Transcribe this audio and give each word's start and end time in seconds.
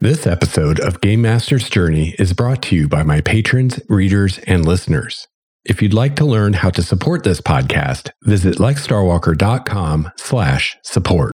This 0.00 0.28
episode 0.28 0.78
of 0.78 1.00
Game 1.00 1.22
Master's 1.22 1.68
Journey 1.68 2.14
is 2.20 2.32
brought 2.32 2.62
to 2.62 2.76
you 2.76 2.86
by 2.86 3.02
my 3.02 3.20
patrons, 3.20 3.80
readers, 3.88 4.38
and 4.46 4.64
listeners. 4.64 5.26
If 5.64 5.82
you'd 5.82 5.92
like 5.92 6.14
to 6.16 6.24
learn 6.24 6.52
how 6.52 6.70
to 6.70 6.84
support 6.84 7.24
this 7.24 7.40
podcast, 7.40 8.10
visit 8.22 8.58
lexstarwalker.com 8.58 10.12
slash 10.16 10.76
support. 10.84 11.32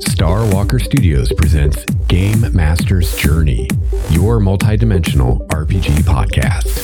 Starwalker 0.00 0.82
Studios 0.82 1.32
presents 1.34 1.84
Game 2.08 2.52
Master's 2.52 3.16
Journey, 3.18 3.68
your 4.10 4.40
multidimensional 4.40 5.46
RPG 5.50 6.02
podcast. 6.02 6.74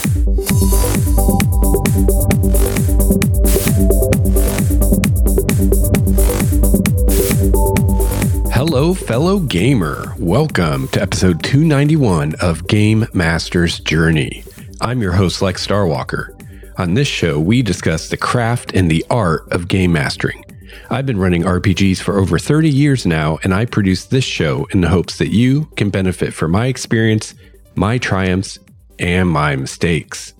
Hello, 8.62 8.92
fellow 8.92 9.38
gamer. 9.38 10.14
Welcome 10.18 10.88
to 10.88 11.00
episode 11.00 11.42
291 11.42 12.34
of 12.42 12.66
Game 12.68 13.06
Master's 13.14 13.80
Journey. 13.80 14.44
I'm 14.82 15.00
your 15.00 15.12
host, 15.12 15.40
Lex 15.40 15.66
Starwalker. 15.66 16.78
On 16.78 16.92
this 16.92 17.08
show, 17.08 17.40
we 17.40 17.62
discuss 17.62 18.10
the 18.10 18.18
craft 18.18 18.74
and 18.74 18.90
the 18.90 19.02
art 19.08 19.50
of 19.50 19.66
game 19.66 19.92
mastering. 19.92 20.44
I've 20.90 21.06
been 21.06 21.18
running 21.18 21.42
RPGs 21.42 22.02
for 22.02 22.18
over 22.18 22.38
30 22.38 22.68
years 22.68 23.06
now, 23.06 23.38
and 23.42 23.54
I 23.54 23.64
produce 23.64 24.04
this 24.04 24.24
show 24.24 24.66
in 24.72 24.82
the 24.82 24.90
hopes 24.90 25.16
that 25.16 25.30
you 25.30 25.64
can 25.76 25.88
benefit 25.88 26.34
from 26.34 26.50
my 26.50 26.66
experience, 26.66 27.34
my 27.76 27.96
triumphs, 27.96 28.58
and 28.98 29.30
my 29.30 29.56
mistakes. 29.56 30.34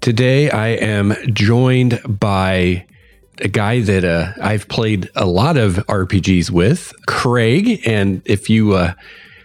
Today, 0.00 0.48
I 0.48 0.68
am 0.68 1.14
joined 1.34 2.00
by 2.08 2.86
a 3.40 3.48
guy 3.48 3.80
that 3.80 4.04
uh, 4.04 4.32
I've 4.40 4.68
played 4.68 5.10
a 5.14 5.26
lot 5.26 5.56
of 5.56 5.74
RPGs 5.86 6.50
with, 6.50 6.92
Craig. 7.06 7.80
And 7.86 8.22
if 8.24 8.48
you 8.48 8.74
uh, 8.74 8.94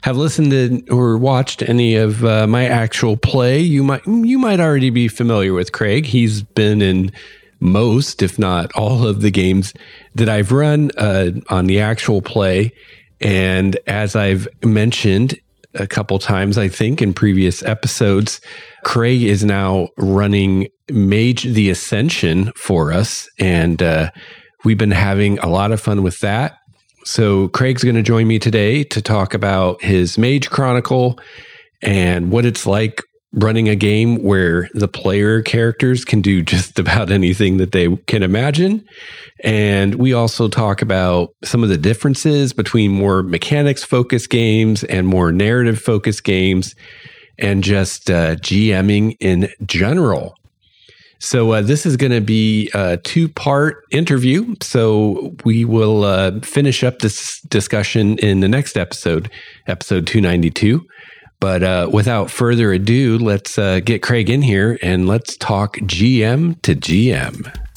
have 0.03 0.17
listened 0.17 0.51
to 0.51 0.83
or 0.89 1.17
watched 1.17 1.61
any 1.61 1.95
of 1.95 2.23
uh, 2.25 2.47
my 2.47 2.65
actual 2.65 3.17
play, 3.17 3.59
you 3.59 3.83
might 3.83 4.05
you 4.05 4.39
might 4.39 4.59
already 4.59 4.89
be 4.89 5.07
familiar 5.07 5.53
with 5.53 5.71
Craig. 5.71 6.05
He's 6.05 6.41
been 6.41 6.81
in 6.81 7.11
most, 7.59 8.21
if 8.21 8.39
not 8.39 8.71
all, 8.73 9.07
of 9.07 9.21
the 9.21 9.31
games 9.31 9.73
that 10.15 10.27
I've 10.27 10.51
run 10.51 10.91
uh, 10.97 11.31
on 11.49 11.67
the 11.67 11.79
actual 11.79 12.21
play. 12.21 12.73
And 13.21 13.77
as 13.85 14.15
I've 14.15 14.47
mentioned 14.63 15.39
a 15.75 15.85
couple 15.85 16.17
times, 16.19 16.57
I 16.57 16.67
think 16.67 17.01
in 17.01 17.13
previous 17.13 17.63
episodes, 17.63 18.41
Craig 18.83 19.21
is 19.21 19.45
now 19.45 19.89
running 19.97 20.67
Mage 20.91 21.43
the 21.43 21.69
Ascension 21.69 22.51
for 22.55 22.91
us. 22.91 23.29
And 23.39 23.81
uh, 23.81 24.11
we've 24.63 24.77
been 24.77 24.91
having 24.91 25.39
a 25.39 25.47
lot 25.47 25.71
of 25.71 25.81
fun 25.81 26.03
with 26.03 26.19
that. 26.19 26.57
So, 27.03 27.47
Craig's 27.47 27.83
going 27.83 27.95
to 27.95 28.03
join 28.03 28.27
me 28.27 28.37
today 28.37 28.83
to 28.85 29.01
talk 29.01 29.33
about 29.33 29.81
his 29.81 30.19
Mage 30.19 30.51
Chronicle 30.51 31.19
and 31.81 32.31
what 32.31 32.45
it's 32.45 32.67
like 32.67 33.01
running 33.33 33.69
a 33.69 33.75
game 33.75 34.21
where 34.21 34.69
the 34.73 34.87
player 34.87 35.41
characters 35.41 36.03
can 36.03 36.21
do 36.21 36.41
just 36.43 36.77
about 36.79 37.11
anything 37.11 37.57
that 37.57 37.71
they 37.71 37.95
can 38.07 38.23
imagine. 38.23 38.85
And 39.43 39.95
we 39.95 40.13
also 40.13 40.47
talk 40.47 40.81
about 40.81 41.33
some 41.43 41.63
of 41.63 41.69
the 41.69 41.77
differences 41.77 42.53
between 42.53 42.91
more 42.91 43.23
mechanics 43.23 43.83
focused 43.83 44.29
games 44.29 44.83
and 44.83 45.07
more 45.07 45.31
narrative 45.31 45.79
focused 45.79 46.23
games 46.23 46.75
and 47.39 47.63
just 47.63 48.09
uh, 48.09 48.35
GMing 48.35 49.15
in 49.19 49.49
general. 49.65 50.35
So 51.21 51.51
uh, 51.51 51.61
this 51.61 51.85
is 51.85 51.97
going 51.97 52.11
to 52.11 52.19
be 52.19 52.71
a 52.73 52.97
two-part 52.97 53.85
interview. 53.91 54.55
So 54.59 55.35
we 55.45 55.65
will 55.65 56.03
uh, 56.03 56.39
finish 56.41 56.83
up 56.83 56.99
this 56.99 57.39
discussion 57.41 58.17
in 58.17 58.39
the 58.39 58.47
next 58.47 58.75
episode, 58.75 59.29
episode 59.67 60.07
292. 60.07 60.83
But 61.39 61.61
uh, 61.61 61.89
without 61.93 62.31
further 62.31 62.73
ado, 62.73 63.19
let's 63.19 63.59
uh, 63.59 63.81
get 63.81 64.01
Craig 64.01 64.31
in 64.31 64.41
here 64.41 64.79
and 64.81 65.07
let's 65.07 65.37
talk 65.37 65.77
GM 65.77 66.59
to 66.63 66.75
GM. 66.75 67.70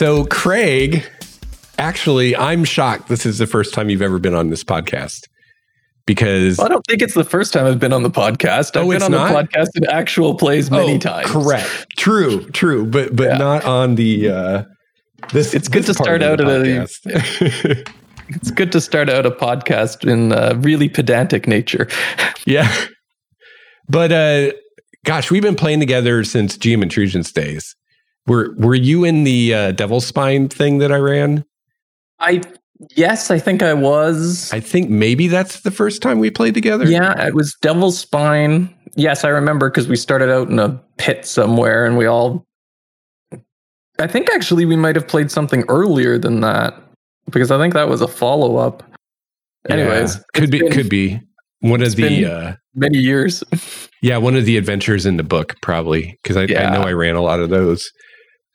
So, 0.00 0.24
Craig, 0.24 1.06
actually, 1.76 2.34
I'm 2.34 2.64
shocked. 2.64 3.08
This 3.08 3.26
is 3.26 3.36
the 3.36 3.46
first 3.46 3.74
time 3.74 3.90
you've 3.90 4.00
ever 4.00 4.18
been 4.18 4.32
on 4.34 4.48
this 4.48 4.64
podcast 4.64 5.28
because 6.06 6.56
well, 6.56 6.68
I 6.68 6.70
don't 6.70 6.82
think 6.88 7.02
it's 7.02 7.12
the 7.12 7.22
first 7.22 7.52
time 7.52 7.66
I've 7.66 7.78
been 7.78 7.92
on 7.92 8.02
the 8.02 8.10
podcast. 8.10 8.78
I've 8.78 8.86
Oh, 8.86 8.90
been 8.90 9.02
on 9.02 9.10
not? 9.10 9.28
the 9.28 9.34
podcast 9.58 9.68
in 9.74 9.84
actual 9.90 10.36
plays 10.36 10.70
many 10.70 10.94
Oh, 10.94 10.98
times. 10.98 11.26
Correct. 11.30 11.86
True. 11.98 12.48
True. 12.52 12.86
But 12.86 13.14
but 13.14 13.26
Yeah. 13.32 13.36
not 13.36 13.66
on 13.66 13.96
the. 13.96 14.30
Uh, 14.30 14.62
this 15.34 15.52
It's 15.52 15.68
good 15.68 15.82
this 15.82 15.98
to 15.98 16.02
start 16.02 16.22
out 16.22 16.40
at 16.40 16.46
a- 16.48 16.88
It's 18.30 18.50
good 18.50 18.72
to 18.72 18.80
start 18.80 19.10
out 19.10 19.26
a 19.26 19.30
podcast 19.30 20.10
in 20.10 20.32
uh, 20.32 20.54
really 20.60 20.88
pedantic 20.88 21.46
nature. 21.46 21.88
yeah. 22.46 22.74
But 23.86 24.12
uh, 24.12 24.52
gosh, 25.04 25.30
we've 25.30 25.42
been 25.42 25.56
playing 25.56 25.80
together 25.80 26.24
since 26.24 26.56
GM 26.56 26.82
Intrusions 26.82 27.30
days. 27.32 27.76
Were 28.30 28.54
Were 28.58 28.76
you 28.76 29.02
in 29.02 29.24
the 29.24 29.52
uh, 29.52 29.72
Devil's 29.72 30.06
Spine 30.06 30.48
thing 30.48 30.78
that 30.78 30.92
I 30.92 30.98
ran? 30.98 31.44
I 32.20 32.42
yes, 32.94 33.28
I 33.28 33.40
think 33.40 33.60
I 33.60 33.74
was. 33.74 34.52
I 34.52 34.60
think 34.60 34.88
maybe 34.88 35.26
that's 35.26 35.62
the 35.62 35.72
first 35.72 36.00
time 36.00 36.20
we 36.20 36.30
played 36.30 36.54
together. 36.54 36.86
yeah, 36.86 37.26
it 37.26 37.34
was 37.34 37.56
Devil's 37.60 37.98
Spine. 37.98 38.72
Yes, 38.94 39.24
I 39.24 39.30
remember 39.30 39.68
because 39.68 39.88
we 39.88 39.96
started 39.96 40.30
out 40.30 40.48
in 40.48 40.60
a 40.60 40.80
pit 40.96 41.26
somewhere, 41.26 41.84
and 41.84 41.98
we 41.98 42.06
all. 42.06 42.46
I 43.98 44.06
think 44.06 44.30
actually 44.30 44.64
we 44.64 44.76
might 44.76 44.94
have 44.94 45.08
played 45.08 45.32
something 45.32 45.64
earlier 45.68 46.16
than 46.16 46.40
that 46.42 46.80
because 47.32 47.50
I 47.50 47.58
think 47.58 47.74
that 47.74 47.88
was 47.88 48.00
a 48.00 48.06
follow 48.06 48.58
up. 48.58 48.84
Yeah. 49.68 49.74
Anyways, 49.74 50.20
could 50.34 50.52
be 50.52 50.60
been 50.60 50.70
could 50.70 50.88
be 50.88 51.20
one 51.62 51.82
of 51.82 51.96
the. 51.96 52.26
uh, 52.26 52.52
many 52.76 52.98
years. 52.98 53.42
Yeah, 54.02 54.18
one 54.18 54.36
of 54.36 54.44
the 54.44 54.56
adventures 54.56 55.04
in 55.04 55.16
the 55.16 55.22
book, 55.24 55.56
probably, 55.62 56.16
because 56.22 56.36
I, 56.36 56.42
I 56.44 56.70
know 56.72 56.82
I 56.82 56.92
ran 56.92 57.16
a 57.16 57.22
lot 57.22 57.40
of 57.40 57.50
those. 57.50 57.90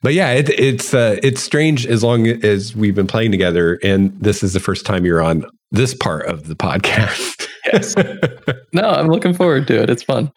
But 0.06 0.14
yeah, 0.14 0.30
it, 0.30 0.48
it's 0.50 0.94
uh, 0.94 1.18
it's 1.20 1.42
strange 1.42 1.84
as 1.84 2.04
long 2.04 2.28
as 2.28 2.76
we've 2.76 2.94
been 2.94 3.08
playing 3.08 3.32
together, 3.32 3.80
and 3.82 4.16
this 4.20 4.44
is 4.44 4.52
the 4.52 4.60
first 4.60 4.86
time 4.86 5.04
you're 5.04 5.20
on 5.20 5.44
this 5.72 5.94
part 5.94 6.26
of 6.26 6.46
the 6.46 6.54
podcast. 6.54 7.48
Yes. 7.72 7.96
No, 8.72 8.88
I'm 8.88 9.08
looking 9.08 9.34
forward 9.34 9.66
to 9.66 9.82
it. 9.82 9.90
It's 9.90 10.04
fun. 10.04 10.30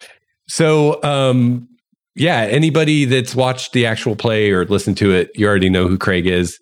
so, 0.48 1.00
um, 1.04 1.68
yeah, 2.16 2.40
anybody 2.50 3.04
that's 3.04 3.36
watched 3.36 3.72
the 3.72 3.86
actual 3.86 4.16
play 4.16 4.50
or 4.50 4.64
listened 4.64 4.96
to 4.96 5.12
it, 5.12 5.30
you 5.36 5.46
already 5.46 5.70
know 5.70 5.86
who 5.86 5.96
Craig 5.96 6.26
is, 6.26 6.58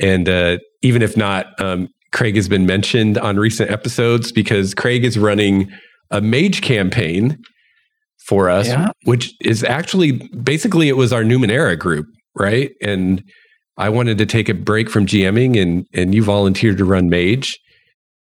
and 0.00 0.28
uh, 0.28 0.58
even 0.82 1.00
if 1.00 1.16
not, 1.16 1.46
um, 1.60 1.86
Craig 2.12 2.34
has 2.34 2.48
been 2.48 2.66
mentioned 2.66 3.18
on 3.18 3.36
recent 3.36 3.70
episodes 3.70 4.32
because 4.32 4.74
Craig 4.74 5.04
is 5.04 5.16
running 5.16 5.70
a 6.10 6.20
mage 6.20 6.60
campaign 6.60 7.38
for 8.26 8.50
us, 8.50 8.66
Yeah. 8.66 8.90
which 9.04 9.32
is 9.40 9.62
actually 9.62 10.28
basically 10.42 10.88
it 10.88 10.96
was 10.96 11.12
our 11.12 11.22
Numenera 11.22 11.78
group, 11.78 12.06
right? 12.34 12.72
And 12.80 13.22
I 13.76 13.88
wanted 13.88 14.18
to 14.18 14.26
take 14.26 14.48
a 14.48 14.54
break 14.54 14.90
from 14.90 15.06
GMing, 15.06 15.60
and 15.60 15.86
and 15.92 16.14
you 16.14 16.22
volunteered 16.22 16.78
to 16.78 16.84
run 16.84 17.08
mage. 17.08 17.58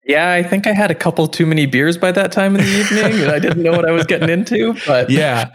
Yeah, 0.05 0.31
I 0.31 0.43
think 0.43 0.65
I 0.65 0.73
had 0.73 0.89
a 0.89 0.95
couple 0.95 1.27
too 1.27 1.45
many 1.45 1.65
beers 1.65 1.97
by 1.97 2.11
that 2.13 2.31
time 2.31 2.55
in 2.55 2.61
the 2.61 2.71
evening, 2.71 3.21
and 3.21 3.31
I 3.31 3.39
didn't 3.39 3.61
know 3.61 3.71
what 3.71 3.87
I 3.87 3.91
was 3.91 4.05
getting 4.05 4.29
into. 4.29 4.75
But 4.85 5.09
Yeah. 5.11 5.51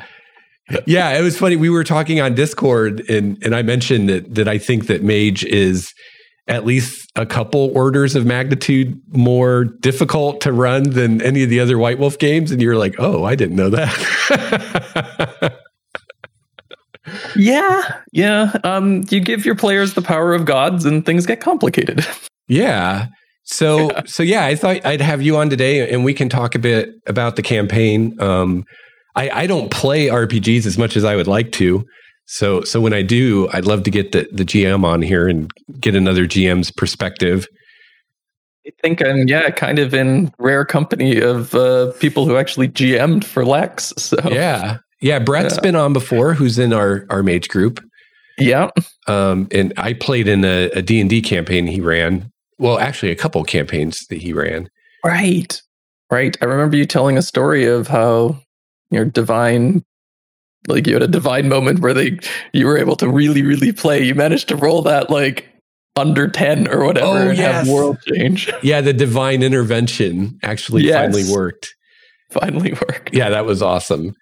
Yeah, 0.85 1.17
it 1.17 1.23
was 1.23 1.39
funny. 1.39 1.55
We 1.55 1.71
were 1.71 1.85
talking 1.85 2.21
on 2.21 2.35
Discord 2.35 3.09
and 3.09 3.41
and 3.45 3.55
I 3.55 3.63
mentioned 3.63 4.09
that 4.09 4.35
that 4.35 4.49
I 4.49 4.59
think 4.59 4.89
that 4.89 5.03
mage 5.03 5.45
is 5.45 5.93
at 6.49 6.65
least 6.65 7.11
a 7.17 7.27
couple 7.27 7.71
orders 7.75 8.15
of 8.15 8.25
magnitude 8.25 9.01
more 9.09 9.65
difficult 9.65 10.41
to 10.43 10.53
run 10.53 10.91
than 10.91 11.21
any 11.23 11.43
of 11.43 11.51
the 11.51 11.61
other 11.61 11.79
White 11.79 11.99
Wolf 11.99 12.19
games. 12.19 12.53
And 12.53 12.63
you 12.63 12.69
were 12.69 12.77
like, 12.77 12.95
oh, 12.99 13.25
I 13.25 13.35
didn't 13.35 13.57
know 13.57 13.71
that. 13.71 15.61
yeah, 17.37 18.01
yeah, 18.13 18.57
um, 18.65 19.05
you 19.11 19.21
give 19.21 19.45
your 19.45 19.55
players 19.55 19.95
the 19.95 20.03
power 20.03 20.35
of 20.35 20.45
gods, 20.45 20.85
and 20.85 21.05
things 21.05 21.27
get 21.27 21.41
complicated. 21.41 22.07
yeah. 22.49 23.07
So 23.47 23.91
so 24.07 24.23
yeah, 24.23 24.45
I 24.45 24.57
thought 24.57 24.85
I'd 24.85 25.01
have 25.01 25.23
you 25.23 25.37
on 25.37 25.49
today 25.49 25.89
and 25.89 26.05
we 26.05 26.13
can 26.13 26.29
talk 26.29 26.55
a 26.55 26.59
bit 26.59 26.91
about 27.07 27.37
the 27.37 27.43
campaign. 27.43 28.21
Um 28.21 28.65
I, 29.15 29.31
I 29.31 29.47
don't 29.47 29.71
play 29.71 30.09
RPGs 30.09 30.67
as 30.67 30.77
much 30.77 30.97
as 30.97 31.05
I 31.05 31.17
would 31.17 31.29
like 31.29 31.53
to. 31.53 31.85
So 32.27 32.63
so 32.63 32.81
when 32.81 32.93
I 32.93 33.03
do, 33.03 33.49
I'd 33.53 33.65
love 33.65 33.85
to 33.85 33.91
get 33.91 34.13
the, 34.13 34.29
the 34.33 34.45
GM 34.45 34.85
on 34.85 35.01
here 35.01 35.29
and 35.29 35.51
get 35.81 35.95
another 35.95 36.27
GM's 36.27 36.73
perspective. 36.73 37.47
I 38.67 38.71
think 38.83 39.01
I'm 39.01 39.29
yeah, 39.29 39.49
kind 39.51 39.79
of 39.79 39.95
in 39.95 40.33
rare 40.41 40.65
company 40.65 41.21
of 41.21 41.55
uh, 41.55 41.93
people 42.01 42.27
who 42.27 42.37
actually 42.37 42.69
GM'd 42.69 43.25
for 43.25 43.47
Lex. 43.47 43.95
So 43.97 44.17
Yeah. 44.29 44.79
Yeah. 45.07 45.19
Brett's 45.21 45.55
Yeah. 45.57 45.61
been 45.63 45.77
on 45.77 45.93
before, 45.93 46.35
who's 46.35 46.59
in 46.59 46.73
our, 46.73 47.07
our 47.11 47.23
mage 47.23 47.49
group. 47.49 47.83
yeah, 48.39 48.71
Um, 49.07 49.49
and 49.51 49.73
I 49.79 49.93
played 49.95 50.29
in 50.29 50.45
a, 50.45 50.69
a 50.75 50.83
D&D 50.83 51.23
campaign 51.23 51.67
he 51.67 51.81
ran. 51.81 52.31
Well, 52.59 52.79
actually 52.79 53.11
a 53.13 53.17
couple 53.17 53.43
campaigns 53.45 54.07
that 54.11 54.21
he 54.21 54.33
ran. 54.33 54.69
right. 55.05 55.61
Right. 56.11 56.37
I 56.41 56.45
remember 56.45 56.77
you 56.77 56.85
telling 56.87 57.19
a 57.19 57.23
story 57.23 57.65
of 57.65 57.89
how 57.89 58.39
your 58.93 59.05
divine 59.05 59.83
like 60.69 60.87
you 60.87 60.93
had 60.95 61.03
a 61.03 61.09
divine 61.09 61.49
moment 61.49 61.81
where 61.81 61.95
they 61.95 62.19
you 62.53 62.67
were 62.67 62.79
able 62.79 62.95
to 62.97 63.09
really, 63.09 63.43
really 63.43 63.73
play. 63.73 64.05
You 64.05 64.15
managed 64.15 64.47
to 64.49 64.57
roll 64.57 64.83
that 64.83 65.11
like 65.11 65.49
under 65.97 66.29
10 66.29 66.69
or 66.69 66.85
whatever 66.85 67.07
Oh, 67.07 67.29
and 67.29 67.37
yes. 67.39 67.55
have 67.67 67.69
world 67.69 67.99
change. 68.07 68.49
Yeah, 68.63 68.81
the 68.83 68.93
divine 68.93 69.43
intervention 69.43 70.39
actually 70.45 70.85
Yes. 70.85 70.95
finally 71.13 71.25
worked. 71.33 71.75
Finally 72.31 72.73
worked. 72.75 73.13
Yeah, 73.13 73.31
that 73.31 73.45
was 73.47 73.61
awesome. 73.63 74.15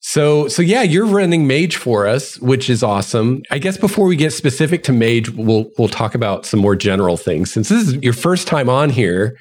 So, 0.00 0.46
so 0.48 0.62
yeah, 0.62 0.82
you're 0.82 1.06
running 1.06 1.46
Mage 1.46 1.76
for 1.76 2.06
us, 2.06 2.38
which 2.40 2.70
is 2.70 2.82
awesome. 2.82 3.42
I 3.50 3.58
guess 3.58 3.76
before 3.76 4.06
we 4.06 4.14
get 4.16 4.32
specific 4.32 4.82
to 4.84 4.92
Mage, 4.92 5.30
we'll 5.30 5.68
we'll 5.76 5.88
talk 5.88 6.14
about 6.14 6.46
some 6.46 6.60
more 6.60 6.76
general 6.76 7.16
things. 7.16 7.52
Since 7.52 7.68
this 7.68 7.88
is 7.88 7.94
your 7.96 8.12
first 8.12 8.46
time 8.46 8.68
on 8.68 8.90
here, 8.90 9.36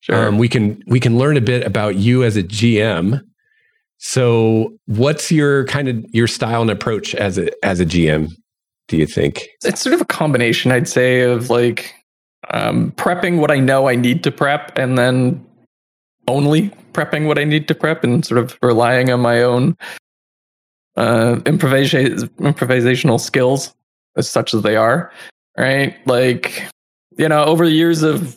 Sure. 0.00 0.28
um, 0.28 0.38
we 0.38 0.48
can 0.48 0.82
we 0.86 1.00
can 1.00 1.18
learn 1.18 1.36
a 1.36 1.40
bit 1.40 1.64
about 1.64 1.96
you 1.96 2.24
as 2.24 2.36
a 2.36 2.42
GM. 2.42 3.20
So, 3.98 4.76
what's 4.86 5.30
your 5.32 5.64
kind 5.66 5.88
of 5.88 6.04
your 6.12 6.26
style 6.26 6.62
and 6.62 6.70
approach 6.70 7.14
as 7.14 7.38
a 7.38 7.48
as 7.64 7.78
a 7.80 7.86
GM? 7.86 8.30
Do 8.88 8.96
you 8.96 9.06
think? 9.06 9.46
it's 9.64 9.80
sort 9.80 9.94
of 9.94 10.00
a 10.00 10.04
combination, 10.04 10.70
I'd 10.72 10.88
say, 10.88 11.22
of 11.22 11.48
like 11.48 11.94
um, 12.50 12.90
prepping 12.92 13.38
what 13.38 13.50
I 13.52 13.58
know 13.58 13.88
I 13.88 13.94
need 13.96 14.22
to 14.24 14.32
prep 14.32 14.76
and 14.76 14.98
then 14.98 15.44
only 16.28 16.70
prepping 16.92 17.26
what 17.26 17.38
I 17.38 17.44
need 17.44 17.68
to 17.68 17.74
prep 17.74 18.04
and 18.04 18.24
sort 18.24 18.38
of 18.38 18.58
relying 18.62 19.10
on 19.10 19.20
my 19.20 19.42
own 19.42 19.76
uh, 20.96 21.36
improvisa- 21.44 22.28
improvisational 22.38 23.20
skills 23.20 23.74
as 24.16 24.28
such 24.28 24.54
as 24.54 24.62
they 24.62 24.76
are. 24.76 25.12
Right. 25.58 25.96
Like, 26.06 26.68
you 27.16 27.28
know, 27.28 27.44
over 27.44 27.64
the 27.64 27.72
years 27.72 28.02
of 28.02 28.36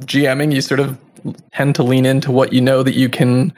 GMing, 0.00 0.52
you 0.52 0.60
sort 0.60 0.80
of 0.80 0.98
tend 1.52 1.74
to 1.76 1.82
lean 1.82 2.06
into 2.06 2.30
what 2.30 2.52
you 2.52 2.60
know 2.60 2.82
that 2.82 2.94
you 2.94 3.08
can, 3.08 3.52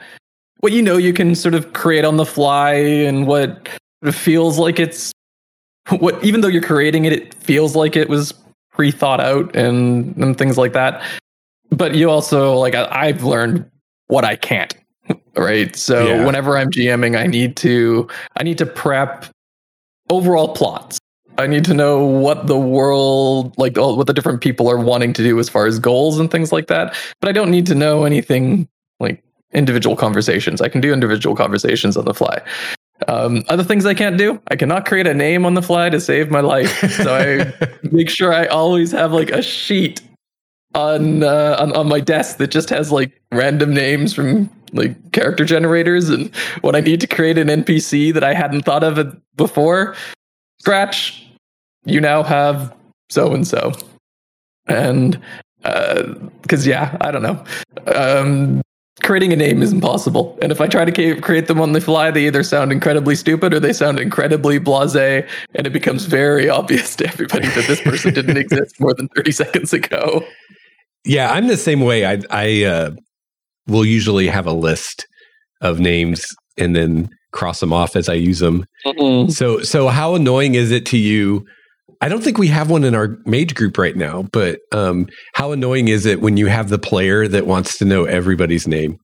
what 0.59 0.73
you 0.73 0.81
know 0.81 0.97
you 0.97 1.13
can 1.13 1.35
sort 1.35 1.55
of 1.55 1.73
create 1.73 2.05
on 2.05 2.17
the 2.17 2.25
fly 2.25 2.73
and 2.73 3.27
what 3.27 3.69
feels 4.11 4.57
like 4.59 4.79
it's 4.79 5.11
what 5.97 6.23
even 6.23 6.41
though 6.41 6.47
you're 6.47 6.61
creating 6.61 7.05
it, 7.05 7.13
it 7.13 7.33
feels 7.33 7.75
like 7.75 7.95
it 7.95 8.09
was 8.09 8.33
pre-thought 8.71 9.19
out 9.19 9.55
and, 9.55 10.15
and 10.17 10.37
things 10.37 10.57
like 10.57 10.73
that. 10.73 11.01
But 11.71 11.95
you 11.95 12.09
also 12.09 12.53
like 12.57 12.75
I, 12.75 12.87
I've 12.91 13.23
learned 13.23 13.69
what 14.07 14.25
I 14.25 14.35
can't. 14.35 14.75
Right. 15.35 15.75
So 15.75 16.05
Yeah. 16.07 16.25
whenever 16.25 16.57
I'm 16.57 16.69
GMing, 16.69 17.17
I 17.17 17.25
need 17.27 17.55
to 17.57 18.07
I 18.37 18.43
need 18.43 18.57
to 18.57 18.65
prep 18.65 19.25
overall 20.09 20.53
plots. 20.53 20.97
I 21.37 21.47
need 21.47 21.63
to 21.65 21.73
know 21.73 22.03
what 22.03 22.47
the 22.47 22.57
world 22.57 23.53
like 23.57 23.77
all, 23.77 23.95
what 23.95 24.07
the 24.07 24.13
different 24.13 24.41
people 24.41 24.69
are 24.69 24.77
wanting 24.77 25.13
to 25.13 25.23
do 25.23 25.39
as 25.39 25.47
far 25.47 25.65
as 25.67 25.79
goals 25.79 26.19
and 26.19 26.29
things 26.29 26.51
like 26.51 26.67
that. 26.67 26.93
But 27.21 27.29
I 27.29 27.31
don't 27.31 27.49
need 27.49 27.65
to 27.67 27.75
know 27.75 28.03
anything 28.03 28.67
like 28.99 29.23
individual 29.53 29.95
conversations. 29.95 30.61
I 30.61 30.67
can 30.67 30.81
do 30.81 30.91
individual 30.91 31.35
conversations 31.35 31.95
on 31.95 32.05
the 32.05 32.13
fly. 32.13 32.41
Um, 33.07 33.43
other 33.47 33.63
things 33.63 33.85
I 33.85 33.93
can't 33.93 34.17
do, 34.17 34.41
I 34.49 34.57
cannot 34.57 34.85
create 34.85 35.07
a 35.07 35.13
name 35.13 35.45
on 35.45 35.53
the 35.53 35.61
fly 35.61 35.89
to 35.89 36.01
save 36.01 36.29
my 36.29 36.41
life. 36.41 36.77
So 36.95 37.15
I 37.15 37.69
make 37.91 38.09
sure 38.09 38.33
I 38.33 38.45
always 38.47 38.91
have 38.91 39.13
like 39.13 39.31
a 39.31 39.41
sheet 39.41 40.01
on, 40.75 41.23
uh, 41.23 41.55
on 41.59 41.75
on 41.75 41.87
my 41.87 41.99
desk 41.99 42.37
that 42.37 42.51
just 42.51 42.69
has 42.69 42.91
like 42.91 43.21
random 43.31 43.73
names 43.73 44.13
from 44.13 44.49
like 44.73 45.11
character 45.11 45.45
generators, 45.45 46.09
and 46.09 46.33
when 46.61 46.75
I 46.75 46.81
need 46.81 47.01
to 47.01 47.07
create 47.07 47.37
an 47.37 47.47
NPC 47.47 48.13
that 48.13 48.23
I 48.23 48.33
hadn't 48.33 48.63
thought 48.63 48.83
of 48.83 49.19
before, 49.35 49.95
scratch. 50.59 51.25
You 51.85 52.01
now 52.01 52.23
have 52.23 52.75
so 53.09 53.33
and 53.33 53.47
so, 53.47 53.71
and 54.67 55.19
because 55.63 56.67
yeah, 56.67 56.95
I 57.01 57.11
don't 57.11 57.23
know. 57.23 57.43
Um, 57.87 58.61
creating 59.01 59.33
a 59.33 59.35
name 59.35 59.61
is 59.61 59.71
impossible. 59.71 60.37
And 60.41 60.51
if 60.51 60.61
I 60.61 60.67
try 60.67 60.85
to 60.85 61.21
create 61.21 61.47
them 61.47 61.61
on 61.61 61.71
the 61.71 61.81
fly, 61.81 62.11
they 62.11 62.27
either 62.27 62.43
sound 62.43 62.71
incredibly 62.71 63.15
stupid 63.15 63.53
or 63.53 63.59
they 63.59 63.73
sound 63.73 63.99
incredibly 63.99 64.59
blasé, 64.59 65.27
and 65.55 65.65
it 65.65 65.71
becomes 65.71 66.05
very 66.05 66.49
obvious 66.49 66.95
to 66.97 67.07
everybody 67.07 67.47
that 67.47 67.65
this 67.67 67.81
person 67.81 68.13
didn't 68.13 68.37
exist 68.45 68.79
more 68.79 68.93
than 68.93 69.07
30 69.09 69.31
seconds 69.31 69.73
ago. 69.73 70.23
Yeah, 71.05 71.31
I'm 71.31 71.47
the 71.47 71.57
same 71.57 71.81
way. 71.81 72.05
I 72.05 72.19
I 72.29 72.63
uh, 72.63 72.91
will 73.67 73.85
usually 73.85 74.27
have 74.27 74.47
a 74.47 74.53
list 74.53 75.07
of 75.61 75.79
names 75.79 76.25
and 76.57 76.75
then 76.75 77.09
cross 77.31 77.59
them 77.59 77.73
off 77.73 77.95
as 77.95 78.09
I 78.09 78.13
use 78.13 78.39
them. 78.39 78.65
So 79.29 79.61
so 79.61 79.87
how 79.87 80.15
annoying 80.15 80.55
is 80.55 80.71
it 80.71 80.85
to 80.87 80.97
you? 80.97 81.45
I 82.01 82.07
don't 82.07 82.23
think 82.23 82.37
we 82.37 82.47
have 82.47 82.69
one 82.69 82.85
in 82.85 82.95
our 82.95 83.17
mage 83.25 83.55
group 83.55 83.77
right 83.77 83.95
now, 83.95 84.23
but 84.31 84.59
um, 84.71 85.07
how 85.33 85.51
annoying 85.51 85.89
is 85.89 86.05
it 86.05 86.21
when 86.21 86.37
you 86.37 86.47
have 86.47 86.69
the 86.69 86.79
player 86.79 87.27
that 87.27 87.45
wants 87.45 87.77
to 87.79 87.85
know 87.85 88.05
everybody's 88.05 88.67
name? 88.67 88.97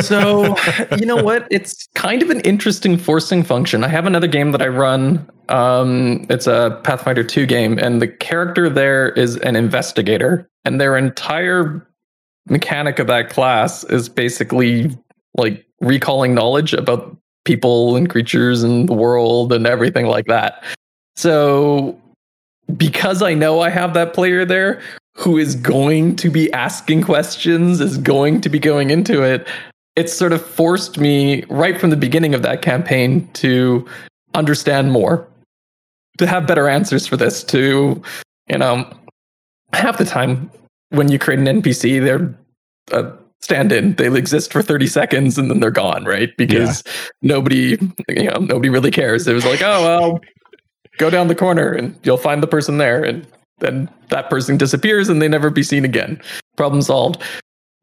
so 0.00 0.56
you 0.98 1.06
know 1.06 1.22
what 1.22 1.46
it's 1.50 1.86
kind 1.94 2.22
of 2.22 2.30
an 2.30 2.40
interesting 2.40 2.98
forcing 2.98 3.44
function 3.44 3.84
i 3.84 3.88
have 3.88 4.04
another 4.04 4.26
game 4.26 4.50
that 4.50 4.60
i 4.60 4.66
run 4.66 5.28
um, 5.48 6.26
it's 6.30 6.46
a 6.46 6.80
pathfinder 6.84 7.22
2 7.22 7.46
game 7.46 7.78
and 7.78 8.02
the 8.02 8.08
character 8.08 8.68
there 8.68 9.10
is 9.10 9.36
an 9.38 9.54
investigator 9.54 10.49
and 10.64 10.80
their 10.80 10.96
entire 10.96 11.86
mechanic 12.48 12.98
of 12.98 13.06
that 13.06 13.30
class 13.30 13.84
is 13.84 14.08
basically 14.08 14.90
like 15.36 15.64
recalling 15.80 16.34
knowledge 16.34 16.72
about 16.72 17.16
people 17.44 17.96
and 17.96 18.10
creatures 18.10 18.62
and 18.62 18.88
the 18.88 18.94
world 18.94 19.52
and 19.52 19.66
everything 19.66 20.06
like 20.06 20.26
that. 20.26 20.62
So 21.16 21.98
because 22.76 23.20
i 23.20 23.34
know 23.34 23.60
i 23.60 23.68
have 23.68 23.94
that 23.94 24.14
player 24.14 24.44
there 24.44 24.80
who 25.16 25.36
is 25.36 25.54
going 25.54 26.16
to 26.16 26.30
be 26.30 26.50
asking 26.52 27.02
questions, 27.02 27.80
is 27.80 27.98
going 27.98 28.40
to 28.40 28.48
be 28.48 28.58
going 28.58 28.90
into 28.90 29.22
it, 29.22 29.46
it's 29.96 30.12
sort 30.12 30.32
of 30.32 30.44
forced 30.44 30.98
me 30.98 31.44
right 31.50 31.78
from 31.78 31.90
the 31.90 31.96
beginning 31.96 32.34
of 32.34 32.42
that 32.42 32.62
campaign 32.62 33.28
to 33.34 33.86
understand 34.34 34.92
more, 34.92 35.28
to 36.18 36.26
have 36.26 36.46
better 36.46 36.68
answers 36.68 37.06
for 37.06 37.16
this, 37.16 37.44
to, 37.44 38.00
you 38.48 38.58
know, 38.58 38.88
half 39.72 39.98
the 39.98 40.04
time 40.04 40.50
when 40.90 41.10
you 41.10 41.18
create 41.18 41.40
an 41.40 41.62
NPC, 41.62 42.02
they're 42.02 42.34
uh, 42.92 43.10
a 43.10 43.18
stand 43.40 43.72
in. 43.72 43.94
They 43.94 44.06
exist 44.06 44.52
for 44.52 44.62
30 44.62 44.86
seconds 44.86 45.38
and 45.38 45.50
then 45.50 45.60
they're 45.60 45.70
gone, 45.70 46.04
right? 46.04 46.36
Because 46.36 46.82
nobody, 47.22 47.78
you 48.08 48.24
know, 48.24 48.38
nobody 48.38 48.68
really 48.68 48.90
cares. 48.90 49.26
It 49.26 49.32
was 49.32 49.46
like, 49.46 49.62
oh, 49.62 49.82
well, 49.82 50.20
go 50.98 51.10
down 51.10 51.28
the 51.28 51.34
corner 51.34 51.72
and 51.72 51.98
you'll 52.02 52.18
find 52.18 52.42
the 52.42 52.46
person 52.46 52.78
there. 52.78 53.02
And 53.02 53.26
then 53.58 53.88
that 54.08 54.28
person 54.28 54.56
disappears 54.56 55.08
and 55.08 55.22
they 55.22 55.28
never 55.28 55.50
be 55.50 55.62
seen 55.62 55.84
again. 55.84 56.20
Problem 56.56 56.82
solved. 56.82 57.22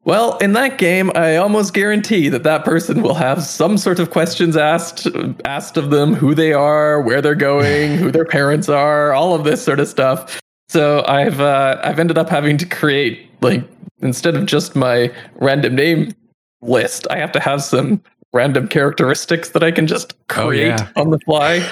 Well, 0.04 0.38
in 0.38 0.52
that 0.54 0.78
game, 0.78 1.10
I 1.14 1.36
almost 1.36 1.74
guarantee 1.74 2.28
that 2.28 2.44
that 2.44 2.64
person 2.64 3.02
will 3.02 3.14
have 3.14 3.42
some 3.42 3.76
sort 3.76 3.98
of 3.98 4.10
questions 4.10 4.56
asked 4.56 5.06
asked 5.44 5.76
of 5.76 5.90
them, 5.90 6.14
who 6.14 6.34
they 6.34 6.52
are, 6.52 7.02
where 7.02 7.20
they're 7.20 7.34
going, 7.34 7.98
who 7.98 8.10
their 8.10 8.24
parents 8.24 8.68
are, 8.68 9.12
all 9.12 9.34
of 9.34 9.44
this 9.44 9.62
sort 9.62 9.80
of 9.80 9.88
stuff. 9.88 10.40
So 10.68 11.04
I've 11.06 11.40
uh, 11.40 11.80
I've 11.82 11.98
ended 11.98 12.18
up 12.18 12.28
having 12.28 12.58
to 12.58 12.66
create 12.66 13.28
like 13.40 13.62
instead 14.00 14.36
of 14.36 14.46
just 14.46 14.76
my 14.76 15.12
random 15.36 15.74
name 15.74 16.12
list, 16.60 17.06
I 17.10 17.18
have 17.18 17.32
to 17.32 17.40
have 17.40 17.62
some 17.62 18.02
random 18.32 18.68
characteristics 18.68 19.50
that 19.50 19.62
I 19.62 19.70
can 19.70 19.86
just 19.86 20.12
Oh, 20.30 20.48
create 20.48 20.68
yeah. 20.68 20.88
on 20.96 21.10
the 21.10 21.18
fly, 21.20 21.66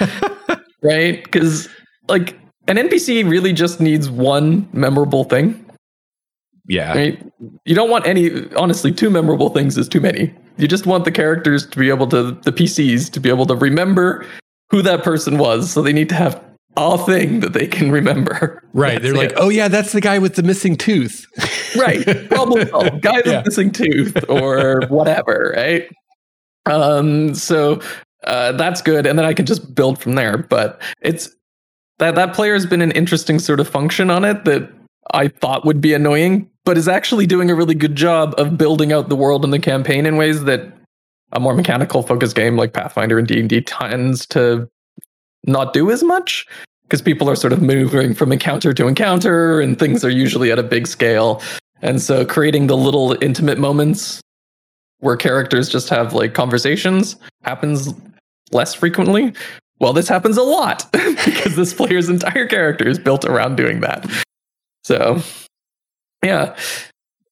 right? 0.81 1.23
Because 1.23 1.69
like 2.07 2.37
an 2.67 2.77
NPC 2.77 3.29
really 3.29 3.53
just 3.53 3.79
needs 3.79 4.09
one 4.09 4.67
memorable 4.73 5.23
thing. 5.23 5.63
Yeah. 6.67 6.93
Right? 6.93 7.31
You 7.65 7.75
don't 7.75 7.89
want 7.89 8.05
any 8.07 8.51
honestly, 8.55 8.91
two 8.91 9.09
memorable 9.09 9.49
things 9.49 9.77
is 9.77 9.87
too 9.87 10.01
many. 10.01 10.33
You 10.57 10.67
just 10.67 10.85
want 10.87 11.05
the 11.05 11.11
characters 11.11 11.65
to 11.67 11.77
be 11.79 11.89
able 11.89 12.07
to 12.07 12.31
the 12.31 12.51
PCs 12.51 13.11
to 13.11 13.19
be 13.19 13.29
able 13.29 13.45
to 13.45 13.55
remember 13.55 14.25
who 14.71 14.81
that 14.81 15.03
person 15.03 15.37
was. 15.37 15.71
So 15.71 15.81
they 15.81 15.93
need 15.93 16.09
to 16.09 16.15
have 16.15 16.43
a 16.77 16.97
thing 17.05 17.39
that 17.41 17.53
they 17.53 17.67
can 17.67 17.91
remember. 17.91 18.63
Right. 18.73 19.01
They're 19.01 19.13
That's 19.13 19.33
like, 19.33 19.41
oh, 19.43 19.49
yeah, 19.49 19.67
that's 19.67 19.91
the 19.91 20.01
guy 20.01 20.19
with 20.19 20.35
the 20.35 20.43
missing 20.43 20.77
tooth. 20.77 21.25
right. 21.75 22.29
Problem 22.29 22.67
solved. 22.69 23.01
Guy 23.01 23.17
with 23.17 23.25
Yeah. 23.27 23.41
missing 23.45 23.71
tooth 23.71 24.15
or 24.29 24.81
whatever, 24.89 25.53
right? 25.55 25.89
Um, 26.65 27.33
so 27.33 27.81
uh, 28.25 28.51
that's 28.53 28.81
good, 28.81 29.05
and 29.05 29.17
then 29.17 29.25
I 29.25 29.33
can 29.33 29.45
just 29.45 29.73
build 29.73 29.99
from 30.01 30.13
there. 30.15 30.37
But 30.37 30.81
it's 31.01 31.29
that 31.99 32.15
that 32.15 32.33
player 32.33 32.53
has 32.53 32.65
been 32.65 32.81
an 32.81 32.91
interesting 32.91 33.39
sort 33.39 33.59
of 33.59 33.67
function 33.67 34.09
on 34.09 34.25
it 34.25 34.45
that 34.45 34.69
I 35.13 35.29
thought 35.29 35.65
would 35.65 35.79
be 35.81 35.93
annoying, 35.93 36.49
but 36.65 36.77
is 36.77 36.87
actually 36.87 37.25
doing 37.25 37.49
a 37.49 37.55
really 37.55 37.75
good 37.75 37.95
job 37.95 38.35
of 38.37 38.57
building 38.57 38.91
out 38.91 39.09
the 39.09 39.15
world 39.15 39.43
and 39.45 39.53
the 39.53 39.59
campaign 39.59 40.05
in 40.05 40.17
ways 40.17 40.43
that 40.43 40.73
a 41.33 41.39
more 41.39 41.53
mechanical 41.53 42.03
focused 42.03 42.35
game 42.35 42.55
like 42.57 42.73
Pathfinder 42.73 43.17
and 43.17 43.27
D 43.27 43.39
and 43.39 43.49
D 43.49 43.61
tends 43.61 44.25
to 44.27 44.67
not 45.47 45.73
do 45.73 45.89
as 45.89 46.03
much 46.03 46.45
because 46.83 47.01
people 47.01 47.29
are 47.29 47.35
sort 47.35 47.53
of 47.53 47.61
moving 47.61 48.13
from 48.13 48.31
encounter 48.31 48.73
to 48.73 48.87
encounter 48.87 49.59
and 49.59 49.79
things 49.79 50.05
are 50.05 50.09
usually 50.09 50.51
at 50.51 50.59
a 50.59 50.63
big 50.63 50.87
scale. 50.87 51.41
And 51.81 52.01
so 52.01 52.25
creating 52.25 52.67
the 52.67 52.77
little 52.77 53.17
intimate 53.21 53.57
moments 53.57 54.21
where 54.99 55.17
characters 55.17 55.69
just 55.69 55.89
have 55.89 56.13
like 56.13 56.33
conversations 56.33 57.17
happens 57.43 57.93
less 58.51 58.73
frequently. 58.73 59.33
Well, 59.79 59.93
this 59.93 60.07
happens 60.07 60.37
a 60.37 60.43
lot 60.43 60.89
because 60.91 61.55
this 61.55 61.73
player's 61.73 62.09
entire 62.09 62.47
character 62.47 62.87
is 62.87 62.97
built 62.97 63.25
around 63.25 63.57
doing 63.57 63.81
that. 63.81 64.09
So, 64.83 65.21
yeah. 66.23 66.55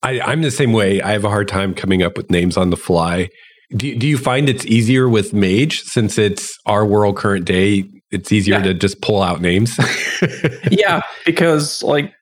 I, 0.03 0.19
I'm 0.21 0.41
the 0.41 0.51
same 0.51 0.73
way. 0.73 1.01
I 1.01 1.13
have 1.13 1.23
a 1.23 1.29
hard 1.29 1.47
time 1.47 1.73
coming 1.73 2.03
up 2.03 2.17
with 2.17 2.29
names 2.29 2.57
on 2.57 2.69
the 2.69 2.77
fly. 2.77 3.29
Do, 3.75 3.95
do 3.95 4.05
you 4.05 4.17
find 4.17 4.47
it's 4.47 4.65
easier 4.65 5.09
with 5.09 5.33
Mage 5.33 5.81
since 5.81 6.19
it's 6.19 6.55
our 6.67 6.85
world 6.85 7.17
current 7.17 7.45
day? 7.45 7.85
It's 8.15 8.31
easier 8.31 8.55
Yeah. 8.55 8.63
to 8.63 8.73
just 8.73 9.01
pull 9.01 9.21
out 9.21 9.41
names. 9.41 9.77
yeah, 10.71 11.01
because 11.25 11.83
like 11.83 12.13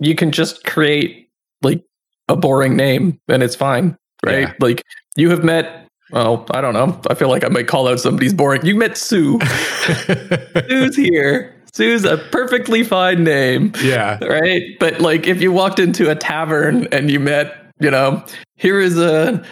you 0.00 0.14
can 0.14 0.30
just 0.32 0.64
create 0.64 1.28
like 1.62 1.82
a 2.28 2.36
boring 2.36 2.76
name 2.76 3.20
and 3.28 3.42
it's 3.42 3.54
fine, 3.56 3.96
right? 4.24 4.40
Yeah. 4.48 4.52
Like 4.60 4.82
you 5.16 5.30
have 5.30 5.44
met. 5.44 5.82
Well, 6.10 6.46
I 6.50 6.60
don't 6.60 6.74
know. 6.74 7.00
I 7.10 7.14
feel 7.14 7.28
like 7.28 7.44
I 7.44 7.48
might 7.48 7.66
call 7.66 7.88
out 7.88 7.98
somebody's 7.98 8.34
boring. 8.34 8.64
You 8.64 8.76
met 8.76 8.96
Sue. 8.96 9.38
Sue's 10.68 10.96
here. 10.96 11.54
Sue's 11.72 12.04
a 12.04 12.18
perfectly 12.30 12.84
fine 12.84 13.24
name. 13.24 13.72
yeah. 13.82 14.22
right? 14.24 14.62
But 14.78 15.00
like 15.00 15.26
if 15.26 15.40
you 15.42 15.50
walked 15.50 15.78
into 15.80 16.10
a 16.10 16.14
tavern 16.14 16.86
and 16.92 17.10
you 17.10 17.18
met, 17.18 17.56
you 17.80 17.90
know, 17.90 18.24
here 18.56 18.78
is 18.80 18.96
a 18.98 19.44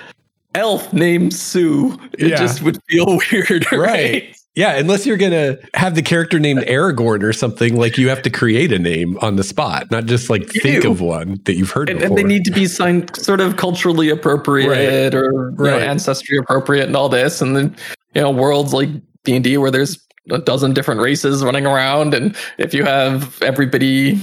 elf 0.54 0.92
named 0.92 1.32
Sue, 1.34 1.98
it 2.18 2.28
Yeah. 2.28 2.36
just 2.36 2.62
would 2.62 2.78
feel 2.88 3.18
weird, 3.32 3.70
right? 3.72 3.78
Right. 3.80 4.36
Yeah, 4.54 4.76
unless 4.76 5.06
you're 5.06 5.16
gonna 5.16 5.56
have 5.74 5.94
the 5.94 6.02
character 6.02 6.38
named 6.38 6.60
Aragorn 6.60 7.22
or 7.22 7.32
something, 7.32 7.76
like 7.76 7.96
you 7.96 8.10
have 8.10 8.20
to 8.22 8.30
create 8.30 8.70
a 8.70 8.78
name 8.78 9.16
on 9.22 9.36
the 9.36 9.44
spot, 9.44 9.90
not 9.90 10.04
just 10.04 10.28
like 10.28 10.54
You 10.54 10.60
think 10.60 10.82
do. 10.82 10.90
of 10.90 11.00
one 11.00 11.40
that 11.44 11.54
you've 11.54 11.70
heard 11.70 11.88
And, 11.88 12.02
and 12.02 12.18
they 12.18 12.22
need 12.22 12.44
to 12.44 12.50
be 12.50 12.66
signed 12.66 13.16
sort 13.16 13.40
of 13.40 13.56
culturally 13.56 14.10
appropriate 14.10 15.14
or 15.14 15.54
you 15.58 15.64
know, 15.64 15.78
ancestry 15.78 16.36
appropriate 16.36 16.84
and 16.86 16.96
all 16.96 17.08
this. 17.08 17.40
And 17.40 17.56
then, 17.56 17.76
you 18.14 18.20
know, 18.20 18.30
worlds 18.30 18.74
like 18.74 18.90
D 19.24 19.34
and 19.36 19.44
D 19.44 19.56
where 19.56 19.70
there's 19.70 19.98
a 20.30 20.38
dozen 20.38 20.74
different 20.74 21.00
races 21.00 21.42
running 21.42 21.66
around, 21.66 22.14
and 22.14 22.36
if 22.58 22.72
you 22.72 22.84
have 22.84 23.42
everybody 23.42 24.20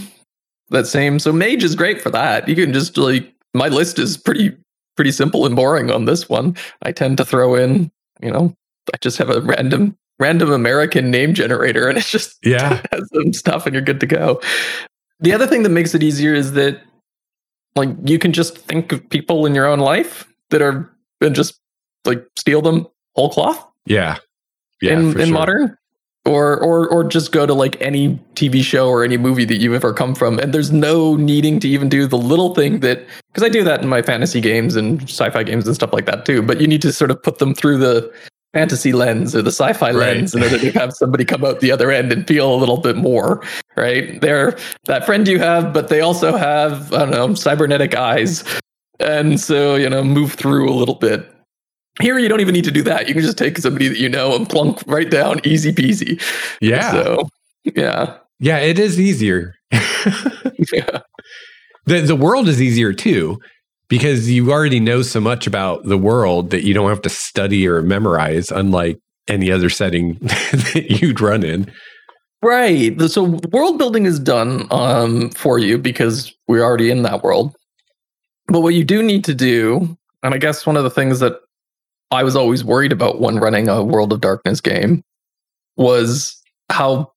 that 0.69 0.87
same, 0.87 1.19
so 1.19 1.33
mage 1.33 1.63
is 1.63 1.75
great 1.75 2.01
for 2.01 2.09
that. 2.11 2.47
You 2.47 2.55
can 2.55 2.71
just 2.71 2.97
like 2.97 3.33
my 3.53 3.67
list 3.67 3.99
is 3.99 4.15
pretty 4.15 4.55
pretty 4.95 5.11
simple 5.11 5.45
and 5.45 5.55
boring 5.55 5.91
on 5.91 6.05
this 6.05 6.29
one. 6.29 6.55
I 6.83 6.91
tend 6.91 7.17
to 7.17 7.25
throw 7.25 7.55
in, 7.55 7.91
you 8.21 8.31
know, 8.31 8.53
I 8.93 8.97
just 9.01 9.17
have 9.17 9.29
a 9.29 9.41
random 9.41 9.97
random 10.19 10.51
American 10.51 11.09
name 11.09 11.33
generator, 11.33 11.87
and 11.87 11.97
it's 11.97 12.11
just 12.11 12.37
yeah, 12.43 12.81
has 12.91 13.09
some 13.13 13.33
stuff 13.33 13.65
and 13.65 13.73
you're 13.73 13.83
good 13.83 13.99
to 14.01 14.05
go. 14.05 14.41
The 15.19 15.33
other 15.33 15.47
thing 15.47 15.63
that 15.63 15.69
makes 15.69 15.95
it 15.95 16.03
easier 16.03 16.33
is 16.33 16.53
that 16.53 16.81
like 17.75 17.89
you 18.03 18.19
can 18.19 18.33
just 18.33 18.57
think 18.57 18.91
of 18.91 19.09
people 19.09 19.45
in 19.45 19.55
your 19.55 19.65
own 19.65 19.79
life 19.79 20.27
that 20.49 20.61
are 20.61 20.91
and 21.21 21.35
just 21.35 21.59
like 22.05 22.25
steal 22.37 22.61
them 22.61 22.87
whole 23.15 23.29
cloth 23.29 23.65
yeah, 23.85 24.17
yeah. 24.81 24.93
in, 24.93 25.19
in 25.19 25.27
sure. 25.27 25.33
modern. 25.33 25.75
Or 26.25 26.61
or 26.61 26.87
or 26.89 27.05
just 27.05 27.31
go 27.31 27.45
to 27.45 27.53
like 27.53 27.81
any 27.81 28.19
TV 28.35 28.61
show 28.61 28.89
or 28.89 29.05
any 29.05 29.15
movie 29.15 29.45
that 29.45 29.55
you've 29.55 29.73
ever 29.73 29.93
come 29.93 30.13
from. 30.13 30.37
And 30.37 30.53
there's 30.53 30.69
no 30.69 31.15
needing 31.15 31.61
to 31.61 31.67
even 31.67 31.87
do 31.87 32.05
the 32.05 32.17
little 32.17 32.53
thing 32.53 32.81
that 32.81 33.07
because 33.27 33.41
I 33.41 33.49
do 33.49 33.63
that 33.63 33.81
in 33.81 33.87
my 33.87 34.01
fantasy 34.01 34.41
games 34.41 34.75
and 34.75 35.01
sci-fi 35.03 35.43
games 35.43 35.65
and 35.65 35.73
stuff 35.73 35.93
like 35.93 36.05
that 36.07 36.25
too. 36.25 36.41
But 36.41 36.59
you 36.59 36.67
need 36.67 36.81
to 36.81 36.91
sort 36.91 37.09
of 37.09 37.23
put 37.23 37.39
them 37.39 37.55
through 37.55 37.77
the 37.77 38.13
fantasy 38.53 38.93
lens 38.93 39.35
or 39.35 39.41
the 39.41 39.51
sci-fi 39.51 39.87
Right. 39.91 40.17
lens 40.17 40.33
in 40.33 40.41
order 40.43 40.57
to 40.57 40.71
have 40.71 40.93
somebody 40.93 41.23
come 41.23 41.45
out 41.45 41.59
the 41.59 41.71
other 41.71 41.91
end 41.91 42.11
and 42.11 42.27
feel 42.27 42.53
a 42.53 42.57
little 42.57 42.77
bit 42.77 42.95
more 42.95 43.43
right? 43.77 44.19
They're 44.21 44.57
that 44.85 45.05
friend 45.05 45.27
you 45.27 45.39
have 45.39 45.71
but 45.73 45.87
they 45.89 46.01
also 46.01 46.35
have 46.35 46.91
i 46.93 46.99
don't 46.99 47.11
know 47.11 47.33
cybernetic 47.35 47.95
eyes. 47.95 48.43
And 48.99 49.39
so 49.39 49.75
you 49.75 49.89
know 49.89 50.03
move 50.03 50.33
through 50.33 50.69
a 50.69 50.73
little 50.75 50.95
bit. 50.95 51.29
Here 52.01 52.17
you 52.17 52.27
don't 52.29 52.39
even 52.41 52.53
need 52.53 52.65
to 52.65 52.71
do 52.71 52.81
that. 52.83 53.07
You 53.07 53.13
can 53.13 53.23
just 53.23 53.37
take 53.37 53.57
somebody 53.57 53.87
that 53.87 53.97
you 53.99 54.09
know 54.09 54.35
and 54.35 54.49
plunk 54.49 54.81
right 54.87 55.09
down 55.09 55.39
easy 55.45 55.71
peasy. 55.71 56.21
Yeah, 56.59 56.91
so 56.91 57.29
yeah. 57.75 58.17
Yeah. 58.39 58.57
It 58.57 58.77
is 58.79 58.99
easier. 58.99 59.53
yeah. 59.71 60.99
The 61.85 62.01
The 62.01 62.15
world 62.15 62.47
is 62.49 62.61
easier 62.61 62.93
too 62.93 63.39
because 63.89 64.29
you 64.29 64.51
already 64.51 64.79
know 64.79 65.01
so 65.01 65.19
much 65.19 65.47
about 65.47 65.83
the 65.83 65.97
world 65.97 66.51
that 66.51 66.63
you 66.63 66.73
don't 66.73 66.89
have 66.89 67.01
to 67.01 67.09
study 67.09 67.67
or 67.67 67.81
memorize, 67.81 68.51
unlike 68.51 68.99
any 69.27 69.51
other 69.51 69.69
setting 69.69 70.13
that 70.21 70.99
you'd 71.01 71.19
run 71.19 71.43
in. 71.43 71.71
Right. 72.41 72.99
So 73.01 73.39
world 73.51 73.77
building 73.77 74.05
is 74.05 74.19
done 74.19 74.67
um, 74.71 75.29
for 75.31 75.59
you 75.59 75.77
because 75.77 76.33
we're 76.47 76.63
already 76.63 76.89
in 76.89 77.03
that 77.03 77.23
world. 77.23 77.55
But 78.47 78.61
what 78.61 78.73
you 78.73 78.83
do 78.83 79.03
need 79.03 79.25
to 79.25 79.35
do, 79.35 79.97
and 80.23 80.33
I 80.33 80.37
guess 80.37 80.65
one 80.65 80.77
of 80.77 80.83
the 80.83 80.89
things 80.89 81.19
that 81.19 81.33
I 82.11 82.23
was 82.23 82.35
always 82.35 82.63
worried 82.63 82.91
about 82.91 83.19
when 83.19 83.37
running 83.37 83.67
a 83.67 83.83
World 83.83 84.13
of 84.13 84.21
Darkness 84.21 84.61
game 84.61 85.03
was 85.77 86.41
how, 86.71 87.11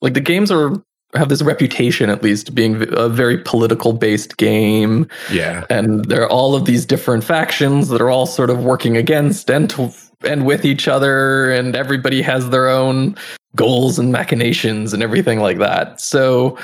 like, 0.00 0.14
the 0.14 0.20
games 0.20 0.50
are 0.50 0.82
have 1.14 1.28
this 1.28 1.42
reputation, 1.42 2.08
at 2.08 2.22
least, 2.22 2.54
being 2.54 2.86
a 2.92 3.08
very 3.08 3.38
political 3.38 3.92
based 3.92 4.36
game. 4.36 5.06
Yeah, 5.30 5.64
and 5.68 6.04
there 6.06 6.22
are 6.22 6.30
all 6.30 6.54
of 6.54 6.64
these 6.64 6.86
different 6.86 7.24
factions 7.24 7.88
that 7.88 8.00
are 8.00 8.10
all 8.10 8.26
sort 8.26 8.50
of 8.50 8.64
working 8.64 8.96
against 8.96 9.50
and 9.50 9.68
to, 9.70 9.92
and 10.24 10.46
with 10.46 10.64
each 10.64 10.88
other 10.88 11.50
and 11.50 11.74
everybody 11.76 12.22
has 12.22 12.50
their 12.50 12.68
own 12.68 13.16
goals 13.56 13.98
and 13.98 14.12
machinations 14.12 14.92
and 14.92 15.02
everything 15.02 15.40
like 15.40 15.58
that. 15.58 16.00
So 16.00 16.56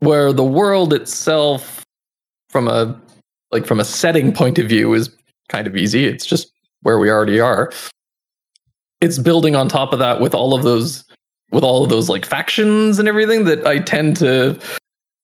where 0.00 0.32
the 0.32 0.44
world 0.44 0.92
itself 0.92 1.84
from 2.48 2.68
a 2.68 2.98
like 3.50 3.66
from 3.66 3.80
a 3.80 3.84
setting 3.84 4.32
point 4.32 4.58
of 4.58 4.68
view 4.68 4.94
is 4.94 5.14
kind 5.48 5.66
of 5.66 5.76
easy. 5.76 6.06
It's 6.06 6.26
just 6.26 6.50
where 6.82 6.98
we 6.98 7.10
already 7.10 7.38
are. 7.38 7.72
It's 9.00 9.18
building 9.18 9.54
on 9.56 9.68
top 9.68 9.92
of 9.92 9.98
that 9.98 10.20
with 10.20 10.34
all 10.34 10.54
of 10.54 10.62
those 10.62 11.04
with 11.52 11.64
all 11.64 11.84
of 11.84 11.90
those 11.90 12.08
like 12.08 12.24
factions 12.26 12.98
and 12.98 13.06
everything 13.08 13.44
that 13.44 13.66
i 13.66 13.78
tend 13.78 14.16
to 14.16 14.58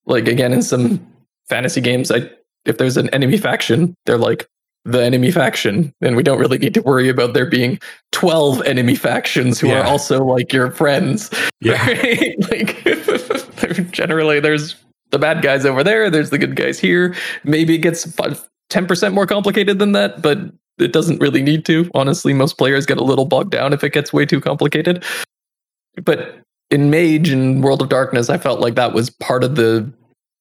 like 0.06 0.28
again 0.28 0.52
in 0.52 0.62
some 0.62 1.04
fantasy 1.48 1.80
games 1.80 2.10
i 2.10 2.28
if 2.64 2.76
there's 2.76 2.96
an 2.98 3.08
enemy 3.10 3.38
faction, 3.38 3.94
they're 4.04 4.18
like 4.18 4.46
the 4.84 5.02
enemy 5.02 5.30
faction, 5.30 5.92
and 6.02 6.16
we 6.16 6.22
don't 6.22 6.38
really 6.38 6.58
need 6.58 6.74
to 6.74 6.82
worry 6.82 7.08
about 7.08 7.32
there 7.32 7.46
being 7.46 7.78
twelve 8.12 8.60
enemy 8.62 8.94
factions 8.94 9.58
who 9.58 9.68
Yeah. 9.68 9.80
are 9.80 9.84
also 9.86 10.22
like 10.24 10.52
your 10.52 10.70
friends. 10.70 11.30
yeah, 11.60 11.82
Right? 11.86 12.34
like 12.50 13.90
generally, 13.90 14.38
there's 14.40 14.76
the 15.10 15.18
bad 15.18 15.40
guys 15.40 15.64
over 15.64 15.82
there. 15.82 16.10
There's 16.10 16.30
the 16.30 16.36
good 16.36 16.56
guys 16.56 16.78
here. 16.78 17.14
Maybe 17.44 17.74
it 17.76 17.78
gets 17.78 18.06
ten 18.68 18.86
percent 18.86 19.14
more 19.14 19.26
complicated 19.26 19.78
than 19.78 19.92
that, 19.92 20.20
but 20.20 20.38
it 20.78 20.92
doesn't 20.92 21.20
really 21.20 21.42
need 21.42 21.64
to. 21.66 21.90
Honestly, 21.94 22.34
most 22.34 22.58
players 22.58 22.84
get 22.86 22.98
a 22.98 23.04
little 23.04 23.24
bogged 23.24 23.52
down 23.52 23.72
if 23.72 23.82
it 23.82 23.92
gets 23.94 24.12
way 24.12 24.26
too 24.26 24.40
complicated. 24.40 25.04
But 26.04 26.40
in 26.70 26.90
Mage 26.90 27.30
and 27.30 27.62
World 27.62 27.82
of 27.82 27.88
Darkness, 27.88 28.30
I 28.30 28.38
felt 28.38 28.60
like 28.60 28.74
that 28.74 28.92
was 28.92 29.10
part 29.10 29.44
of 29.44 29.56
the 29.56 29.90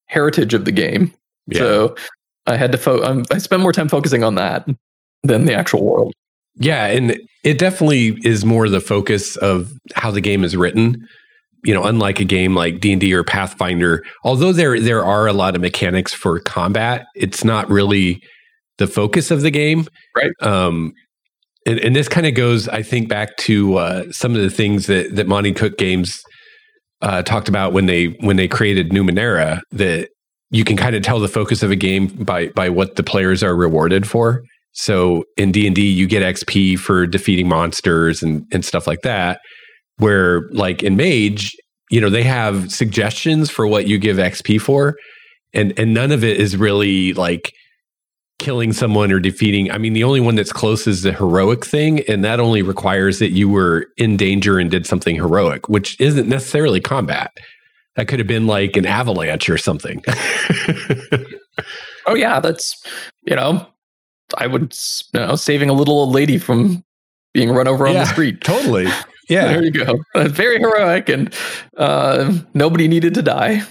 heritage 0.07 0.53
of 0.53 0.65
the 0.65 0.71
game. 0.71 1.13
yeah. 1.47 1.59
So 1.59 1.95
I 2.45 2.55
had 2.55 2.71
to 2.71 2.77
fo- 2.77 3.03
um, 3.03 3.25
I 3.31 3.37
spent 3.37 3.61
more 3.61 3.73
time 3.73 3.89
focusing 3.89 4.23
on 4.23 4.35
that 4.35 4.67
than 5.23 5.45
the 5.45 5.53
actual 5.53 5.85
world. 5.85 6.13
Yeah, 6.55 6.87
and 6.87 7.19
it 7.43 7.59
definitely 7.59 8.17
is 8.23 8.43
more 8.43 8.67
the 8.67 8.81
focus 8.81 9.35
of 9.37 9.71
how 9.95 10.11
the 10.11 10.21
game 10.21 10.43
is 10.43 10.55
written. 10.55 11.07
You 11.63 11.73
know, 11.73 11.83
unlike 11.83 12.19
a 12.19 12.23
game 12.23 12.55
like 12.55 12.79
D 12.79 12.91
and 12.93 13.01
D 13.01 13.13
or 13.13 13.23
Pathfinder, 13.23 14.03
although 14.23 14.53
there 14.53 14.79
there 14.79 15.03
are 15.03 15.27
a 15.27 15.33
lot 15.33 15.55
of 15.55 15.61
mechanics 15.61 16.13
for 16.13 16.39
combat, 16.39 17.07
it's 17.15 17.43
not 17.43 17.69
really 17.69 18.21
the 18.77 18.87
focus 18.87 19.31
of 19.31 19.41
the 19.41 19.51
game. 19.51 19.87
Right. 20.15 20.31
Um, 20.41 20.93
and, 21.67 21.79
and 21.79 21.95
this 21.95 22.07
kind 22.07 22.25
of 22.25 22.33
goes, 22.33 22.69
I 22.69 22.81
think, 22.81 23.09
back 23.09 23.35
to 23.37 23.77
uh, 23.77 24.11
some 24.11 24.33
of 24.33 24.41
the 24.41 24.49
things 24.49 24.87
that 24.87 25.15
that 25.17 25.27
Monte 25.27 25.51
Cook 25.53 25.77
Games 25.77 26.23
uh, 27.01 27.21
talked 27.23 27.49
about 27.49 27.73
when 27.73 27.87
they 27.87 28.05
when 28.21 28.37
they 28.37 28.47
created 28.47 28.91
Numenera. 28.91 29.59
That 29.71 30.09
you 30.49 30.63
can 30.63 30.77
kind 30.77 30.95
of 30.95 31.03
tell 31.03 31.19
the 31.19 31.27
focus 31.27 31.61
of 31.63 31.69
a 31.69 31.75
game 31.75 32.07
by 32.07 32.47
by 32.47 32.69
what 32.69 32.95
the 32.95 33.03
players 33.03 33.43
are 33.43 33.55
rewarded 33.55 34.07
for. 34.07 34.43
So 34.71 35.25
in 35.35 35.51
D 35.51 35.67
and 35.67 35.75
D, 35.75 35.91
you 35.91 36.07
get 36.07 36.23
XP 36.23 36.79
for 36.79 37.05
defeating 37.05 37.49
monsters 37.49 38.23
and 38.23 38.45
and 38.53 38.63
stuff 38.63 38.87
like 38.87 39.01
that. 39.01 39.41
Where 39.97 40.43
like 40.51 40.83
in 40.83 40.95
Mage, 40.95 41.53
you 41.91 41.99
know 41.99 42.09
they 42.09 42.23
have 42.23 42.71
suggestions 42.71 43.49
for 43.49 43.67
what 43.67 43.87
you 43.87 43.97
give 43.97 44.15
XP 44.15 44.61
for, 44.61 44.95
and 45.53 45.77
and 45.77 45.93
none 45.93 46.13
of 46.13 46.23
it 46.23 46.39
is 46.39 46.55
really 46.55 47.11
like 47.11 47.51
killing 48.39 48.71
someone 48.73 49.11
or 49.11 49.19
defeating. 49.19 49.71
I 49.71 49.77
mean, 49.77 49.93
the 49.93 50.03
only 50.03 50.19
one 50.21 50.35
that's 50.35 50.53
close 50.53 50.85
is 50.87 51.01
the 51.01 51.11
heroic 51.13 51.65
thing, 51.65 52.01
and 52.07 52.23
that 52.23 52.39
only 52.39 52.61
requires 52.61 53.19
that 53.19 53.31
you 53.31 53.49
were 53.49 53.87
in 53.97 54.15
danger 54.17 54.59
and 54.59 54.69
did 54.69 54.85
something 54.85 55.15
heroic, 55.15 55.67
which 55.69 55.99
isn't 55.99 56.27
necessarily 56.29 56.79
combat. 56.79 57.35
That 57.95 58.07
could 58.07 58.19
have 58.19 58.27
been 58.27 58.45
like 58.45 58.77
an 58.77 58.85
avalanche 58.85 59.49
or 59.49 59.57
something. 59.57 60.03
Oh 62.05 62.15
yeah, 62.15 62.39
that's 62.39 62.81
you 63.25 63.35
know, 63.35 63.67
I 64.37 64.47
would 64.47 64.73
you 65.13 65.19
know 65.19 65.35
saving 65.35 65.69
a 65.69 65.73
little 65.73 65.95
old 65.99 66.13
lady 66.13 66.37
from 66.37 66.83
being 67.33 67.49
run 67.51 67.67
over 67.67 67.85
on 67.85 67.95
Yeah. 67.95 68.05
the 68.05 68.11
street. 68.11 68.39
totally. 68.45 68.85
Yeah. 69.27 69.47
There 69.47 69.63
you 69.63 69.71
go. 69.71 69.99
Uh, 70.15 70.27
Very 70.29 70.57
heroic, 70.59 71.09
and 71.09 71.33
uh, 71.75 72.31
nobody 72.53 72.87
needed 72.87 73.13
to 73.15 73.21
die. 73.21 73.61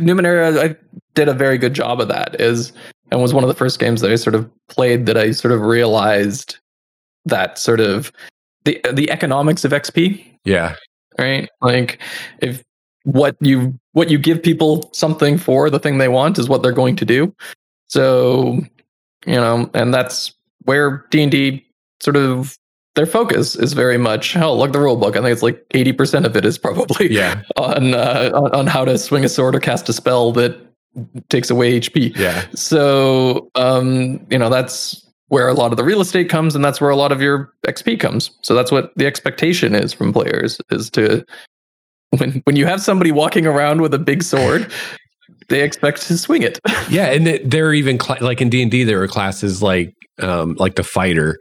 Numenera, 0.00 0.58
I 0.58 0.76
did 1.14 1.28
a 1.28 1.34
very 1.34 1.56
good 1.58 1.74
job 1.74 2.00
of 2.00 2.08
that. 2.08 2.40
Is 2.40 2.72
and 3.10 3.20
was 3.20 3.34
one 3.34 3.44
of 3.44 3.48
the 3.48 3.54
first 3.54 3.78
games 3.78 4.00
that 4.00 4.10
I 4.10 4.16
sort 4.16 4.34
of 4.34 4.48
played 4.68 5.06
that 5.06 5.16
I 5.16 5.32
sort 5.32 5.52
of 5.52 5.60
realized 5.62 6.58
that 7.24 7.58
sort 7.58 7.80
of 7.80 8.12
the 8.64 8.80
the 8.92 9.10
economics 9.10 9.64
of 9.64 9.72
XP 9.72 10.24
Yeah. 10.44 10.74
right? 11.18 11.48
Like 11.60 12.00
if 12.40 12.62
what 13.04 13.36
you 13.40 13.78
what 13.92 14.10
you 14.10 14.18
give 14.18 14.42
people 14.42 14.90
something 14.92 15.38
for 15.38 15.70
the 15.70 15.78
thing 15.78 15.98
they 15.98 16.08
want 16.08 16.38
is 16.38 16.48
what 16.48 16.62
they're 16.62 16.72
going 16.72 16.96
to 16.96 17.04
do. 17.04 17.34
So, 17.88 18.60
you 19.26 19.34
know, 19.34 19.68
and 19.74 19.92
that's 19.92 20.32
where 20.64 21.04
D&D 21.10 21.66
sort 22.00 22.16
of 22.16 22.56
their 22.96 23.06
focus 23.06 23.56
is 23.56 23.72
very 23.72 23.96
much 23.98 24.32
hell 24.32 24.58
look 24.58 24.72
the 24.72 24.80
rule 24.80 24.96
book 24.96 25.16
i 25.16 25.20
think 25.20 25.30
it's 25.32 25.42
like 25.42 25.64
80% 25.72 26.24
of 26.26 26.36
it 26.36 26.44
is 26.44 26.58
probably 26.58 27.10
yeah 27.12 27.42
on, 27.56 27.94
uh, 27.94 28.30
on 28.34 28.52
on 28.52 28.66
how 28.66 28.84
to 28.84 28.98
swing 28.98 29.24
a 29.24 29.28
sword 29.28 29.54
or 29.54 29.60
cast 29.60 29.88
a 29.88 29.92
spell 29.92 30.32
that 30.32 30.58
takes 31.28 31.50
away 31.50 31.80
hp 31.80 32.16
yeah. 32.16 32.46
So 32.54 33.50
um 33.54 34.24
you 34.30 34.38
know 34.38 34.50
that's 34.50 35.06
where 35.28 35.46
a 35.48 35.54
lot 35.54 35.70
of 35.70 35.76
the 35.76 35.84
real 35.84 36.00
estate 36.00 36.28
comes 36.28 36.56
and 36.56 36.64
that's 36.64 36.80
where 36.80 36.90
a 36.90 36.96
lot 36.96 37.12
of 37.12 37.22
your 37.22 37.52
xp 37.66 38.00
comes. 38.00 38.30
So 38.42 38.54
that's 38.54 38.72
what 38.72 38.92
the 38.96 39.06
expectation 39.06 39.74
is 39.74 39.92
from 39.92 40.12
players 40.12 40.60
is 40.70 40.90
to 40.90 41.24
when 42.18 42.42
when 42.44 42.56
you 42.56 42.66
have 42.66 42.82
somebody 42.82 43.12
walking 43.12 43.46
around 43.46 43.80
with 43.80 43.94
a 43.94 43.98
big 43.98 44.22
sword 44.22 44.70
they 45.48 45.62
expect 45.62 46.02
to 46.02 46.18
swing 46.18 46.42
it. 46.42 46.58
Yeah 46.90 47.06
and 47.06 47.26
there 47.44 47.68
are 47.68 47.74
even 47.74 47.98
cl- 48.00 48.18
like 48.20 48.40
in 48.40 48.50
d&d 48.50 48.84
there 48.84 49.02
are 49.02 49.08
classes 49.08 49.62
like 49.62 49.94
um 50.20 50.54
like 50.58 50.74
the 50.74 50.82
fighter 50.82 51.38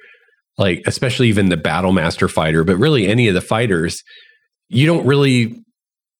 like 0.59 0.83
especially 0.85 1.29
even 1.29 1.49
the 1.49 1.57
battle 1.57 1.93
master 1.93 2.27
fighter, 2.27 2.63
but 2.63 2.75
really 2.75 3.07
any 3.07 3.29
of 3.29 3.33
the 3.33 3.41
fighters, 3.41 4.03
you 4.67 4.85
don't 4.85 5.07
really, 5.07 5.55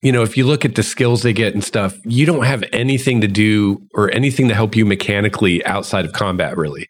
you 0.01 0.11
know, 0.11 0.21
if 0.21 0.37
you 0.37 0.45
look 0.45 0.63
at 0.63 0.75
the 0.75 0.83
skills 0.83 1.23
they 1.23 1.33
get 1.33 1.53
and 1.53 1.63
stuff, 1.63 1.97
you 2.05 2.25
don't 2.25 2.45
have 2.45 2.63
anything 2.71 3.21
to 3.21 3.27
do 3.27 3.81
or 3.93 4.09
anything 4.11 4.47
to 4.47 4.55
help 4.55 4.75
you 4.75 4.85
mechanically 4.85 5.63
outside 5.65 6.05
of 6.05 6.13
combat, 6.13 6.55
really. 6.57 6.87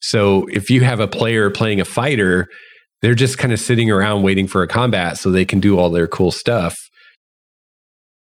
So 0.00 0.46
if 0.48 0.70
you 0.70 0.82
have 0.82 1.00
a 1.00 1.08
player 1.08 1.50
playing 1.50 1.80
a 1.80 1.84
fighter, 1.84 2.48
they're 3.02 3.14
just 3.14 3.38
kind 3.38 3.52
of 3.52 3.58
sitting 3.58 3.90
around 3.90 4.22
waiting 4.22 4.46
for 4.46 4.62
a 4.62 4.68
combat 4.68 5.18
so 5.18 5.30
they 5.30 5.44
can 5.44 5.60
do 5.60 5.78
all 5.78 5.90
their 5.90 6.06
cool 6.06 6.30
stuff. 6.30 6.76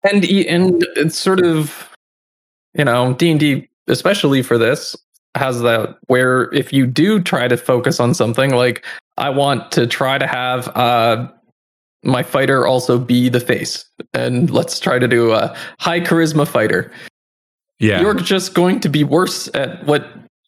And 0.04 0.24
and 0.24 0.86
it's 0.96 1.18
sort 1.18 1.44
of, 1.44 1.90
you 2.74 2.84
know, 2.84 3.14
D 3.14 3.30
and 3.30 3.40
D, 3.40 3.68
especially 3.88 4.42
for 4.42 4.58
this, 4.58 4.96
has 5.34 5.60
that 5.62 5.96
where 6.06 6.52
if 6.52 6.72
you 6.72 6.86
do 6.86 7.20
try 7.20 7.48
to 7.48 7.56
focus 7.56 8.00
on 8.00 8.14
something 8.14 8.50
like 8.50 8.84
I 9.16 9.30
want 9.30 9.72
to 9.72 9.86
try 9.86 10.18
to 10.18 10.26
have 10.26 10.68
uh 10.76 11.28
my 12.04 12.22
fighter 12.22 12.66
also 12.66 12.98
be 12.98 13.28
the 13.28 13.40
face 13.40 13.84
and 14.12 14.50
let's 14.50 14.80
try 14.80 14.98
to 14.98 15.06
do 15.06 15.32
a 15.32 15.54
high 15.78 16.00
charisma 16.00 16.46
fighter. 16.46 16.90
Yeah. 17.78 18.00
You're 18.00 18.14
just 18.14 18.54
going 18.54 18.80
to 18.80 18.88
be 18.88 19.04
worse 19.04 19.48
at 19.54 19.84
what 19.86 20.06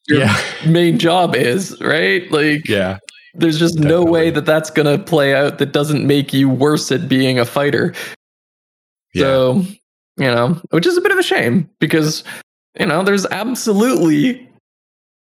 your 0.08 0.20
Yeah. 0.20 0.36
main 0.66 0.98
job 0.98 1.34
is, 1.34 1.80
right? 1.80 2.30
Like 2.30 2.68
Yeah. 2.68 2.98
there's 3.34 3.58
just 3.58 3.78
no 3.78 4.04
way 4.04 4.30
that 4.30 4.46
that's 4.46 4.70
going 4.70 4.86
to 4.98 5.02
play 5.02 5.34
out 5.34 5.58
that 5.58 5.72
doesn't 5.72 6.06
make 6.06 6.32
you 6.32 6.48
worse 6.48 6.90
at 6.92 7.08
being 7.08 7.38
a 7.38 7.44
fighter. 7.44 7.94
Yeah. 9.14 9.22
So, 9.22 9.64
you 10.16 10.26
know, 10.26 10.60
which 10.70 10.86
is 10.86 10.96
a 10.96 11.00
bit 11.00 11.12
of 11.12 11.18
a 11.18 11.22
shame 11.22 11.68
because, 11.80 12.24
you 12.78 12.86
know, 12.86 13.02
there's 13.04 13.26
absolutely 13.26 14.48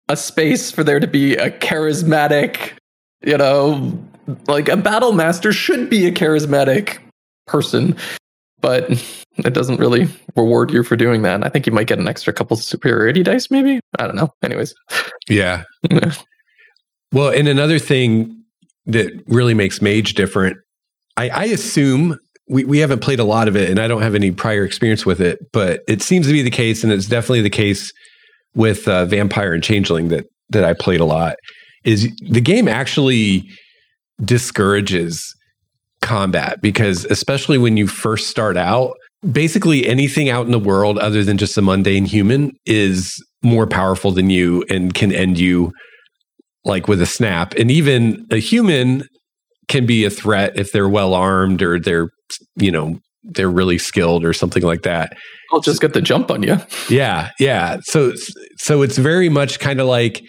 a 0.09 0.15
space 0.15 0.71
for 0.71 0.83
there 0.83 0.99
to 0.99 1.07
be 1.07 1.35
a 1.35 1.51
charismatic, 1.51 2.71
you 3.25 3.37
know, 3.37 3.97
like 4.47 4.69
a 4.69 4.77
battle 4.77 5.13
master 5.13 5.51
should 5.51 5.89
be 5.89 6.05
a 6.05 6.11
charismatic 6.11 6.97
person, 7.45 7.95
but 8.61 8.89
it 9.37 9.53
doesn't 9.53 9.79
really 9.79 10.07
reward 10.35 10.71
you 10.71 10.83
for 10.83 10.95
doing 10.95 11.21
that. 11.21 11.45
I 11.45 11.49
think 11.49 11.65
you 11.65 11.71
might 11.71 11.87
get 11.87 11.99
an 11.99 12.07
extra 12.07 12.33
couple 12.33 12.57
superiority 12.57 13.23
dice, 13.23 13.49
maybe. 13.49 13.79
I 13.99 14.07
don't 14.07 14.15
know. 14.15 14.33
Anyways, 14.43 14.73
Yeah. 15.29 15.63
Well, 17.11 17.29
and 17.29 17.47
another 17.47 17.79
thing 17.79 18.43
that 18.85 19.11
really 19.27 19.53
makes 19.53 19.81
Mage 19.81 20.13
different, 20.13 20.57
I, 21.15 21.29
I 21.29 21.43
assume 21.45 22.19
we, 22.49 22.65
we 22.65 22.79
haven't 22.79 22.99
played 22.99 23.19
a 23.19 23.23
lot 23.23 23.47
of 23.47 23.55
it 23.55 23.69
and 23.69 23.79
I 23.79 23.87
don't 23.87 24.01
have 24.01 24.15
any 24.15 24.31
prior 24.31 24.63
experience 24.63 25.05
with 25.05 25.21
it, 25.21 25.39
but 25.51 25.81
it 25.87 26.01
seems 26.01 26.27
to 26.27 26.33
be 26.33 26.41
the 26.41 26.49
case, 26.49 26.83
and 26.83 26.91
it's 26.91 27.07
definitely 27.07 27.41
the 27.41 27.49
case 27.49 27.93
with 28.55 28.87
uh, 28.87 29.05
Vampire 29.05 29.53
and 29.53 29.63
Changeling 29.63 30.09
that 30.09 30.25
that 30.49 30.63
I 30.63 30.73
played 30.73 30.99
a 30.99 31.05
lot. 31.05 31.35
Is 31.83 32.09
the 32.29 32.41
game 32.41 32.67
actually 32.67 33.49
discourages 34.23 35.33
combat 36.01 36.61
because 36.61 37.05
especially 37.05 37.57
when 37.57 37.77
you 37.77 37.87
first 37.87 38.27
start 38.27 38.57
out, 38.57 38.95
basically 39.31 39.87
anything 39.87 40.29
out 40.29 40.45
in 40.45 40.51
the 40.51 40.59
world 40.59 40.97
other 40.99 41.23
than 41.23 41.37
just 41.37 41.57
a 41.57 41.61
mundane 41.61 42.05
human 42.05 42.51
is 42.65 43.23
more 43.41 43.67
powerful 43.67 44.11
than 44.11 44.29
you 44.29 44.63
and 44.69 44.93
can 44.93 45.11
end 45.11 45.39
you 45.39 45.71
like 46.65 46.87
with 46.87 47.01
a 47.01 47.05
snap. 47.05 47.53
And 47.55 47.71
even 47.71 48.25
a 48.31 48.37
human 48.37 49.03
can 49.67 49.85
be 49.85 50.05
a 50.05 50.09
threat 50.09 50.57
if 50.57 50.71
they're 50.71 50.89
well 50.89 51.13
armed 51.13 51.61
or 51.61 51.79
they're, 51.79 52.09
you 52.55 52.71
know, 52.71 52.99
they're 53.23 53.49
really 53.49 53.77
skilled 53.77 54.23
or 54.23 54.33
something 54.33 54.63
like 54.63 54.83
that. 54.83 55.13
I'll 55.51 55.61
just 55.61 55.81
get 55.81 55.93
the 55.93 56.01
jump 56.01 56.31
on 56.31 56.43
you. 56.43 56.57
Yeah, 56.89 57.29
yeah. 57.39 57.77
So 57.83 58.13
so 58.57 58.81
it's 58.81 58.97
very 58.97 59.29
much 59.29 59.59
kind 59.59 59.79
of 59.79 59.87
like 59.87 60.21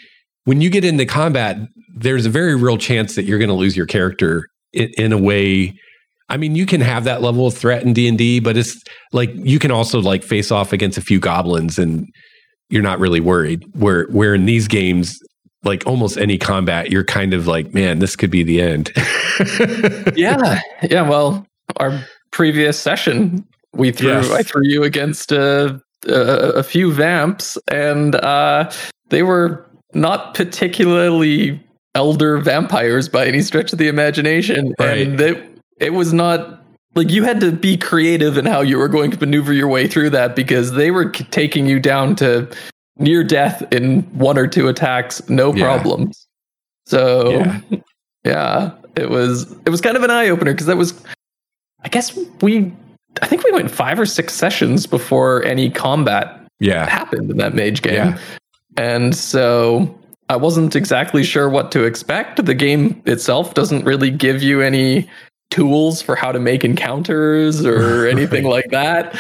when 0.45 0.61
you 0.61 0.71
get 0.71 0.85
into 0.85 1.07
combat, 1.07 1.59
there's 2.01 2.27
a 2.27 2.31
very 2.31 2.55
real 2.55 2.79
chance 2.79 3.15
that 3.15 3.25
you're 3.25 3.39
going 3.39 3.49
to 3.49 3.55
lose 3.55 3.77
your 3.77 3.87
character 3.87 4.49
in, 4.73 4.91
in 4.99 5.13
a 5.13 5.19
way. 5.19 5.75
I 6.29 6.37
mean, 6.37 6.55
you 6.55 6.67
can 6.67 6.81
have 6.81 7.05
that 7.05 7.23
level 7.23 7.47
of 7.47 7.55
threat 7.55 7.83
in 7.83 7.93
D 7.93 8.09
and 8.09 8.19
D, 8.19 8.41
but 8.41 8.57
it's 8.57 8.83
like 9.13 9.31
you 9.35 9.59
can 9.59 9.71
also 9.71 10.01
like 10.01 10.23
face 10.23 10.51
off 10.51 10.73
against 10.73 10.99
a 10.99 11.03
few 11.03 11.19
goblins 11.21 11.79
and 11.79 12.07
you're 12.69 12.83
not 12.83 12.99
really 12.99 13.21
worried. 13.21 13.65
Where 13.75 14.05
where 14.07 14.35
in 14.35 14.45
these 14.45 14.69
games, 14.69 15.19
like 15.65 15.87
almost 15.87 16.19
any 16.19 16.39
combat, 16.39 16.91
you're 16.91 17.05
kind 17.05 17.33
of 17.33 17.47
like, 17.47 17.73
man, 17.73 17.99
this 17.99 18.15
could 18.15 18.31
be 18.31 18.43
the 18.43 18.61
end. 18.61 18.93
yeah, 20.17 20.61
yeah. 20.83 21.03
Well, 21.03 21.47
our 21.77 22.05
previous 22.31 22.79
session, 22.79 23.47
we 23.73 23.91
threw 23.91 24.09
Yes. 24.11 24.31
I 24.31 24.43
threw 24.43 24.65
you 24.65 24.85
against 24.85 25.33
uh, 25.33 25.79
a, 26.07 26.13
a 26.13 26.63
few 26.63 26.93
vamps, 26.93 27.57
and 27.69 28.15
uh, 28.17 28.71
they 29.09 29.23
were 29.23 29.65
not 29.95 30.35
particularly 30.35 31.59
elder 31.95 32.39
vampires 32.39 33.09
by 33.09 33.27
any 33.27 33.41
stretch 33.43 33.73
of 33.73 33.79
the 33.79 33.89
imagination, 33.89 34.75
Right. 34.79 35.07
and 35.07 35.21
it 35.21 35.45
it 35.79 35.93
was 35.95 36.13
not. 36.13 36.55
Like 36.95 37.11
you 37.11 37.23
had 37.23 37.39
to 37.41 37.53
be 37.53 37.77
creative 37.77 38.37
in 38.39 38.47
how 38.47 38.61
you 38.63 38.79
were 38.79 38.89
going 38.89 39.11
to 39.13 39.19
maneuver 39.21 39.53
your 39.53 39.69
way 39.69 39.87
through 39.87 40.11
that 40.11 40.35
because 40.35 40.73
they 40.73 40.91
were 40.91 41.11
taking 41.11 41.67
you 41.67 41.79
down 41.79 42.17
to 42.17 42.49
near 42.99 43.23
death 43.23 43.63
in 43.73 44.01
one 44.19 44.37
or 44.39 44.49
two 44.49 44.67
attacks, 44.69 45.23
no 45.29 45.55
Yeah. 45.55 45.65
problems. 45.65 46.27
So 46.87 47.31
Yeah. 47.31 47.61
yeah, 48.25 48.71
it 48.97 49.11
was 49.11 49.55
it 49.65 49.71
was 49.71 49.81
kind 49.81 49.97
of 49.97 50.03
an 50.03 50.11
eye 50.11 50.29
opener 50.29 50.53
because 50.53 50.67
that 50.67 50.77
was, 50.79 50.95
I 51.85 51.89
guess 51.89 52.19
we, 52.41 52.73
I 53.23 53.27
think 53.27 53.45
we 53.45 53.53
went 53.53 53.71
five 53.71 54.01
or 54.01 54.07
six 54.07 54.35
sessions 54.35 54.87
before 54.87 55.45
any 55.45 55.71
combat 55.71 56.41
yeah, 56.59 56.89
happened 56.89 57.31
in 57.31 57.37
that 57.37 57.55
mage 57.55 57.83
game, 57.83 57.95
Yeah. 57.95 58.19
and 58.77 59.15
so 59.15 59.95
I 60.29 60.37
wasn't 60.37 60.77
exactly 60.77 61.25
sure 61.25 61.49
what 61.49 61.73
to 61.73 61.85
expect. 61.85 62.45
The 62.45 62.55
game 62.55 63.01
itself 63.07 63.55
doesn't 63.55 63.85
really 63.85 64.11
give 64.11 64.43
you 64.43 64.61
any 64.61 65.09
tools 65.51 66.03
for 66.03 66.15
how 66.17 66.33
to 66.33 66.39
make 66.39 66.65
encounters 66.65 67.65
or 67.65 68.07
anything 68.15 68.45
like 68.45 68.71
that. 68.71 69.17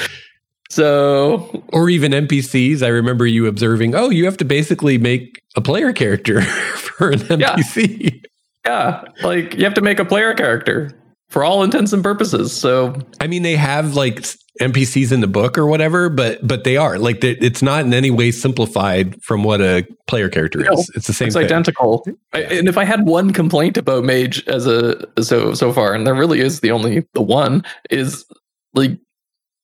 So 0.70 1.64
or 1.72 1.88
even 1.88 2.12
NPCs. 2.12 2.82
I 2.82 2.88
remember 2.88 3.26
you 3.26 3.46
observing, 3.46 3.94
oh, 3.94 4.10
you 4.10 4.24
have 4.26 4.36
to 4.38 4.44
basically 4.44 4.98
make 4.98 5.40
a 5.56 5.60
player 5.60 5.92
character 5.92 6.42
for 6.76 7.10
an 7.10 7.20
Yeah. 7.40 7.56
NPC. 7.56 8.22
yeah, 8.66 9.04
like 9.22 9.54
you 9.54 9.64
have 9.64 9.74
to 9.74 9.80
make 9.80 9.98
a 9.98 10.04
player 10.04 10.34
character 10.34 10.92
for 11.30 11.42
all 11.42 11.62
intents 11.62 11.92
and 11.94 12.02
purposes. 12.02 12.52
So 12.52 12.94
I 13.20 13.26
mean, 13.26 13.42
they 13.42 13.56
have 13.56 13.94
like 13.94 14.26
NPCs 14.60 15.12
in 15.12 15.20
the 15.20 15.26
book 15.26 15.56
or 15.58 15.66
whatever, 15.66 16.08
but 16.08 16.46
but 16.46 16.64
they 16.64 16.76
are 16.76 16.98
like 16.98 17.20
they, 17.20 17.32
it's 17.32 17.62
not 17.62 17.84
in 17.84 17.94
any 17.94 18.10
way 18.10 18.30
simplified 18.30 19.20
from 19.22 19.44
what 19.44 19.60
a 19.60 19.86
player 20.06 20.28
character 20.28 20.60
No, 20.60 20.72
is. 20.72 20.90
It's 20.94 21.06
the 21.06 21.12
same 21.12 21.28
it's 21.28 21.36
thing. 21.36 21.44
identical. 21.44 22.04
I, 22.32 22.42
and 22.42 22.68
if 22.68 22.76
I 22.78 22.84
had 22.84 23.06
one 23.06 23.32
complaint 23.32 23.76
about 23.76 24.04
Mage 24.04 24.46
as 24.48 24.66
a 24.66 25.06
so 25.22 25.54
so 25.54 25.72
far, 25.72 25.94
and 25.94 26.06
there 26.06 26.14
really 26.14 26.40
is 26.40 26.60
the 26.60 26.70
only 26.70 27.06
the 27.14 27.22
one 27.22 27.62
is 27.90 28.24
like 28.74 28.98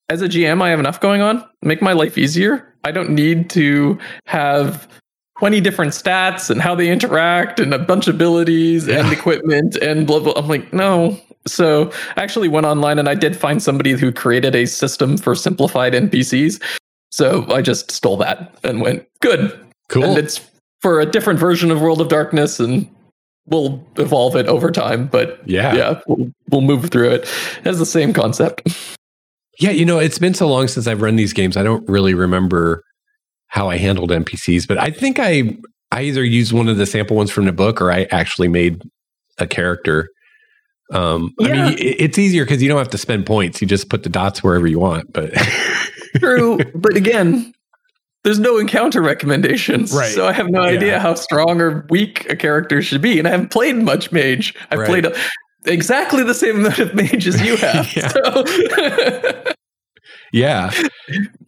as 0.08 0.20
a 0.22 0.28
GM, 0.28 0.60
I 0.62 0.68
have 0.70 0.78
enough 0.80 1.00
going 1.00 1.22
on. 1.22 1.44
Make 1.62 1.80
my 1.80 1.92
life 1.92 2.18
easier. 2.18 2.74
I 2.84 2.90
don't 2.90 3.10
need 3.10 3.48
to 3.50 3.98
have 4.26 4.86
20 5.38 5.60
different 5.62 5.92
stats 5.92 6.50
and 6.50 6.60
how 6.60 6.74
they 6.74 6.90
interact 6.90 7.58
and 7.58 7.72
a 7.74 7.78
bunch 7.78 8.06
of 8.06 8.14
abilities 8.14 8.86
and 8.88 9.10
equipment 9.12 9.76
and 9.76 10.06
blah 10.06 10.20
blah. 10.20 10.34
I'm 10.36 10.46
like, 10.46 10.72
no. 10.72 11.18
So 11.46 11.90
I 12.16 12.22
actually 12.22 12.48
went 12.48 12.66
online 12.66 12.98
and 12.98 13.08
I 13.08 13.14
did 13.14 13.36
find 13.36 13.62
somebody 13.62 13.92
who 13.92 14.12
created 14.12 14.54
a 14.54 14.66
system 14.66 15.16
for 15.16 15.34
simplified 15.34 15.92
NPCs. 15.92 16.62
So 17.10 17.46
I 17.52 17.62
just 17.62 17.90
stole 17.90 18.16
that 18.18 18.54
and 18.64 18.80
went, 18.80 19.06
good, 19.20 19.58
Cool. 19.88 20.04
and 20.04 20.18
it's 20.18 20.40
for 20.80 21.00
a 21.00 21.06
different 21.06 21.38
version 21.38 21.70
of 21.70 21.80
World 21.80 22.00
of 22.00 22.08
Darkness, 22.08 22.58
and 22.58 22.88
we'll 23.46 23.84
evolve 23.96 24.36
it 24.36 24.46
over 24.46 24.70
time. 24.70 25.06
But 25.06 25.40
yeah. 25.46 25.74
yeah, 25.74 26.00
we'll, 26.06 26.30
we'll 26.50 26.60
move 26.62 26.90
through 26.90 27.10
it. 27.10 27.22
It 27.22 27.64
has 27.64 27.78
the 27.78 27.86
same 27.86 28.12
concept. 28.12 28.62
Yeah, 29.60 29.70
you 29.70 29.84
know, 29.84 29.98
it's 29.98 30.18
been 30.18 30.34
so 30.34 30.48
long 30.48 30.66
since 30.66 30.86
I've 30.86 31.00
run 31.02 31.16
these 31.16 31.32
games. 31.32 31.56
I 31.56 31.62
don't 31.62 31.88
really 31.88 32.14
remember 32.14 32.82
how 33.46 33.70
I 33.70 33.76
handled 33.76 34.10
NPCs, 34.10 34.66
but 34.66 34.78
I 34.78 34.90
think 34.90 35.18
I 35.20 35.56
I 35.92 36.02
either 36.02 36.24
used 36.24 36.52
one 36.52 36.68
of 36.68 36.76
the 36.76 36.86
sample 36.86 37.16
ones 37.16 37.30
from 37.30 37.44
the 37.44 37.52
book 37.52 37.80
or 37.80 37.92
I 37.92 38.08
actually 38.10 38.48
made 38.48 38.82
a 39.38 39.46
character. 39.46 40.08
Um, 40.94 41.34
yeah. 41.38 41.48
I 41.48 41.52
mean, 41.70 41.76
it's 41.78 42.18
easier 42.18 42.44
because 42.44 42.62
you 42.62 42.68
don't 42.68 42.78
have 42.78 42.90
to 42.90 42.98
spend 42.98 43.26
points. 43.26 43.60
You 43.60 43.66
just 43.66 43.90
put 43.90 44.04
the 44.04 44.08
dots 44.08 44.42
wherever 44.42 44.66
you 44.66 44.78
want. 44.78 45.12
But 45.12 45.32
true. 46.16 46.58
But 46.74 46.96
again, 46.96 47.52
there's 48.22 48.38
no 48.38 48.58
encounter 48.58 49.02
recommendations. 49.02 49.92
Right. 49.92 50.12
So 50.12 50.26
I 50.26 50.32
have 50.32 50.48
no 50.48 50.62
yeah. 50.64 50.76
idea 50.76 51.00
how 51.00 51.14
strong 51.14 51.60
or 51.60 51.86
weak 51.90 52.30
a 52.30 52.36
character 52.36 52.80
should 52.80 53.02
be. 53.02 53.18
And 53.18 53.26
I 53.26 53.32
haven't 53.32 53.50
played 53.50 53.76
much 53.76 54.12
mage. 54.12 54.54
I've 54.70 54.78
right. 54.78 54.88
played 54.88 55.06
a, 55.06 55.16
exactly 55.66 56.22
the 56.22 56.34
same 56.34 56.60
amount 56.60 56.78
of 56.78 56.94
mage 56.94 57.26
as 57.26 57.40
you 57.42 57.56
have. 57.58 57.94
yeah. 57.94 58.08
So. 58.08 59.44
yeah. 60.32 60.70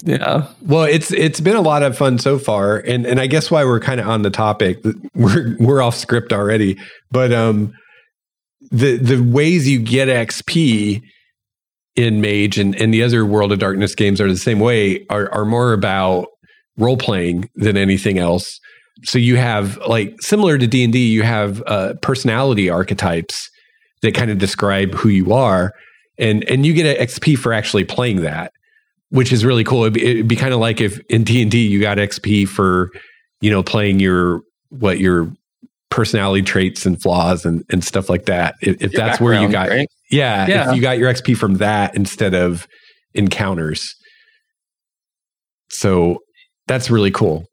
Yeah. 0.05 0.47
Well, 0.63 0.85
it's 0.85 1.11
it's 1.11 1.41
been 1.41 1.57
a 1.57 1.63
lot 1.63 1.83
of 1.83 1.99
fun 1.99 2.19
so 2.19 2.39
far. 2.39 2.77
And 2.77 3.05
and 3.07 3.19
I 3.19 3.27
guess 3.27 3.51
why 3.51 3.65
we're 3.65 3.81
kind 3.81 3.99
of 3.99 4.07
on 4.07 4.23
the 4.23 4.31
topic, 4.31 4.79
we're 5.15 5.57
we're 5.59 5.83
off 5.83 5.97
script 5.97 6.33
already. 6.33 6.79
But 7.11 7.33
um 7.33 7.73
the 8.71 8.97
the 8.97 9.23
ways 9.23 9.69
you 9.69 9.79
get 9.79 10.09
XP 10.09 11.03
in 11.97 12.21
Mage 12.21 12.59
and, 12.59 12.75
and 12.77 12.93
the 12.93 13.03
other 13.03 13.25
World 13.25 13.53
of 13.53 13.59
Darkness 13.59 13.95
games 13.95 14.21
are 14.21 14.29
the 14.29 14.37
same 14.37 14.61
way, 14.61 15.05
are, 15.09 15.33
are 15.33 15.47
more 15.47 15.73
about 15.73 16.27
role 16.77 16.99
playing 16.99 17.49
than 17.55 17.77
anything 17.77 18.19
else. 18.19 18.61
So 19.05 19.19
you 19.19 19.37
have 19.37 19.79
like 19.87 20.15
similar 20.21 20.59
to 20.59 20.67
D 20.67 20.85
and 20.85 20.93
D, 20.93 21.07
you 21.07 21.23
have 21.23 21.63
uh, 21.67 21.95
personality 22.03 22.71
archetypes 22.71 23.51
that 24.03 24.15
kind 24.15 24.31
of 24.31 24.39
describe 24.39 24.95
who 24.95 25.09
you 25.09 25.33
are, 25.33 25.73
and 26.19 26.49
and 26.49 26.65
you 26.65 26.73
get 26.73 26.99
XP 26.99 27.39
for 27.39 27.53
actually 27.53 27.85
playing 27.85 28.23
that, 28.23 28.53
which 29.11 29.33
is 29.33 29.45
really 29.45 29.65
cool. 29.65 29.83
It'd 29.83 29.95
be, 29.95 30.05
it'd 30.05 30.29
be 30.29 30.37
kind 30.37 30.55
of 30.55 30.61
like 30.61 30.81
if 30.81 30.99
in 31.11 31.25
D 31.25 31.43
and 31.43 31.51
D 31.51 31.67
you 31.67 31.81
got 31.81 31.99
XP 31.99 32.49
for 32.49 32.91
you 33.41 33.51
know 33.51 33.63
playing 33.63 34.01
your 34.01 34.41
what 34.71 34.99
your 34.99 35.31
personality 35.91 36.43
traits 36.43 36.85
and 36.85 37.01
flaws 37.01 37.45
and, 37.45 37.65
and 37.71 37.85
stuff 37.85 38.09
like 38.09 38.27
that. 38.27 38.55
If, 38.61 38.83
if 38.83 38.93
that's 38.93 39.21
where 39.21 39.41
you 39.41 39.49
got, 39.49 39.69
right? 39.69 39.89
yeah, 40.11 40.47
yeah, 40.47 40.71
if 40.71 40.77
you 40.77 40.83
got 40.83 40.99
your 40.99 41.13
XP 41.13 41.37
from 41.37 41.55
that 41.55 41.95
instead 41.95 42.35
of 42.35 42.67
encounters. 43.15 43.95
So 45.69 46.19
that's 46.67 46.91
really 46.91 47.11
cool. 47.11 47.47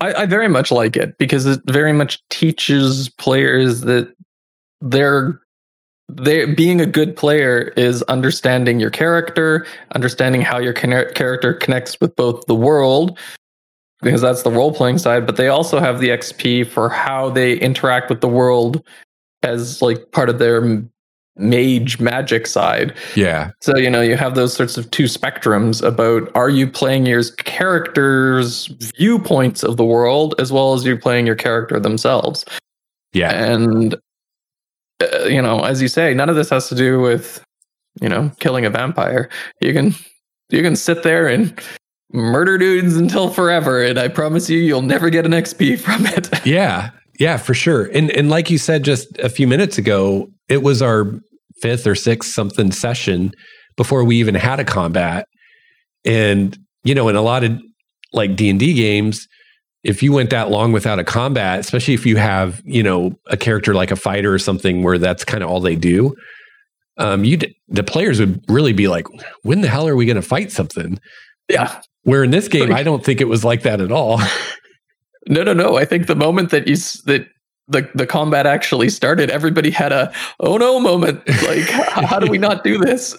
I, 0.00 0.12
I 0.12 0.26
very 0.26 0.48
much 0.48 0.70
like 0.70 0.96
it 0.96 1.16
because 1.18 1.46
it 1.46 1.60
very 1.66 1.92
much 1.92 2.20
teaches 2.28 3.08
players 3.08 3.82
that 3.82 4.12
they're 4.80 5.40
they 6.08 6.46
being 6.46 6.80
a 6.80 6.86
good 6.86 7.16
player 7.16 7.72
is 7.76 8.02
understanding 8.04 8.78
your 8.78 8.90
character, 8.90 9.66
understanding 9.94 10.40
how 10.40 10.58
your 10.58 10.72
character 10.72 11.52
connects 11.54 12.00
with 12.00 12.14
both 12.14 12.46
the 12.46 12.54
world, 12.54 13.18
because 14.02 14.20
that's 14.20 14.42
the 14.42 14.50
role 14.50 14.72
playing 14.72 14.98
side, 14.98 15.26
but 15.26 15.36
they 15.36 15.48
also 15.48 15.80
have 15.80 16.00
the 16.00 16.08
XP 16.10 16.66
for 16.66 16.88
how 16.88 17.30
they 17.30 17.54
interact 17.58 18.10
with 18.10 18.20
the 18.20 18.28
world 18.28 18.82
as 19.42 19.80
like 19.80 20.10
part 20.12 20.28
of 20.28 20.38
their 20.38 20.82
mage 21.36 22.00
magic 22.00 22.46
side. 22.46 22.94
Yeah. 23.14 23.50
So, 23.60 23.76
you 23.76 23.90
know, 23.90 24.00
you 24.00 24.16
have 24.16 24.34
those 24.34 24.54
sorts 24.54 24.76
of 24.76 24.90
two 24.90 25.04
spectrums 25.04 25.86
about 25.86 26.30
are 26.34 26.48
you 26.48 26.66
playing 26.66 27.06
your 27.06 27.22
characters' 27.38 28.66
viewpoints 28.96 29.62
of 29.62 29.76
the 29.76 29.84
world 29.84 30.34
as 30.38 30.52
well 30.52 30.74
as 30.74 30.84
you 30.84 30.96
playing 30.98 31.26
your 31.26 31.36
character 31.36 31.78
themselves. 31.78 32.44
Yeah. 33.12 33.32
And, 33.32 33.94
uh, 35.00 35.24
you 35.24 35.42
know, 35.42 35.60
as 35.60 35.82
you 35.82 35.88
say, 35.88 36.14
none 36.14 36.28
of 36.28 36.36
this 36.36 36.50
has 36.50 36.68
to 36.68 36.74
do 36.74 37.00
with, 37.00 37.42
you 38.00 38.08
know, 38.08 38.30
killing 38.40 38.64
a 38.64 38.70
vampire. 38.70 39.28
You 39.60 39.72
can, 39.72 39.94
you 40.50 40.62
can 40.62 40.76
sit 40.76 41.02
there 41.02 41.28
and 41.28 41.58
murder 42.12 42.58
dudes 42.58 42.96
until 42.96 43.28
forever. 43.28 43.82
And 43.82 43.98
I 43.98 44.08
promise 44.08 44.48
you, 44.48 44.58
you'll 44.58 44.82
never 44.82 45.10
get 45.10 45.26
an 45.26 45.32
XP 45.32 45.78
from 45.78 46.06
it. 46.06 46.28
yeah. 46.46 46.90
Yeah, 47.18 47.38
for 47.38 47.54
sure. 47.54 47.84
And 47.94 48.10
and 48.10 48.28
like 48.28 48.50
you 48.50 48.58
said 48.58 48.84
just 48.84 49.18
a 49.18 49.28
few 49.28 49.46
minutes 49.46 49.78
ago, 49.78 50.28
it 50.48 50.62
was 50.62 50.82
our 50.82 51.18
fifth 51.62 51.86
or 51.86 51.94
sixth 51.94 52.32
something 52.32 52.70
session 52.72 53.32
before 53.76 54.04
we 54.04 54.16
even 54.16 54.34
had 54.34 54.60
a 54.60 54.64
combat. 54.64 55.26
And 56.04 56.56
you 56.84 56.94
know, 56.94 57.08
in 57.08 57.16
a 57.16 57.22
lot 57.22 57.42
of 57.42 57.58
like 58.12 58.36
D&D 58.36 58.74
games, 58.74 59.26
if 59.82 60.02
you 60.02 60.12
went 60.12 60.30
that 60.30 60.50
long 60.50 60.72
without 60.72 60.98
a 60.98 61.04
combat, 61.04 61.60
especially 61.60 61.94
if 61.94 62.04
you 62.04 62.16
have, 62.16 62.60
you 62.64 62.82
know, 62.82 63.14
a 63.26 63.36
character 63.36 63.72
like 63.72 63.90
a 63.90 63.96
fighter 63.96 64.32
or 64.32 64.38
something 64.38 64.82
where 64.82 64.98
that's 64.98 65.24
kind 65.24 65.42
of 65.42 65.50
all 65.50 65.60
they 65.60 65.76
do, 65.76 66.14
um, 66.98 67.24
you 67.24 67.38
the 67.68 67.84
players 67.84 68.20
would 68.20 68.44
really 68.48 68.72
be 68.72 68.88
like, 68.88 69.06
when 69.42 69.60
the 69.60 69.68
hell 69.68 69.86
are 69.86 69.96
we 69.96 70.06
going 70.06 70.16
to 70.16 70.22
fight 70.22 70.50
something? 70.50 70.98
Yeah. 71.48 71.80
Where 72.06 72.22
in 72.22 72.30
this 72.30 72.46
game, 72.46 72.72
I 72.72 72.84
don't 72.84 73.04
think 73.04 73.20
it 73.20 73.26
was 73.26 73.44
like 73.44 73.62
that 73.62 73.80
at 73.80 73.90
all. 73.90 74.20
No, 75.28 75.42
no, 75.42 75.52
no. 75.52 75.76
I 75.76 75.84
think 75.84 76.06
the 76.06 76.14
moment 76.14 76.50
that 76.50 76.68
you 76.68 76.76
that 77.06 77.26
the 77.66 77.90
the 77.96 78.06
combat 78.06 78.46
actually 78.46 78.88
started, 78.90 79.28
everybody 79.28 79.70
had 79.70 79.90
a 79.90 80.12
oh 80.38 80.56
no 80.56 80.78
moment. 80.78 81.26
Like, 81.26 81.68
how 81.68 82.20
do 82.20 82.30
we 82.30 82.38
not 82.38 82.62
do 82.62 82.78
this? 82.78 83.18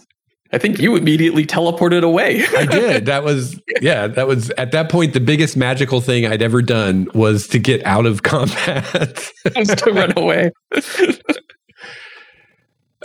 I 0.54 0.58
think 0.58 0.80
you 0.80 0.96
immediately 0.96 1.46
teleported 1.46 2.04
away. 2.04 2.46
I 2.58 2.66
did. 2.72 3.06
That 3.08 3.26
was 3.26 3.60
yeah. 3.82 4.08
That 4.08 4.26
was 4.28 4.52
at 4.52 4.72
that 4.72 4.90
point 4.90 5.14
the 5.14 5.20
biggest 5.20 5.58
magical 5.58 6.00
thing 6.00 6.26
I'd 6.26 6.42
ever 6.42 6.62
done 6.62 7.10
was 7.14 7.48
to 7.50 7.60
get 7.60 7.86
out 7.86 8.06
of 8.06 8.24
combat. 8.24 9.30
Just 9.54 9.80
to 9.80 9.92
run 9.92 10.14
away. 10.18 10.52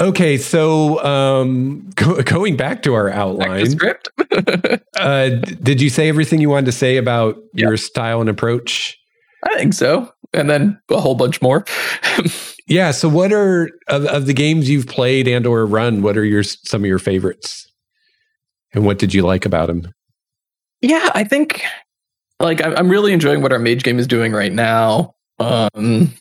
Okay, 0.01 0.37
so 0.37 1.03
um, 1.05 1.91
go, 1.95 2.23
going 2.23 2.57
back 2.57 2.83
to 2.83 2.95
our 2.95 3.11
outline 3.11 3.71
script. 3.71 4.09
uh, 4.99 5.29
did 5.29 5.81
you 5.81 5.91
say 5.91 6.09
everything 6.09 6.41
you 6.41 6.51
wanted 6.51 6.67
to 6.67 6.73
say 6.73 6.97
about 6.97 7.37
yep. 7.55 7.69
your 7.69 7.77
style 7.77 8.21
and 8.21 8.31
approach? 8.31 8.99
I 9.45 9.55
think 9.57 9.75
so. 9.75 10.13
And 10.33 10.49
then 10.49 10.81
a 10.91 11.01
whole 11.01 11.15
bunch 11.15 11.43
more. 11.43 11.65
yeah. 12.67 12.91
So 12.91 13.09
what 13.09 13.33
are 13.33 13.71
of, 13.89 14.07
of 14.07 14.27
the 14.27 14.33
games 14.33 14.69
you've 14.69 14.87
played 14.87 15.29
and 15.29 15.47
or 15.47 15.67
run, 15.67 16.03
what 16.03 16.17
are 16.17 16.25
your 16.25 16.43
some 16.43 16.83
of 16.83 16.87
your 16.87 16.99
favorites? 16.99 17.71
And 18.73 18.87
what 18.87 18.99
did 18.99 19.13
you 19.13 19.23
like 19.23 19.45
about 19.45 19.67
them? 19.67 19.93
Yeah, 20.81 21.11
I 21.15 21.25
think 21.25 21.63
like 22.41 22.65
I'm 22.65 22.89
really 22.89 23.13
enjoying 23.13 23.43
what 23.43 23.53
our 23.53 23.59
mage 23.59 23.83
game 23.83 23.99
is 23.99 24.07
doing 24.07 24.33
right 24.33 24.53
now. 24.53 25.15
Um 25.39 26.15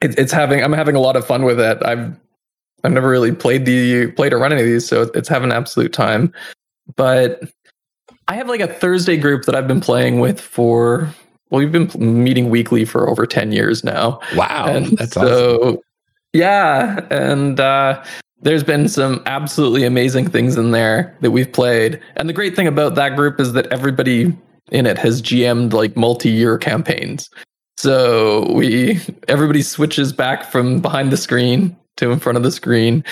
it, 0.00 0.18
it's 0.18 0.32
having 0.32 0.62
I'm 0.62 0.72
having 0.72 0.96
a 0.96 1.00
lot 1.00 1.16
of 1.16 1.26
fun 1.26 1.44
with 1.44 1.60
it. 1.60 1.78
I've 1.84 2.16
I've 2.84 2.92
never 2.92 3.08
really 3.08 3.32
played 3.32 3.64
the 3.64 4.12
played 4.12 4.32
or 4.32 4.38
run 4.38 4.52
any 4.52 4.62
of 4.62 4.66
these, 4.66 4.86
so 4.86 5.10
it's 5.14 5.28
having 5.28 5.50
an 5.50 5.56
absolute 5.56 5.92
time. 5.92 6.32
But 6.96 7.42
I 8.28 8.34
have 8.34 8.48
like 8.48 8.60
a 8.60 8.68
Thursday 8.68 9.16
group 9.16 9.44
that 9.44 9.54
I've 9.54 9.68
been 9.68 9.80
playing 9.80 10.20
with 10.20 10.40
for 10.40 11.12
well, 11.50 11.60
we've 11.60 11.72
been 11.72 11.90
meeting 11.96 12.50
weekly 12.50 12.84
for 12.84 13.08
over 13.08 13.26
10 13.26 13.52
years 13.52 13.82
now. 13.82 14.20
Wow. 14.36 14.66
And 14.66 14.98
that's 14.98 15.14
so, 15.14 15.60
awesome. 15.60 15.78
Yeah. 16.34 17.06
And 17.10 17.58
uh, 17.58 18.02
there's 18.42 18.62
been 18.62 18.88
some 18.88 19.22
absolutely 19.26 19.84
amazing 19.84 20.28
things 20.28 20.56
in 20.56 20.72
there 20.72 21.16
that 21.22 21.30
we've 21.30 21.50
played. 21.50 22.00
And 22.16 22.28
the 22.28 22.34
great 22.34 22.54
thing 22.54 22.66
about 22.66 22.94
that 22.96 23.16
group 23.16 23.40
is 23.40 23.54
that 23.54 23.66
everybody 23.68 24.36
in 24.70 24.84
it 24.84 24.98
has 24.98 25.22
GM'd 25.22 25.72
like 25.72 25.96
multi 25.96 26.28
year 26.28 26.58
campaigns. 26.58 27.30
So 27.78 28.52
we 28.52 29.00
everybody 29.28 29.62
switches 29.62 30.12
back 30.12 30.44
from 30.44 30.80
behind 30.80 31.12
the 31.12 31.16
screen 31.16 31.76
to 31.98 32.10
in 32.10 32.18
front 32.18 32.36
of 32.36 32.42
the 32.42 32.50
screen 32.50 33.04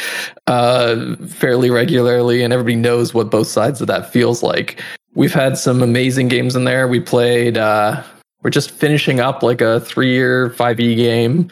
uh, 0.46 1.14
fairly 1.27 1.70
regularly, 1.70 2.42
and 2.42 2.53
everybody 2.53 2.77
knows 2.77 3.14
what 3.14 3.31
both 3.31 3.46
sides 3.46 3.81
of 3.81 3.87
that 3.87 4.12
feels 4.12 4.42
like. 4.42 4.83
We've 5.14 5.33
had 5.33 5.57
some 5.57 5.83
amazing 5.83 6.29
games 6.29 6.57
in 6.57 6.64
there. 6.64 6.88
We 6.88 7.01
played 7.01 7.57
uh, 7.57 8.03
we're 8.46 8.51
just 8.51 8.70
finishing 8.70 9.18
up 9.18 9.42
like 9.42 9.61
a 9.61 9.81
three 9.81 10.12
year 10.12 10.51
5e 10.51 10.96
game 10.96 11.51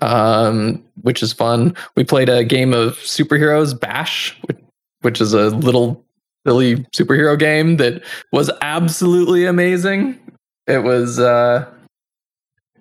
um, 0.00 0.80
which 1.02 1.20
is 1.20 1.32
fun 1.32 1.74
we 1.96 2.04
played 2.04 2.28
a 2.28 2.44
game 2.44 2.72
of 2.72 2.94
superheroes 2.98 3.78
bash 3.78 4.40
which 5.00 5.20
is 5.20 5.32
a 5.32 5.50
little 5.50 6.04
silly 6.46 6.76
superhero 6.94 7.36
game 7.36 7.78
that 7.78 8.00
was 8.30 8.48
absolutely 8.60 9.44
amazing 9.44 10.16
it 10.68 10.84
was 10.84 11.18
uh 11.18 11.66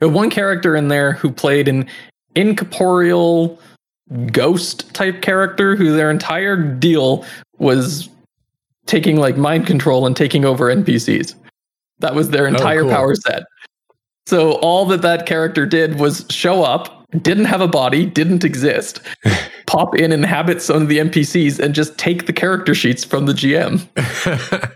one 0.01 0.29
character 0.29 0.75
in 0.75 0.89
there 0.89 1.13
who 1.13 1.31
played 1.31 1.67
an 1.67 1.87
incorporeal 2.35 3.59
ghost 4.31 4.93
type 4.93 5.21
character 5.21 5.75
who 5.75 5.95
their 5.95 6.11
entire 6.11 6.55
deal 6.57 7.25
was 7.57 8.09
taking 8.85 9.17
like 9.17 9.35
mind 9.35 9.65
control 9.65 10.05
and 10.05 10.15
taking 10.15 10.45
over 10.45 10.73
npcs 10.73 11.33
that 11.99 12.13
was 12.13 12.29
their 12.29 12.45
oh, 12.45 12.49
entire 12.49 12.81
oh, 12.81 12.83
cool. 12.83 12.91
power 12.91 13.15
set 13.15 13.43
so 14.27 14.53
all 14.53 14.85
that 14.87 15.01
that 15.03 15.25
character 15.25 15.65
did 15.65 15.99
was 15.99 16.25
show 16.29 16.63
up, 16.63 17.05
didn't 17.21 17.45
have 17.45 17.61
a 17.61 17.67
body, 17.67 18.05
didn't 18.05 18.43
exist, 18.43 18.99
pop 19.67 19.95
in, 19.95 20.11
inhabit 20.11 20.61
some 20.61 20.81
of 20.81 20.87
the 20.87 20.97
NPCs, 20.97 21.59
and 21.59 21.75
just 21.75 21.97
take 21.97 22.25
the 22.25 22.33
character 22.33 22.73
sheets 22.73 23.03
from 23.03 23.27
the 23.27 23.33
GM. 23.33 23.87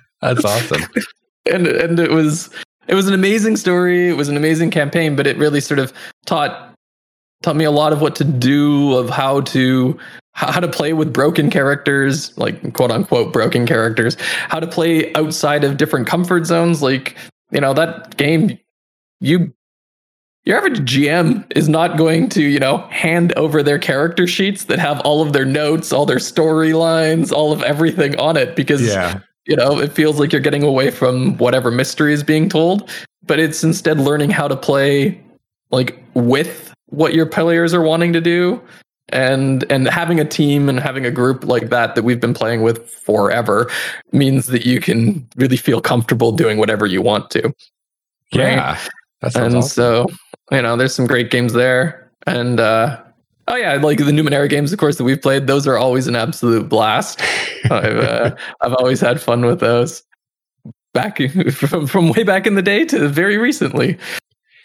That's 0.21 0.45
awesome. 0.45 0.83
and 1.51 1.65
and 1.65 1.99
it 1.99 2.11
was 2.11 2.49
it 2.87 2.93
was 2.93 3.07
an 3.07 3.13
amazing 3.13 3.57
story. 3.57 4.09
It 4.09 4.17
was 4.17 4.29
an 4.29 4.37
amazing 4.37 4.69
campaign, 4.69 5.15
but 5.15 5.25
it 5.25 5.37
really 5.37 5.61
sort 5.61 5.79
of 5.79 5.93
taught 6.25 6.68
taught 7.41 7.55
me 7.55 7.65
a 7.65 7.71
lot 7.71 7.93
of 7.93 8.01
what 8.01 8.15
to 8.17 8.23
do, 8.23 8.95
of 8.95 9.09
how 9.09 9.41
to 9.41 9.97
how 10.33 10.59
to 10.59 10.67
play 10.69 10.93
with 10.93 11.11
broken 11.11 11.49
characters, 11.49 12.37
like 12.37 12.73
quote 12.73 12.91
unquote 12.91 13.33
broken 13.33 13.65
characters, 13.65 14.15
how 14.21 14.59
to 14.59 14.67
play 14.67 15.13
outside 15.13 15.63
of 15.63 15.77
different 15.77 16.07
comfort 16.07 16.45
zones. 16.45 16.81
Like, 16.81 17.17
you 17.51 17.59
know, 17.59 17.73
that 17.73 18.15
game 18.17 18.57
you 19.19 19.53
your 20.45 20.57
average 20.57 20.79
GM 20.79 21.45
is 21.55 21.67
not 21.67 21.97
going 21.97 22.29
to, 22.29 22.41
you 22.41 22.59
know, 22.59 22.77
hand 22.89 23.33
over 23.35 23.61
their 23.61 23.77
character 23.77 24.25
sheets 24.25 24.65
that 24.65 24.79
have 24.79 24.99
all 25.01 25.21
of 25.21 25.33
their 25.33 25.45
notes, 25.45 25.91
all 25.91 26.05
their 26.05 26.17
storylines, 26.17 27.31
all 27.31 27.51
of 27.51 27.61
everything 27.63 28.17
on 28.17 28.37
it 28.37 28.55
because 28.55 28.81
Yeah. 28.81 29.19
you 29.45 29.55
know, 29.57 29.79
it 29.79 29.91
feels 29.91 30.19
like 30.19 30.31
you're 30.31 30.41
getting 30.41 30.63
away 30.63 30.89
from 30.91 31.37
whatever 31.37 31.69
mystery 31.71 32.13
is 32.13 32.23
being 32.23 32.47
told, 32.47 32.89
but 33.25 33.39
it's 33.39 33.63
instead 33.63 33.99
learning 33.99 34.29
how 34.29 34.47
to 34.47 34.55
play 34.55 35.19
like 35.71 36.01
with 36.13 36.68
what 36.89 37.13
your 37.13 37.25
players 37.25 37.73
are 37.73 37.81
wanting 37.81 38.13
to 38.13 38.21
do 38.21 38.61
and 39.11 39.69
and 39.71 39.87
having 39.87 40.19
a 40.19 40.25
team 40.25 40.69
and 40.69 40.79
having 40.79 41.05
a 41.05 41.11
group 41.11 41.43
like 41.43 41.69
that 41.69 41.95
that 41.95 42.03
we've 42.03 42.19
been 42.19 42.33
playing 42.33 42.61
with 42.61 42.87
forever 42.89 43.69
means 44.11 44.47
that 44.47 44.65
you 44.65 44.79
can 44.79 45.27
really 45.35 45.57
feel 45.57 45.81
comfortable 45.81 46.31
doing 46.31 46.57
whatever 46.57 46.85
you 46.85 47.01
want 47.01 47.29
to. 47.31 47.53
Yeah. 48.31 48.79
That 49.21 49.35
and 49.35 49.55
awesome. 49.55 49.69
so, 49.69 50.07
you 50.51 50.61
know, 50.61 50.77
there's 50.77 50.93
some 50.93 51.07
great 51.07 51.31
games 51.31 51.53
there. 51.53 52.11
And 52.27 52.59
uh 52.59 53.01
oh 53.47 53.55
yeah, 53.55 53.73
like 53.75 53.97
the 53.97 54.05
Numenera 54.05 54.49
games, 54.49 54.71
of 54.71 54.79
course, 54.79 54.97
that 54.97 55.03
we've 55.03 55.21
played, 55.21 55.47
those 55.47 55.67
are 55.67 55.77
always 55.77 56.07
an 56.07 56.15
absolute 56.15 56.69
blast. 56.69 57.21
I've 57.65 57.97
uh, 57.97 58.35
I've 58.61 58.73
always 58.73 59.01
had 59.01 59.21
fun 59.21 59.45
with 59.45 59.59
those. 59.59 60.03
Back 60.93 61.19
from 61.51 61.87
from 61.87 62.09
way 62.09 62.23
back 62.23 62.47
in 62.47 62.55
the 62.55 62.61
day 62.61 62.85
to 62.85 63.07
very 63.09 63.37
recently. 63.37 63.97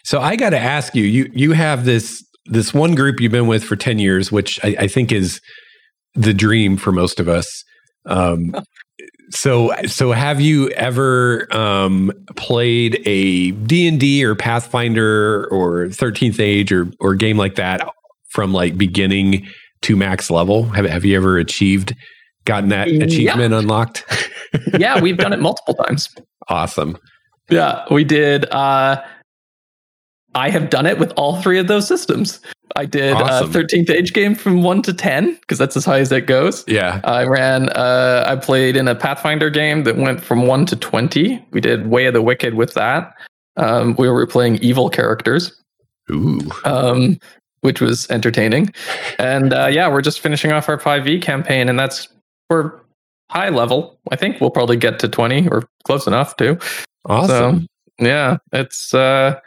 So 0.05 0.21
I 0.21 0.35
got 0.35 0.51
to 0.51 0.59
ask 0.59 0.95
you, 0.95 1.03
you 1.03 1.31
you 1.33 1.51
have 1.53 1.83
this 1.85 2.23
this 2.45 2.73
one 2.73 2.93
group 2.95 3.19
you've 3.19 3.31
been 3.31 3.47
with 3.47 3.63
for 3.63 3.75
ten 3.75 3.97
years, 3.99 4.31
which 4.31 4.59
I, 4.63 4.75
I 4.81 4.87
think 4.87 5.11
is 5.11 5.41
the 6.13 6.33
dream 6.33 6.77
for 6.77 6.91
most 6.91 7.19
of 7.19 7.27
us. 7.27 7.63
Um, 8.05 8.55
so 9.31 9.73
so 9.87 10.11
have 10.11 10.39
you 10.39 10.69
ever 10.69 11.47
um, 11.55 12.11
played 12.35 13.01
a 13.07 13.51
D 13.51 13.87
and 13.87 13.99
D 13.99 14.23
or 14.23 14.35
Pathfinder 14.35 15.47
or 15.51 15.89
Thirteenth 15.89 16.39
Age 16.39 16.71
or 16.71 16.87
or 16.99 17.15
game 17.15 17.37
like 17.37 17.55
that 17.55 17.87
from 18.29 18.53
like 18.53 18.77
beginning 18.77 19.47
to 19.81 19.95
max 19.95 20.29
level? 20.29 20.63
Have 20.69 20.85
have 20.85 21.03
you 21.03 21.15
ever 21.17 21.37
achieved 21.39 21.95
gotten 22.45 22.69
that 22.69 22.91
Yeah. 22.91 23.03
achievement 23.05 23.55
unlocked? 23.55 24.05
Yeah, 24.77 25.01
we've 25.01 25.17
done 25.17 25.33
it 25.33 25.39
multiple 25.41 25.73
times. 25.73 26.09
awesome. 26.47 26.95
Yeah, 27.49 27.85
we 27.91 28.03
did. 28.03 28.45
Uh, 28.51 29.01
I 30.35 30.49
have 30.49 30.69
done 30.69 30.85
it 30.85 30.99
with 30.99 31.11
all 31.15 31.41
three 31.41 31.57
of 31.59 31.67
those 31.67 31.87
systems. 31.87 32.39
I 32.75 32.85
did 32.85 33.13
Awesome. 33.13 33.49
a 33.49 33.53
13th 33.53 33.89
age 33.89 34.13
game 34.13 34.35
from 34.35 34.61
1 34.61 34.81
to 34.83 34.93
10 34.93 35.35
because 35.35 35.57
that's 35.57 35.77
as 35.77 35.85
high 35.85 35.99
as 35.99 36.11
it 36.11 36.27
goes. 36.27 36.65
Yeah. 36.67 36.99
I 37.05 37.23
ran, 37.23 37.69
uh, 37.69 38.25
I 38.27 38.35
played 38.35 38.75
in 38.75 38.87
a 38.87 38.95
Pathfinder 38.95 39.49
game 39.49 39.85
that 39.85 39.95
went 39.95 40.21
from 40.21 40.45
1 40.45 40.65
to 40.67 40.75
20. 40.75 41.43
We 41.51 41.61
did 41.61 41.87
Way 41.87 42.05
of 42.05 42.13
the 42.13 42.21
Wicked 42.21 42.53
with 42.55 42.73
that. 42.73 43.15
Um, 43.55 43.95
we 43.97 44.09
were 44.09 44.27
playing 44.27 44.57
evil 44.57 44.89
characters, 44.89 45.55
Ooh. 46.11 46.41
um, 46.65 47.17
which 47.61 47.79
was 47.79 48.09
entertaining. 48.09 48.73
And 49.19 49.53
uh, 49.53 49.67
yeah, 49.67 49.87
we're 49.87 50.01
just 50.01 50.19
finishing 50.19 50.51
off 50.51 50.67
our 50.67 50.77
5e 50.77 51.21
campaign, 51.21 51.69
and 51.69 51.79
that's 51.79 52.09
for 52.49 52.83
high 53.31 53.49
level. 53.49 53.97
I 54.11 54.17
think 54.17 54.41
we'll 54.41 54.51
probably 54.51 54.75
get 54.75 54.99
to 54.99 55.07
20 55.07 55.47
or 55.47 55.63
close 55.85 56.07
enough 56.07 56.35
to. 56.37 56.59
Awesome. 57.05 57.61
So 57.61 58.05
yeah, 58.05 58.37
it's 58.51 58.93
uh, 58.93 59.39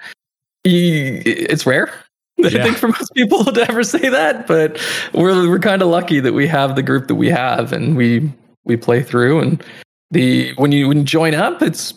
it's 0.64 1.66
rare. 1.66 1.92
I 2.44 2.50
think 2.50 2.76
for 2.76 2.88
most 2.88 3.12
people 3.14 3.44
to 3.52 3.68
ever 3.68 3.82
say 3.82 4.08
that, 4.08 4.46
but 4.46 4.80
we're 5.12 5.48
we're 5.48 5.58
kind 5.58 5.82
of 5.82 5.88
lucky 5.88 6.20
that 6.20 6.34
we 6.34 6.46
have 6.46 6.76
the 6.76 6.82
group 6.82 7.08
that 7.08 7.16
we 7.16 7.28
have, 7.30 7.72
and 7.72 7.96
we 7.96 8.32
we 8.64 8.76
play 8.76 9.02
through. 9.02 9.40
And 9.40 9.64
the 10.10 10.52
when 10.54 10.70
you 10.70 10.86
when 10.88 10.98
you 10.98 11.04
join 11.04 11.34
up, 11.34 11.62
it's 11.62 11.94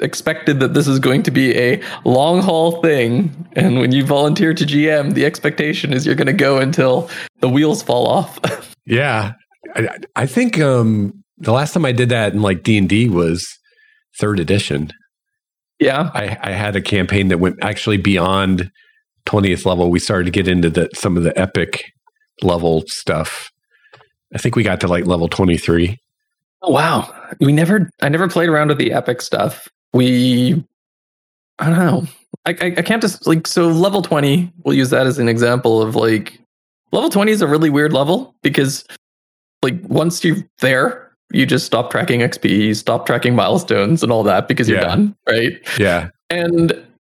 expected 0.00 0.60
that 0.60 0.74
this 0.74 0.86
is 0.86 0.98
going 0.98 1.22
to 1.22 1.30
be 1.30 1.56
a 1.56 1.82
long 2.04 2.42
haul 2.42 2.82
thing. 2.82 3.48
And 3.52 3.78
when 3.78 3.92
you 3.92 4.04
volunteer 4.04 4.52
to 4.52 4.64
GM, 4.64 5.14
the 5.14 5.24
expectation 5.24 5.92
is 5.92 6.04
you're 6.04 6.14
going 6.14 6.26
to 6.26 6.32
go 6.32 6.58
until 6.58 7.08
the 7.40 7.48
wheels 7.48 7.82
fall 7.82 8.06
off. 8.06 8.38
Yeah, 8.88 9.32
I, 9.74 9.98
I 10.14 10.26
think 10.26 10.60
um, 10.60 11.24
the 11.38 11.50
last 11.50 11.74
time 11.74 11.84
I 11.84 11.90
did 11.90 12.08
that 12.10 12.32
in 12.32 12.40
like 12.40 12.62
D 12.62 12.78
and 12.78 12.88
D 12.88 13.08
was 13.08 13.44
third 14.20 14.38
edition. 14.38 14.92
Yeah, 15.78 16.10
I, 16.14 16.38
I 16.42 16.50
had 16.52 16.76
a 16.76 16.80
campaign 16.80 17.28
that 17.28 17.38
went 17.38 17.58
actually 17.62 17.98
beyond 17.98 18.70
twentieth 19.24 19.66
level. 19.66 19.90
We 19.90 19.98
started 19.98 20.24
to 20.24 20.30
get 20.30 20.48
into 20.48 20.70
the 20.70 20.88
some 20.94 21.16
of 21.16 21.22
the 21.22 21.38
epic 21.38 21.84
level 22.42 22.84
stuff. 22.86 23.50
I 24.34 24.38
think 24.38 24.56
we 24.56 24.62
got 24.62 24.80
to 24.80 24.88
like 24.88 25.06
level 25.06 25.28
twenty 25.28 25.58
three. 25.58 25.98
Oh 26.62 26.72
wow. 26.72 27.12
We 27.40 27.52
never 27.52 27.90
I 28.00 28.08
never 28.08 28.28
played 28.28 28.48
around 28.48 28.68
with 28.68 28.78
the 28.78 28.92
epic 28.92 29.22
stuff. 29.22 29.68
We 29.92 30.64
I 31.58 31.70
don't 31.70 31.78
know. 31.78 32.06
I, 32.44 32.50
I 32.60 32.74
I 32.78 32.82
can't 32.82 33.02
just 33.02 33.26
like 33.26 33.46
so 33.46 33.68
level 33.68 34.02
20, 34.02 34.52
we'll 34.64 34.76
use 34.76 34.90
that 34.90 35.06
as 35.06 35.18
an 35.18 35.28
example 35.28 35.82
of 35.82 35.96
like 35.96 36.40
level 36.92 37.10
20 37.10 37.32
is 37.32 37.42
a 37.42 37.46
really 37.46 37.70
weird 37.70 37.92
level 37.92 38.34
because 38.42 38.84
like 39.62 39.76
once 39.84 40.24
you're 40.24 40.36
there, 40.60 41.05
you 41.32 41.46
just 41.46 41.66
stop 41.66 41.90
tracking 41.90 42.20
XP, 42.20 42.74
stop 42.76 43.06
tracking 43.06 43.34
milestones 43.34 44.02
and 44.02 44.12
all 44.12 44.22
that 44.22 44.48
because 44.48 44.68
you're 44.68 44.78
Yeah. 44.78 44.86
done, 44.88 45.16
right? 45.28 45.52
Yeah, 45.78 46.10
and 46.30 46.72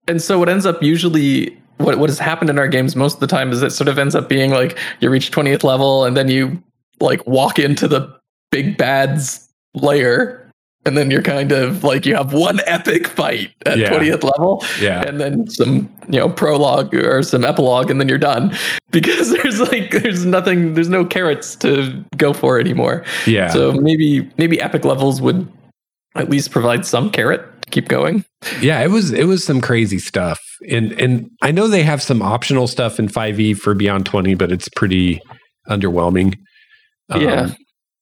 and 0.09 0.21
so 0.21 0.39
what 0.39 0.49
ends 0.49 0.67
up 0.67 0.83
usually 0.83 1.57
what 1.79 1.99
what 1.99 2.11
has 2.11 2.19
happened 2.19 2.51
in 2.51 2.59
our 2.59 2.69
games 2.69 2.95
most 2.97 3.15
of 3.15 3.21
the 3.21 3.27
time 3.27 3.53
is 3.53 3.63
it 3.63 3.71
sort 3.71 3.89
of 3.89 3.99
ends 3.99 4.15
up 4.15 4.29
being 4.29 4.51
like 4.51 4.77
you 5.01 5.09
reach 5.09 5.31
20th 5.31 5.65
level 5.65 6.05
and 6.05 6.17
then 6.17 6.29
you 6.29 6.63
like 7.01 7.27
walk 7.27 7.59
into 7.59 7.89
the 7.89 8.07
big 8.51 8.77
bad's 8.77 9.49
lair 9.75 10.40
and 10.87 10.97
then 10.97 11.11
you're 11.11 11.23
kind 11.23 11.53
of 11.53 11.85
like 11.85 12.07
you 12.07 12.15
have 12.15 12.33
one 12.33 12.61
epic 12.67 13.07
fight 13.07 13.51
at 13.67 13.79
Yeah. 13.79 13.91
20th 13.91 14.25
level 14.25 14.65
yeah, 14.81 15.03
and 15.07 15.21
then 15.21 15.49
some 15.49 15.89
you 16.09 16.19
know 16.19 16.29
prologue 16.29 16.95
or 16.95 17.23
some 17.23 17.45
epilogue 17.45 17.91
and 17.91 18.01
then 18.01 18.09
you're 18.09 18.19
done 18.19 18.57
because 18.91 19.31
there's 19.31 19.61
like 19.61 19.91
there's 19.91 20.25
nothing 20.25 20.75
there's 20.75 20.89
no 20.89 21.05
carrots 21.05 21.55
to 21.57 22.03
go 22.17 22.33
for 22.33 22.59
anymore 22.59 23.05
yeah. 23.27 23.49
so 23.49 23.73
maybe 23.73 24.29
maybe 24.39 24.61
epic 24.61 24.85
levels 24.85 25.21
would 25.21 25.47
at 26.17 26.29
least 26.31 26.51
provide 26.51 26.85
some 26.87 27.11
carrot 27.11 27.43
to 27.63 27.71
keep 27.71 27.89
going 27.89 28.25
Yeah, 28.63 28.81
it 28.81 28.89
was 28.91 29.13
it 29.13 29.25
was 29.25 29.45
some 29.45 29.61
crazy 29.61 29.99
stuff, 29.99 30.41
and 30.69 30.93
and 30.99 31.31
I 31.43 31.53
know 31.53 31.69
they 31.69 31.83
have 31.83 32.01
some 32.03 32.23
optional 32.23 32.67
stuff 32.67 32.99
in 32.99 33.09
five 33.09 33.39
E 33.39 33.53
for 33.53 33.75
Beyond 33.75 34.07
Twenty, 34.07 34.35
but 34.35 34.51
it's 34.51 34.69
pretty 34.71 35.21
underwhelming. 35.69 36.37
Um, 37.11 37.21
Yeah. 37.21 37.51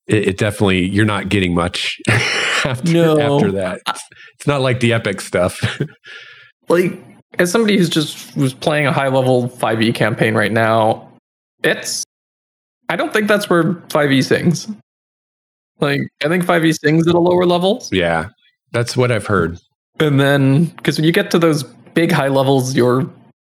It, 0.09 0.29
it 0.29 0.39
definitely 0.39 0.87
you're 0.89 1.05
not 1.05 1.29
getting 1.29 1.55
much 1.55 1.99
after 2.65 2.93
No. 2.93 3.37
after 3.37 3.53
that. 3.53 3.81
It's, 3.87 4.47
not 4.47 4.61
like 4.63 4.81
the 4.81 4.93
epic 4.93 5.21
stuff. 5.21 5.61
like 6.69 6.93
as 7.39 7.51
somebody 7.51 7.77
who's 7.77 7.89
just 7.89 8.37
was 8.37 8.55
playing 8.55 8.87
a 8.87 8.93
high 8.93 9.09
level 9.09 9.49
5e 9.49 9.95
campaign 9.95 10.35
right 10.35 10.53
now 10.53 11.07
it's 11.63 12.03
i 12.89 12.97
don't 12.97 13.13
think 13.13 13.29
that's 13.29 13.51
where 13.51 13.75
5e 13.75 14.25
sings 14.25 14.69
like 15.81 16.01
i 16.25 16.29
think 16.29 16.45
5e 16.45 16.79
sings 16.79 17.07
at 17.07 17.15
a 17.15 17.19
lower 17.21 17.45
level 17.47 17.83
yeah, 17.93 18.29
that's 18.73 18.97
what 18.97 19.11
I've 19.13 19.27
heard. 19.27 19.59
and 20.01 20.19
then 20.21 20.67
because 20.67 20.97
when 20.99 21.05
you 21.05 21.13
get 21.13 21.31
to 21.33 21.39
those 21.39 21.65
big 21.95 22.11
high 22.13 22.29
levels 22.29 22.75
you're 22.77 23.03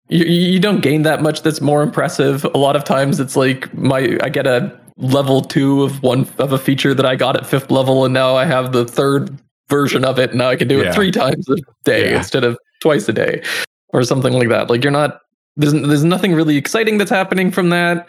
you, 0.10 0.26
you 0.26 0.60
don't 0.60 0.82
gain 0.82 1.02
that 1.04 1.22
much 1.22 1.42
that's 1.42 1.62
more 1.62 1.82
impressive 1.82 2.44
a 2.54 2.58
lot 2.58 2.76
of 2.76 2.84
times 2.84 3.20
it's 3.20 3.36
like 3.36 3.74
my 3.74 4.18
i 4.22 4.30
get 4.30 4.46
a 4.46 4.78
level 4.98 5.42
two 5.42 5.84
of 5.84 6.02
one 6.04 6.28
of 6.38 6.52
a 6.54 6.58
feature 6.58 6.94
that 6.94 7.06
i 7.06 7.16
got 7.16 7.36
at 7.36 7.46
fifth 7.46 7.72
level 7.72 8.06
and 8.06 8.14
now 8.14 8.36
i 8.36 8.46
have 8.46 8.72
the 8.74 8.86
third 8.86 9.36
version 9.70 10.06
of 10.06 10.20
it 10.20 10.30
and 10.32 10.40
now 10.40 10.50
i 10.50 10.56
can 10.56 10.68
do 10.68 10.80
Yeah. 10.80 10.90
it 10.90 10.94
three 10.96 11.12
times 11.12 11.48
a 11.50 11.56
day 11.84 12.12
Yeah. 12.12 12.18
instead 12.18 12.44
of 12.44 12.58
twice 12.82 13.08
a 13.10 13.14
day 13.14 13.42
or 13.90 14.04
something 14.04 14.34
like 14.34 14.50
that 14.50 14.70
like 14.70 14.84
you're 14.84 14.92
not 14.92 15.22
there's, 15.56 15.74
there's 15.74 16.04
nothing 16.04 16.34
really 16.34 16.58
exciting 16.58 16.98
that's 16.98 17.10
happening 17.12 17.50
from 17.52 17.70
that 17.70 18.08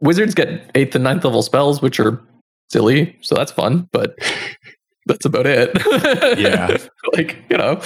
wizards 0.00 0.34
get 0.34 0.70
eighth 0.74 0.94
and 0.94 1.04
ninth 1.04 1.24
level 1.24 1.42
spells 1.42 1.82
which 1.82 2.00
are 2.00 2.20
silly 2.70 3.16
so 3.20 3.34
that's 3.34 3.52
fun 3.52 3.88
but 3.92 4.16
that's 5.06 5.24
about 5.26 5.46
it 5.46 5.70
Yeah. 6.38 6.76
like 7.14 7.36
you 7.50 7.56
know 7.58 7.76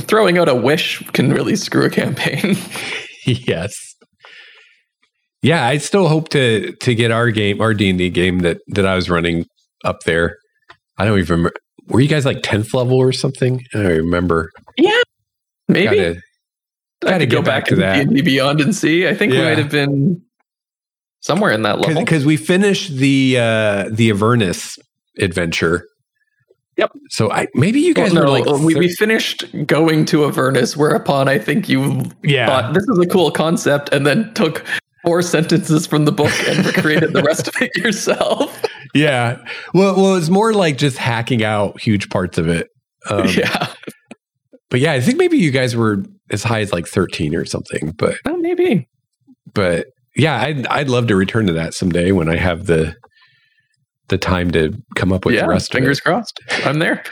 throwing 0.00 0.38
out 0.38 0.48
a 0.48 0.54
wish 0.54 1.02
can 1.12 1.32
really 1.32 1.56
screw 1.56 1.84
a 1.84 1.90
campaign 1.90 2.56
yes. 3.24 3.85
Yeah, 5.46 5.64
I 5.64 5.78
still 5.78 6.08
hope 6.08 6.28
to 6.30 6.72
to 6.72 6.94
get 6.96 7.12
our 7.12 7.30
game, 7.30 7.60
our 7.60 7.72
D 7.72 7.88
and 7.88 7.98
D 7.98 8.10
game 8.10 8.40
that 8.40 8.58
that 8.66 8.84
I 8.84 8.96
was 8.96 9.08
running 9.08 9.46
up 9.84 10.00
there. 10.04 10.38
I 10.98 11.04
don't 11.04 11.20
even 11.20 11.36
remember. 11.36 11.52
Were 11.86 12.00
you 12.00 12.08
guys 12.08 12.24
like 12.24 12.42
tenth 12.42 12.74
level 12.74 12.96
or 12.96 13.12
something? 13.12 13.62
I 13.72 13.78
don't 13.78 13.92
remember. 13.92 14.50
Yeah, 14.76 15.00
maybe 15.68 15.96
Gotta, 15.96 16.20
i 17.04 17.10
gotta 17.10 17.26
go 17.26 17.42
back, 17.42 17.46
back 17.46 17.64
to 17.66 17.74
to 17.76 17.80
that. 17.82 18.08
D&D 18.08 18.22
beyond 18.22 18.60
and 18.60 18.74
see 18.74 19.06
i 19.06 19.14
think 19.14 19.30
we 19.32 19.38
might 19.38 19.58
have 19.58 19.70
been 19.70 20.20
somewhere 21.20 21.52
in 21.52 21.62
that 21.62 21.78
level 21.78 22.02
because 22.02 22.24
we 22.24 22.36
finished 22.36 22.96
the 22.96 23.36
uh 23.38 23.88
the 23.92 24.10
Avernus 24.10 24.78
adventure. 25.20 25.86
Yep. 26.76 26.90
So 27.10 27.30
I 27.30 27.46
maybe 27.54 27.80
you 27.80 27.94
guys 27.94 28.12
Well, 28.12 28.22
were 28.22 28.44
no, 28.44 28.50
like 28.50 28.62
we, 28.64 28.74
we 28.74 28.88
finished 28.88 29.44
going 29.66 30.06
to 30.06 30.24
avernus 30.24 30.76
whereupon 30.76 31.28
i 31.28 31.38
think 31.38 31.68
you 31.68 32.02
yeah 32.24 32.46
thought 32.46 32.74
this 32.74 32.84
is 32.88 32.98
a 32.98 33.06
cool 33.06 33.30
concept 33.30 33.90
and 33.92 34.04
then 34.06 34.34
took 34.34 34.64
four 35.06 35.22
sentences 35.22 35.86
from 35.86 36.04
the 36.04 36.12
book 36.12 36.32
and 36.48 36.66
recreated 36.66 37.12
the 37.14 37.22
rest 37.22 37.48
of 37.48 37.54
it 37.62 37.74
yourself 37.82 38.62
yeah. 38.96 39.44
Well, 39.74 39.96
well, 39.96 40.16
it's 40.16 40.30
more 40.30 40.52
like 40.52 40.78
just 40.78 40.96
hacking 40.96 41.44
out 41.44 41.80
huge 41.80 42.08
parts 42.08 42.38
of 42.38 42.48
it. 42.48 42.68
Um, 43.08 43.26
yeah 43.36 43.68
But 44.70 44.80
yeah, 44.80 44.92
I 44.92 45.00
think 45.00 45.18
maybe 45.18 45.38
you 45.38 45.50
guys 45.50 45.76
were 45.76 46.02
as 46.30 46.42
high 46.42 46.60
as 46.60 46.72
like 46.72 46.86
13 46.86 47.34
or 47.34 47.44
something. 47.44 47.92
But 47.96 48.16
oh, 48.24 48.36
maybe. 48.36 48.88
But 49.52 49.88
yeah, 50.16 50.40
I'd 50.40 50.66
I'd 50.66 50.88
love 50.88 51.06
to 51.08 51.16
return 51.16 51.46
to 51.46 51.52
that 51.52 51.74
someday 51.74 52.10
when 52.12 52.28
I 52.28 52.36
have 52.36 52.66
the 52.66 52.96
the 54.08 54.18
time 54.18 54.50
to 54.52 54.72
come 54.94 55.12
up 55.12 55.24
with 55.24 55.34
yeah, 55.34 55.42
the 55.42 55.48
rest 55.48 55.72
fingers 55.72 56.00
crossed. 56.00 56.40
I'm 56.64 56.78
there. 56.78 57.04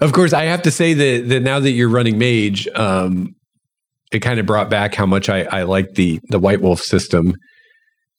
of 0.00 0.12
course, 0.12 0.32
I 0.32 0.44
have 0.44 0.62
to 0.62 0.70
say 0.70 0.94
that 0.94 1.28
that 1.28 1.40
now 1.40 1.60
that 1.60 1.70
you're 1.70 1.88
running 1.88 2.18
Mage, 2.18 2.68
um, 2.74 3.34
it 4.12 4.20
kind 4.20 4.38
of 4.38 4.46
brought 4.46 4.70
back 4.70 4.94
how 4.94 5.06
much 5.06 5.28
I, 5.28 5.42
I 5.44 5.62
like 5.64 5.94
the 5.94 6.20
the 6.28 6.38
White 6.38 6.60
Wolf 6.60 6.80
system. 6.80 7.34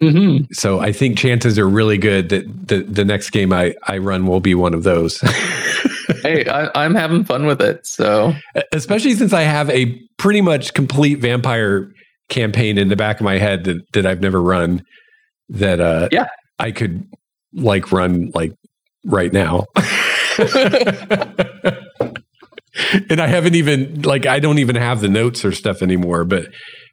Mm-hmm. 0.01 0.45
So 0.53 0.79
I 0.79 0.91
think 0.91 1.17
chances 1.17 1.57
are 1.57 1.67
really 1.67 1.97
good 1.97 2.29
that 2.29 2.67
the 2.67 2.83
the 2.83 3.05
next 3.05 3.31
game 3.31 3.51
I 3.51 3.75
I 3.87 3.97
run 3.97 4.27
will 4.27 4.39
be 4.39 4.55
one 4.55 4.73
of 4.73 4.83
those. 4.83 5.19
hey, 6.21 6.45
I, 6.47 6.85
am 6.85 6.93
having 6.93 7.23
fun 7.23 7.45
with 7.45 7.61
it. 7.61 7.85
So 7.87 8.33
especially 8.73 9.13
since 9.13 9.33
I 9.33 9.41
have 9.41 9.69
a 9.69 9.99
pretty 10.17 10.41
much 10.41 10.73
complete 10.73 11.15
vampire 11.15 11.91
campaign 12.29 12.77
in 12.77 12.89
the 12.89 12.95
back 12.95 13.19
of 13.19 13.23
my 13.23 13.37
head 13.37 13.63
that 13.63 13.81
that 13.93 14.05
I've 14.05 14.21
never 14.21 14.41
run. 14.41 14.83
That 15.49 15.79
uh, 15.79 16.09
yeah, 16.11 16.27
I 16.59 16.71
could 16.71 17.07
like 17.53 17.91
run 17.91 18.31
like 18.35 18.53
right 19.05 19.31
now. 19.33 19.65
and 23.09 23.21
I 23.21 23.27
haven't 23.27 23.55
even 23.55 24.01
like 24.01 24.25
I 24.25 24.39
don't 24.39 24.59
even 24.59 24.75
have 24.75 25.01
the 25.01 25.09
notes 25.09 25.45
or 25.45 25.51
stuff 25.51 25.81
anymore, 25.81 26.25
but 26.25 26.47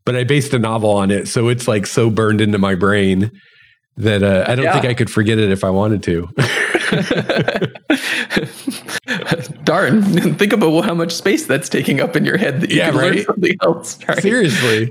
but 0.04 0.16
I 0.16 0.24
based 0.24 0.52
a 0.54 0.58
novel 0.58 0.90
on 0.90 1.10
it, 1.10 1.28
so 1.28 1.48
it's 1.48 1.66
like 1.66 1.86
so 1.86 2.10
burned 2.10 2.40
into 2.40 2.58
my 2.58 2.74
brain 2.74 3.30
that 3.96 4.22
uh, 4.22 4.44
I 4.46 4.54
don't 4.54 4.64
yeah. 4.64 4.72
think 4.72 4.86
I 4.86 4.94
could 4.94 5.10
forget 5.10 5.38
it 5.38 5.50
if 5.50 5.64
I 5.64 5.70
wanted 5.70 6.02
to. 6.04 6.28
Darn! 9.64 10.02
Think 10.34 10.52
about 10.52 10.84
how 10.84 10.94
much 10.94 11.12
space 11.12 11.46
that's 11.46 11.68
taking 11.68 12.00
up 12.00 12.16
in 12.16 12.24
your 12.24 12.36
head 12.36 12.60
that 12.60 12.70
you 12.70 12.78
yeah, 12.78 12.90
can 12.90 12.98
right? 12.98 13.14
learn 13.14 13.24
something 13.24 13.56
else. 13.62 13.98
Right? 14.06 14.20
Seriously, 14.20 14.90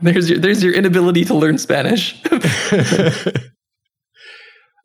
there's 0.00 0.30
your 0.30 0.38
there's 0.38 0.62
your 0.62 0.74
inability 0.74 1.24
to 1.26 1.34
learn 1.34 1.58
Spanish. 1.58 2.22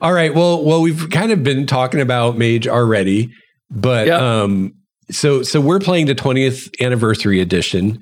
All 0.02 0.14
right. 0.14 0.34
Well, 0.34 0.66
well, 0.66 0.82
we've 0.82 1.10
kind 1.12 1.32
of 1.32 1.44
been 1.44 1.68
talking 1.68 2.02
about 2.02 2.38
Mage 2.38 2.68
already, 2.68 3.32
but 3.70 4.08
yep. 4.08 4.20
um, 4.20 4.74
so 5.10 5.44
so 5.44 5.60
we're 5.60 5.80
playing 5.80 6.06
the 6.06 6.16
20th 6.16 6.70
anniversary 6.82 7.42
edition, 7.42 8.02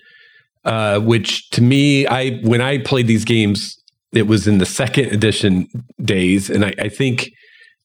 uh, 0.65 0.99
which 0.99 1.49
to 1.51 1.61
me, 1.61 2.05
I 2.07 2.39
when 2.39 2.61
I 2.61 2.79
played 2.79 3.07
these 3.07 3.25
games, 3.25 3.75
it 4.11 4.27
was 4.27 4.47
in 4.47 4.57
the 4.57 4.65
second 4.65 5.11
edition 5.13 5.67
days, 6.03 6.49
and 6.49 6.65
I, 6.65 6.73
I 6.79 6.89
think 6.89 7.29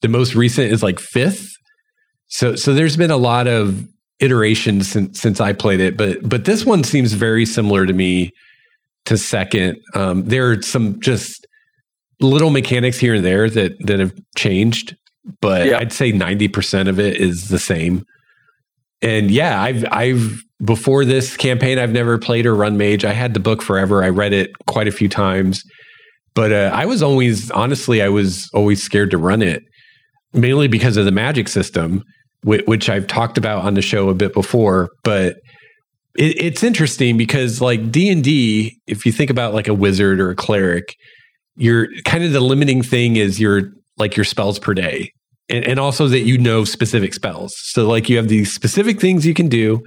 the 0.03 0.09
most 0.09 0.35
recent 0.35 0.72
is 0.72 0.83
like 0.83 0.98
fifth. 0.98 1.48
So 2.29 2.57
so 2.57 2.74
there's 2.74 2.96
been 2.96 3.11
a 3.11 3.16
lot 3.16 3.46
of 3.46 3.87
iterations 4.20 4.88
since 4.90 5.20
since 5.20 5.40
I 5.40 5.53
played 5.53 5.81
it, 5.81 5.96
but 5.96 6.29
but 6.29 6.44
this 6.44 6.64
one 6.64 6.85
seems 6.85 7.12
very 7.12 7.46
similar 7.46 7.87
to 7.87 7.92
me 7.92 8.33
to 9.07 9.16
second. 9.16 9.79
Um, 9.94 10.24
there 10.24 10.50
are 10.50 10.62
some 10.62 11.00
just 11.00 11.46
little 12.20 12.50
mechanics 12.50 12.98
here 12.98 13.14
and 13.14 13.24
there 13.24 13.48
that 13.50 13.72
that 13.87 14.00
have 14.00 14.12
changed, 14.37 14.96
but 15.40 15.66
yeah. 15.66 15.79
I'd 15.79 15.92
say 15.92 16.12
90% 16.12 16.88
of 16.88 16.98
it 16.98 17.16
is 17.16 17.48
the 17.48 17.59
same. 17.59 18.05
And 19.04 19.30
yeah, 19.30 19.62
I've 19.62 19.84
I've 19.92 20.42
before 20.64 21.04
this 21.04 21.36
campaign 21.36 21.78
I've 21.78 21.92
never 21.92 22.18
played 22.18 22.46
or 22.46 22.54
run 22.54 22.76
mage. 22.76 23.04
I 23.04 23.12
had 23.12 23.34
the 23.34 23.40
book 23.40 23.62
forever. 23.62 24.02
I 24.02 24.08
read 24.08 24.32
it 24.32 24.50
quite 24.66 24.88
a 24.88 24.92
few 24.92 25.08
times. 25.08 25.62
But 26.34 26.50
uh, 26.50 26.70
I 26.74 26.86
was 26.86 27.02
always 27.02 27.50
honestly 27.52 28.02
I 28.02 28.08
was 28.08 28.50
always 28.52 28.82
scared 28.82 29.12
to 29.12 29.18
run 29.18 29.42
it 29.42 29.62
mainly 30.32 30.66
because 30.66 30.96
of 30.96 31.04
the 31.04 31.12
magic 31.12 31.46
system 31.46 32.02
which 32.44 32.90
I've 32.90 33.06
talked 33.06 33.38
about 33.38 33.64
on 33.64 33.74
the 33.74 33.82
show 33.82 34.10
a 34.10 34.14
bit 34.14 34.34
before, 34.34 34.90
but 35.02 35.36
it, 36.16 36.42
it's 36.42 36.62
interesting 36.62 37.16
because 37.16 37.60
like 37.60 37.90
D 37.90 38.10
and 38.10 38.22
D, 38.22 38.78
if 38.86 39.06
you 39.06 39.12
think 39.12 39.30
about 39.30 39.54
like 39.54 39.68
a 39.68 39.74
wizard 39.74 40.20
or 40.20 40.30
a 40.30 40.36
cleric, 40.36 40.94
your 41.56 41.88
kind 42.04 42.22
of 42.22 42.32
the 42.32 42.40
limiting 42.40 42.82
thing 42.82 43.16
is 43.16 43.40
your 43.40 43.70
like 43.96 44.16
your 44.16 44.24
spells 44.24 44.58
per 44.58 44.74
day 44.74 45.10
and, 45.48 45.64
and 45.64 45.78
also 45.78 46.09
that 46.09 46.20
you 46.20 46.38
know 46.38 46.64
specific 46.64 47.14
spells. 47.14 47.54
So 47.57 47.87
like 47.87 48.09
you 48.09 48.16
have 48.16 48.28
these 48.28 48.52
specific 48.52 49.00
things 49.00 49.26
you 49.26 49.35
can 49.35 49.48
do 49.48 49.80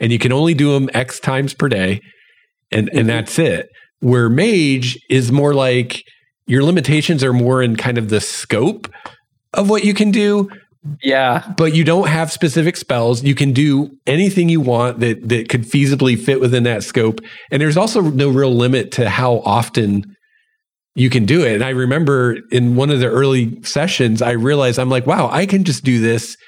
and 0.00 0.12
you 0.12 0.18
can 0.18 0.32
only 0.32 0.54
do 0.54 0.72
them 0.72 0.90
x 0.94 1.20
times 1.20 1.54
per 1.54 1.68
day 1.68 2.00
and 2.70 2.88
mm-hmm. 2.88 2.98
and 2.98 3.08
that's 3.08 3.38
it. 3.38 3.68
Where 4.00 4.28
mage 4.28 4.98
is 5.08 5.32
more 5.32 5.54
like 5.54 6.02
your 6.46 6.62
limitations 6.62 7.24
are 7.24 7.32
more 7.32 7.62
in 7.62 7.76
kind 7.76 7.98
of 7.98 8.08
the 8.08 8.20
scope 8.20 8.92
of 9.52 9.70
what 9.70 9.84
you 9.84 9.94
can 9.94 10.10
do 10.10 10.48
yeah. 11.02 11.52
but 11.56 11.74
you 11.74 11.84
don't 11.84 12.08
have 12.08 12.32
specific 12.32 12.76
spells. 12.76 13.22
You 13.22 13.34
can 13.34 13.52
do 13.52 13.90
anything 14.06 14.48
you 14.48 14.60
want 14.60 15.00
that 15.00 15.28
that 15.28 15.48
could 15.48 15.62
feasibly 15.62 16.18
fit 16.18 16.40
within 16.40 16.62
that 16.64 16.84
scope. 16.84 17.20
And 17.50 17.60
there's 17.60 17.76
also 17.76 18.00
no 18.00 18.28
real 18.28 18.54
limit 18.54 18.92
to 18.92 19.08
how 19.08 19.40
often 19.44 20.15
you 20.96 21.10
can 21.10 21.26
do 21.26 21.44
it. 21.44 21.54
And 21.54 21.62
I 21.62 21.70
remember 21.70 22.38
in 22.50 22.74
one 22.74 22.90
of 22.90 23.00
the 23.00 23.06
early 23.06 23.62
sessions, 23.62 24.22
I 24.22 24.32
realized 24.32 24.78
I'm 24.78 24.88
like, 24.88 25.06
wow, 25.06 25.28
I 25.30 25.44
can 25.44 25.62
just 25.62 25.84
do 25.84 26.00
this 26.00 26.38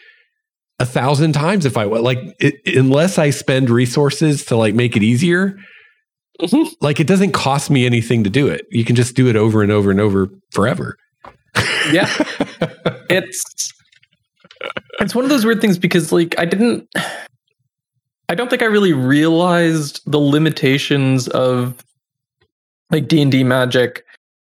a 0.79 0.87
thousand 0.87 1.35
times 1.35 1.67
if 1.67 1.77
I 1.77 1.85
want. 1.85 2.03
Like, 2.03 2.19
it, 2.41 2.55
unless 2.67 3.19
I 3.19 3.29
spend 3.29 3.69
resources 3.69 4.47
to 4.47 4.57
like 4.57 4.75
make 4.75 4.97
it 4.97 5.03
easier, 5.03 5.59
mm-hmm. 6.41 6.73
like 6.81 6.99
it 6.99 7.07
doesn't 7.07 7.33
cost 7.33 7.71
me 7.71 7.85
anything 7.85 8.25
to 8.25 8.31
do 8.31 8.49
it. 8.49 8.65
You 8.71 8.87
can 8.87 8.97
just 8.97 9.15
do 9.15 9.29
it 9.29 9.37
over 9.37 9.63
and 9.63 9.71
over 9.71 9.91
and 9.91 10.01
over 10.01 10.29
forever. 10.51 10.97
yeah, 11.93 12.09
it's 13.11 13.45
it's 15.01 15.15
one 15.15 15.25
of 15.25 15.29
those 15.29 15.45
weird 15.45 15.61
things 15.61 15.77
because 15.77 16.11
like 16.11 16.39
I 16.39 16.47
didn't. 16.47 16.89
I 18.31 18.35
don't 18.35 18.51
think 18.51 18.63
I 18.63 18.67
really 18.67 18.93
realized 18.93 20.03
the 20.05 20.19
limitations 20.19 21.29
of 21.29 21.83
like 22.91 23.09
D 23.09 23.23
and 23.23 23.33
D 23.33 23.43
magic 23.43 24.05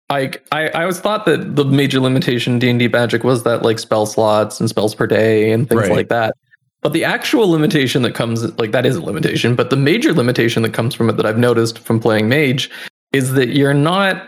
I, 0.10 0.32
I 0.52 0.70
I 0.70 0.82
always 0.82 1.00
thought 1.00 1.26
that 1.26 1.56
the 1.56 1.66
major 1.66 2.00
limitation 2.00 2.60
D 2.60 2.70
and 2.70 2.80
D 2.80 2.88
Magic 2.88 3.24
was 3.24 3.44
that 3.44 3.64
like 3.64 3.78
spell 3.80 4.06
slots 4.06 4.60
and 4.60 4.70
spells 4.70 4.96
per 4.96 5.06
day 5.06 5.52
and 5.52 5.68
things 5.68 5.82
right. 5.82 5.92
like 5.92 6.10
that. 6.10 6.36
But 6.82 6.94
the 6.94 7.04
actual 7.04 7.50
limitation 7.50 8.04
that 8.04 8.14
comes 8.14 8.58
like 8.58 8.72
that 8.72 8.86
is 8.86 8.96
a 8.96 9.02
limitation, 9.02 9.56
but 9.56 9.70
the 9.70 9.76
major 9.76 10.14
limitation 10.14 10.64
that 10.64 10.74
comes 10.74 10.96
from 10.96 11.10
it 11.10 11.18
that 11.18 11.26
I've 11.26 11.38
noticed 11.38 11.80
from 11.80 12.00
playing 12.00 12.30
Mage 12.30 12.70
is 13.12 13.34
that 13.34 13.50
you're 13.50 13.74
not 13.74 14.26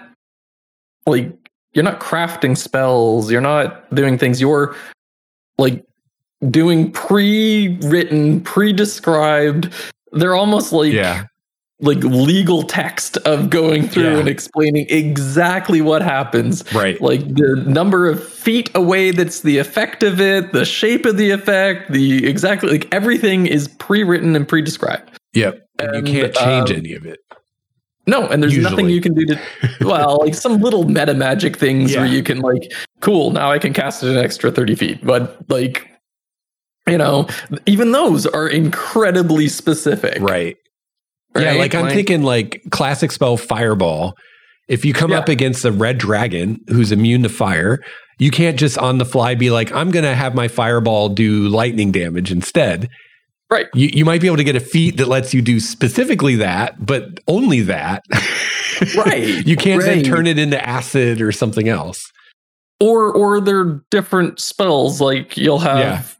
like 1.06 1.32
you're 1.74 1.86
not 1.86 2.02
crafting 2.02 2.58
spells, 2.58 3.32
you're 3.32 3.40
not 3.40 3.94
doing 3.96 4.18
things, 4.18 4.42
you're 4.42 4.76
like 5.58 5.86
doing 6.50 6.92
pre-written, 6.92 8.42
pre-described. 8.42 9.72
They're 10.12 10.36
almost 10.36 10.74
like 10.74 10.92
yeah 10.92 11.26
like 11.82 12.00
legal 12.00 12.64
text 12.64 13.18
of 13.18 13.50
going 13.50 13.88
through 13.88 14.12
yeah. 14.12 14.20
and 14.20 14.28
explaining 14.28 14.86
exactly 14.90 15.82
what 15.82 16.02
happens. 16.02 16.64
Right. 16.74 17.00
Like 17.00 17.22
the 17.22 17.64
number 17.68 18.08
of 18.08 18.22
feet 18.22 18.70
away 18.76 19.12
that's 19.12 19.42
the 19.42 19.58
effect 19.60 20.04
of 20.04 20.20
it, 20.20 20.52
the 20.52 20.66
shape 20.66 21.06
of 21.06 21.18
the 21.18 21.32
effect, 21.32 21.92
the 21.92 22.28
exactly 22.28 22.70
like 22.70 22.94
everything 22.94 23.48
is 23.48 23.68
pre-written 23.68 24.36
and 24.36 24.48
pre-described. 24.48 25.18
Yep. 25.34 25.66
And, 25.80 26.08
you 26.08 26.14
can't 26.14 26.36
change 26.36 26.72
um, 26.72 26.78
any 26.78 26.94
of 26.94 27.06
it. 27.06 27.20
No, 28.08 28.28
and 28.28 28.42
there's 28.42 28.56
Usually. 28.56 28.72
nothing 28.72 28.90
you 28.90 29.02
can 29.02 29.14
do 29.14 29.26
to 29.28 29.40
well, 29.82 30.18
like 30.22 30.36
some 30.36 30.60
little 30.60 30.84
meta 30.84 31.14
magic 31.14 31.56
things 31.56 31.94
yeah. 31.94 32.02
where 32.02 32.10
you 32.10 32.24
can 32.24 32.40
like, 32.40 32.74
cool, 33.00 33.32
now 33.32 33.52
I 33.52 33.60
can 33.60 33.72
cast 33.72 34.04
it 34.04 34.10
an 34.10 34.18
extra 34.18 34.52
30 34.52 34.76
feet. 34.76 35.06
But 35.06 35.38
like 35.50 35.90
you 36.88 36.98
know, 36.98 37.28
even 37.68 37.92
those 37.92 38.26
are 38.26 38.48
incredibly 38.48 39.48
specific. 39.48 40.20
Right. 40.20 40.58
Right? 41.36 41.46
Yeah, 41.46 41.54
like 41.54 41.76
I'm 41.76 41.84
like, 41.84 41.94
thinking 41.94 42.24
like 42.24 42.64
classic 42.72 43.12
spell 43.12 43.38
fireball. 43.38 44.16
If 44.68 44.86
you 44.86 44.94
come 44.94 45.12
yeah. 45.12 45.20
up 45.20 45.30
against 45.30 45.66
a 45.66 45.72
red 45.72 45.98
dragon 45.98 46.60
who's 46.68 46.92
immune 46.92 47.24
to 47.24 47.30
fire, 47.30 47.80
you 48.20 48.32
can't 48.32 48.58
just 48.58 48.78
on 48.78 48.98
the 48.98 49.06
fly 49.06 49.36
be 49.36 49.50
like, 49.50 49.72
I'm 49.72 49.92
going 49.92 50.06
to 50.06 50.14
have 50.14 50.36
my 50.36 50.48
fireball 50.48 51.10
do 51.10 51.48
lightning 51.48 51.92
damage 51.92 52.32
instead. 52.32 52.90
Right. 53.50 53.68
You, 53.74 53.90
you 53.92 54.06
might 54.06 54.22
be 54.22 54.28
able 54.28 54.38
to 54.38 54.44
get 54.44 54.56
a 54.56 54.60
feat 54.60 54.98
that 54.98 55.08
lets 55.08 55.34
you 55.34 55.42
do 55.42 55.60
specifically 55.60 56.36
that, 56.36 56.86
but 56.86 57.20
only 57.28 57.62
that. 57.62 58.04
right. 58.96 59.46
you 59.46 59.56
can't 59.56 59.82
right. 59.82 59.96
then 59.96 60.04
turn 60.04 60.28
it 60.28 60.38
into 60.38 60.64
acid 60.64 61.22
or 61.22 61.32
something 61.32 61.68
else. 61.68 62.12
Or 62.82 63.12
or 63.12 63.42
they're 63.42 63.82
different 63.92 64.40
spells. 64.40 65.02
Like 65.02 65.36
you'll 65.36 65.60
have 65.60 66.18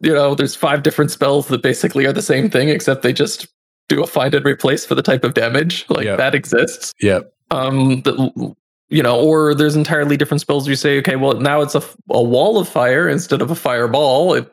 yeah. 0.00 0.08
you 0.08 0.14
know, 0.14 0.34
there's 0.34 0.54
five 0.54 0.82
different 0.82 1.10
spells 1.10 1.48
that 1.48 1.62
basically 1.62 2.06
are 2.06 2.14
the 2.14 2.22
same 2.22 2.48
thing, 2.48 2.70
except 2.70 3.02
they 3.02 3.12
just 3.12 3.46
do 3.88 4.02
a 4.02 4.06
find 4.06 4.34
and 4.34 4.44
replace 4.44 4.84
for 4.84 4.94
the 4.94 5.02
type 5.02 5.24
of 5.24 5.34
damage 5.34 5.86
like 5.88 6.04
yep. 6.04 6.18
that 6.18 6.34
exists. 6.34 6.94
Yep. 7.00 7.32
Um 7.50 8.02
the, 8.02 8.54
you 8.88 9.02
know 9.02 9.20
or 9.20 9.54
there's 9.54 9.76
entirely 9.76 10.16
different 10.16 10.40
spells 10.40 10.66
you 10.66 10.74
say 10.74 10.98
okay 10.98 11.16
well 11.16 11.34
now 11.34 11.60
it's 11.60 11.74
a, 11.74 11.82
a 12.10 12.22
wall 12.22 12.58
of 12.58 12.68
fire 12.68 13.08
instead 13.08 13.42
of 13.42 13.50
a 13.50 13.54
fireball. 13.54 14.34
It 14.34 14.52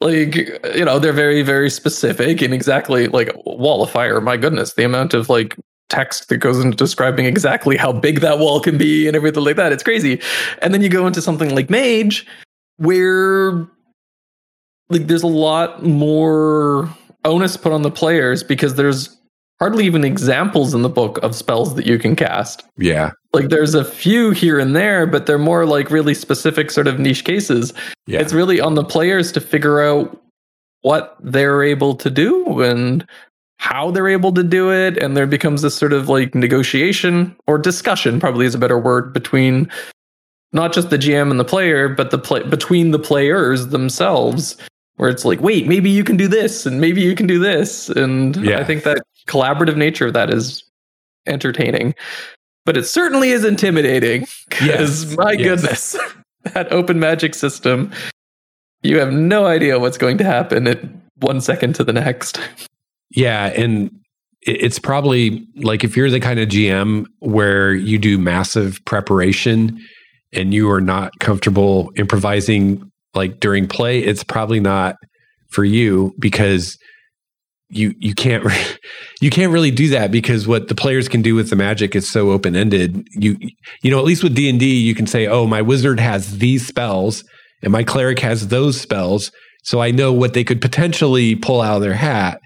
like 0.00 0.36
you 0.74 0.84
know 0.84 0.98
they're 0.98 1.12
very 1.12 1.42
very 1.42 1.70
specific 1.70 2.40
and 2.40 2.54
exactly 2.54 3.08
like 3.08 3.32
wall 3.44 3.82
of 3.82 3.90
fire 3.90 4.20
my 4.20 4.36
goodness 4.36 4.74
the 4.74 4.84
amount 4.84 5.12
of 5.12 5.28
like 5.28 5.56
text 5.88 6.28
that 6.28 6.36
goes 6.36 6.62
into 6.62 6.76
describing 6.76 7.24
exactly 7.24 7.76
how 7.76 7.92
big 7.92 8.20
that 8.20 8.38
wall 8.38 8.60
can 8.60 8.76
be 8.76 9.06
and 9.06 9.16
everything 9.16 9.44
like 9.44 9.56
that 9.56 9.72
it's 9.72 9.82
crazy. 9.82 10.20
And 10.62 10.72
then 10.72 10.82
you 10.82 10.88
go 10.88 11.06
into 11.06 11.22
something 11.22 11.54
like 11.54 11.70
mage 11.70 12.26
where 12.76 13.66
like 14.90 15.06
there's 15.06 15.22
a 15.22 15.26
lot 15.26 15.82
more 15.82 16.94
onus 17.28 17.56
put 17.56 17.72
on 17.72 17.82
the 17.82 17.90
players 17.90 18.42
because 18.42 18.74
there's 18.74 19.16
hardly 19.58 19.84
even 19.84 20.04
examples 20.04 20.74
in 20.74 20.82
the 20.82 20.88
book 20.88 21.18
of 21.22 21.34
spells 21.34 21.74
that 21.74 21.86
you 21.86 21.98
can 21.98 22.16
cast. 22.16 22.64
Yeah. 22.76 23.12
Like 23.32 23.48
there's 23.48 23.74
a 23.74 23.84
few 23.84 24.30
here 24.30 24.58
and 24.58 24.74
there, 24.74 25.06
but 25.06 25.26
they're 25.26 25.38
more 25.38 25.66
like 25.66 25.90
really 25.90 26.14
specific 26.14 26.70
sort 26.70 26.86
of 26.86 26.98
niche 26.98 27.24
cases. 27.24 27.72
Yeah. 28.06 28.20
It's 28.20 28.32
really 28.32 28.60
on 28.60 28.74
the 28.74 28.84
players 28.84 29.32
to 29.32 29.40
figure 29.40 29.80
out 29.80 30.22
what 30.82 31.16
they're 31.20 31.62
able 31.62 31.94
to 31.96 32.08
do 32.08 32.62
and 32.62 33.06
how 33.58 33.90
they're 33.90 34.08
able 34.08 34.32
to 34.32 34.44
do 34.44 34.72
it. 34.72 34.96
And 34.96 35.16
there 35.16 35.26
becomes 35.26 35.62
this 35.62 35.74
sort 35.74 35.92
of 35.92 36.08
like 36.08 36.34
negotiation 36.34 37.36
or 37.46 37.58
discussion, 37.58 38.20
probably 38.20 38.46
is 38.46 38.54
a 38.54 38.58
better 38.58 38.78
word, 38.78 39.12
between 39.12 39.68
not 40.52 40.72
just 40.72 40.90
the 40.90 40.98
GM 40.98 41.30
and 41.30 41.40
the 41.40 41.44
player, 41.44 41.88
but 41.88 42.10
the 42.10 42.18
play 42.18 42.42
between 42.44 42.92
the 42.92 42.98
players 42.98 43.68
themselves, 43.68 44.56
where 44.98 45.08
it's 45.08 45.24
like, 45.24 45.40
wait, 45.40 45.66
maybe 45.66 45.88
you 45.90 46.04
can 46.04 46.16
do 46.16 46.28
this 46.28 46.66
and 46.66 46.80
maybe 46.80 47.00
you 47.00 47.14
can 47.14 47.26
do 47.26 47.38
this. 47.38 47.88
And 47.88 48.36
Yeah. 48.36 48.58
I 48.60 48.64
think 48.64 48.84
that 48.84 48.98
collaborative 49.26 49.76
nature 49.76 50.06
of 50.06 50.12
that 50.12 50.30
is 50.32 50.62
entertaining. 51.26 51.94
But 52.66 52.76
it 52.76 52.84
certainly 52.86 53.30
is 53.30 53.44
intimidating 53.44 54.26
because 54.48 55.04
Yes, 55.04 55.16
my 55.16 55.32
yes. 55.32 55.42
goodness, 55.42 55.96
that 56.54 56.70
open 56.72 57.00
magic 57.00 57.34
system, 57.34 57.90
you 58.82 58.98
have 58.98 59.12
no 59.12 59.46
idea 59.46 59.78
what's 59.78 59.98
going 59.98 60.18
to 60.18 60.24
happen 60.24 60.66
at 60.68 60.80
one 61.20 61.40
second 61.40 61.74
to 61.76 61.84
the 61.84 61.92
next. 61.92 62.38
Yeah, 63.10 63.46
and 63.56 63.90
it's 64.42 64.78
probably 64.78 65.46
like 65.56 65.82
if 65.82 65.96
you're 65.96 66.10
the 66.10 66.20
kind 66.20 66.38
of 66.38 66.50
GM 66.50 67.06
where 67.20 67.72
you 67.72 67.96
do 67.98 68.18
massive 68.18 68.84
preparation 68.84 69.80
and 70.34 70.52
you 70.52 70.70
are 70.70 70.82
not 70.82 71.18
comfortable 71.18 71.90
improvising 71.96 72.92
like 73.18 73.40
during 73.40 73.68
play, 73.68 74.00
it's 74.00 74.24
probably 74.24 74.60
not 74.60 74.96
for 75.50 75.64
you 75.64 76.14
because 76.18 76.78
you 77.70 77.94
you 77.98 78.14
can't 78.14 78.44
you 79.20 79.30
can't 79.30 79.52
really 79.52 79.70
do 79.70 79.88
that 79.90 80.10
because 80.10 80.46
what 80.46 80.68
the 80.68 80.74
players 80.74 81.08
can 81.08 81.22
do 81.22 81.34
with 81.34 81.50
the 81.50 81.56
magic 81.56 81.94
is 81.94 82.10
so 82.10 82.30
open 82.30 82.56
ended. 82.56 83.06
You 83.12 83.36
you 83.82 83.90
know 83.90 83.98
at 83.98 84.04
least 84.04 84.22
with 84.22 84.34
D 84.34 84.48
and 84.48 84.58
D 84.58 84.80
you 84.80 84.94
can 84.94 85.06
say, 85.06 85.26
oh, 85.26 85.46
my 85.46 85.62
wizard 85.62 86.00
has 86.00 86.38
these 86.38 86.66
spells 86.66 87.24
and 87.62 87.72
my 87.72 87.82
cleric 87.82 88.20
has 88.20 88.48
those 88.48 88.80
spells, 88.80 89.30
so 89.64 89.80
I 89.80 89.90
know 89.90 90.12
what 90.12 90.32
they 90.32 90.44
could 90.44 90.60
potentially 90.60 91.34
pull 91.34 91.60
out 91.60 91.76
of 91.76 91.82
their 91.82 91.94
hat. 91.94 92.40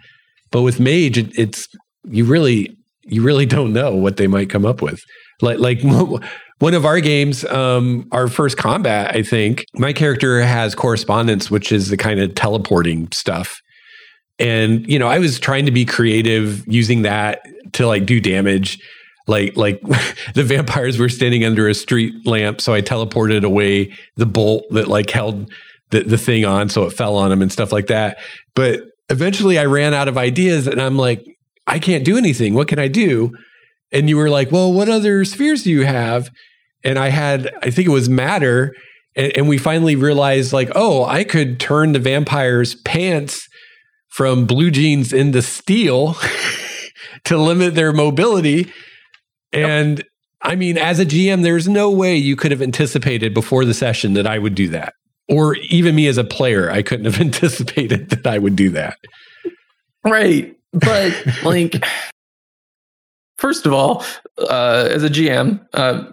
But 0.50 0.62
with 0.62 0.80
mage, 0.80 1.18
it, 1.18 1.38
it's 1.38 1.68
you 2.04 2.24
really 2.24 2.76
you 3.04 3.22
really 3.22 3.46
don't 3.46 3.72
know 3.72 3.94
what 3.94 4.16
they 4.16 4.26
might 4.26 4.50
come 4.50 4.66
up 4.66 4.82
with. 4.82 5.00
Like 5.40 5.58
like 5.58 5.82
one 6.62 6.74
of 6.74 6.86
our 6.86 7.00
games, 7.00 7.44
um, 7.46 8.06
our 8.12 8.28
first 8.28 8.56
combat, 8.56 9.16
I 9.16 9.24
think 9.24 9.66
my 9.74 9.92
character 9.92 10.40
has 10.40 10.76
correspondence, 10.76 11.50
which 11.50 11.72
is 11.72 11.88
the 11.88 11.96
kind 11.96 12.20
of 12.20 12.36
teleporting 12.36 13.10
stuff. 13.10 13.60
And 14.38 14.88
you 14.88 14.96
know, 14.96 15.08
I 15.08 15.18
was 15.18 15.40
trying 15.40 15.66
to 15.66 15.72
be 15.72 15.84
creative 15.84 16.64
using 16.68 17.02
that 17.02 17.40
to 17.72 17.88
like 17.88 18.06
do 18.06 18.20
damage. 18.20 18.78
Like 19.26 19.56
like 19.56 19.80
the 20.34 20.44
vampires 20.44 21.00
were 21.00 21.08
standing 21.08 21.44
under 21.44 21.66
a 21.66 21.74
street 21.74 22.24
lamp, 22.24 22.60
so 22.60 22.72
I 22.72 22.80
teleported 22.80 23.42
away 23.42 23.92
the 24.14 24.26
bolt 24.26 24.62
that 24.70 24.86
like 24.86 25.10
held 25.10 25.52
the, 25.90 26.04
the 26.04 26.18
thing 26.18 26.44
on 26.44 26.68
so 26.68 26.84
it 26.84 26.92
fell 26.92 27.16
on 27.16 27.30
them 27.30 27.42
and 27.42 27.50
stuff 27.50 27.72
like 27.72 27.88
that. 27.88 28.18
But 28.54 28.82
eventually 29.08 29.58
I 29.58 29.64
ran 29.64 29.94
out 29.94 30.06
of 30.06 30.16
ideas 30.16 30.68
and 30.68 30.80
I'm 30.80 30.96
like, 30.96 31.26
I 31.66 31.80
can't 31.80 32.04
do 32.04 32.16
anything. 32.16 32.54
What 32.54 32.68
can 32.68 32.78
I 32.78 32.86
do? 32.86 33.32
And 33.90 34.08
you 34.08 34.16
were 34.16 34.30
like, 34.30 34.52
well, 34.52 34.72
what 34.72 34.88
other 34.88 35.24
spheres 35.24 35.64
do 35.64 35.70
you 35.70 35.84
have? 35.84 36.30
And 36.84 36.98
I 36.98 37.08
had, 37.08 37.52
I 37.62 37.70
think 37.70 37.88
it 37.88 37.92
was 37.92 38.08
matter. 38.08 38.74
And, 39.14 39.32
and 39.36 39.48
we 39.48 39.58
finally 39.58 39.96
realized, 39.96 40.52
like, 40.52 40.70
oh, 40.74 41.04
I 41.04 41.24
could 41.24 41.60
turn 41.60 41.92
the 41.92 41.98
vampire's 41.98 42.74
pants 42.74 43.48
from 44.08 44.46
blue 44.46 44.70
jeans 44.70 45.12
into 45.12 45.42
steel 45.42 46.16
to 47.24 47.38
limit 47.38 47.74
their 47.74 47.92
mobility. 47.92 48.72
And 49.52 50.04
I 50.42 50.56
mean, 50.56 50.76
as 50.76 50.98
a 50.98 51.06
GM, 51.06 51.42
there's 51.42 51.68
no 51.68 51.90
way 51.90 52.16
you 52.16 52.36
could 52.36 52.50
have 52.50 52.62
anticipated 52.62 53.32
before 53.32 53.64
the 53.64 53.74
session 53.74 54.14
that 54.14 54.26
I 54.26 54.38
would 54.38 54.54
do 54.54 54.68
that. 54.68 54.94
Or 55.28 55.54
even 55.56 55.94
me 55.94 56.08
as 56.08 56.18
a 56.18 56.24
player, 56.24 56.70
I 56.70 56.82
couldn't 56.82 57.06
have 57.06 57.20
anticipated 57.20 58.10
that 58.10 58.26
I 58.26 58.38
would 58.38 58.56
do 58.56 58.70
that. 58.70 58.98
Right. 60.04 60.56
But 60.72 61.26
like 61.44 61.84
first 63.36 63.66
of 63.66 63.72
all, 63.72 64.04
uh, 64.38 64.88
as 64.90 65.04
a 65.04 65.08
GM, 65.08 65.64
uh, 65.72 66.04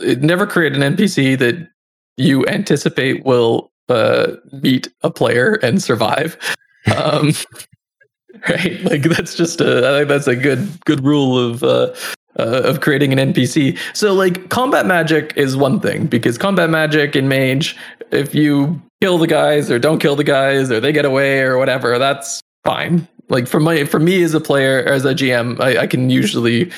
it 0.00 0.22
never 0.22 0.46
create 0.46 0.74
an 0.74 0.96
NPC 0.96 1.38
that 1.38 1.68
you 2.16 2.46
anticipate 2.46 3.24
will 3.24 3.70
uh, 3.88 4.32
meet 4.52 4.88
a 5.02 5.10
player 5.10 5.54
and 5.62 5.82
survive. 5.82 6.36
Um, 6.96 7.32
right? 8.48 8.82
Like 8.82 9.02
that's 9.02 9.34
just 9.34 9.60
a 9.60 9.86
I 9.86 9.98
think 9.98 10.08
that's 10.08 10.26
a 10.26 10.36
good 10.36 10.66
good 10.86 11.04
rule 11.04 11.38
of 11.38 11.62
uh, 11.62 11.94
uh, 12.38 12.62
of 12.64 12.80
creating 12.80 13.12
an 13.12 13.32
NPC. 13.32 13.78
So 13.94 14.14
like 14.14 14.48
combat 14.48 14.86
magic 14.86 15.32
is 15.36 15.56
one 15.56 15.80
thing 15.80 16.06
because 16.06 16.38
combat 16.38 16.70
magic 16.70 17.16
in 17.16 17.28
mage, 17.28 17.76
if 18.10 18.34
you 18.34 18.80
kill 19.02 19.18
the 19.18 19.26
guys 19.26 19.70
or 19.70 19.78
don't 19.78 19.98
kill 19.98 20.16
the 20.16 20.24
guys 20.24 20.70
or 20.70 20.80
they 20.80 20.92
get 20.92 21.04
away 21.04 21.40
or 21.40 21.58
whatever, 21.58 21.98
that's 21.98 22.40
fine. 22.64 23.06
Like 23.28 23.46
for 23.46 23.60
my 23.60 23.84
for 23.84 24.00
me 24.00 24.22
as 24.22 24.34
a 24.34 24.40
player 24.40 24.82
as 24.84 25.04
a 25.04 25.14
GM, 25.14 25.60
I, 25.60 25.82
I 25.82 25.86
can 25.86 26.10
usually 26.10 26.70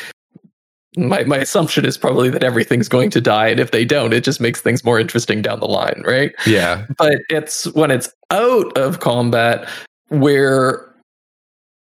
my 0.96 1.24
my 1.24 1.36
assumption 1.38 1.84
is 1.84 1.96
probably 1.96 2.30
that 2.30 2.42
everything's 2.42 2.88
going 2.88 3.10
to 3.10 3.20
die, 3.20 3.48
and 3.48 3.60
if 3.60 3.70
they 3.70 3.84
don't, 3.84 4.12
it 4.12 4.24
just 4.24 4.40
makes 4.40 4.60
things 4.60 4.84
more 4.84 4.98
interesting 4.98 5.40
down 5.42 5.60
the 5.60 5.68
line, 5.68 6.02
right? 6.06 6.32
Yeah. 6.46 6.86
But 6.98 7.18
it's 7.28 7.66
when 7.74 7.90
it's 7.90 8.12
out 8.30 8.76
of 8.76 9.00
combat 9.00 9.68
where 10.08 10.86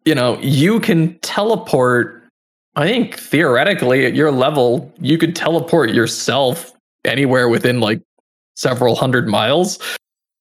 you 0.06 0.14
know 0.16 0.38
you 0.40 0.80
can 0.80 1.18
teleport. 1.20 2.18
I 2.78 2.88
think 2.88 3.18
theoretically 3.20 4.06
at 4.06 4.14
your 4.16 4.32
level, 4.32 4.94
you 5.00 5.18
could 5.18 5.36
teleport 5.36 5.90
yourself 5.92 6.72
anywhere 7.04 7.50
within 7.50 7.82
like 7.82 8.02
several 8.56 8.96
hundred 8.96 9.28
miles 9.28 9.78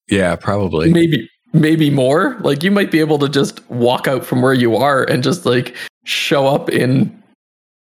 Yeah, 0.07 0.35
probably. 0.37 0.93
maybe 0.93 1.29
maybe 1.53 1.89
more 1.89 2.37
like 2.41 2.63
you 2.63 2.71
might 2.71 2.89
be 2.91 2.99
able 3.01 3.17
to 3.19 3.27
just 3.27 3.59
walk 3.69 4.07
out 4.07 4.23
from 4.23 4.41
where 4.41 4.53
you 4.53 4.77
are 4.77 5.03
and 5.03 5.23
just 5.23 5.45
like 5.45 5.75
show 6.05 6.47
up 6.47 6.69
in 6.69 7.11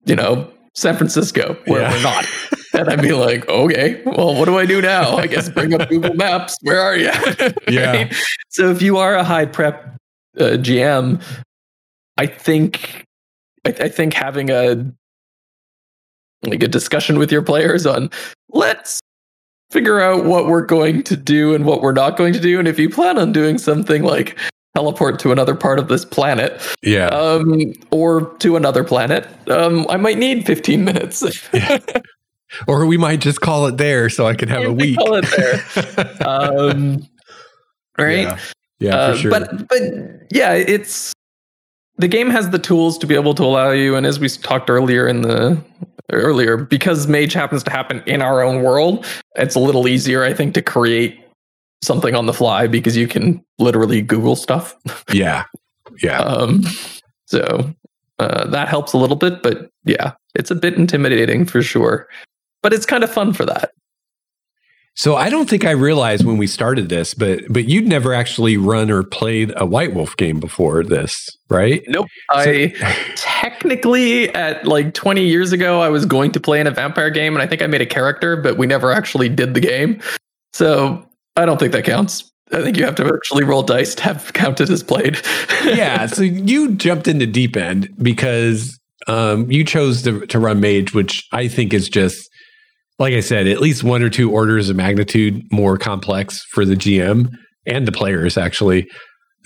you 0.07 0.17
know 0.17 0.51
san 0.75 0.97
francisco 0.97 1.57
where 1.67 1.83
Yeah. 1.83 1.93
we're 1.93 2.03
not. 2.03 2.27
And 2.75 2.89
i'd 2.91 3.03
be 3.03 3.13
like 3.13 3.49
okay 3.49 4.03
well 4.05 4.35
what 4.35 4.45
do 4.45 4.57
i 4.59 4.67
do 4.67 4.81
now? 4.81 5.17
I 5.17 5.27
guess 5.27 5.49
bring 5.49 5.75
up 5.75 5.89
google 5.89 6.15
maps. 6.15 6.57
Where 6.63 6.81
are 6.81 6.97
you 6.97 7.11
Yeah. 7.69 8.11
so 8.49 8.71
if 8.71 8.83
you 8.83 8.97
are 8.99 9.15
a 9.17 9.25
high 9.25 9.47
prep 9.47 9.97
uh, 10.39 10.57
gm 10.61 11.21
i 12.17 12.27
think 12.27 13.05
I, 13.65 13.71
I 13.71 13.89
think 13.89 14.15
having 14.15 14.51
a 14.51 14.85
like 16.45 16.63
a 16.63 16.69
discussion 16.69 17.19
with 17.19 17.33
your 17.33 17.43
players 17.43 17.85
on 17.87 18.11
let's 18.51 19.01
figure 19.71 20.01
out 20.01 20.25
what 20.25 20.47
we're 20.47 20.65
going 20.65 21.03
to 21.05 21.17
do 21.17 21.55
and 21.55 21.65
what 21.67 21.83
we're 21.83 21.93
not 21.93 22.17
going 22.17 22.33
to 22.33 22.41
do 22.41 22.59
and 22.59 22.69
if 22.69 22.79
you 22.79 22.89
plan 22.89 23.19
on 23.19 23.33
doing 23.33 23.59
something 23.59 24.03
like 24.03 24.39
teleport 24.79 25.19
to 25.19 25.33
another 25.33 25.57
part 25.57 25.81
of 25.81 25.89
this 25.89 26.05
planet. 26.05 26.63
Yeah. 26.83 27.09
um, 27.09 27.73
or 27.91 28.33
to 28.37 28.55
another 28.55 28.85
planet. 28.85 29.27
Um, 29.49 29.87
i 29.89 29.97
might 29.97 30.19
need 30.19 30.47
15 30.47 30.85
minutes. 30.85 31.25
Or 32.67 32.87
we 32.87 32.97
might 32.97 33.21
just 33.21 33.43
call 33.43 33.67
it 33.67 33.77
there 33.77 34.09
so 34.09 34.27
I 34.27 34.35
can 34.35 34.49
have 34.49 34.65
a 34.65 34.73
week. 34.73 34.97
call 34.97 35.17
it 35.17 35.27
there. 35.37 36.17
Um, 36.27 37.07
right? 37.99 38.21
Yeah, 38.21 38.39
yeah 38.79 38.97
Uh, 38.97 39.13
for 39.13 39.19
sure. 39.19 39.31
But 39.31 39.69
but 39.69 39.83
yeah, 40.31 40.55
it's 40.55 41.13
the 41.99 42.09
game 42.09 42.31
has 42.31 42.49
the 42.49 42.59
tools 42.59 42.97
to 42.99 43.07
be 43.07 43.15
able 43.15 43.35
to 43.35 43.45
allow 43.45 43.71
you, 43.73 43.97
and 43.97 44.07
as 44.07 44.19
we 44.19 44.31
talked 44.31 44.71
earlier 44.71 45.07
in 45.07 45.21
the 45.21 45.63
earlier, 46.11 46.57
because 46.57 47.07
Mage 47.07 47.35
happens 47.35 47.63
to 47.65 47.71
happen 47.71 48.03
in 48.07 48.23
our 48.23 48.41
own 48.41 48.63
world, 48.63 49.05
it's 49.37 49.55
a 49.55 49.61
little 49.61 49.87
easier, 49.87 50.25
I 50.25 50.33
think, 50.33 50.55
to 50.55 50.63
create 50.63 51.21
something 51.83 52.15
on 52.15 52.27
the 52.27 52.33
fly 52.33 52.67
because 52.67 52.97
you 52.97 53.07
can 53.07 53.45
literally 53.59 54.03
Google 54.03 54.37
stuff. 54.37 54.77
yeah. 55.13 55.45
Yeah. 56.03 56.21
Um, 56.21 56.63
so 57.27 57.73
uh, 58.19 58.47
that 58.49 58.69
helps 58.69 58.93
a 58.93 58.99
little 58.99 59.17
bit, 59.17 59.43
but 59.43 59.71
yeah, 59.85 60.13
it's 60.35 60.51
a 60.51 60.55
bit 60.55 60.75
intimidating 60.75 61.45
for 61.45 61.63
sure. 61.63 62.09
But 62.63 62.73
it's 62.73 62.87
kind 62.87 63.05
of 63.05 63.11
fun 63.11 63.33
for 63.33 63.47
that. 63.47 63.71
So 64.99 65.15
I 65.15 65.31
don't 65.31 65.49
think 65.49 65.65
I 65.65 65.71
realized 65.71 66.25
when 66.25 66.39
we 66.39 66.49
started 66.49 66.89
this, 66.89 67.15
but 67.15 67.43
but 67.49 67.67
you'd 67.67 67.87
never 67.87 68.13
actually 68.13 68.57
run 68.57 68.91
or 68.91 69.05
played 69.05 69.53
a 69.55 69.65
White 69.65 69.95
Wolf 69.95 70.17
game 70.17 70.41
before 70.41 70.83
this, 70.83 71.29
right? 71.49 71.85
Nope. 71.87 72.09
I 72.31 72.75
technically 73.15 74.29
at 74.35 74.67
like 74.67 74.95
20 74.95 75.23
years 75.23 75.53
ago 75.53 75.81
I 75.81 75.89
was 75.89 76.05
going 76.05 76.33
to 76.33 76.41
play 76.41 76.59
in 76.59 76.67
a 76.67 76.73
vampire 76.73 77.11
game 77.11 77.37
and 77.37 77.43
I 77.43 77.47
think 77.47 77.63
I 77.63 77.69
made 77.69 77.81
a 77.81 77.87
character, 77.87 78.37
but 78.37 78.59
we 78.59 78.67
never 78.67 78.91
actually 78.91 79.29
did 79.29 79.55
the 79.55 79.61
game. 79.61 80.01
So 80.53 81.08
I 81.39 81.47
don't 81.47 81.59
think 81.59 81.73
that 81.73 81.85
counts. 81.85 82.31
I 82.51 82.63
think 82.63 82.77
you 82.77 82.85
have 82.85 82.97
to 82.97 83.07
actually 83.07 83.45
roll 83.45 83.63
dice 83.63 83.95
to 83.97 84.03
have 84.03 84.33
counted 84.33 84.71
as 84.71 84.83
played. 84.83 85.19
yeah. 85.65 86.07
So 86.07 86.23
you 86.23 86.73
jumped 86.73 87.07
into 87.07 87.27
deep 87.27 87.57
end 87.57 87.95
because 88.03 88.79
um, 89.07 89.51
you 89.51 89.65
chose 89.65 90.03
to, 90.03 90.27
to 90.27 90.39
run 90.39 90.61
mage, 90.61 90.95
which 90.95 91.27
I 91.31 91.47
think 91.47 91.73
is 91.73 91.89
just 91.89 92.29
like 92.99 93.15
I 93.15 93.21
said, 93.21 93.47
at 93.47 93.61
least 93.61 93.85
one 93.85 94.03
or 94.03 94.11
two 94.11 94.33
orders 94.33 94.69
of 94.69 94.75
magnitude 94.75 95.45
more 95.53 95.79
complex 95.79 96.43
for 96.51 96.65
the 96.65 96.75
GM 96.75 97.31
and 97.65 97.87
the 97.87 97.93
players 97.93 98.37
actually. 98.37 98.89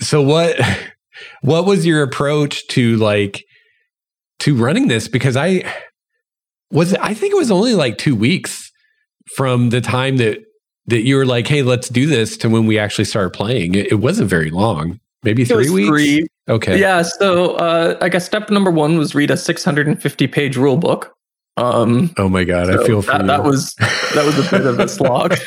So 0.01 0.21
what 0.21 0.59
what 1.41 1.65
was 1.65 1.85
your 1.85 2.01
approach 2.01 2.67
to 2.69 2.97
like 2.97 3.43
to 4.39 4.55
running 4.55 4.87
this? 4.87 5.07
Because 5.07 5.37
I 5.37 5.71
was 6.71 6.95
I 6.95 7.13
think 7.13 7.33
it 7.33 7.37
was 7.37 7.51
only 7.51 7.75
like 7.75 7.99
two 7.99 8.15
weeks 8.15 8.71
from 9.35 9.69
the 9.69 9.81
time 9.81 10.17
that 10.17 10.39
that 10.87 11.01
you 11.01 11.15
were 11.15 11.25
like, 11.25 11.47
hey, 11.47 11.63
let's 11.63 11.89
do 11.89 12.05
this 12.05 12.37
to 12.37 12.49
when 12.49 12.65
we 12.65 12.77
actually 12.77 13.05
started 13.05 13.31
playing. 13.31 13.75
It, 13.75 13.91
it 13.91 13.95
wasn't 13.95 14.29
very 14.29 14.49
long. 14.49 14.99
Maybe 15.23 15.45
three 15.45 15.69
weeks. 15.69 15.87
Three. 15.87 16.27
Okay. 16.49 16.79
Yeah. 16.79 17.01
So 17.03 17.55
uh, 17.55 17.97
I 18.01 18.09
guess 18.09 18.25
step 18.25 18.49
number 18.49 18.71
one 18.71 18.97
was 18.97 19.15
read 19.15 19.31
a 19.31 19.37
650 19.37 20.27
page 20.27 20.57
rule 20.57 20.77
book. 20.77 21.15
Um, 21.55 22.11
oh 22.17 22.27
my 22.29 22.43
god, 22.43 22.65
so 22.65 22.83
I 22.83 22.87
feel 22.87 23.01
that, 23.03 23.27
that 23.27 23.43
was 23.43 23.75
that 23.75 24.25
was 24.25 24.39
a 24.39 24.49
bit 24.49 24.65
of 24.65 24.79
a 24.79 24.87
slog. 24.87 25.35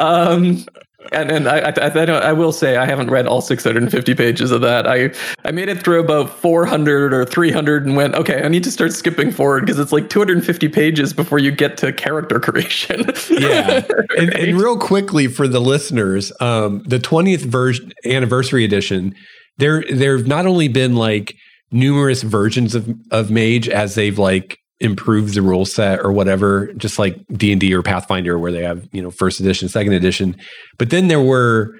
Um, 0.00 0.64
and 1.12 1.30
and 1.30 1.48
I, 1.48 1.70
I, 1.70 1.88
I, 1.88 2.04
I 2.28 2.32
will 2.32 2.52
say 2.52 2.76
I 2.76 2.86
haven't 2.86 3.10
read 3.10 3.26
all 3.26 3.40
650 3.40 4.14
pages 4.14 4.50
of 4.50 4.60
that. 4.62 4.86
I 4.86 5.10
I 5.44 5.50
made 5.50 5.68
it 5.68 5.82
through 5.82 6.00
about 6.00 6.30
400 6.30 7.12
or 7.12 7.24
300 7.24 7.86
and 7.86 7.96
went 7.96 8.14
okay. 8.14 8.42
I 8.42 8.48
need 8.48 8.64
to 8.64 8.70
start 8.70 8.92
skipping 8.92 9.30
forward 9.30 9.64
because 9.64 9.78
it's 9.78 9.92
like 9.92 10.10
250 10.10 10.68
pages 10.68 11.12
before 11.12 11.38
you 11.38 11.50
get 11.50 11.76
to 11.78 11.92
character 11.92 12.40
creation. 12.40 13.10
yeah, 13.30 13.82
and, 14.18 14.34
and, 14.34 14.60
real 14.60 14.78
quickly 14.78 15.26
for 15.26 15.48
the 15.48 15.60
listeners, 15.60 16.32
um, 16.40 16.82
the 16.84 16.98
20th 16.98 17.40
version 17.40 17.92
anniversary 18.04 18.64
edition, 18.64 19.14
there 19.58 19.84
there've 19.90 20.26
not 20.26 20.46
only 20.46 20.68
been 20.68 20.96
like 20.96 21.34
numerous 21.70 22.22
versions 22.22 22.74
of 22.74 22.88
of 23.10 23.30
Mage 23.30 23.68
as 23.68 23.94
they've 23.94 24.18
like 24.18 24.57
improve 24.80 25.34
the 25.34 25.42
rule 25.42 25.64
set 25.64 26.00
or 26.00 26.12
whatever, 26.12 26.72
just 26.74 26.98
like 26.98 27.18
D 27.32 27.52
and 27.52 27.60
D 27.60 27.74
or 27.74 27.82
Pathfinder, 27.82 28.38
where 28.38 28.52
they 28.52 28.62
have 28.62 28.88
you 28.92 29.02
know 29.02 29.10
first 29.10 29.40
edition, 29.40 29.68
second 29.68 29.92
edition. 29.92 30.36
But 30.78 30.90
then 30.90 31.08
there 31.08 31.20
were 31.20 31.74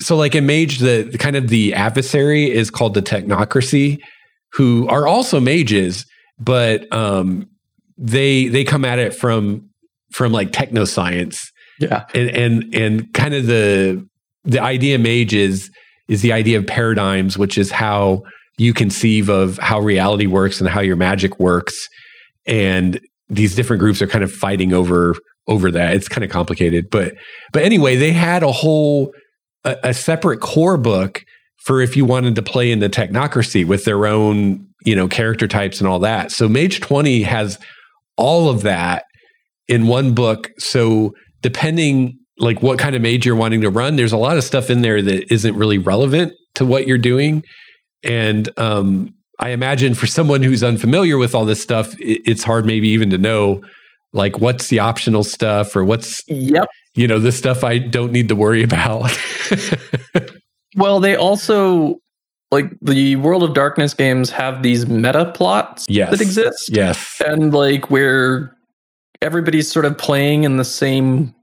so 0.00 0.16
like 0.16 0.34
in 0.34 0.46
Mage, 0.46 0.78
the, 0.78 1.02
the 1.02 1.18
kind 1.18 1.36
of 1.36 1.48
the 1.48 1.74
adversary 1.74 2.50
is 2.50 2.70
called 2.70 2.94
the 2.94 3.02
Technocracy, 3.02 4.00
who 4.52 4.88
are 4.88 5.06
also 5.06 5.40
mages, 5.40 6.06
but 6.38 6.90
um, 6.92 7.48
they 7.98 8.48
they 8.48 8.64
come 8.64 8.84
at 8.84 8.98
it 8.98 9.14
from 9.14 9.68
from 10.12 10.32
like 10.32 10.52
techno 10.52 10.84
science. 10.84 11.50
Yeah, 11.78 12.06
and 12.14 12.30
and 12.30 12.74
and 12.74 13.14
kind 13.14 13.34
of 13.34 13.46
the 13.46 14.06
the 14.44 14.60
idea 14.60 14.96
of 14.96 15.02
mage 15.02 15.34
is 15.34 15.70
is 16.08 16.22
the 16.22 16.32
idea 16.32 16.58
of 16.58 16.66
paradigms, 16.66 17.38
which 17.38 17.56
is 17.56 17.70
how 17.70 18.22
you 18.58 18.74
conceive 18.74 19.28
of 19.28 19.58
how 19.58 19.80
reality 19.80 20.26
works 20.26 20.60
and 20.60 20.68
how 20.68 20.80
your 20.80 20.96
magic 20.96 21.38
works 21.38 21.88
and 22.46 23.00
these 23.28 23.54
different 23.54 23.80
groups 23.80 24.02
are 24.02 24.06
kind 24.06 24.24
of 24.24 24.32
fighting 24.32 24.72
over 24.72 25.14
over 25.46 25.70
that. 25.70 25.94
It's 25.94 26.08
kind 26.08 26.24
of 26.24 26.30
complicated, 26.30 26.90
but 26.90 27.14
but 27.52 27.62
anyway, 27.62 27.96
they 27.96 28.12
had 28.12 28.42
a 28.42 28.52
whole 28.52 29.12
a, 29.64 29.76
a 29.84 29.94
separate 29.94 30.40
core 30.40 30.76
book 30.76 31.22
for 31.64 31.80
if 31.80 31.96
you 31.96 32.04
wanted 32.04 32.34
to 32.36 32.42
play 32.42 32.70
in 32.70 32.78
the 32.80 32.88
technocracy 32.88 33.66
with 33.66 33.84
their 33.84 34.06
own 34.06 34.66
you 34.84 34.96
know 34.96 35.08
character 35.08 35.46
types 35.48 35.80
and 35.80 35.88
all 35.88 35.98
that. 36.00 36.32
So 36.32 36.48
Mage 36.48 36.80
Twenty 36.80 37.22
has 37.22 37.58
all 38.16 38.48
of 38.48 38.62
that 38.62 39.04
in 39.68 39.86
one 39.86 40.14
book. 40.14 40.50
So 40.58 41.14
depending 41.42 42.18
like 42.38 42.62
what 42.62 42.78
kind 42.78 42.96
of 42.96 43.02
mage 43.02 43.26
you're 43.26 43.36
wanting 43.36 43.60
to 43.60 43.70
run, 43.70 43.96
there's 43.96 44.12
a 44.12 44.16
lot 44.16 44.36
of 44.36 44.44
stuff 44.44 44.70
in 44.70 44.82
there 44.82 45.00
that 45.02 45.32
isn't 45.32 45.56
really 45.56 45.78
relevant 45.78 46.32
to 46.54 46.64
what 46.64 46.86
you're 46.86 46.98
doing. 46.98 47.44
And 48.02 48.48
um, 48.58 49.14
I 49.40 49.50
imagine 49.50 49.94
for 49.94 50.06
someone 50.06 50.42
who's 50.42 50.62
unfamiliar 50.62 51.18
with 51.18 51.34
all 51.34 51.44
this 51.44 51.60
stuff, 51.60 51.94
it's 51.98 52.44
hard 52.44 52.64
maybe 52.64 52.88
even 52.88 53.10
to 53.10 53.18
know 53.18 53.62
like 54.12 54.38
what's 54.38 54.68
the 54.68 54.78
optional 54.78 55.24
stuff 55.24 55.74
or 55.74 55.84
what's 55.84 56.20
yep 56.28 56.68
you 56.94 57.06
know 57.06 57.18
the 57.18 57.32
stuff 57.32 57.64
I 57.64 57.78
don't 57.78 58.12
need 58.12 58.28
to 58.28 58.36
worry 58.36 58.62
about. 58.62 59.16
well, 60.76 61.00
they 61.00 61.16
also 61.16 61.98
like 62.50 62.66
the 62.82 63.16
World 63.16 63.42
of 63.42 63.54
Darkness 63.54 63.94
games 63.94 64.30
have 64.30 64.62
these 64.62 64.86
meta 64.86 65.30
plots 65.32 65.86
yes. 65.88 66.10
that 66.10 66.20
exist. 66.20 66.70
Yes. 66.70 67.20
And 67.24 67.54
like 67.54 67.90
where 67.90 68.56
everybody's 69.22 69.70
sort 69.70 69.84
of 69.84 69.96
playing 69.96 70.44
in 70.44 70.56
the 70.56 70.64
same 70.64 71.34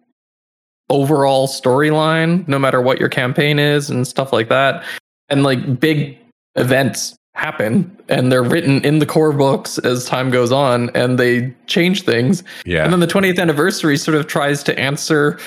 overall 0.90 1.48
storyline, 1.48 2.48
no 2.48 2.60
matter 2.60 2.82
what 2.82 3.00
your 3.00 3.10
campaign 3.10 3.58
is 3.60 3.90
and 3.90 4.06
stuff 4.06 4.34
like 4.34 4.50
that. 4.50 4.84
And 5.30 5.44
like 5.44 5.80
big 5.80 6.18
events 6.56 7.16
happen 7.38 7.96
and 8.10 8.32
they're 8.32 8.44
written 8.44 8.84
in 8.84 8.98
the 8.98 9.06
core 9.06 9.32
books 9.32 9.78
as 9.80 10.06
time 10.06 10.32
goes 10.32 10.52
on 10.52 10.90
and 10.96 11.20
they 11.20 11.54
change 11.68 12.02
things. 12.02 12.44
Yeah. 12.66 12.84
And 12.84 12.92
then 12.92 13.00
the 13.00 13.08
20th 13.08 13.40
anniversary 13.40 13.96
sort 13.96 14.18
of 14.18 14.26
tries 14.26 14.64
to 14.64 14.78
answer 14.78 15.40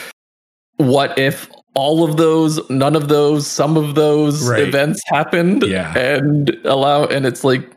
what 0.76 1.18
if 1.18 1.50
all 1.74 2.08
of 2.08 2.16
those, 2.16 2.60
none 2.70 2.94
of 2.94 3.08
those, 3.08 3.46
some 3.46 3.76
of 3.76 3.96
those 3.96 4.48
right. 4.48 4.62
events 4.62 5.00
happened 5.06 5.64
yeah. 5.66 5.96
and 5.98 6.50
allow 6.64 7.06
and 7.06 7.26
it's 7.26 7.42
like 7.42 7.68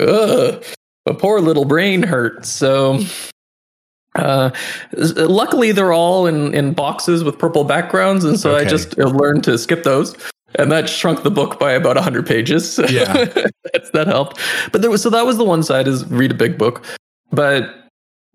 ugh, 0.00 0.62
a 1.06 1.14
poor 1.14 1.40
little 1.40 1.64
brain 1.64 2.02
hurts. 2.02 2.48
So 2.48 3.00
uh 4.16 4.50
luckily 4.92 5.72
they're 5.72 5.92
all 5.92 6.26
in 6.26 6.52
in 6.52 6.74
boxes 6.74 7.24
with 7.24 7.38
purple 7.38 7.64
backgrounds 7.64 8.24
and 8.26 8.38
so 8.38 8.54
okay. 8.54 8.66
i 8.66 8.68
just 8.68 8.98
learned 8.98 9.42
to 9.42 9.56
skip 9.56 9.84
those 9.84 10.14
and 10.56 10.70
that 10.70 10.88
shrunk 10.88 11.22
the 11.22 11.30
book 11.30 11.58
by 11.58 11.72
about 11.72 11.96
100 11.96 12.26
pages. 12.26 12.78
Yeah. 12.92 13.24
That 13.94 14.06
helped. 14.06 14.38
But 14.70 14.82
there 14.82 14.90
was 14.90 15.02
so 15.02 15.10
that 15.10 15.24
was 15.24 15.38
the 15.38 15.44
one 15.44 15.62
side 15.62 15.88
is 15.88 16.04
read 16.06 16.30
a 16.30 16.34
big 16.34 16.58
book. 16.58 16.84
But 17.30 17.82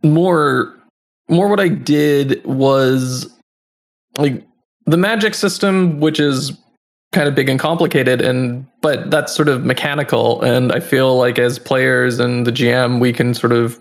more 0.03 0.75
more 1.29 1.47
what 1.47 1.59
i 1.59 1.67
did 1.67 2.43
was 2.45 3.29
like 4.17 4.45
the 4.85 4.97
magic 4.97 5.33
system 5.33 5.99
which 5.99 6.19
is 6.19 6.57
kind 7.11 7.27
of 7.27 7.35
big 7.35 7.49
and 7.49 7.59
complicated 7.59 8.21
and 8.21 8.65
but 8.81 9.09
that's 9.09 9.33
sort 9.33 9.47
of 9.49 9.65
mechanical. 9.65 10.41
And 10.41 10.71
i 10.71 10.79
feel 10.79 11.17
like 11.17 11.39
as 11.39 11.59
players 11.59 12.19
and 12.19 12.45
the 12.45 12.51
gm 12.51 12.99
we 12.99 13.11
can 13.11 13.33
sort 13.33 13.53
of 13.53 13.79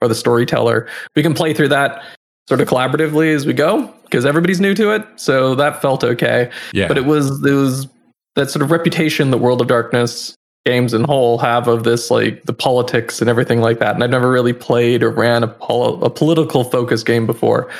or 0.00 0.08
the 0.08 0.14
storyteller 0.14 0.88
we 1.16 1.22
can 1.22 1.34
play 1.34 1.52
through 1.52 1.68
that 1.68 2.02
sort 2.50 2.60
of 2.60 2.66
collaboratively 2.66 3.32
as 3.32 3.46
we 3.46 3.52
go 3.52 3.86
because 4.02 4.26
everybody's 4.26 4.60
new 4.60 4.74
to 4.74 4.90
it. 4.90 5.06
So 5.14 5.54
that 5.54 5.80
felt 5.80 6.02
okay. 6.02 6.50
Yeah. 6.72 6.88
But 6.88 6.98
it 6.98 7.04
was 7.04 7.46
it 7.46 7.52
was 7.52 7.86
that 8.34 8.50
sort 8.50 8.64
of 8.64 8.72
reputation 8.72 9.30
that 9.30 9.38
World 9.38 9.60
of 9.60 9.68
Darkness 9.68 10.34
games 10.66 10.92
in 10.92 11.04
whole 11.04 11.38
have 11.38 11.68
of 11.68 11.84
this 11.84 12.10
like 12.10 12.42
the 12.46 12.52
politics 12.52 13.20
and 13.20 13.30
everything 13.30 13.60
like 13.60 13.78
that. 13.78 13.94
And 13.94 14.02
I've 14.02 14.10
never 14.10 14.28
really 14.28 14.52
played 14.52 15.04
or 15.04 15.10
ran 15.10 15.44
a, 15.44 15.46
pol- 15.46 16.02
a 16.02 16.10
political 16.10 16.64
focus 16.64 17.04
game 17.04 17.24
before. 17.24 17.70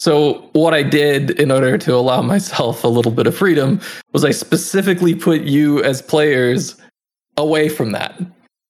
So 0.00 0.50
what 0.54 0.74
I 0.74 0.82
did 0.82 1.30
in 1.38 1.52
order 1.52 1.78
to 1.78 1.94
allow 1.94 2.20
myself 2.34 2.82
a 2.82 2.88
little 2.88 3.12
bit 3.12 3.28
of 3.28 3.36
freedom 3.36 3.80
was 4.12 4.24
I 4.24 4.32
specifically 4.32 5.14
put 5.14 5.42
you 5.42 5.84
as 5.84 6.02
players 6.02 6.74
away 7.36 7.68
from 7.68 7.92
that. 7.92 8.20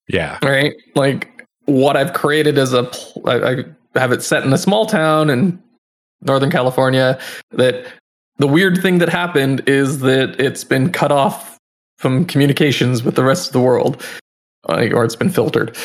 Yeah. 0.07 0.39
Right? 0.43 0.75
Like 0.95 1.47
what 1.65 1.97
I've 1.97 2.13
created 2.13 2.59
as 2.59 2.75
a 2.75 2.91
I, 3.25 3.65
have 3.99 4.13
it 4.13 4.23
set 4.23 4.45
in 4.45 4.53
a 4.53 4.59
small 4.59 4.87
town 4.87 5.31
in 5.31 5.63
Northern 6.23 6.51
California. 6.51 7.19
That 7.53 7.87
the 8.39 8.47
weird 8.47 8.81
thing 8.83 8.99
that 8.99 9.09
happened 9.09 9.69
is 9.69 10.01
that 10.01 10.41
it's 10.41 10.65
been 10.65 10.93
cut 10.93 11.13
off 11.13 11.59
from 11.99 12.25
communications 12.27 13.03
with 13.03 13.15
the 13.15 13.25
rest 13.25 13.49
of 13.49 13.53
the 13.53 13.61
world, 13.61 14.05
or 14.69 15.05
it's 15.05 15.17
been 15.17 15.31
filtered. 15.31 15.77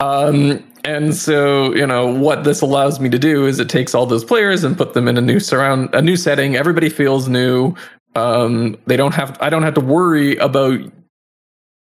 Um, 0.00 0.64
and 0.84 1.14
so, 1.14 1.74
you 1.74 1.86
know, 1.86 2.06
what 2.06 2.44
this 2.44 2.62
allows 2.62 3.00
me 3.00 3.10
to 3.10 3.18
do 3.18 3.46
is 3.46 3.60
it 3.60 3.68
takes 3.68 3.94
all 3.94 4.06
those 4.06 4.24
players 4.24 4.64
and 4.64 4.76
put 4.76 4.94
them 4.94 5.06
in 5.08 5.18
a 5.18 5.20
new 5.20 5.38
surround, 5.38 5.94
a 5.94 6.00
new 6.00 6.16
setting. 6.16 6.56
Everybody 6.56 6.88
feels 6.88 7.28
new. 7.28 7.74
Um, 8.16 8.78
they 8.86 8.96
don't 8.96 9.14
have, 9.14 9.36
I 9.40 9.50
don't 9.50 9.62
have 9.62 9.74
to 9.74 9.80
worry 9.80 10.36
about 10.36 10.80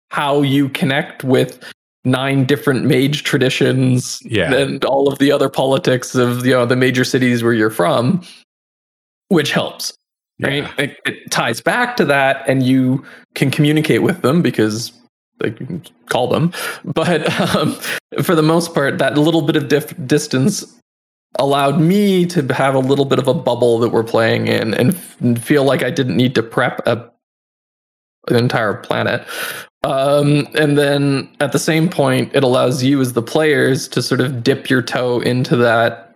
how 0.09 0.41
you 0.41 0.69
connect 0.69 1.23
with 1.23 1.63
nine 2.05 2.45
different 2.45 2.85
mage 2.85 3.23
traditions 3.23 4.21
yeah. 4.23 4.53
and 4.53 4.85
all 4.85 5.11
of 5.11 5.19
the 5.19 5.31
other 5.31 5.49
politics 5.49 6.15
of 6.15 6.45
you 6.45 6.53
know 6.53 6.65
the 6.65 6.75
major 6.75 7.03
cities 7.03 7.43
where 7.43 7.53
you're 7.53 7.69
from 7.69 8.21
which 9.27 9.51
helps 9.51 9.93
right 10.41 10.63
yeah. 10.63 10.73
it, 10.77 10.97
it, 11.05 11.31
ties 11.31 11.59
back 11.59 11.97
to 11.97 12.05
that 12.05 12.47
and 12.47 12.63
you 12.63 13.03
can 13.35 13.51
communicate 13.51 14.01
with 14.01 14.21
them 14.21 14.41
because 14.41 14.93
like 15.41 15.59
you 15.59 15.65
can 15.65 15.83
call 16.05 16.27
them 16.27 16.53
but 16.85 17.27
um, 17.55 17.73
for 18.23 18.33
the 18.33 18.43
most 18.43 18.73
part 18.73 18.97
that 18.97 19.17
little 19.17 19.41
bit 19.41 19.57
of 19.57 19.67
distance 20.07 20.75
allowed 21.37 21.79
me 21.79 22.25
to 22.25 22.41
have 22.53 22.75
a 22.75 22.79
little 22.79 23.05
bit 23.05 23.19
of 23.19 23.27
a 23.27 23.33
bubble 23.33 23.77
that 23.77 23.89
we're 23.89 24.03
playing 24.03 24.47
in 24.47 24.73
and 24.73 24.95
f- 24.95 25.43
feel 25.43 25.65
like 25.65 25.83
i 25.83 25.89
didn't 25.89 26.15
need 26.15 26.33
to 26.33 26.41
prep 26.41 26.79
a, 26.87 27.11
an 28.29 28.37
entire 28.37 28.73
planet 28.73 29.27
um, 29.83 30.47
and 30.55 30.77
then 30.77 31.29
at 31.39 31.51
the 31.51 31.59
same 31.59 31.89
point, 31.89 32.35
it 32.35 32.43
allows 32.43 32.83
you 32.83 32.99
as 32.99 33.13
the 33.13 33.21
players 33.21 33.87
to 33.89 34.01
sort 34.01 34.19
of 34.19 34.43
dip 34.43 34.69
your 34.69 34.81
toe 34.81 35.19
into 35.21 35.55
that 35.57 36.15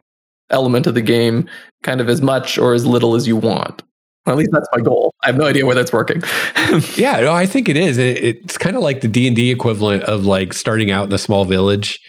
element 0.50 0.86
of 0.86 0.94
the 0.94 1.02
game 1.02 1.50
kind 1.82 2.02
of 2.02 2.10
as 2.10 2.22
much 2.22 2.58
or 2.58 2.74
as 2.74 2.86
little 2.86 3.16
as 3.16 3.28
you 3.28 3.36
want. 3.36 3.82
at 4.28 4.36
least 4.36 4.52
that's 4.52 4.68
my 4.74 4.82
goal. 4.82 5.14
I 5.24 5.28
have 5.28 5.38
no 5.38 5.46
idea 5.46 5.66
where 5.66 5.76
that's 5.76 5.94
working. 5.94 6.22
yeah, 6.96 7.20
no, 7.22 7.34
I 7.34 7.46
think 7.46 7.70
it 7.70 7.78
is. 7.78 7.98
It, 7.98 8.24
it's 8.24 8.58
kind 8.58 8.76
of 8.76 8.84
like 8.84 9.02
the 9.02 9.08
D 9.08 9.28
and 9.28 9.36
D 9.36 9.52
equivalent 9.52 10.04
of 10.04 10.26
like 10.26 10.54
starting 10.54 10.92
out 10.92 11.08
in 11.08 11.14
a 11.14 11.18
small 11.18 11.46
village 11.46 12.00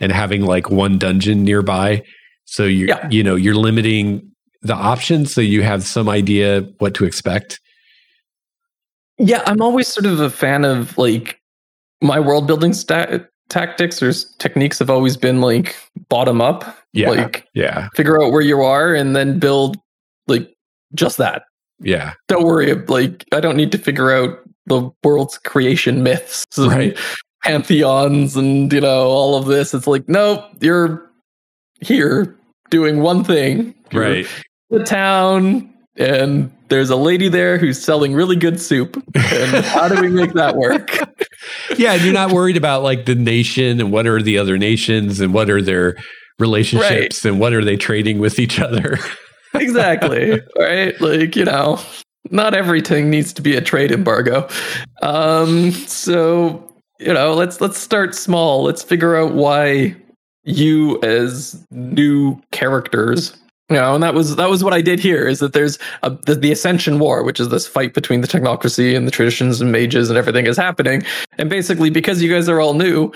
and 0.00 0.10
having 0.12 0.44
like 0.44 0.70
one 0.70 0.98
dungeon 0.98 1.44
nearby. 1.44 2.02
So 2.44 2.64
you 2.64 2.86
yeah. 2.86 3.08
you 3.10 3.22
know 3.22 3.36
you're 3.36 3.54
limiting 3.54 4.30
the 4.62 4.74
options, 4.74 5.32
so 5.32 5.40
you 5.40 5.62
have 5.62 5.84
some 5.84 6.08
idea 6.08 6.62
what 6.78 6.94
to 6.94 7.04
expect. 7.04 7.60
Yeah, 9.18 9.42
I'm 9.46 9.60
always 9.62 9.88
sort 9.88 10.06
of 10.06 10.20
a 10.20 10.30
fan 10.30 10.64
of 10.64 10.96
like 10.98 11.40
my 12.02 12.18
world 12.20 12.46
building 12.46 12.72
sta- 12.72 13.20
tactics 13.48 14.02
or 14.02 14.12
techniques 14.38 14.78
have 14.78 14.90
always 14.90 15.16
been 15.16 15.40
like 15.40 15.76
bottom 16.08 16.40
up. 16.40 16.78
Yeah. 16.92 17.10
Like 17.10 17.46
yeah. 17.54 17.88
figure 17.94 18.22
out 18.22 18.32
where 18.32 18.42
you 18.42 18.60
are 18.62 18.94
and 18.94 19.14
then 19.14 19.38
build 19.38 19.76
like 20.26 20.52
just 20.94 21.18
that. 21.18 21.44
Yeah. 21.80 22.14
Don't 22.28 22.44
worry. 22.44 22.72
Like 22.74 23.24
I 23.32 23.40
don't 23.40 23.56
need 23.56 23.72
to 23.72 23.78
figure 23.78 24.10
out 24.12 24.38
the 24.66 24.90
world's 25.02 25.38
creation 25.38 26.02
myths, 26.02 26.44
Right. 26.58 26.96
pantheons, 27.42 28.36
and 28.36 28.72
you 28.72 28.80
know 28.80 29.06
all 29.08 29.36
of 29.36 29.46
this. 29.46 29.74
It's 29.74 29.86
like 29.86 30.08
nope, 30.08 30.44
you're 30.60 31.10
here 31.80 32.36
doing 32.70 33.00
one 33.00 33.24
thing. 33.24 33.74
You're 33.92 34.02
Right. 34.02 34.26
The 34.70 34.82
town, 34.82 35.72
and 35.96 36.50
there's 36.68 36.90
a 36.90 36.96
lady 36.96 37.28
there 37.28 37.56
who's 37.56 37.82
selling 37.82 38.14
really 38.14 38.36
good 38.36 38.60
soup. 38.60 38.96
And 39.14 39.64
how 39.64 39.88
do 39.88 40.00
we 40.00 40.08
make 40.08 40.32
that 40.32 40.56
work? 40.56 40.90
yeah. 41.78 41.92
And 41.92 42.02
you're 42.02 42.12
not 42.12 42.32
worried 42.32 42.56
about 42.56 42.82
like 42.82 43.06
the 43.06 43.14
nation 43.14 43.80
and 43.80 43.92
what 43.92 44.06
are 44.06 44.20
the 44.20 44.38
other 44.38 44.58
nations 44.58 45.20
and 45.20 45.32
what 45.32 45.50
are 45.50 45.62
their 45.62 45.96
relationships 46.38 47.24
and 47.24 47.38
what 47.38 47.52
are 47.52 47.64
they 47.64 47.76
trading 47.76 48.18
with 48.18 48.38
each 48.38 48.58
other. 48.58 48.98
exactly. 49.54 50.40
Right? 50.58 51.00
Like, 51.00 51.36
you 51.36 51.44
know, 51.44 51.80
not 52.30 52.54
everything 52.54 53.10
needs 53.10 53.32
to 53.34 53.42
be 53.42 53.54
a 53.54 53.60
trade 53.60 53.92
embargo. 53.92 54.48
Um, 55.02 55.70
so, 55.70 56.72
you 56.98 57.12
know, 57.12 57.34
let's 57.34 57.60
let's 57.60 57.78
start 57.78 58.14
small. 58.14 58.64
Let's 58.64 58.82
figure 58.82 59.14
out 59.14 59.34
why 59.34 59.94
you 60.44 61.00
as 61.02 61.64
new 61.70 62.40
characters 62.50 63.36
you 63.70 63.76
know, 63.76 63.94
and 63.94 64.02
that 64.02 64.14
was 64.14 64.36
that 64.36 64.50
was 64.50 64.62
what 64.62 64.72
I 64.74 64.80
did 64.82 65.00
here. 65.00 65.26
Is 65.26 65.38
that 65.40 65.52
there's 65.54 65.78
a, 66.02 66.10
the, 66.10 66.34
the 66.34 66.52
Ascension 66.52 66.98
War, 66.98 67.22
which 67.22 67.40
is 67.40 67.48
this 67.48 67.66
fight 67.66 67.94
between 67.94 68.20
the 68.20 68.28
technocracy 68.28 68.96
and 68.96 69.06
the 69.06 69.10
traditions 69.10 69.60
and 69.60 69.72
mages 69.72 70.10
and 70.10 70.18
everything 70.18 70.46
is 70.46 70.56
happening. 70.56 71.02
And 71.38 71.48
basically, 71.48 71.90
because 71.90 72.22
you 72.22 72.30
guys 72.32 72.48
are 72.48 72.60
all 72.60 72.74
new, 72.74 73.10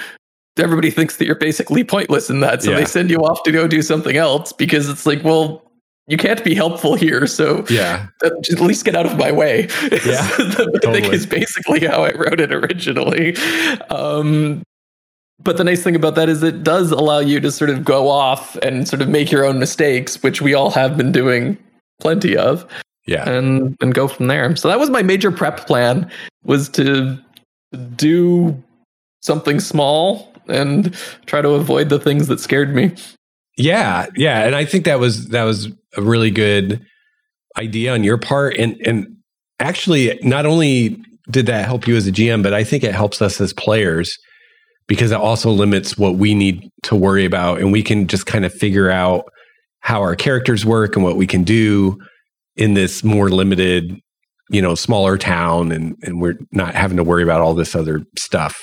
everybody 0.58 0.90
thinks 0.90 1.16
that 1.18 1.26
you're 1.26 1.34
basically 1.34 1.84
pointless 1.84 2.30
in 2.30 2.40
that. 2.40 2.62
So 2.62 2.70
Yeah. 2.70 2.78
they 2.78 2.84
send 2.86 3.10
you 3.10 3.18
off 3.18 3.42
to 3.44 3.52
go 3.52 3.68
do 3.68 3.82
something 3.82 4.16
else 4.16 4.52
because 4.52 4.88
it's 4.88 5.04
like, 5.06 5.22
well, 5.22 5.62
you 6.06 6.16
can't 6.16 6.42
be 6.42 6.54
helpful 6.54 6.94
here. 6.94 7.26
So 7.26 7.66
yeah. 7.68 8.06
uh, 8.24 8.30
at 8.50 8.60
least 8.60 8.86
get 8.86 8.96
out 8.96 9.04
of 9.06 9.18
my 9.18 9.30
way. 9.30 9.68
Yeah, 10.06 10.26
I 10.38 10.50
totally. 10.50 11.02
think 11.02 11.12
is 11.12 11.26
basically 11.26 11.80
how 11.86 12.02
I 12.04 12.12
wrote 12.14 12.40
it 12.40 12.52
originally. 12.52 13.36
Um, 13.90 14.62
but 15.40 15.56
the 15.56 15.64
nice 15.64 15.82
thing 15.82 15.94
about 15.96 16.14
that 16.16 16.28
is 16.28 16.42
it 16.42 16.62
does 16.64 16.90
allow 16.90 17.18
you 17.20 17.40
to 17.40 17.50
sort 17.50 17.70
of 17.70 17.84
go 17.84 18.08
off 18.08 18.56
and 18.56 18.88
sort 18.88 19.02
of 19.02 19.08
make 19.08 19.30
your 19.30 19.44
own 19.44 19.58
mistakes, 19.58 20.22
which 20.22 20.42
we 20.42 20.54
all 20.54 20.70
have 20.70 20.96
been 20.96 21.12
doing 21.12 21.56
plenty 22.00 22.36
of, 22.36 22.66
Yeah. 23.06 23.28
and 23.28 23.76
and 23.80 23.94
go 23.94 24.08
from 24.08 24.26
there. 24.26 24.54
So 24.56 24.68
that 24.68 24.78
was 24.78 24.90
my 24.90 25.02
major 25.02 25.30
prep 25.30 25.66
plan 25.66 26.10
was 26.44 26.68
to 26.70 27.18
do 27.96 28.60
something 29.20 29.60
small 29.60 30.32
and 30.48 30.94
try 31.26 31.42
to 31.42 31.50
avoid 31.50 31.88
the 31.90 31.98
things 31.98 32.26
that 32.28 32.40
scared 32.40 32.74
me. 32.74 32.92
Yeah, 33.56 34.06
yeah, 34.16 34.44
and 34.44 34.54
I 34.54 34.64
think 34.64 34.84
that 34.84 35.00
was 35.00 35.28
that 35.28 35.44
was 35.44 35.68
a 35.96 36.02
really 36.02 36.30
good 36.30 36.84
idea 37.56 37.92
on 37.92 38.04
your 38.04 38.18
part, 38.18 38.56
and 38.56 38.80
and 38.86 39.16
actually, 39.60 40.18
not 40.22 40.46
only 40.46 40.96
did 41.30 41.46
that 41.46 41.66
help 41.66 41.86
you 41.86 41.96
as 41.96 42.06
a 42.06 42.12
GM, 42.12 42.42
but 42.42 42.54
I 42.54 42.64
think 42.64 42.84
it 42.84 42.94
helps 42.94 43.20
us 43.20 43.40
as 43.40 43.52
players 43.52 44.16
because 44.88 45.12
it 45.12 45.18
also 45.18 45.50
limits 45.50 45.96
what 45.96 46.16
we 46.16 46.34
need 46.34 46.68
to 46.82 46.96
worry 46.96 47.24
about, 47.24 47.60
and 47.60 47.70
we 47.70 47.82
can 47.82 48.08
just 48.08 48.26
kind 48.26 48.44
of 48.44 48.52
figure 48.52 48.90
out 48.90 49.26
how 49.80 50.00
our 50.00 50.16
characters 50.16 50.66
work 50.66 50.96
and 50.96 51.04
what 51.04 51.16
we 51.16 51.26
can 51.26 51.44
do 51.44 51.96
in 52.56 52.74
this 52.74 53.04
more 53.04 53.28
limited, 53.28 54.00
you 54.50 54.60
know, 54.60 54.74
smaller 54.74 55.16
town, 55.16 55.70
and 55.70 55.96
and 56.02 56.20
we're 56.20 56.38
not 56.50 56.74
having 56.74 56.96
to 56.96 57.04
worry 57.04 57.22
about 57.22 57.40
all 57.40 57.54
this 57.54 57.76
other 57.76 58.02
stuff. 58.18 58.56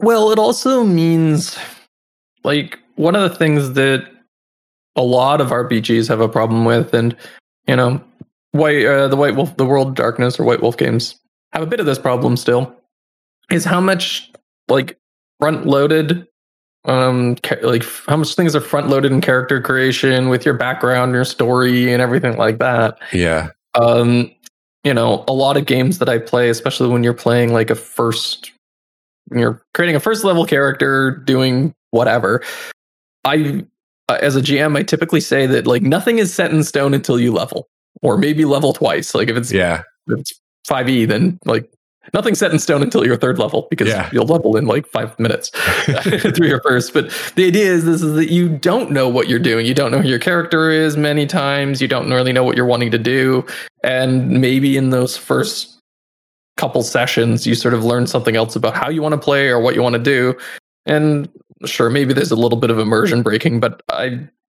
Well, 0.00 0.30
it 0.30 0.38
also 0.38 0.84
means 0.84 1.58
like 2.44 2.78
one 2.96 3.14
of 3.14 3.28
the 3.28 3.36
things 3.36 3.72
that 3.74 4.08
a 4.96 5.02
lot 5.02 5.40
of 5.40 5.48
RPGs 5.48 6.08
have 6.08 6.20
a 6.20 6.28
problem 6.28 6.64
with, 6.64 6.94
and 6.94 7.16
you 7.66 7.76
know, 7.76 8.02
white 8.52 8.86
uh, 8.86 9.08
the 9.08 9.16
White 9.16 9.34
Wolf, 9.34 9.56
the 9.56 9.66
World 9.66 9.88
of 9.88 9.94
Darkness 9.94 10.38
or 10.38 10.44
White 10.44 10.62
Wolf 10.62 10.76
games 10.76 11.16
have 11.52 11.62
a 11.62 11.66
bit 11.66 11.80
of 11.80 11.86
this 11.86 11.98
problem 11.98 12.36
still, 12.36 12.74
is 13.50 13.64
how 13.64 13.80
much 13.80 14.30
like 14.68 14.98
front 15.42 15.66
loaded, 15.66 16.26
um, 16.84 17.36
like 17.62 17.84
how 18.06 18.16
much 18.16 18.34
things 18.34 18.54
are 18.54 18.60
front 18.60 18.88
loaded 18.88 19.10
in 19.10 19.20
character 19.20 19.60
creation 19.60 20.28
with 20.28 20.44
your 20.44 20.54
background, 20.54 21.12
your 21.12 21.24
story, 21.24 21.92
and 21.92 22.00
everything 22.00 22.36
like 22.36 22.58
that. 22.58 22.98
Yeah, 23.12 23.50
um 23.74 24.30
you 24.84 24.92
know 24.92 25.24
a 25.28 25.32
lot 25.32 25.56
of 25.56 25.66
games 25.66 25.98
that 25.98 26.08
i 26.08 26.18
play 26.18 26.48
especially 26.48 26.88
when 26.88 27.02
you're 27.02 27.14
playing 27.14 27.52
like 27.52 27.70
a 27.70 27.74
first 27.74 28.52
you're 29.30 29.62
creating 29.74 29.96
a 29.96 30.00
first 30.00 30.24
level 30.24 30.44
character 30.44 31.22
doing 31.24 31.74
whatever 31.90 32.42
i 33.24 33.64
uh, 34.08 34.18
as 34.20 34.36
a 34.36 34.40
gm 34.40 34.76
i 34.76 34.82
typically 34.82 35.20
say 35.20 35.46
that 35.46 35.66
like 35.66 35.82
nothing 35.82 36.18
is 36.18 36.32
set 36.32 36.50
in 36.50 36.62
stone 36.62 36.94
until 36.94 37.18
you 37.18 37.32
level 37.32 37.68
or 38.02 38.18
maybe 38.18 38.44
level 38.44 38.72
twice 38.72 39.14
like 39.14 39.28
if 39.28 39.36
it's, 39.36 39.52
yeah, 39.52 39.82
if 40.08 40.18
it's 40.18 40.40
5e 40.68 41.06
then 41.06 41.38
like 41.44 41.71
nothing's 42.14 42.38
set 42.38 42.50
in 42.52 42.58
stone 42.58 42.82
until 42.82 43.04
your 43.06 43.16
third 43.16 43.38
level 43.38 43.66
because 43.70 43.88
Yeah. 43.88 44.08
you'll 44.12 44.26
level 44.26 44.56
in 44.56 44.66
like 44.66 44.86
five 44.86 45.18
minutes 45.18 45.50
through 46.34 46.48
your 46.48 46.60
first. 46.62 46.92
But 46.92 47.10
the 47.36 47.46
idea 47.46 47.66
is 47.72 47.84
this 47.84 48.02
is 48.02 48.14
that 48.14 48.30
you 48.30 48.48
don't 48.48 48.90
know 48.90 49.08
what 49.08 49.28
you're 49.28 49.38
doing. 49.38 49.66
You 49.66 49.74
don't 49.74 49.90
know 49.90 50.00
who 50.00 50.08
your 50.08 50.18
character 50.18 50.70
is 50.70 50.96
many 50.96 51.26
times. 51.26 51.80
You 51.80 51.88
don't 51.88 52.10
really 52.10 52.32
know 52.32 52.44
what 52.44 52.56
you're 52.56 52.66
wanting 52.66 52.90
to 52.90 52.98
do. 52.98 53.44
And 53.84 54.40
maybe 54.40 54.76
in 54.76 54.90
those 54.90 55.16
first 55.16 55.78
couple 56.56 56.82
sessions, 56.82 57.46
you 57.46 57.54
sort 57.54 57.74
of 57.74 57.84
learn 57.84 58.06
something 58.06 58.36
else 58.36 58.54
about 58.56 58.74
how 58.74 58.88
you 58.90 59.02
want 59.02 59.12
to 59.14 59.18
play 59.18 59.48
or 59.48 59.58
what 59.60 59.74
you 59.74 59.82
want 59.82 59.94
to 59.94 60.02
do. 60.02 60.36
And 60.86 61.28
sure, 61.64 61.88
maybe 61.90 62.12
there's 62.12 62.30
a 62.30 62.36
little 62.36 62.58
bit 62.58 62.70
of 62.70 62.78
immersion 62.78 63.22
breaking, 63.22 63.60
but 63.60 63.82
I, 63.88 64.04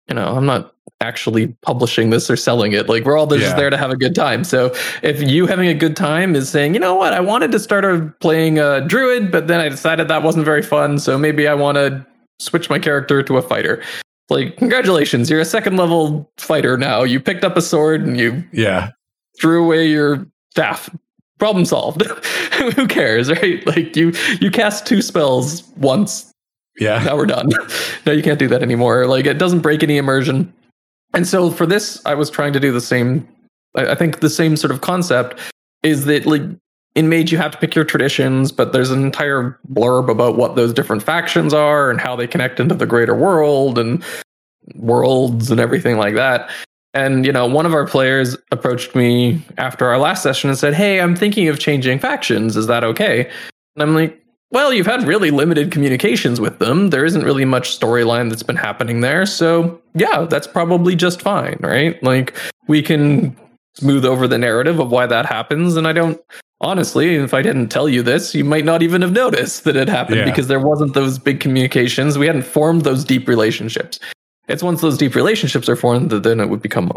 you 0.07 0.13
know, 0.15 0.27
I'm 0.35 0.45
not 0.45 0.73
actually 1.01 1.47
publishing 1.61 2.09
this 2.09 2.29
or 2.29 2.35
selling 2.35 2.71
it. 2.73 2.89
Like 2.89 3.05
we're 3.05 3.17
all 3.17 3.27
just 3.27 3.41
Yeah. 3.41 3.55
there 3.55 3.69
to 3.69 3.77
have 3.77 3.91
a 3.91 3.95
good 3.95 4.15
time. 4.15 4.43
So 4.43 4.73
if 5.03 5.21
you 5.21 5.45
having 5.45 5.67
a 5.67 5.73
good 5.73 5.95
time 5.95 6.35
is 6.35 6.49
saying, 6.49 6.73
you 6.73 6.79
know 6.79 6.95
what, 6.95 7.13
I 7.13 7.19
wanted 7.19 7.51
to 7.51 7.59
start 7.59 8.19
playing 8.19 8.57
a 8.59 8.81
druid, 8.81 9.31
but 9.31 9.47
then 9.47 9.59
I 9.59 9.69
decided 9.69 10.07
that 10.07 10.23
wasn't 10.23 10.45
very 10.45 10.63
fun. 10.63 10.97
So 10.99 11.17
maybe 11.17 11.47
I 11.47 11.53
want 11.53 11.75
to 11.75 12.05
switch 12.39 12.69
my 12.69 12.79
character 12.79 13.21
to 13.23 13.37
a 13.37 13.41
fighter. 13.41 13.83
Like, 14.29 14.57
congratulations, 14.57 15.29
you're 15.29 15.39
a 15.39 15.45
second 15.45 15.77
level 15.77 16.29
fighter 16.37 16.77
now. 16.77 17.03
You 17.03 17.19
picked 17.19 17.43
up 17.43 17.55
a 17.55 17.61
sword 17.61 18.01
and 18.05 18.19
you 18.19 18.43
yeah, 18.51 18.89
threw 19.39 19.63
away 19.63 19.87
your 19.87 20.27
staff. 20.51 20.89
Problem 21.37 21.63
solved. 21.65 22.01
Who 22.75 22.87
cares, 22.87 23.29
right? 23.29 23.65
Like 23.67 23.95
you 23.95 24.11
you 24.41 24.49
cast 24.49 24.87
two 24.87 25.03
spells 25.03 25.63
once 25.77 26.33
yeah, 26.79 27.03
now 27.03 27.15
we're 27.15 27.25
done. 27.25 27.49
no, 28.05 28.11
you 28.11 28.21
can't 28.21 28.39
do 28.39 28.47
that 28.49 28.61
anymore. 28.61 29.07
Like 29.07 29.25
it 29.25 29.37
doesn't 29.39 29.59
break 29.61 29.81
any 29.83 29.97
immersion. 29.97 30.53
And 31.13 31.27
so 31.27 31.51
for 31.51 31.65
this, 31.65 32.01
I 32.05 32.13
was 32.13 32.29
trying 32.29 32.53
to 32.53 32.59
do 32.59 32.71
the 32.71 32.81
same. 32.81 33.27
I 33.75 33.95
think 33.95 34.19
the 34.19 34.29
same 34.29 34.55
sort 34.57 34.71
of 34.71 34.81
concept 34.81 35.39
is 35.83 36.05
that 36.05 36.25
like 36.25 36.41
in 36.95 37.09
Mage 37.09 37.31
you 37.31 37.37
have 37.37 37.51
to 37.51 37.57
pick 37.57 37.75
your 37.75 37.85
traditions, 37.85 38.51
but 38.51 38.73
there's 38.73 38.89
an 38.89 39.03
entire 39.03 39.59
blurb 39.71 40.09
about 40.09 40.35
what 40.35 40.55
those 40.55 40.73
different 40.73 41.03
factions 41.03 41.53
are 41.53 41.91
and 41.91 42.01
how 42.01 42.15
they 42.15 42.27
connect 42.27 42.59
into 42.59 42.75
the 42.75 42.87
greater 42.87 43.15
world 43.15 43.77
and 43.77 44.03
worlds 44.75 45.51
and 45.51 45.59
everything 45.59 45.97
like 45.97 46.15
that. 46.15 46.49
And 46.93 47.25
you 47.25 47.31
know, 47.31 47.45
one 47.45 47.65
of 47.67 47.73
our 47.73 47.85
players 47.85 48.35
approached 48.51 48.95
me 48.95 49.45
after 49.57 49.85
our 49.85 49.99
last 49.99 50.23
session 50.23 50.49
and 50.49 50.57
said, 50.57 50.73
"Hey, 50.73 50.99
I'm 50.99 51.15
thinking 51.15 51.47
of 51.47 51.59
changing 51.59 51.99
factions. 51.99 52.57
Is 52.57 52.65
that 52.67 52.83
okay?" 52.83 53.29
And 53.75 53.83
I'm 53.83 53.93
like, 53.93 54.19
well, 54.51 54.71
you've 54.73 54.85
had 54.87 55.03
really 55.07 55.31
limited 55.31 55.71
communications 55.71 56.39
with 56.39 56.59
them. 56.59 56.89
There 56.89 57.05
isn't 57.05 57.23
really 57.23 57.45
much 57.45 57.77
storyline 57.77 58.29
that's 58.29 58.43
been 58.43 58.55
happening 58.55 59.01
there. 59.01 59.25
So, 59.25 59.81
yeah, 59.93 60.25
that's 60.29 60.47
probably 60.47 60.95
just 60.95 61.21
fine, 61.21 61.57
right? 61.59 62.01
Like, 62.01 62.33
we 62.67 62.81
can 62.81 63.35
smooth 63.75 64.05
over 64.05 64.27
the 64.27 64.37
narrative 64.37 64.79
of 64.79 64.89
why 64.89 65.05
that 65.05 65.25
happens. 65.25 65.75
And 65.75 65.87
I 65.87 65.93
don't, 65.93 66.19
honestly, 66.61 67.15
if 67.15 67.33
I 67.33 67.41
didn't 67.41 67.67
tell 67.69 67.87
you 67.87 68.01
this, 68.01 68.33
you 68.33 68.43
might 68.43 68.65
not 68.65 68.81
even 68.81 69.01
have 69.01 69.11
noticed 69.11 69.65
that 69.65 69.75
it 69.75 69.87
happened 69.87 70.17
Yeah. 70.19 70.25
because 70.25 70.47
there 70.47 70.59
wasn't 70.59 70.93
those 70.93 71.19
big 71.19 71.39
communications. 71.39 72.17
We 72.17 72.25
hadn't 72.25 72.43
formed 72.43 72.83
those 72.83 73.03
deep 73.03 73.27
relationships. 73.27 73.99
It's 74.47 74.63
once 74.63 74.81
those 74.81 74.97
deep 74.97 75.13
relationships 75.13 75.67
are 75.69 75.75
formed 75.75 76.09
that 76.09 76.23
then 76.23 76.39
it 76.39 76.49
would 76.49 76.61
become 76.61 76.91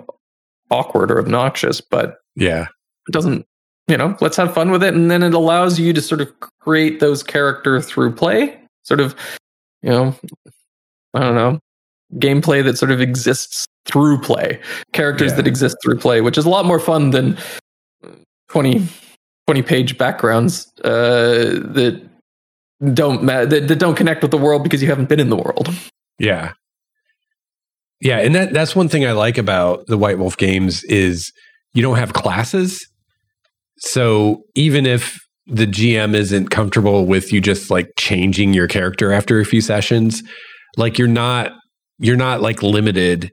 awkward 0.70 1.10
or 1.10 1.18
obnoxious. 1.18 1.80
But 1.80 2.18
yeah, 2.36 2.68
it 3.08 3.12
doesn't 3.12 3.44
you 3.90 3.96
know 3.96 4.16
let's 4.20 4.36
have 4.36 4.54
fun 4.54 4.70
with 4.70 4.82
it 4.82 4.94
and 4.94 5.10
then 5.10 5.22
it 5.22 5.34
allows 5.34 5.78
you 5.78 5.92
to 5.92 6.00
sort 6.00 6.20
of 6.20 6.32
create 6.60 7.00
those 7.00 7.22
character 7.22 7.80
through 7.80 8.14
play 8.14 8.58
sort 8.84 9.00
of 9.00 9.14
you 9.82 9.90
know 9.90 10.14
i 11.14 11.20
don't 11.20 11.34
know 11.34 11.58
gameplay 12.14 12.62
that 12.64 12.78
sort 12.78 12.90
of 12.90 13.00
exists 13.00 13.66
through 13.86 14.18
play 14.20 14.58
characters 14.92 15.32
Yeah. 15.32 15.36
that 15.38 15.46
exist 15.46 15.76
through 15.82 15.98
play 15.98 16.20
which 16.20 16.38
is 16.38 16.44
a 16.46 16.48
lot 16.48 16.64
more 16.64 16.78
fun 16.78 17.10
than 17.10 17.36
20 18.48 18.86
20 19.46 19.62
page 19.62 19.98
backgrounds 19.98 20.66
uh 20.84 21.58
that 21.74 22.00
don't 22.94 23.22
ma- 23.22 23.44
that, 23.44 23.68
that 23.68 23.78
don't 23.78 23.96
connect 23.96 24.22
with 24.22 24.30
the 24.30 24.38
world 24.38 24.62
because 24.62 24.80
you 24.82 24.88
haven't 24.88 25.08
been 25.08 25.20
in 25.20 25.28
the 25.30 25.36
world 25.36 25.68
Yeah. 26.18 26.52
Yeah, 28.02 28.16
and 28.20 28.34
that 28.34 28.54
that's 28.54 28.74
one 28.74 28.88
thing 28.88 29.04
I 29.04 29.12
like 29.12 29.36
about 29.36 29.86
the 29.86 29.98
White 29.98 30.18
Wolf 30.18 30.38
games 30.38 30.82
is 30.84 31.30
you 31.74 31.82
don't 31.82 31.98
have 31.98 32.14
classes. 32.14 32.80
So 33.80 34.42
even 34.54 34.86
if 34.86 35.18
the 35.46 35.66
GM 35.66 36.14
isn't 36.14 36.50
comfortable 36.50 37.06
with 37.06 37.32
you 37.32 37.40
just 37.40 37.70
like 37.70 37.90
changing 37.98 38.54
your 38.54 38.68
character 38.68 39.12
after 39.12 39.40
a 39.40 39.44
few 39.44 39.60
sessions, 39.60 40.22
like 40.76 40.98
you're 40.98 41.08
not 41.08 41.52
you're 41.98 42.16
not 42.16 42.40
like 42.40 42.62
limited 42.62 43.30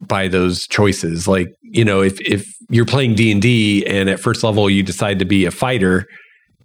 by 0.00 0.28
those 0.28 0.66
choices. 0.66 1.28
Like, 1.28 1.48
you 1.62 1.84
know, 1.84 2.02
if 2.02 2.20
if 2.20 2.46
you're 2.70 2.86
playing 2.86 3.14
D&D 3.14 3.84
and 3.86 4.08
at 4.08 4.20
first 4.20 4.42
level 4.42 4.68
you 4.70 4.82
decide 4.82 5.18
to 5.18 5.24
be 5.24 5.44
a 5.44 5.50
fighter 5.50 6.06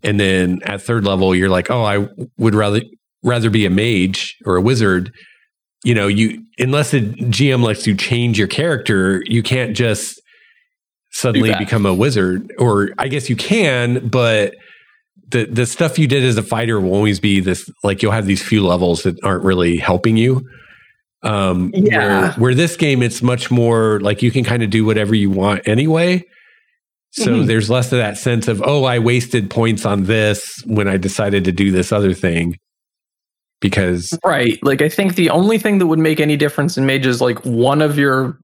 and 0.04 0.20
then 0.20 0.60
at 0.64 0.82
third 0.82 1.06
level 1.06 1.36
you're 1.36 1.50
like, 1.50 1.72
"Oh, 1.72 1.84
I 1.84 2.08
would 2.38 2.56
rather 2.56 2.82
rather 3.24 3.50
be 3.50 3.66
a 3.66 3.70
mage 3.70 4.36
or 4.46 4.58
a 4.58 4.62
wizard." 4.62 5.12
You 5.84 5.96
know, 5.96 6.08
you 6.08 6.44
unless 6.60 6.92
the 6.92 7.02
GM 7.02 7.64
lets 7.64 7.88
you 7.88 7.96
change 7.96 8.38
your 8.38 8.48
character, 8.48 9.22
you 9.26 9.44
can't 9.44 9.76
just 9.76 10.22
suddenly 11.18 11.54
become 11.58 11.86
a 11.86 11.94
wizard 11.94 12.54
or 12.60 12.92
I 12.98 13.08
guess 13.08 13.30
you 13.30 13.36
can, 13.36 14.08
but 14.08 14.54
the 15.30 15.46
the 15.46 15.66
stuff 15.66 15.98
you 15.98 16.08
did 16.08 16.24
as 16.24 16.38
a 16.38 16.44
fighter 16.44 16.80
will 16.80 16.94
always 16.94 17.20
be 17.20 17.40
this 17.40 17.70
like 17.84 18.02
you'll 18.02 18.12
have 18.12 18.28
these 18.28 18.42
few 18.42 18.66
levels 18.66 19.04
that 19.04 19.22
aren't 19.24 19.44
really 19.44 19.78
helping 19.78 20.16
you. 20.16 20.48
Um, 21.24 21.72
yeah. 21.74 21.98
Where, 21.98 22.32
where 22.34 22.56
this 22.56 22.78
game, 22.78 23.02
it's 23.02 23.22
much 23.22 23.50
more 23.50 24.00
like 24.02 24.22
you 24.22 24.32
can 24.32 24.44
kind 24.44 24.64
of 24.64 24.70
do 24.70 24.86
whatever 24.86 25.16
you 25.16 25.32
want 25.32 25.68
anyway. 25.68 26.24
So 27.12 27.32
mm-hmm. 27.32 27.46
there's 27.48 27.70
less 27.70 27.92
of 27.92 27.98
that 27.98 28.18
sense 28.18 28.48
of, 28.48 28.62
oh, 28.64 28.84
I 28.84 29.00
wasted 29.00 29.50
points 29.50 29.86
on 29.86 30.04
this 30.04 30.62
when 30.66 30.88
I 30.88 30.98
decided 30.98 31.46
to 31.46 31.52
do 31.52 31.72
this 31.72 31.92
other 31.92 32.14
thing. 32.14 32.58
Because. 33.60 34.18
Right. 34.24 34.60
Like, 34.62 34.84
I 34.84 34.90
think 34.90 35.16
the 35.16 35.32
only 35.32 35.58
thing 35.58 35.80
that 35.80 35.88
would 35.88 35.98
make 36.00 36.20
any 36.20 36.38
difference 36.38 36.78
in 36.78 36.86
Mage 36.86 37.08
is 37.08 37.20
like 37.20 37.40
one 37.44 37.82
of 37.82 37.98
your 37.98 38.38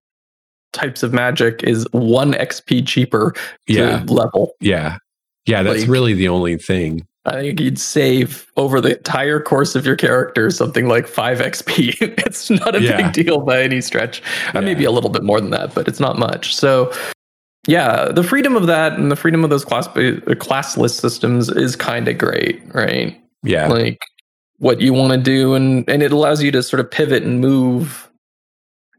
types 0.73 1.03
of 1.03 1.13
magic 1.13 1.63
is 1.63 1.87
one 1.91 2.33
XP 2.33 2.85
cheaper 2.85 3.33
yeah. 3.67 4.03
level. 4.07 4.53
Yeah. 4.59 4.97
Yeah. 5.45 5.63
That's 5.63 5.81
like, 5.81 5.89
really 5.89 6.13
the 6.13 6.27
only 6.27 6.57
thing. 6.57 7.07
I 7.25 7.41
think 7.41 7.61
you'd 7.61 7.79
save 7.79 8.51
over 8.57 8.81
the 8.81 8.97
entire 8.97 9.39
course 9.39 9.75
of 9.75 9.85
your 9.85 9.95
character 9.95 10.49
something 10.51 10.89
like 10.89 11.07
5 11.07 11.39
XP. 11.39 11.95
it's 12.25 12.49
not 12.49 12.75
a 12.75 12.81
yeah. 12.81 13.09
big 13.09 13.25
deal 13.25 13.39
by 13.41 13.61
any 13.61 13.79
stretch. 13.79 14.21
Uh, 14.47 14.51
yeah. 14.55 14.61
Maybe 14.61 14.83
a 14.83 14.91
little 14.91 15.09
bit 15.09 15.23
more 15.23 15.39
than 15.39 15.51
that, 15.51 15.73
but 15.73 15.87
it's 15.87 16.01
not 16.01 16.19
much. 16.19 16.53
So, 16.53 16.91
yeah, 17.65 18.11
the 18.11 18.23
freedom 18.23 18.57
of 18.57 18.67
that 18.67 18.93
and 18.93 19.09
the 19.09 19.15
freedom 19.15 19.45
of 19.45 19.49
those 19.49 19.63
class 19.63 19.87
uh, 19.87 20.19
classless 20.35 20.99
systems 20.99 21.47
is 21.47 21.77
kind 21.77 22.09
of 22.09 22.17
great, 22.17 22.61
right? 22.73 23.17
Yeah. 23.41 23.67
Like 23.67 23.99
what 24.57 24.81
you 24.81 24.93
want 24.93 25.11
to 25.13 25.17
do 25.17 25.53
and 25.53 25.87
and 25.89 26.01
it 26.03 26.11
allows 26.11 26.41
you 26.41 26.51
to 26.51 26.63
sort 26.63 26.79
of 26.79 26.89
pivot 26.89 27.23
and 27.23 27.41
move 27.41 28.09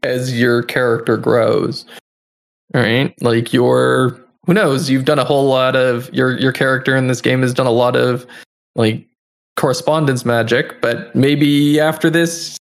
as 0.05 0.39
your 0.39 0.63
character 0.63 1.17
grows. 1.17 1.85
Right? 2.73 3.13
Like 3.21 3.53
your 3.53 4.19
who 4.45 4.53
knows? 4.53 4.89
You've 4.89 5.05
done 5.05 5.19
a 5.19 5.23
whole 5.23 5.47
lot 5.47 5.75
of 5.75 6.13
your 6.13 6.37
your 6.37 6.51
character 6.51 6.95
in 6.95 7.07
this 7.07 7.21
game 7.21 7.41
has 7.41 7.53
done 7.53 7.67
a 7.67 7.71
lot 7.71 7.95
of 7.95 8.25
like 8.75 9.05
correspondence 9.55 10.25
magic, 10.25 10.81
but 10.81 11.15
maybe 11.15 11.79
after 11.79 12.09
this 12.09 12.57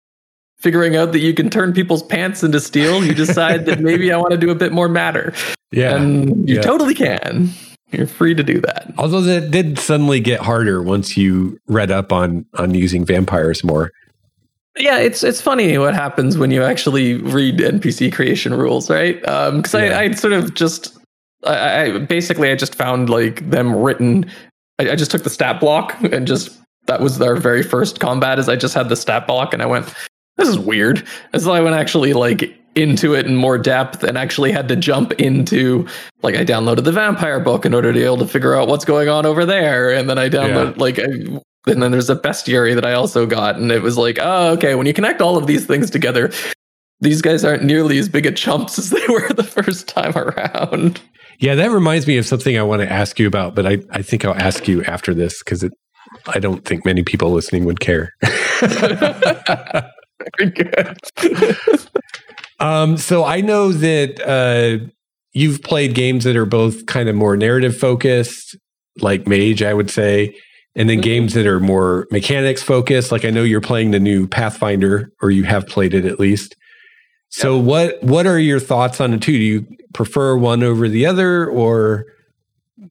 figuring 0.59 0.95
out 0.95 1.11
that 1.11 1.19
you 1.19 1.33
can 1.33 1.49
turn 1.49 1.73
people's 1.73 2.03
pants 2.03 2.43
into 2.43 2.59
steel, 2.59 3.03
you 3.03 3.13
decide 3.15 3.65
that 3.65 3.79
maybe 3.79 4.11
I 4.11 4.17
want 4.17 4.31
to 4.31 4.37
do 4.37 4.51
a 4.51 4.55
bit 4.55 4.71
more 4.71 4.87
matter. 4.87 5.33
Yeah. 5.71 5.95
And 5.95 6.47
you 6.47 6.55
yeah. 6.55 6.61
totally 6.61 6.93
can. 6.93 7.49
You're 7.91 8.07
free 8.07 8.35
to 8.35 8.43
do 8.43 8.61
that. 8.61 8.93
Although 8.97 9.21
that 9.21 9.51
did 9.51 9.77
suddenly 9.79 10.19
get 10.19 10.39
harder 10.39 10.81
once 10.81 11.17
you 11.17 11.59
read 11.67 11.91
up 11.91 12.13
on 12.13 12.45
on 12.57 12.73
using 12.73 13.05
vampires 13.05 13.63
more. 13.63 13.91
Yeah, 14.77 14.99
it's 14.99 15.23
it's 15.23 15.41
funny 15.41 15.77
what 15.77 15.93
happens 15.93 16.37
when 16.37 16.49
you 16.49 16.63
actually 16.63 17.15
read 17.15 17.57
NPC 17.57 18.11
creation 18.11 18.53
rules, 18.53 18.89
right? 18.89 19.19
Because 19.19 19.75
um, 19.75 19.83
yeah. 19.83 19.99
I, 19.99 20.03
I 20.03 20.11
sort 20.11 20.33
of 20.33 20.53
just 20.53 20.97
I, 21.43 21.81
I, 21.81 21.97
basically 21.99 22.51
I 22.51 22.55
just 22.55 22.75
found 22.75 23.09
like 23.09 23.49
them 23.49 23.75
written. 23.75 24.31
I, 24.79 24.91
I, 24.91 24.95
just 24.95 25.11
took 25.11 25.23
the 25.23 25.29
stat 25.29 25.59
block 25.59 25.99
and 26.01 26.25
just 26.25 26.57
that 26.87 27.01
was 27.01 27.21
our 27.21 27.35
very 27.35 27.63
first 27.63 27.99
combat. 27.99 28.39
Is 28.39 28.47
I 28.47 28.55
just 28.55 28.73
had 28.73 28.89
the 28.89 28.95
stat 28.95 29.27
block 29.27 29.53
and 29.53 29.61
I 29.61 29.65
went, 29.65 29.93
this 30.37 30.47
is 30.47 30.57
weird. 30.57 31.05
And 31.33 31.41
so 31.41 31.51
I 31.51 31.61
went 31.61 31.75
actually 31.75 32.13
like 32.13 32.57
into 32.75 33.13
it 33.13 33.25
in 33.25 33.35
more 33.35 33.57
depth 33.57 34.03
and 34.03 34.17
actually 34.17 34.51
had 34.51 34.69
to 34.69 34.77
jump 34.77 35.11
into 35.13 35.85
like 36.21 36.35
I 36.35 36.45
downloaded 36.45 36.85
the 36.85 36.91
vampire 36.91 37.39
book 37.39 37.65
in 37.65 37.73
order 37.73 37.91
to 37.91 37.99
be 37.99 38.05
able 38.05 38.19
to 38.19 38.27
figure 38.27 38.55
out 38.55 38.67
what's 38.67 38.85
going 38.85 39.09
on 39.09 39.25
over 39.25 39.45
there, 39.45 39.91
and 39.91 40.09
then 40.09 40.17
I 40.17 40.29
downloaded 40.29 40.77
yeah. 40.77 40.81
like. 40.81 40.99
I, 40.99 41.41
and 41.67 41.81
then 41.81 41.91
there's 41.91 42.09
a 42.09 42.15
bestiary 42.15 42.75
that 42.75 42.85
I 42.85 42.93
also 42.93 43.25
got, 43.25 43.55
and 43.55 43.71
it 43.71 43.81
was 43.81 43.97
like, 43.97 44.17
oh, 44.21 44.51
okay. 44.53 44.75
When 44.75 44.87
you 44.87 44.93
connect 44.93 45.21
all 45.21 45.37
of 45.37 45.47
these 45.47 45.65
things 45.65 45.89
together, 45.89 46.31
these 46.99 47.21
guys 47.21 47.43
aren't 47.43 47.63
nearly 47.63 47.97
as 47.97 48.09
big 48.09 48.25
a 48.25 48.31
chumps 48.31 48.79
as 48.79 48.89
they 48.89 49.05
were 49.07 49.31
the 49.33 49.43
first 49.43 49.87
time 49.87 50.15
around. 50.15 51.01
Yeah, 51.39 51.55
that 51.55 51.71
reminds 51.71 52.05
me 52.05 52.17
of 52.17 52.25
something 52.25 52.57
I 52.57 52.63
want 52.63 52.81
to 52.83 52.91
ask 52.91 53.19
you 53.19 53.27
about, 53.27 53.55
but 53.55 53.65
I, 53.65 53.79
I 53.89 54.03
think 54.03 54.23
I'll 54.25 54.35
ask 54.35 54.67
you 54.67 54.83
after 54.83 55.13
this 55.13 55.39
because 55.39 55.63
it 55.63 55.73
I 56.27 56.39
don't 56.39 56.65
think 56.65 56.85
many 56.85 57.03
people 57.03 57.31
listening 57.31 57.65
would 57.65 57.79
care. 57.79 58.13
Very 58.61 60.51
good. 60.53 60.97
um, 62.59 62.97
so 62.97 63.23
I 63.23 63.41
know 63.41 63.71
that 63.71 64.21
uh, 64.21 64.85
you've 65.33 65.63
played 65.63 65.95
games 65.95 66.23
that 66.25 66.35
are 66.35 66.45
both 66.45 66.85
kind 66.85 67.09
of 67.09 67.15
more 67.15 67.35
narrative 67.37 67.75
focused, 67.77 68.55
like 68.99 69.27
Mage, 69.27 69.63
I 69.63 69.73
would 69.73 69.89
say, 69.89 70.35
and 70.75 70.89
then 70.89 70.97
mm-hmm. 70.97 71.03
games 71.03 71.33
that 71.33 71.45
are 71.45 71.59
more 71.59 72.07
mechanics 72.11 72.63
focused. 72.63 73.11
Like 73.11 73.25
I 73.25 73.29
know 73.29 73.43
you're 73.43 73.61
playing 73.61 73.91
the 73.91 73.99
new 73.99 74.27
Pathfinder, 74.27 75.11
or 75.21 75.31
you 75.31 75.43
have 75.43 75.67
played 75.67 75.93
it 75.93 76.05
at 76.05 76.19
least. 76.19 76.55
So 77.29 77.57
yep. 77.57 77.65
what 77.65 78.03
what 78.03 78.27
are 78.27 78.39
your 78.39 78.59
thoughts 78.59 79.01
on 79.01 79.11
the 79.11 79.17
two? 79.17 79.33
Do 79.33 79.43
you 79.43 79.65
prefer 79.93 80.35
one 80.37 80.63
over 80.63 80.87
the 80.87 81.05
other, 81.05 81.47
or 81.49 82.05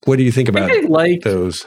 what 0.05 0.17
do 0.17 0.23
you 0.23 0.33
think 0.33 0.49
about 0.49 0.71
I 0.71 0.81
like 0.81 1.23
those? 1.23 1.67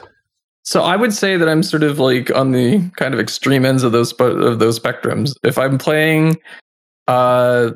So 0.62 0.82
I 0.82 0.96
would 0.96 1.12
say 1.12 1.36
that 1.36 1.48
I'm 1.48 1.62
sort 1.62 1.82
of 1.82 1.98
like 1.98 2.34
on 2.34 2.52
the 2.52 2.90
kind 2.96 3.12
of 3.12 3.20
extreme 3.20 3.64
ends 3.64 3.82
of 3.82 3.92
those 3.92 4.12
of 4.14 4.58
those 4.58 4.78
spectrums. 4.78 5.34
If 5.42 5.58
I'm 5.58 5.78
playing, 5.78 6.38
uh, 7.06 7.72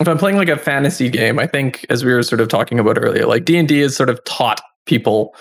if 0.00 0.08
I'm 0.08 0.16
playing 0.16 0.38
like 0.38 0.48
a 0.48 0.56
fantasy 0.56 1.10
game, 1.10 1.38
I 1.38 1.46
think 1.46 1.84
as 1.90 2.04
we 2.04 2.12
were 2.12 2.22
sort 2.22 2.40
of 2.40 2.48
talking 2.48 2.78
about 2.78 2.98
earlier, 2.98 3.26
like 3.26 3.44
D 3.44 3.58
and 3.58 3.68
D 3.68 3.80
has 3.80 3.94
sort 3.94 4.08
of 4.08 4.24
taught 4.24 4.62
people 4.86 5.34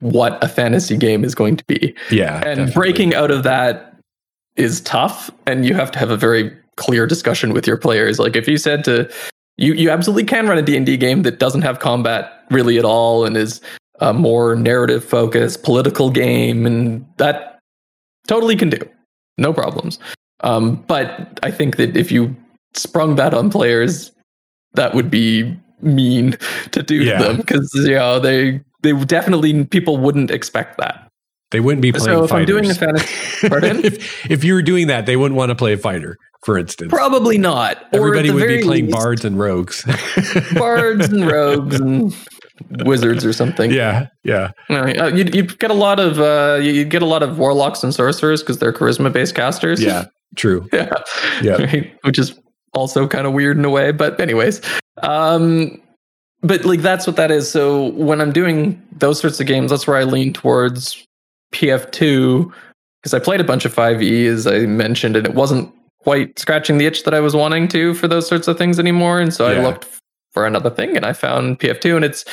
what 0.00 0.42
a 0.42 0.48
fantasy 0.48 0.96
game 0.96 1.24
is 1.24 1.34
going 1.34 1.56
to 1.56 1.64
be. 1.64 1.94
Yeah, 2.10 2.36
and 2.36 2.44
definitely. 2.44 2.72
breaking 2.74 3.14
out 3.14 3.30
of 3.30 3.42
that 3.42 3.98
is 4.56 4.80
tough, 4.82 5.30
and 5.46 5.66
you 5.66 5.74
have 5.74 5.90
to 5.92 5.98
have 5.98 6.10
a 6.10 6.16
very 6.16 6.56
clear 6.76 7.06
discussion 7.06 7.52
with 7.52 7.66
your 7.66 7.76
players. 7.76 8.18
Like 8.18 8.36
if 8.36 8.48
you 8.48 8.56
said 8.56 8.84
to 8.84 9.10
you, 9.56 9.74
you 9.74 9.90
absolutely 9.90 10.24
can 10.24 10.46
run 10.46 10.56
a 10.56 10.62
D&D 10.62 10.96
game 10.96 11.22
that 11.22 11.38
doesn't 11.38 11.62
have 11.62 11.80
combat 11.80 12.44
really 12.50 12.78
at 12.78 12.84
all 12.84 13.26
and 13.26 13.36
is 13.36 13.60
a 14.00 14.14
more 14.14 14.54
narrative 14.54 15.04
focused 15.04 15.64
political 15.64 16.08
game 16.08 16.64
and 16.64 17.04
that 17.16 17.58
totally 18.28 18.56
can 18.56 18.70
do. 18.70 18.78
No 19.36 19.52
problems. 19.52 19.98
Um, 20.40 20.76
but 20.86 21.38
I 21.42 21.50
think 21.50 21.76
that 21.76 21.96
if 21.96 22.12
you 22.12 22.34
sprung 22.74 23.16
that 23.16 23.34
on 23.34 23.50
players, 23.50 24.12
that 24.74 24.94
would 24.94 25.10
be 25.10 25.56
mean 25.80 26.36
to 26.70 26.82
do 26.82 26.96
yeah. 26.96 27.18
to 27.18 27.24
them 27.24 27.36
because 27.38 27.70
you 27.74 27.94
know 27.94 28.20
they 28.20 28.60
they 28.82 28.92
definitely 29.04 29.64
people 29.64 29.96
wouldn't 29.98 30.30
expect 30.30 30.78
that. 30.78 31.10
They 31.50 31.60
wouldn't 31.60 31.80
be 31.82 31.92
playing. 31.92 32.04
So 32.04 32.24
if 32.24 32.30
fighters. 32.30 32.54
I'm 32.54 32.62
doing 32.62 32.70
a 32.70 32.74
fantasy, 32.74 33.48
pardon? 33.48 33.84
if 33.84 34.30
if 34.30 34.44
you 34.44 34.54
were 34.54 34.62
doing 34.62 34.88
that, 34.88 35.06
they 35.06 35.16
wouldn't 35.16 35.36
want 35.36 35.50
to 35.50 35.54
play 35.54 35.72
a 35.72 35.78
fighter 35.78 36.16
for 36.44 36.58
instance. 36.58 36.90
Probably 36.90 37.38
not. 37.38 37.84
Everybody 37.92 38.30
would 38.30 38.46
be 38.46 38.62
playing 38.62 38.86
least, 38.86 38.96
bards 38.96 39.24
and 39.24 39.38
rogues. 39.38 39.84
bards 40.54 41.08
and 41.08 41.30
rogues 41.30 41.80
and 41.80 42.14
wizards 42.84 43.24
or 43.24 43.32
something. 43.32 43.70
Yeah, 43.70 44.08
yeah. 44.24 44.52
Uh, 44.70 45.10
you 45.14 45.24
you 45.24 45.42
get 45.42 45.70
a 45.70 45.74
lot 45.74 46.00
of 46.00 46.20
uh, 46.20 46.58
you 46.62 46.84
get 46.84 47.02
a 47.02 47.06
lot 47.06 47.22
of 47.22 47.38
warlocks 47.38 47.82
and 47.82 47.94
sorcerers 47.94 48.42
because 48.42 48.58
they're 48.58 48.72
charisma 48.72 49.12
based 49.12 49.34
casters. 49.34 49.82
Yeah, 49.82 50.06
true. 50.36 50.68
Yeah, 50.72 50.90
yeah. 51.42 51.52
Right? 51.52 51.96
Which 52.02 52.18
is 52.18 52.38
also 52.72 53.06
kind 53.08 53.26
of 53.26 53.32
weird 53.32 53.58
in 53.58 53.64
a 53.64 53.70
way, 53.70 53.92
but 53.92 54.20
anyways. 54.20 54.60
Um, 55.02 55.80
but 56.42 56.64
like 56.64 56.80
that's 56.80 57.06
what 57.06 57.16
that 57.16 57.30
is. 57.30 57.50
So 57.50 57.90
when 57.90 58.20
I'm 58.20 58.32
doing 58.32 58.80
those 58.92 59.20
sorts 59.20 59.40
of 59.40 59.46
games, 59.46 59.70
that's 59.70 59.86
where 59.86 59.96
I 59.96 60.04
lean 60.04 60.32
towards 60.32 61.04
PF2 61.52 62.52
because 63.02 63.14
I 63.14 63.18
played 63.18 63.40
a 63.40 63.44
bunch 63.44 63.64
of 63.64 63.74
5e 63.74 64.26
as 64.26 64.46
I 64.46 64.60
mentioned, 64.60 65.16
and 65.16 65.26
it 65.26 65.34
wasn't 65.34 65.72
quite 66.02 66.38
scratching 66.38 66.78
the 66.78 66.86
itch 66.86 67.04
that 67.04 67.14
I 67.14 67.20
was 67.20 67.34
wanting 67.34 67.68
to 67.68 67.94
for 67.94 68.08
those 68.08 68.26
sorts 68.28 68.48
of 68.48 68.56
things 68.56 68.78
anymore. 68.78 69.20
And 69.20 69.34
so 69.34 69.48
yeah. 69.48 69.58
I 69.58 69.62
looked 69.62 69.86
for 70.32 70.46
another 70.46 70.70
thing 70.70 70.96
and 70.96 71.04
I 71.04 71.12
found 71.12 71.58
PF2 71.58 71.96
and 71.96 72.04
it's 72.04 72.24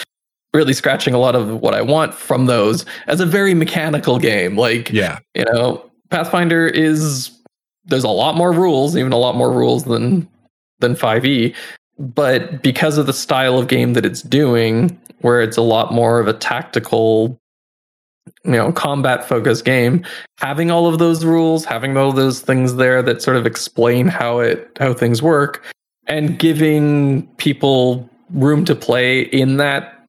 really 0.53 0.73
scratching 0.73 1.13
a 1.13 1.17
lot 1.17 1.35
of 1.35 1.61
what 1.61 1.73
I 1.73 1.81
want 1.81 2.13
from 2.13 2.45
those 2.45 2.85
as 3.07 3.19
a 3.19 3.25
very 3.25 3.53
mechanical 3.53 4.19
game. 4.19 4.57
Like, 4.57 4.89
yeah, 4.91 5.19
you 5.33 5.45
know, 5.45 5.83
Pathfinder 6.09 6.67
is 6.67 7.31
there's 7.85 8.03
a 8.03 8.09
lot 8.09 8.35
more 8.35 8.51
rules, 8.51 8.95
even 8.95 9.11
a 9.11 9.17
lot 9.17 9.35
more 9.35 9.51
rules 9.51 9.83
than 9.83 10.27
than 10.79 10.95
5e. 10.95 11.53
But 11.97 12.61
because 12.61 12.97
of 12.97 13.05
the 13.05 13.13
style 13.13 13.57
of 13.57 13.67
game 13.67 13.93
that 13.93 14.05
it's 14.05 14.21
doing, 14.21 14.99
where 15.21 15.41
it's 15.41 15.57
a 15.57 15.61
lot 15.61 15.93
more 15.93 16.19
of 16.19 16.27
a 16.27 16.33
tactical 16.33 17.39
you 18.43 18.51
know 18.51 18.71
combat 18.71 19.27
focused 19.27 19.65
game 19.65 20.03
having 20.39 20.71
all 20.71 20.87
of 20.87 20.97
those 20.97 21.23
rules 21.23 21.63
having 21.63 21.95
all 21.95 22.11
those 22.11 22.39
things 22.39 22.75
there 22.75 23.03
that 23.03 23.21
sort 23.21 23.37
of 23.37 23.45
explain 23.45 24.07
how 24.07 24.39
it 24.39 24.67
how 24.79 24.95
things 24.95 25.21
work 25.21 25.63
and 26.07 26.39
giving 26.39 27.27
people 27.37 28.09
room 28.31 28.65
to 28.65 28.75
play 28.75 29.21
in 29.21 29.57
that 29.57 30.05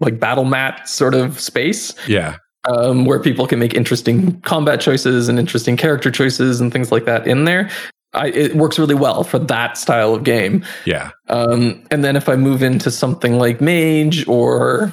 like 0.00 0.20
battle 0.20 0.44
mat 0.44 0.88
sort 0.88 1.14
of 1.14 1.40
space. 1.40 1.94
Yeah. 2.06 2.36
Um, 2.68 3.04
where 3.04 3.20
people 3.20 3.46
can 3.46 3.58
make 3.58 3.74
interesting 3.74 4.40
combat 4.42 4.80
choices 4.80 5.28
and 5.28 5.38
interesting 5.38 5.76
character 5.76 6.10
choices 6.10 6.60
and 6.60 6.72
things 6.72 6.92
like 6.92 7.04
that 7.06 7.26
in 7.26 7.44
there. 7.44 7.70
I, 8.18 8.26
it 8.28 8.56
works 8.56 8.78
really 8.78 8.94
well 8.94 9.24
for 9.24 9.38
that 9.38 9.78
style 9.78 10.14
of 10.14 10.24
game. 10.24 10.64
Yeah. 10.84 11.10
Um, 11.28 11.82
and 11.90 12.04
then 12.04 12.16
if 12.16 12.28
I 12.28 12.36
move 12.36 12.62
into 12.62 12.90
something 12.90 13.38
like 13.38 13.60
Mage 13.60 14.26
or, 14.28 14.92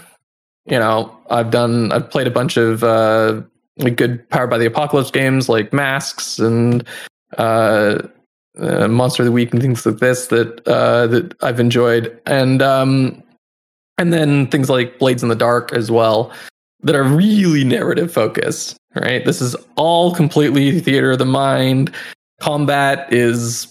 you 0.66 0.80
know, 0.80 1.16
I've 1.30 1.52
done, 1.52 1.92
I've 1.92 2.10
played 2.10 2.28
a 2.28 2.32
bunch 2.32 2.56
of 2.56 2.84
uh, 2.84 3.42
like 3.78 3.98
good 3.98 4.28
Powered 4.30 4.50
by 4.50 4.58
the 4.58 4.66
Apocalypse 4.66 5.12
games 5.12 5.50
like 5.50 5.74
Masks 5.74 6.40
and 6.40 6.86
uh, 7.38 8.00
uh, 8.58 8.88
Monster 8.88 9.24
of 9.24 9.26
the 9.26 9.32
Week 9.32 9.52
and 9.52 9.62
things 9.62 9.86
like 9.86 9.98
this 9.98 10.28
that 10.28 10.66
uh, 10.68 11.08
that 11.08 11.36
I've 11.42 11.60
enjoyed, 11.60 12.18
and 12.26 12.62
um, 12.62 13.22
and 13.98 14.14
then 14.14 14.48
things 14.48 14.70
like 14.70 14.98
Blades 15.00 15.24
in 15.24 15.30
the 15.30 15.36
Dark 15.36 15.74
as 15.74 15.92
well 15.92 16.32
that 16.84 16.96
are 16.96 17.04
really 17.04 17.64
narrative 17.64 18.14
focused. 18.14 18.78
Right, 18.96 19.26
this 19.26 19.42
is 19.42 19.58
all 19.76 20.16
completely 20.16 20.80
theater 20.80 21.12
of 21.12 21.20
the 21.20 21.26
mind 21.26 21.94
combat 22.42 23.12
is 23.14 23.68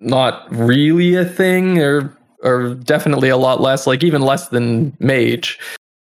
not 0.00 0.46
really 0.50 1.14
a 1.14 1.24
thing 1.24 1.78
or 1.78 2.12
or 2.42 2.74
definitely 2.74 3.28
a 3.28 3.36
lot 3.36 3.60
less 3.60 3.86
like 3.86 4.02
even 4.02 4.20
less 4.22 4.48
than 4.48 4.94
mage 4.98 5.58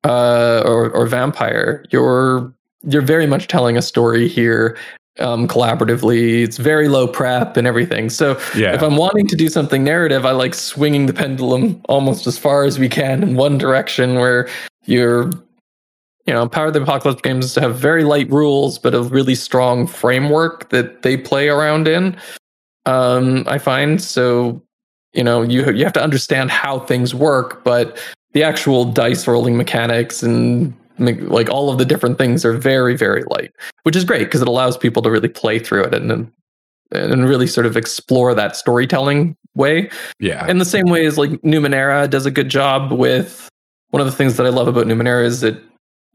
uh 0.03 0.61
or 0.65 0.89
or 0.91 1.05
vampire. 1.07 1.85
You're 1.91 2.51
you're 2.83 3.01
very 3.01 3.27
much 3.27 3.47
telling 3.47 3.77
a 3.77 3.81
story 3.81 4.27
here 4.27 4.77
um 5.19 5.47
collaboratively. 5.47 6.43
It's 6.43 6.57
very 6.57 6.87
low 6.89 7.07
prep 7.07 7.55
and 7.57 7.65
everything. 7.65 8.09
So 8.09 8.37
Yeah. 8.55 8.73
if 8.75 8.83
i'm 8.83 8.97
wanting 8.97 9.27
to 9.27 9.35
do 9.35 9.47
something 9.49 9.83
narrative 9.83 10.25
i 10.25 10.31
like 10.31 10.53
swinging 10.53 11.05
the 11.07 11.13
pendulum 11.13 11.81
almost 11.89 12.27
as 12.27 12.37
far 12.37 12.65
as 12.65 12.77
we 12.77 12.89
can 12.89 13.23
in 13.23 13.35
one 13.35 13.57
direction 13.57 14.15
where 14.15 14.47
you're 14.85 15.31
you 16.27 16.33
know, 16.33 16.47
Power 16.47 16.67
of 16.67 16.73
the 16.73 16.81
Apocalypse 16.81 17.21
games 17.21 17.55
have 17.55 17.75
very 17.77 18.03
light 18.03 18.29
rules, 18.29 18.77
but 18.77 18.93
a 18.93 19.01
really 19.01 19.33
strong 19.35 19.87
framework 19.87 20.69
that 20.69 21.01
they 21.01 21.15
play 21.17 21.47
around 21.47 21.87
in. 21.87 22.15
Um, 22.85 23.43
I 23.47 23.57
find 23.57 24.01
so. 24.01 24.61
You 25.13 25.23
know, 25.23 25.41
you 25.41 25.71
you 25.71 25.83
have 25.83 25.93
to 25.93 26.03
understand 26.03 26.51
how 26.51 26.79
things 26.79 27.15
work, 27.15 27.63
but 27.63 27.97
the 28.33 28.43
actual 28.43 28.85
dice 28.85 29.25
rolling 29.25 29.57
mechanics 29.57 30.21
and 30.21 30.73
like 30.99 31.49
all 31.49 31.71
of 31.71 31.77
the 31.79 31.85
different 31.85 32.17
things 32.19 32.43
are 32.45 32.53
very 32.53 32.95
very 32.95 33.23
light, 33.29 33.51
which 33.83 33.95
is 33.95 34.03
great 34.03 34.25
because 34.25 34.41
it 34.41 34.47
allows 34.47 34.77
people 34.77 35.01
to 35.03 35.09
really 35.09 35.29
play 35.29 35.57
through 35.59 35.85
it 35.85 35.93
and 35.93 36.11
and- 36.11 36.31
and 36.91 37.27
really 37.27 37.47
sort 37.47 37.65
of 37.65 37.75
explore 37.75 38.33
that 38.33 38.55
storytelling 38.55 39.35
way 39.55 39.89
Yeah. 40.21 40.47
in 40.47 40.57
the 40.57 40.63
same 40.65 40.85
way 40.85 41.05
as 41.05 41.17
like 41.17 41.31
Numenera 41.41 42.09
does 42.09 42.25
a 42.25 42.31
good 42.31 42.47
job 42.47 42.91
with 42.93 43.49
one 43.89 43.99
of 43.99 44.05
the 44.07 44.13
things 44.13 44.37
that 44.37 44.45
I 44.45 44.49
love 44.49 44.67
about 44.69 44.85
Numenera 44.85 45.25
is 45.25 45.41
that 45.41 45.57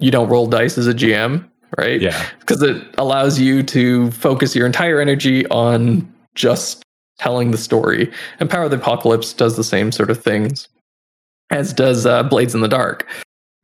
you 0.02 0.10
don't 0.10 0.28
roll 0.28 0.46
dice 0.46 0.76
as 0.76 0.86
a 0.86 0.92
GM, 0.92 1.48
right? 1.78 2.00
Yeah. 2.00 2.28
Because 2.40 2.62
it 2.62 2.84
allows 2.98 3.38
you 3.38 3.62
to 3.62 4.10
focus 4.10 4.54
your 4.54 4.66
entire 4.66 5.00
energy 5.00 5.46
on 5.46 6.12
just 6.34 6.82
telling 7.18 7.52
the 7.52 7.58
story. 7.58 8.10
And 8.40 8.50
Power 8.50 8.64
of 8.64 8.72
the 8.72 8.76
Apocalypse 8.76 9.32
does 9.32 9.56
the 9.56 9.64
same 9.64 9.92
sort 9.92 10.10
of 10.10 10.22
things, 10.22 10.68
as 11.50 11.72
does 11.72 12.04
uh, 12.04 12.24
Blades 12.24 12.54
in 12.54 12.62
the 12.62 12.68
Dark. 12.68 13.06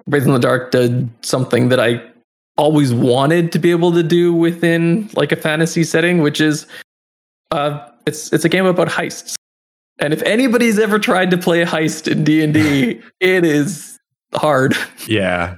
Blades 0.07 0.26
in 0.26 0.32
the 0.32 0.39
Dark 0.39 0.70
did 0.70 1.11
something 1.22 1.68
that 1.70 1.80
I 1.80 2.01
always 2.57 2.95
wanted 2.95 3.53
to 3.53 3.59
be 3.59 3.70
able 3.70 3.93
to 3.93 4.03
do 4.03 4.32
within 4.32 5.11
like 5.14 5.32
a 5.32 5.36
fantasy 5.36 5.82
setting, 5.82 6.20
which 6.22 6.41
is 6.41 6.66
uh, 7.51 7.84
it's 8.07 8.32
it's 8.32 8.45
a 8.45 8.49
game 8.49 8.66
about 8.66 8.89
heists. 8.89 9.34
And 10.01 10.12
if 10.12 10.22
anybody's 10.22 10.78
ever 10.78 11.01
tried 11.01 11.32
to 11.32 11.36
play 11.39 11.62
a 11.62 11.66
heist 11.66 12.11
in 12.11 12.22
D 12.22 12.45
and 12.45 12.55
D, 12.55 13.01
it 13.20 13.45
is 13.45 13.99
hard 14.34 14.76
Yeah. 15.07 15.57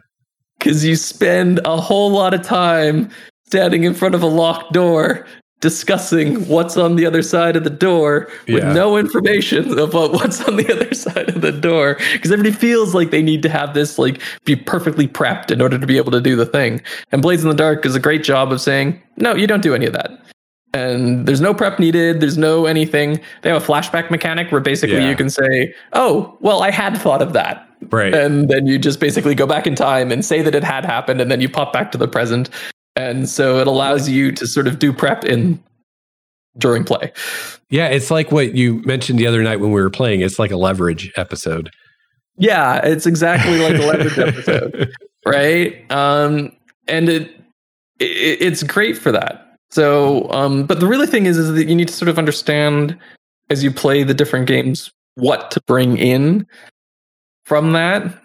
Because 0.61 0.85
you 0.85 0.95
spend 0.95 1.59
a 1.65 1.81
whole 1.81 2.11
lot 2.13 2.33
of 2.35 2.43
time 2.43 3.11
standing 3.47 3.83
in 3.83 3.95
front 3.95 4.15
of 4.15 4.23
a 4.23 4.27
locked 4.27 4.73
door 4.73 5.27
discussing 5.61 6.47
what's 6.49 6.77
on 6.79 6.97
the 6.97 7.05
other 7.05 7.21
side 7.21 7.55
of 7.57 7.65
the 7.65 7.71
door 7.71 8.29
with 8.49 8.63
Yeah. 8.65 8.73
no 8.73 8.97
information 8.97 9.79
about 9.79 10.13
what's 10.13 10.41
on 10.47 10.57
the 10.57 10.73
other 10.73 10.95
side 10.95 11.29
of 11.29 11.43
the 11.43 11.53
door. 11.53 11.99
Because 12.13 12.31
everybody 12.33 12.55
feels 12.55 12.95
like 12.95 13.11
they 13.11 13.21
need 13.23 13.43
to 13.43 13.49
have 13.51 13.75
this 13.75 13.99
like 13.99 14.23
be 14.47 14.57
perfectly 14.57 15.07
prepped 15.09 15.51
in 15.51 15.61
order 15.61 15.79
to 15.79 15.87
be 15.87 15.97
able 15.99 16.13
to 16.13 16.21
do 16.21 16.35
the 16.37 16.47
thing. 16.47 16.81
And 17.13 17.21
blades 17.21 17.43
in 17.43 17.49
the 17.51 17.55
dark 17.55 17.83
does 17.83 17.95
a 17.95 18.01
great 18.01 18.23
job 18.23 18.53
of 18.53 18.61
saying 18.61 19.03
no 19.17 19.35
you 19.35 19.47
don't 19.47 19.63
do 19.63 19.75
any 19.75 19.85
of 19.87 19.93
that. 19.93 20.19
And 20.73 21.27
there's 21.27 21.41
no 21.43 21.53
prep 21.53 21.79
needed 21.79 22.21
there's 22.21 22.39
no 22.39 22.65
anything. 22.67 23.21
They 23.43 23.51
have 23.51 23.63
a 23.63 23.67
flashback 23.67 24.11
mechanic 24.11 24.51
where 24.53 24.61
basically 24.63 24.97
Yeah. 24.97 25.11
you 25.11 25.17
can 25.17 25.29
say 25.29 25.75
oh 25.93 26.37
well 26.41 26.63
i 26.63 26.71
had 26.71 26.97
thought 26.97 27.21
of 27.21 27.33
that 27.35 27.67
Right. 27.89 28.15
and 28.15 28.49
then 28.49 28.67
you 28.67 28.79
just 28.79 29.01
basically 29.01 29.35
go 29.35 29.47
back 29.47 29.67
in 29.67 29.75
time 29.75 30.13
and 30.13 30.25
say 30.25 30.43
that 30.43 30.55
it 30.55 30.63
had 30.63 30.85
happened 30.85 31.21
and 31.21 31.31
then 31.31 31.41
you 31.41 31.49
pop 31.49 31.73
back 31.73 31.91
to 31.93 31.99
the 31.99 32.07
present 32.07 32.51
and 32.95 33.29
so 33.29 33.59
it 33.59 33.67
allows 33.67 34.09
you 34.09 34.33
to 34.33 34.47
sort 34.47 34.67
of 34.67 34.79
do 34.79 34.93
prep 34.93 35.25
in 35.25 35.63
during 36.59 36.85
play 36.85 37.13
yeah. 37.71 37.87
It's 37.87 38.11
like 38.11 38.33
what 38.33 38.57
you 38.57 38.83
mentioned 38.83 39.21
the 39.21 39.29
other 39.29 39.45
night 39.45 39.61
when 39.61 39.71
we 39.71 39.81
were 39.81 39.91
playing. 39.91 40.23
It's 40.23 40.41
like 40.41 40.51
a 40.51 40.57
leverage 40.57 41.13
episode. 41.17 41.71
yeah 42.37 42.81
it's 42.85 43.07
exactly 43.07 43.59
like 43.61 43.75
a 43.77 43.87
leverage 43.87 44.19
episode 44.29 44.93
right 45.25 45.91
um 45.93 46.51
and 46.89 47.09
it, 47.09 47.29
it 48.01 48.43
it's 48.43 48.63
great 48.65 48.97
for 48.99 49.13
that 49.13 49.57
so 49.71 50.29
um 50.33 50.65
but 50.67 50.81
the 50.81 50.87
really 50.87 51.07
thing 51.07 51.27
is 51.27 51.37
is 51.39 51.53
that 51.53 51.67
you 51.69 51.75
need 51.77 51.89
to 51.89 51.95
sort 51.95 52.09
of 52.09 52.19
understand 52.19 52.99
as 53.51 53.63
you 53.63 53.71
play 53.71 54.03
the 54.03 54.15
different 54.15 54.47
games 54.49 54.91
what 55.15 55.51
to 55.51 55.61
bring 55.67 55.97
in 55.99 56.47
from 57.51 57.73
that 57.73 58.17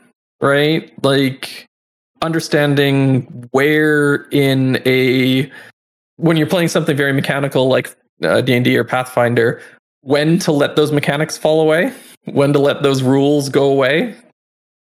right? 0.42 0.94
Like 1.04 1.66
understanding 2.22 3.24
where 3.52 4.28
in 4.32 4.82
a 4.86 5.52
when 6.18 6.38
you're 6.38 6.48
playing 6.48 6.70
something 6.70 6.96
very 6.96 7.12
mechanical 7.12 7.68
like 7.68 7.94
uh, 8.24 8.40
d&d 8.42 8.78
or 8.78 8.86
pathfinder 8.86 9.62
when 10.02 10.40
to 10.40 10.52
let 10.52 10.76
those 10.78 10.92
mechanics 10.92 11.38
fall 11.38 11.60
away 11.60 11.92
when 12.26 12.54
to 12.54 12.60
let 12.60 12.84
those 12.84 13.04
rules 13.04 13.50
go 13.50 13.66
away 13.66 14.16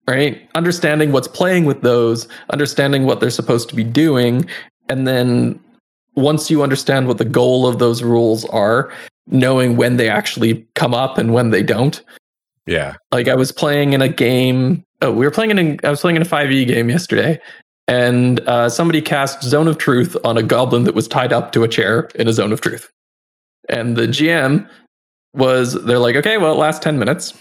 right? 0.05 0.49
Understanding 0.53 1.13
what's 1.13 1.29
playing 1.29 1.65
with 1.65 1.81
those 1.81 2.27
understanding 2.51 3.05
what 3.05 3.19
they're 3.19 3.29
supposed 3.29 3.69
to 3.69 3.75
be 3.75 3.83
doing 3.83 4.45
and 4.89 5.07
then 5.07 5.59
once 6.15 6.51
you 6.51 6.61
understand 6.61 7.07
what 7.07 7.17
the 7.17 7.25
goal 7.25 7.65
of 7.65 7.79
those 7.79 8.03
rules 8.03 8.45
are 8.49 8.91
knowing 9.27 9.75
when 9.77 9.97
they 9.97 10.09
actually 10.09 10.67
come 10.75 10.93
up 10.93 11.17
and 11.17 11.33
when 11.33 11.49
they 11.49 11.63
don't 11.63 12.03
Yeah. 12.65 12.95
like 13.11 13.27
I 13.27 13.35
was 13.35 13.51
playing 13.51 13.93
in 13.93 14.01
a 14.01 14.09
game. 14.09 14.83
Oh, 15.01 15.11
we 15.11 15.25
were 15.25 15.31
playing 15.31 15.51
in. 15.51 15.59
A, 15.59 15.77
I 15.87 15.89
was 15.89 16.01
playing 16.01 16.15
in 16.15 16.21
a 16.21 16.25
five 16.25 16.51
E 16.51 16.63
game 16.65 16.89
yesterday, 16.89 17.39
and 17.87 18.39
uh, 18.41 18.69
somebody 18.69 19.01
cast 19.01 19.43
Zone 19.43 19.67
of 19.67 19.77
Truth 19.77 20.15
on 20.23 20.37
a 20.37 20.43
goblin 20.43 20.85
that 20.85 20.95
was 20.95 21.07
tied 21.07 21.33
up 21.33 21.51
to 21.53 21.63
a 21.63 21.67
chair 21.67 22.09
in 22.15 22.27
a 22.27 22.33
Zone 22.33 22.53
of 22.53 22.61
Truth, 22.61 22.89
and 23.69 23.97
the 23.97 24.07
GM 24.07 24.67
was 25.33 25.73
they're 25.85 25.99
like, 25.99 26.15
okay, 26.15 26.37
well, 26.37 26.53
it 26.53 26.57
lasts 26.57 26.81
ten 26.83 26.97
minutes, 26.99 27.33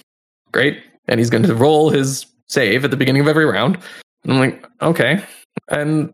great, 0.50 0.82
and 1.06 1.20
he's 1.20 1.30
going 1.30 1.44
to 1.44 1.54
roll 1.54 1.90
his 1.90 2.26
save 2.48 2.84
at 2.84 2.90
the 2.90 2.96
beginning 2.96 3.22
of 3.22 3.28
every 3.28 3.44
round. 3.46 3.78
And 4.24 4.32
I'm 4.32 4.38
like, 4.40 4.66
okay, 4.82 5.22
and 5.68 6.12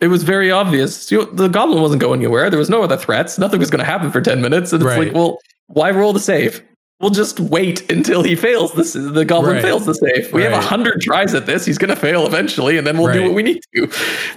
it 0.00 0.08
was 0.08 0.24
very 0.24 0.50
obvious 0.50 1.12
you 1.12 1.26
the 1.26 1.46
goblin 1.48 1.80
wasn't 1.80 2.00
going 2.00 2.18
anywhere. 2.20 2.50
There 2.50 2.58
was 2.58 2.70
no 2.70 2.82
other 2.82 2.96
threats. 2.96 3.38
Nothing 3.38 3.60
was 3.60 3.70
going 3.70 3.78
to 3.78 3.84
happen 3.84 4.10
for 4.10 4.20
ten 4.20 4.40
minutes, 4.42 4.72
and 4.72 4.82
it's 4.82 4.88
Right. 4.88 5.06
like, 5.06 5.14
well, 5.14 5.38
why 5.68 5.92
roll 5.92 6.12
the 6.12 6.18
save? 6.18 6.60
We'll 7.02 7.10
just 7.10 7.40
wait 7.40 7.90
until 7.90 8.22
he 8.22 8.36
fails. 8.36 8.72
This 8.74 8.94
is 8.94 9.12
the 9.12 9.24
goblin 9.24 9.54
Right. 9.56 9.62
fails 9.62 9.86
the 9.86 9.94
save. 9.94 10.32
We 10.32 10.42
have 10.44 10.52
Right. 10.52 10.62
a 10.62 10.66
hundred 10.66 11.00
tries 11.00 11.34
at 11.34 11.46
this. 11.46 11.66
He's 11.66 11.76
going 11.76 11.90
to 11.90 11.96
fail 11.96 12.26
eventually, 12.26 12.78
and 12.78 12.86
then 12.86 12.96
we'll 12.96 13.12
do 13.12 13.24
what 13.24 13.34
we 13.34 13.42
need 13.42 13.60
to. 13.74 13.90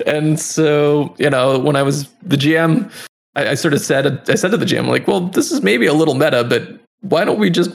And 0.07 0.39
so, 0.39 1.13
you 1.20 1.30
know, 1.30 1.59
when 1.59 1.76
I 1.76 1.84
was 1.84 2.07
the 2.24 2.36
GM, 2.38 2.89
I, 3.36 3.49
I 3.49 3.53
sort 3.53 3.76
of 3.76 3.82
said, 3.82 4.20
I 4.28 4.34
said 4.36 4.49
to 4.49 4.57
the 4.57 4.66
GM, 4.66 4.88
like, 4.88 5.07
well, 5.07 5.22
this 5.22 5.51
is 5.51 5.61
maybe 5.61 5.86
a 5.86 5.93
little 5.93 6.16
meta, 6.16 6.43
but 6.43 6.63
why 7.01 7.24
don't 7.24 7.38
we 7.39 7.51
just 7.51 7.70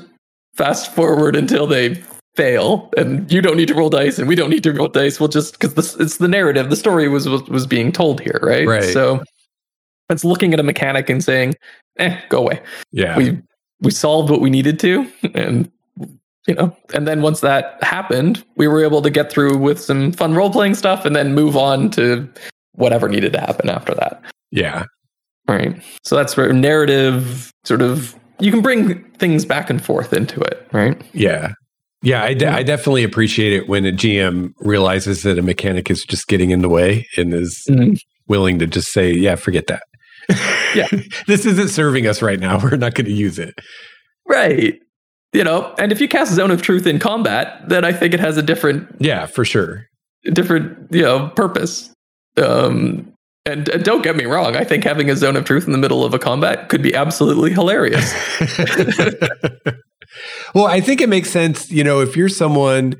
fast 0.57 0.93
forward 0.93 1.37
until 1.37 1.69
they 1.69 2.03
fail, 2.35 2.91
and 2.97 3.31
you 3.31 3.41
don't 3.41 3.57
need 3.57 3.69
to 3.69 3.75
roll 3.75 3.91
dice, 3.91 4.19
and 4.19 4.27
we 4.27 4.35
don't 4.35 4.51
need 4.51 4.65
to 4.65 4.73
roll 4.73 4.89
dice. 4.89 5.21
We'll 5.21 5.29
just 5.29 5.53
because 5.53 5.75
this 5.75 5.95
it's 5.97 6.17
the 6.17 6.27
narrative, 6.29 6.69
the 6.69 6.75
story 6.77 7.07
was 7.09 7.29
was, 7.29 7.43
was 7.45 7.65
being 7.67 7.93
told 7.93 8.21
here, 8.21 8.41
right? 8.43 8.67
Right. 8.67 8.85
So 8.85 9.23
it's 10.09 10.25
looking 10.25 10.53
at 10.53 10.59
a 10.59 10.65
mechanic 10.65 11.09
and 11.11 11.23
saying, 11.23 11.55
eh, 12.01 12.19
go 12.29 12.39
away 12.39 12.61
Yeah. 12.91 13.17
we 13.17 13.39
we 13.83 13.91
solved 13.91 14.31
what 14.31 14.41
we 14.41 14.51
needed 14.51 14.79
to 14.81 15.11
and 15.35 15.71
you 16.47 16.55
know 16.55 16.77
and 16.95 17.07
then 17.07 17.23
once 17.23 17.41
that 17.41 17.83
happened 17.83 18.45
we 18.57 18.67
were 18.69 18.83
able 18.85 19.03
to 19.03 19.11
get 19.11 19.31
through 19.31 19.57
with 19.59 19.81
some 19.81 20.13
fun 20.13 20.35
role 20.35 20.51
playing 20.51 20.75
stuff 20.75 21.05
and 21.05 21.15
then 21.17 21.35
move 21.35 21.57
on 21.57 21.91
to 21.91 22.29
whatever 22.73 23.09
needed 23.09 23.33
to 23.33 23.41
happen 23.41 23.69
after 23.69 23.95
that 23.95 24.23
yeah. 24.51 24.85
right 25.49 25.81
so 26.05 26.17
that's 26.17 26.37
where 26.37 26.53
narrative 26.53 27.53
sort 27.65 27.83
of 27.83 28.15
you 28.39 28.51
can 28.51 28.63
bring 28.63 29.03
things 29.19 29.45
back 29.45 29.69
and 29.71 29.85
forth 29.85 30.13
into 30.13 30.41
it 30.41 30.67
right 30.73 31.01
Yeah. 31.13 31.53
Yeah, 32.03 32.25
I, 32.25 32.33
de- 32.33 32.47
I 32.49 32.63
definitely 32.63 33.05
appreciate 33.05 33.53
it 33.53 33.69
when 33.69 33.85
a 33.85 33.93
GM 33.93 34.55
realizes 34.61 35.23
that 35.25 35.39
a 35.39 35.43
mechanic 35.43 35.91
is 35.91 36.03
just 36.03 36.29
getting 36.29 36.49
in 36.51 36.63
the 36.63 36.69
way 36.71 37.07
and 37.19 37.35
is 37.35 37.63
Mhm. 37.69 37.99
willing 38.27 38.59
to 38.59 38.67
just 38.67 38.91
say, 38.91 39.13
"Yeah, 39.13 39.35
forget 39.35 39.67
that." 39.67 39.83
Yeah. 40.75 40.89
this 41.27 41.47
isn't 41.47 41.69
serving 41.69 42.07
us 42.07 42.23
right 42.23 42.39
now. 42.39 42.59
We're 42.63 42.77
not 42.77 42.95
going 42.95 43.07
to 43.07 43.13
use 43.13 43.39
it. 43.39 43.55
right 44.29 44.79
you 45.33 45.45
know, 45.45 45.75
and 45.79 45.93
if 45.93 46.01
you 46.01 46.09
cast 46.09 46.33
Zone 46.33 46.51
of 46.51 46.61
Truth 46.63 46.87
in 46.87 46.99
combat, 46.99 47.69
then 47.69 47.85
I 47.85 47.93
think 47.93 48.15
it 48.15 48.21
has 48.21 48.37
a 48.37 48.43
different, 48.43 48.89
yeah, 48.99 49.27
for 49.27 49.45
sure, 49.45 49.87
different, 50.33 50.93
you 50.93 51.03
know, 51.03 51.29
purpose. 51.29 51.93
Um, 52.37 53.13
and, 53.47 53.69
and 53.69 53.85
don't 53.85 54.03
get 54.03 54.17
me 54.17 54.25
wrong, 54.25 54.57
I 54.57 54.65
think 54.65 54.85
having 54.85 55.09
a 55.09 55.17
Zone 55.17 55.37
of 55.37 55.45
Truth 55.45 55.67
in 55.67 55.73
the 55.73 55.79
middle 55.79 56.05
of 56.05 56.15
a 56.15 56.19
combat 56.19 56.69
could 56.69 56.83
be 56.83 56.95
absolutely 56.95 57.53
hilarious. 57.53 58.13
well, 60.55 60.67
I 60.67 60.81
think 60.81 61.01
it 61.01 61.09
makes 61.09 61.31
sense, 61.31 61.71
you 61.71 61.85
know, 61.85 62.01
if 62.01 62.17
you're 62.17 62.29
someone 62.29 62.97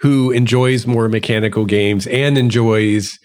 who 0.00 0.30
enjoys 0.30 0.86
more 0.86 1.08
mechanical 1.08 1.64
games 1.64 2.06
and 2.06 2.36
enjoys 2.36 3.18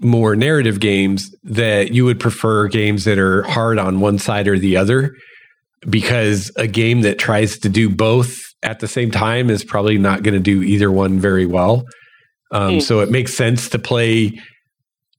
more 0.00 0.34
narrative 0.36 0.80
games, 0.80 1.34
that 1.44 1.92
you 1.92 2.04
would 2.04 2.20
prefer 2.20 2.68
games 2.68 3.04
that 3.04 3.18
are 3.18 3.42
hard 3.44 3.78
on 3.78 4.00
one 4.00 4.18
side 4.18 4.48
or 4.48 4.58
the 4.58 4.76
other 4.76 5.14
because 5.88 6.50
a 6.56 6.66
game 6.66 7.02
that 7.02 7.18
tries 7.18 7.58
to 7.58 7.68
do 7.68 7.88
both 7.88 8.38
at 8.62 8.80
the 8.80 8.88
same 8.88 9.10
time 9.10 9.50
is 9.50 9.64
probably 9.64 9.98
not 9.98 10.22
going 10.22 10.34
to 10.34 10.40
do 10.40 10.62
either 10.62 10.90
one 10.90 11.18
very 11.18 11.46
well. 11.46 11.84
Um, 12.50 12.74
mm. 12.74 12.82
So 12.82 13.00
it 13.00 13.10
makes 13.10 13.34
sense 13.34 13.68
to 13.70 13.78
play, 13.78 14.40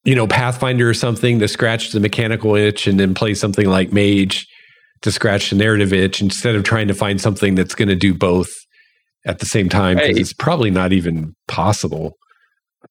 you 0.03 0.15
know, 0.15 0.27
Pathfinder 0.27 0.89
or 0.89 0.93
something 0.93 1.39
to 1.39 1.47
scratch 1.47 1.91
the 1.91 1.99
mechanical 1.99 2.55
itch, 2.55 2.87
and 2.87 2.99
then 2.99 3.13
play 3.13 3.33
something 3.33 3.67
like 3.67 3.91
Mage 3.91 4.47
to 5.01 5.11
scratch 5.11 5.51
the 5.51 5.55
narrative 5.55 5.93
itch 5.93 6.21
instead 6.21 6.55
of 6.55 6.63
trying 6.63 6.87
to 6.87 6.93
find 6.93 7.21
something 7.21 7.55
that's 7.55 7.75
going 7.75 7.89
to 7.89 7.95
do 7.95 8.13
both 8.13 8.51
at 9.25 9.39
the 9.39 9.45
same 9.45 9.69
time. 9.69 9.97
Because 9.97 10.17
it's 10.17 10.33
probably 10.33 10.71
not 10.71 10.93
even 10.93 11.35
possible 11.47 12.17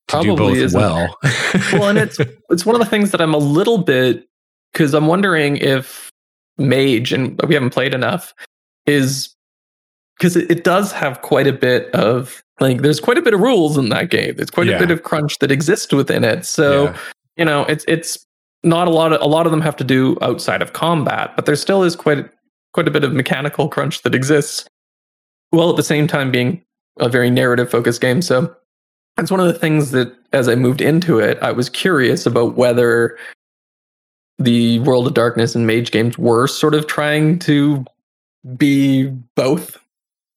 probably 0.09 0.31
do 0.31 0.37
both 0.37 0.57
isn't. 0.57 0.81
well. 0.81 1.19
well, 1.73 1.89
and 1.89 1.99
it's 1.99 2.19
it's 2.51 2.67
one 2.67 2.75
of 2.75 2.81
the 2.81 2.87
things 2.87 3.11
that 3.11 3.21
I'm 3.21 3.35
a 3.35 3.39
little 3.39 3.79
bit 3.79 4.27
because 4.73 4.95
I'm 4.95 5.07
wondering 5.07 5.57
if 5.59 6.11
mage 6.59 7.13
and 7.13 7.41
we 7.43 7.55
haven't 7.55 7.71
played 7.71 7.95
enough 7.95 8.35
is 8.87 9.35
because 10.19 10.37
it, 10.37 10.51
it, 10.51 10.65
does 10.65 10.93
have 10.93 11.23
quite 11.23 11.47
a 11.47 11.53
bit 11.53 11.93
of 11.95 12.43
like 12.61 12.83
there's 12.83 13.01
quite 13.01 13.19
a 13.19 13.23
bit 13.23 13.35
of 13.35 13.41
rules 13.41 13.77
in 13.77 13.89
that 13.89 14.11
game 14.11 14.35
there's 14.37 14.51
quite 14.51 14.69
yeah. 14.69 14.77
a 14.77 14.79
bit 14.79 14.91
of 14.91 15.03
crunch 15.03 15.39
that 15.41 15.51
exists 15.51 15.93
within 15.93 16.23
it 16.23 16.47
so 16.47 16.85
yeah. 16.85 16.97
you 17.37 17.45
know 17.45 17.65
it's 17.65 17.85
it's 17.89 18.25
not 18.63 18.87
a 18.87 18.91
lot 18.91 19.13
of 19.13 19.21
a 19.21 19.27
lot 19.27 19.47
of 19.47 19.53
them 19.53 19.61
have 19.61 19.77
to 19.77 19.85
do 19.85 20.17
outside 20.23 20.63
of 20.63 20.73
combat 20.73 21.35
but 21.35 21.47
there 21.47 21.57
still 21.57 21.83
is 21.83 21.97
quite 21.97 22.29
quite 22.73 22.87
a 22.87 22.91
bit 22.91 23.03
of 23.03 23.13
mechanical 23.13 23.69
crunch 23.69 24.03
that 24.03 24.15
exists 24.15 24.67
while 25.51 25.71
at 25.71 25.77
the 25.77 25.83
same 25.83 26.07
time 26.07 26.31
being 26.31 26.63
a 27.01 27.09
very 27.09 27.31
narrative 27.31 27.69
focused 27.71 28.01
game 28.01 28.23
so 28.23 28.55
that's 29.17 29.31
one 29.31 29.41
of 29.41 29.47
the 29.47 29.59
things 29.59 29.91
that 29.91 30.13
as 30.33 30.49
i 30.49 30.55
moved 30.55 30.81
into 30.81 31.19
it 31.19 31.39
i 31.43 31.51
was 31.53 31.69
curious 31.69 32.27
about 32.27 32.55
whether 32.57 33.17
the 34.39 34.81
World 34.81 35.07
of 35.07 35.15
Darkness 35.15 35.55
and 35.55 35.67
Mage 35.67 35.91
games 35.91 36.19
were 36.19 36.47
sort 36.47 36.75
of 36.75 36.87
trying 36.87 37.39
to 37.41 37.85
be 38.57 39.07
both. 39.37 39.79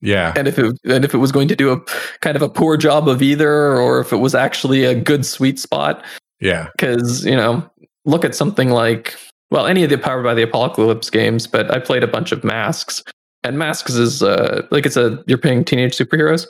Yeah. 0.01 0.34
And 0.36 0.47
if 0.47 0.59
it 0.59 0.78
and 0.86 1.03
if 1.03 1.13
it 1.13 1.17
was 1.17 1.32
going 1.32 1.47
to 1.47 1.55
do 1.55 1.71
a 1.71 1.80
kind 2.21 2.36
of 2.36 2.41
a 2.41 2.49
poor 2.49 2.78
job 2.78 3.07
of 3.07 3.21
either 3.21 3.75
or 3.78 3.99
if 3.99 4.13
it 4.13 4.17
was 4.17 4.36
actually 4.36 4.84
a 4.84 4.93
good 4.93 5.25
sweet 5.25 5.59
spot. 5.59 6.03
Yeah. 6.39 6.69
Cuz, 6.78 7.25
you 7.25 7.36
know, 7.36 7.67
look 8.05 8.23
at 8.23 8.36
something 8.36 8.69
like 8.69 9.15
well, 9.49 9.65
any 9.65 9.84
of 9.84 9.89
the 9.89 9.97
Powered 9.97 10.25
by 10.25 10.34
the 10.34 10.43
Apocalypse 10.43 11.09
games, 11.09 11.47
but 11.47 11.71
I 11.71 11.80
played 11.80 12.03
a 12.03 12.07
bunch 12.07 12.32
of 12.32 12.43
Masks. 12.43 13.01
And 13.43 13.57
Masks 13.57 13.95
is 13.95 14.21
uh 14.21 14.67
like 14.69 14.86
it's 14.86 14.97
a 14.97 15.23
you're 15.25 15.39
playing 15.39 15.65
teenage 15.65 15.97
superheroes. 15.97 16.45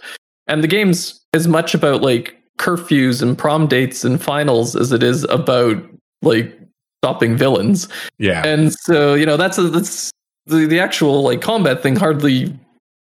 And 0.48 0.64
the 0.64 0.68
game's 0.68 1.20
as 1.34 1.48
much 1.48 1.74
about 1.74 2.02
like 2.02 2.36
curfews 2.58 3.22
and 3.22 3.38
prom 3.38 3.68
dates 3.68 4.04
and 4.04 4.22
finals 4.22 4.76
as 4.76 4.92
it 4.92 5.04
is 5.04 5.24
about 5.26 5.84
like 6.22 6.58
stopping 7.04 7.38
villains. 7.38 7.88
Yeah. 8.18 8.46
And 8.46 8.74
so, 8.74 9.14
you 9.14 9.26
know, 9.26 9.38
that's 9.38 9.58
a, 9.58 9.64
that's 9.64 10.12
the, 10.46 10.66
the 10.66 10.80
actual 10.80 11.24
like 11.24 11.42
combat 11.42 11.84
thing 11.84 11.96
hardly 11.96 12.58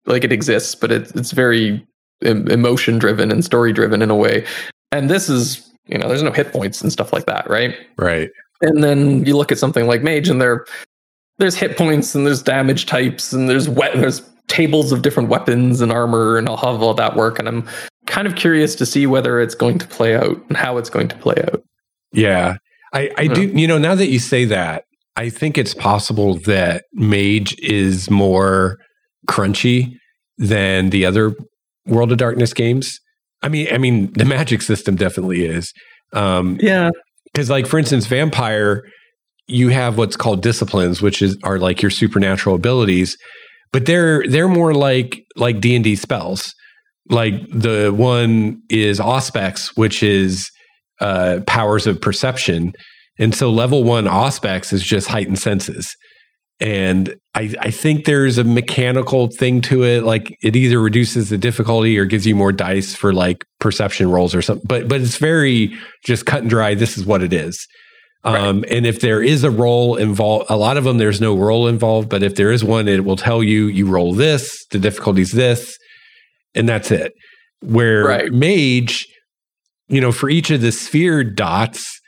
like 0.06 0.24
it 0.24 0.32
exists, 0.32 0.76
but 0.76 0.92
it, 0.92 1.12
it's 1.16 1.32
very 1.32 1.86
emotion 2.22 2.98
driven 2.98 3.32
and 3.32 3.44
story 3.44 3.74
driven 3.74 4.02
in 4.02 4.10
a 4.10 4.16
way. 4.16 4.46
And 4.92 5.10
this 5.10 5.30
is, 5.30 5.70
you 5.88 5.98
know, 5.98 6.08
there's 6.08 6.24
no 6.24 6.32
hit 6.32 6.52
points 6.52 6.82
and 6.82 6.92
stuff 6.92 7.14
like 7.14 7.26
that, 7.26 7.50
right? 7.50 7.76
Right. 7.98 8.30
And 8.62 8.84
then 8.84 9.26
you 9.26 9.36
look 9.36 9.52
at 9.52 9.58
something 9.58 9.86
like 9.86 10.02
Mage 10.02 10.30
and 10.30 10.42
there 10.42 10.66
there's 11.38 11.56
hit 11.56 11.78
points 11.78 12.16
and 12.16 12.26
there's 12.26 12.42
damage 12.42 12.86
types 12.86 13.34
and 13.34 13.50
there's 13.50 13.68
wet 13.68 13.94
there's 13.96 14.22
tables 14.48 14.92
of 14.92 15.02
different 15.02 15.30
weapons 15.30 15.82
and 15.82 15.92
armor 15.92 16.38
and 16.38 16.48
I'll 16.48 16.58
have 16.58 16.82
all 16.82 16.94
that 16.94 17.16
work 17.16 17.40
and 17.40 17.48
I'm 17.48 17.68
kind 18.06 18.28
of 18.28 18.36
curious 18.36 18.76
to 18.76 18.86
see 18.86 19.08
whether 19.08 19.40
it's 19.40 19.56
going 19.56 19.80
to 19.80 19.88
play 19.88 20.16
out 20.16 20.38
and 20.48 20.58
how 20.58 20.78
it's 20.78 20.90
going 20.90 21.08
to 21.08 21.16
play 21.18 21.36
out. 21.52 21.64
Yeah. 22.12 22.58
I, 22.94 23.12
I 23.18 23.28
do, 23.28 23.48
you 23.48 23.68
know, 23.68 23.78
now 23.78 23.96
that 23.96 24.08
you 24.08 24.20
say 24.20 24.46
that, 24.46 24.86
I 25.18 25.30
think 25.30 25.58
it's 25.58 25.74
possible 25.74 26.36
that 26.40 26.86
Mage 26.94 27.58
is 27.60 28.10
more 28.10 28.78
crunchy 29.28 29.98
than 30.38 30.90
the 30.90 31.06
other 31.06 31.36
World 31.86 32.12
of 32.12 32.18
Darkness 32.18 32.54
games. 32.54 33.00
I 33.42 33.50
mean, 33.50 33.68
I 33.72 33.78
mean, 33.78 34.12
the 34.14 34.26
magic 34.26 34.62
system 34.62 34.96
definitely 34.96 35.46
is. 35.46 35.74
Um, 36.14 36.58
yeah, 36.62 36.90
because 37.26 37.50
like 37.50 37.68
for 37.68 37.78
instance, 37.78 38.08
Vampire, 38.08 38.84
you 39.48 39.70
have 39.70 39.98
what's 39.98 40.16
called 40.16 40.42
disciplines, 40.42 41.02
which 41.02 41.22
is 41.22 41.38
are 41.44 41.60
like 41.60 41.82
your 41.82 41.92
supernatural 41.92 42.56
abilities, 42.56 43.18
but 43.76 43.86
they're 43.86 44.26
they're 44.30 44.48
more 44.48 44.74
like 44.74 45.26
like 45.36 45.60
D 45.60 45.76
and 45.76 45.84
D 45.84 45.98
spells. 45.98 46.56
Like 47.10 47.34
the 47.50 47.92
one 47.94 48.62
is 48.70 49.02
Auspex, 49.02 49.76
which 49.76 50.02
is 50.02 50.50
uh, 51.02 51.42
powers 51.46 51.86
of 51.86 52.00
perception. 52.00 52.72
And 53.20 53.36
so 53.36 53.52
level 53.52 53.84
one 53.84 54.06
Auspex 54.06 54.72
is 54.72 54.82
just 54.82 55.10
heightened 55.10 55.40
senses. 55.40 55.94
And 56.62 57.16
I, 57.34 57.54
I 57.60 57.70
think 57.70 58.06
there's 58.06 58.38
a 58.38 58.46
mechanical 58.46 59.28
thing 59.28 59.60
to 59.64 59.84
it. 59.84 60.06
Like 60.06 60.38
it 60.42 60.56
either 60.56 60.80
reduces 60.80 61.28
the 61.28 61.38
difficulty 61.38 61.98
or 61.98 62.06
gives 62.06 62.26
you 62.26 62.34
more 62.34 62.54
dice 62.54 62.96
for 62.96 63.12
like 63.12 63.44
perception 63.60 64.10
rolls 64.10 64.34
or 64.34 64.42
something. 64.42 64.66
But 64.70 64.88
but 64.88 65.02
it's 65.02 65.18
very 65.18 65.78
just 66.06 66.26
cut 66.26 66.40
and 66.40 66.50
dry. 66.50 66.76
This 66.76 66.98
is 66.98 67.06
what 67.06 67.22
it 67.22 67.34
is. 67.34 67.68
Right. 68.26 68.42
Um, 68.42 68.66
and 68.70 68.88
if 68.88 69.02
there 69.02 69.22
is 69.22 69.44
a 69.44 69.52
roll 69.52 69.98
involved, 69.98 70.48
a 70.50 70.58
lot 70.58 70.78
of 70.78 70.84
them 70.84 70.98
there's 70.98 71.22
no 71.22 71.36
roll 71.36 71.68
involved. 71.68 72.10
But 72.10 72.24
if 72.24 72.36
there 72.36 72.52
is 72.52 72.64
one, 72.64 72.88
it 72.88 73.06
will 73.06 73.18
tell 73.18 73.44
you 73.44 73.68
you 73.68 73.86
roll 73.88 74.14
this, 74.14 74.66
the 74.72 74.80
difficulty's 74.80 75.32
this, 75.32 75.78
and 76.56 76.68
that's 76.68 76.90
it. 76.90 77.14
Where 77.62 78.06
right. 78.06 78.32
mage, 78.32 79.08
you 79.88 80.02
know, 80.02 80.12
for 80.12 80.30
each 80.30 80.50
of 80.50 80.62
the 80.62 80.72
sphere 80.72 81.24
dots, 81.24 82.02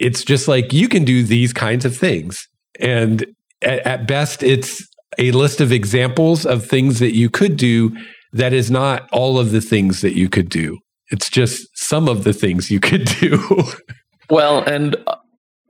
it's 0.00 0.24
just 0.24 0.48
like 0.48 0.72
you 0.72 0.88
can 0.88 1.04
do 1.04 1.22
these 1.22 1.52
kinds 1.52 1.84
of 1.84 1.96
things. 1.96 2.46
And 2.80 3.24
at, 3.62 3.86
at 3.86 4.08
best, 4.08 4.42
it's 4.42 4.84
a 5.18 5.30
list 5.32 5.60
of 5.60 5.70
examples 5.70 6.44
of 6.46 6.66
things 6.66 6.98
that 6.98 7.14
you 7.14 7.30
could 7.30 7.56
do 7.56 7.96
that 8.32 8.52
is 8.52 8.70
not 8.70 9.08
all 9.12 9.38
of 9.38 9.50
the 9.52 9.60
things 9.60 10.00
that 10.00 10.16
you 10.16 10.28
could 10.28 10.48
do. 10.48 10.78
It's 11.10 11.28
just 11.28 11.66
some 11.74 12.08
of 12.08 12.24
the 12.24 12.32
things 12.32 12.70
you 12.70 12.80
could 12.80 13.04
do. 13.20 13.64
well, 14.28 14.62
and 14.62 14.96
uh, 15.06 15.16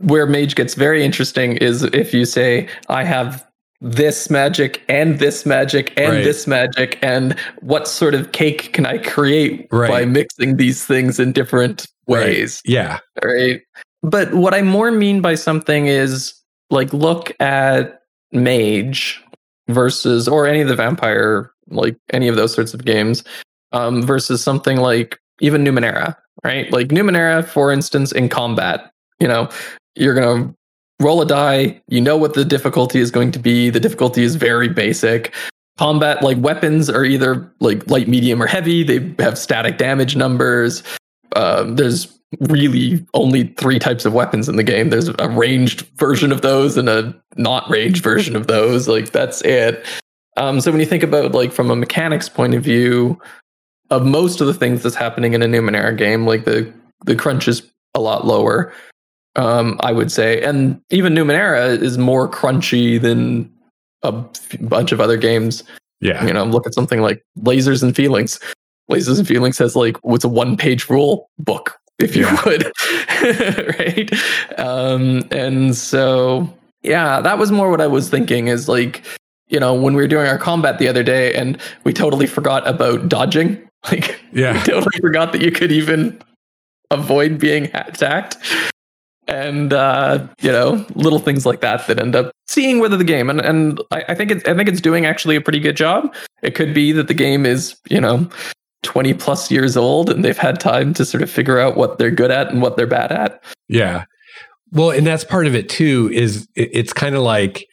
where 0.01 0.27
mage 0.27 0.55
gets 0.55 0.75
very 0.75 1.05
interesting 1.05 1.57
is 1.57 1.85
if 1.85 2.13
you 2.13 2.25
say, 2.25 2.69
I 2.89 3.05
have 3.05 3.47
this 3.81 4.29
magic 4.29 4.83
and 4.89 5.19
this 5.19 5.47
magic 5.47 5.93
and 5.99 6.13
right. 6.13 6.25
this 6.25 6.47
magic 6.47 6.99
and 7.01 7.39
what 7.61 7.89
sort 7.89 8.15
of 8.15 8.33
cake 8.33 8.73
can 8.75 8.85
I 8.85 8.99
create 8.99 9.67
right. 9.71 9.89
by 9.89 10.05
mixing 10.05 10.57
these 10.57 10.85
things 10.85 11.19
in 11.19 11.33
different 11.33 11.87
ways. 12.07 12.63
Right. 12.67 12.73
Yeah. 12.73 12.99
Right. 13.25 13.63
But 14.03 14.35
what 14.35 14.55
I 14.55 14.63
more 14.63 14.91
mean 14.91 15.21
by 15.21 15.35
something 15.35 15.87
is 15.87 16.35
like 16.71 16.93
look 16.93 17.33
at 17.41 18.03
Mage 18.33 19.23
versus 19.69 20.29
or 20.29 20.47
any 20.47 20.61
of 20.61 20.69
the 20.69 20.77
vampire 20.77 21.53
like 21.69 21.97
any 22.13 22.29
of 22.29 22.37
those 22.37 22.53
sorts 22.53 22.75
of 22.75 22.85
games 22.85 23.25
um, 23.73 24.03
versus 24.03 24.43
something 24.43 24.79
like 24.79 25.19
even 25.41 25.65
Numenera, 25.65 26.17
right? 26.45 26.71
Like 26.73 26.89
Numenera, 26.89 27.45
for 27.45 27.73
instance, 27.73 28.13
in 28.13 28.29
combat, 28.29 28.91
you 29.21 29.29
know, 29.29 29.49
you're 29.95 30.15
gonna 30.15 30.55
roll 31.01 31.23
a 31.23 31.27
die. 31.27 31.81
You 31.89 32.01
know 32.01 32.17
what 32.17 32.35
the 32.35 32.45
difficulty 32.45 33.01
is 33.01 33.11
going 33.11 33.33
to 33.33 33.39
be. 33.39 33.71
The 33.71 33.81
difficulty 33.81 34.23
is 34.23 34.37
very 34.37 34.69
basic. 34.69 35.35
Combat, 35.79 36.23
like 36.23 36.39
weapons, 36.39 36.91
are 36.91 37.05
either 37.05 37.51
like 37.61 37.89
light, 37.91 38.07
medium, 38.07 38.43
or 38.43 38.47
heavy. 38.47 38.83
They 38.83 39.15
have 39.23 39.39
static 39.39 39.79
damage 39.79 40.15
numbers. 40.15 40.83
Um, 41.35 41.77
there's 41.77 42.21
really 42.49 43.05
only 43.15 43.45
three 43.59 43.79
types 43.79 44.05
of 44.05 44.13
weapons 44.13 44.49
in 44.49 44.57
the 44.57 44.63
game. 44.63 44.91
There's 44.91 45.09
a 45.09 45.29
ranged 45.29 45.83
version 45.97 46.33
of 46.33 46.43
those 46.43 46.77
and 46.77 46.89
a 46.89 47.19
not 47.37 47.69
ranged 47.69 48.05
version 48.05 48.37
of 48.37 48.47
those. 48.47 48.87
Like 48.87 49.11
that's 49.11 49.41
it. 49.43 49.85
Um, 50.37 50.61
so 50.61 50.71
when 50.71 50.81
you 50.81 50.87
think 50.87 51.03
about 51.03 51.33
like 51.33 51.53
from 51.53 51.71
a 51.71 51.77
mechanics 51.77 52.29
point 52.29 52.55
of 52.55 52.63
view 52.63 53.19
of 53.91 54.07
most 54.07 54.41
of 54.41 54.47
the 54.47 54.55
things 54.55 54.83
that's 54.83 54.95
happening 54.95 55.33
in 55.33 55.43
a 55.43 55.47
Numenera 55.47 55.97
game, 55.97 56.27
like 56.27 56.45
the 56.45 56.73
the 57.07 57.17
crunch 57.17 57.49
is 57.49 57.63
a 57.95 58.01
lot 58.01 58.27
lower. 58.27 58.73
Um, 59.37 59.79
I 59.83 59.93
would 59.93 60.11
say, 60.11 60.43
and 60.43 60.81
even 60.91 61.15
Numenera 61.15 61.81
is 61.81 61.99
more 61.99 62.29
crunchy 62.29 63.01
than 63.01 63.53
a 64.03 64.13
bunch 64.61 64.93
of 64.93 65.01
other 65.01 65.17
games. 65.17 65.63
Yeah, 66.01 66.25
you 66.27 66.33
know, 66.33 66.45
look 66.45 66.67
at 66.67 66.75
something 66.75 67.01
like 67.01 67.23
Lasers 67.39 67.83
and 67.83 67.95
Feelings. 67.95 68.41
Lasers 68.91 69.19
and 69.19 69.29
Feelings 69.29 69.59
has 69.59 69.77
like 69.77 69.97
what's 70.03 70.25
a 70.25 70.29
one 70.29 70.57
page 70.57 70.89
rule 70.89 71.31
book 71.39 71.77
if 71.99 72.17
you 72.17 72.25
yeah. 72.25 72.43
would 72.47 72.73
right 73.79 74.11
um 74.59 75.23
and 75.31 75.77
so 75.77 76.49
yeah 76.83 77.21
that 77.21 77.37
was 77.37 77.53
more 77.53 77.71
what 77.71 77.83
i 77.83 77.87
was 77.87 78.09
thinking 78.09 78.49
is 78.49 78.71
like 78.71 79.05
you 79.51 79.59
know, 79.61 79.75
when 79.75 79.95
we 79.95 80.01
were 80.03 80.09
doing 80.09 80.27
our 80.27 80.39
combat 80.39 80.79
the 80.79 80.89
other 80.89 81.03
day 81.03 81.35
and 81.35 81.61
we 81.85 81.93
totally 81.93 82.27
forgot 82.27 82.67
about 82.67 83.09
dodging. 83.09 83.67
Like, 83.91 84.21
Yeah. 84.31 84.53
we 84.53 84.61
totally 84.61 85.01
forgot 85.01 85.33
that 85.33 85.41
you 85.41 85.51
could 85.51 85.73
even 85.73 86.21
avoid 86.91 87.39
being 87.39 87.71
attacked. 87.73 88.37
And 89.31 89.73
uh, 89.73 90.27
you 90.43 90.51
know, 90.53 90.85
little 90.95 91.19
things 91.19 91.47
like 91.47 91.61
that 91.61 91.87
that 91.87 92.01
end 92.01 92.17
up 92.17 92.33
seeing 92.49 92.81
whether 92.81 92.97
the 92.97 93.05
game 93.05 93.31
and, 93.31 93.41
and 93.41 93.81
I, 93.93 94.05
I 94.09 94.15
think 94.15 94.31
it's 94.31 94.45
I 94.49 94.55
think 94.55 94.69
it's 94.69 94.81
doing 94.81 95.07
actually 95.07 95.37
a 95.37 95.41
pretty 95.41 95.61
good 95.61 95.77
job. 95.77 96.13
It 96.43 96.55
could 96.55 96.75
be 96.75 96.93
that 96.93 97.07
the 97.09 97.15
game 97.15 97.47
is, 97.47 97.77
you 97.89 98.01
know, 98.01 98.29
20 98.83 99.15
plus 99.15 99.51
years 99.51 99.77
old 99.77 100.11
and 100.11 100.25
they've 100.25 100.39
had 100.39 100.59
time 100.59 100.93
to 100.95 101.05
sort 101.05 101.23
of 101.23 101.31
figure 101.31 101.59
out 101.59 101.77
what 101.77 101.99
they're 101.99 102.11
good 102.11 102.31
at 102.31 102.51
and 102.51 102.61
what 102.63 102.77
they're 102.77 102.87
bad 102.87 103.13
at. 103.13 103.43
Yeah. 103.69 104.05
Well, 104.73 104.91
and 104.91 105.07
that's 105.07 105.25
part 105.25 105.47
of 105.47 105.55
it 105.55 105.69
too, 105.69 106.11
is 106.13 106.49
it- 106.57 106.71
it's 106.73 106.93
kind 106.93 107.15
of 107.15 107.23
like 107.23 107.67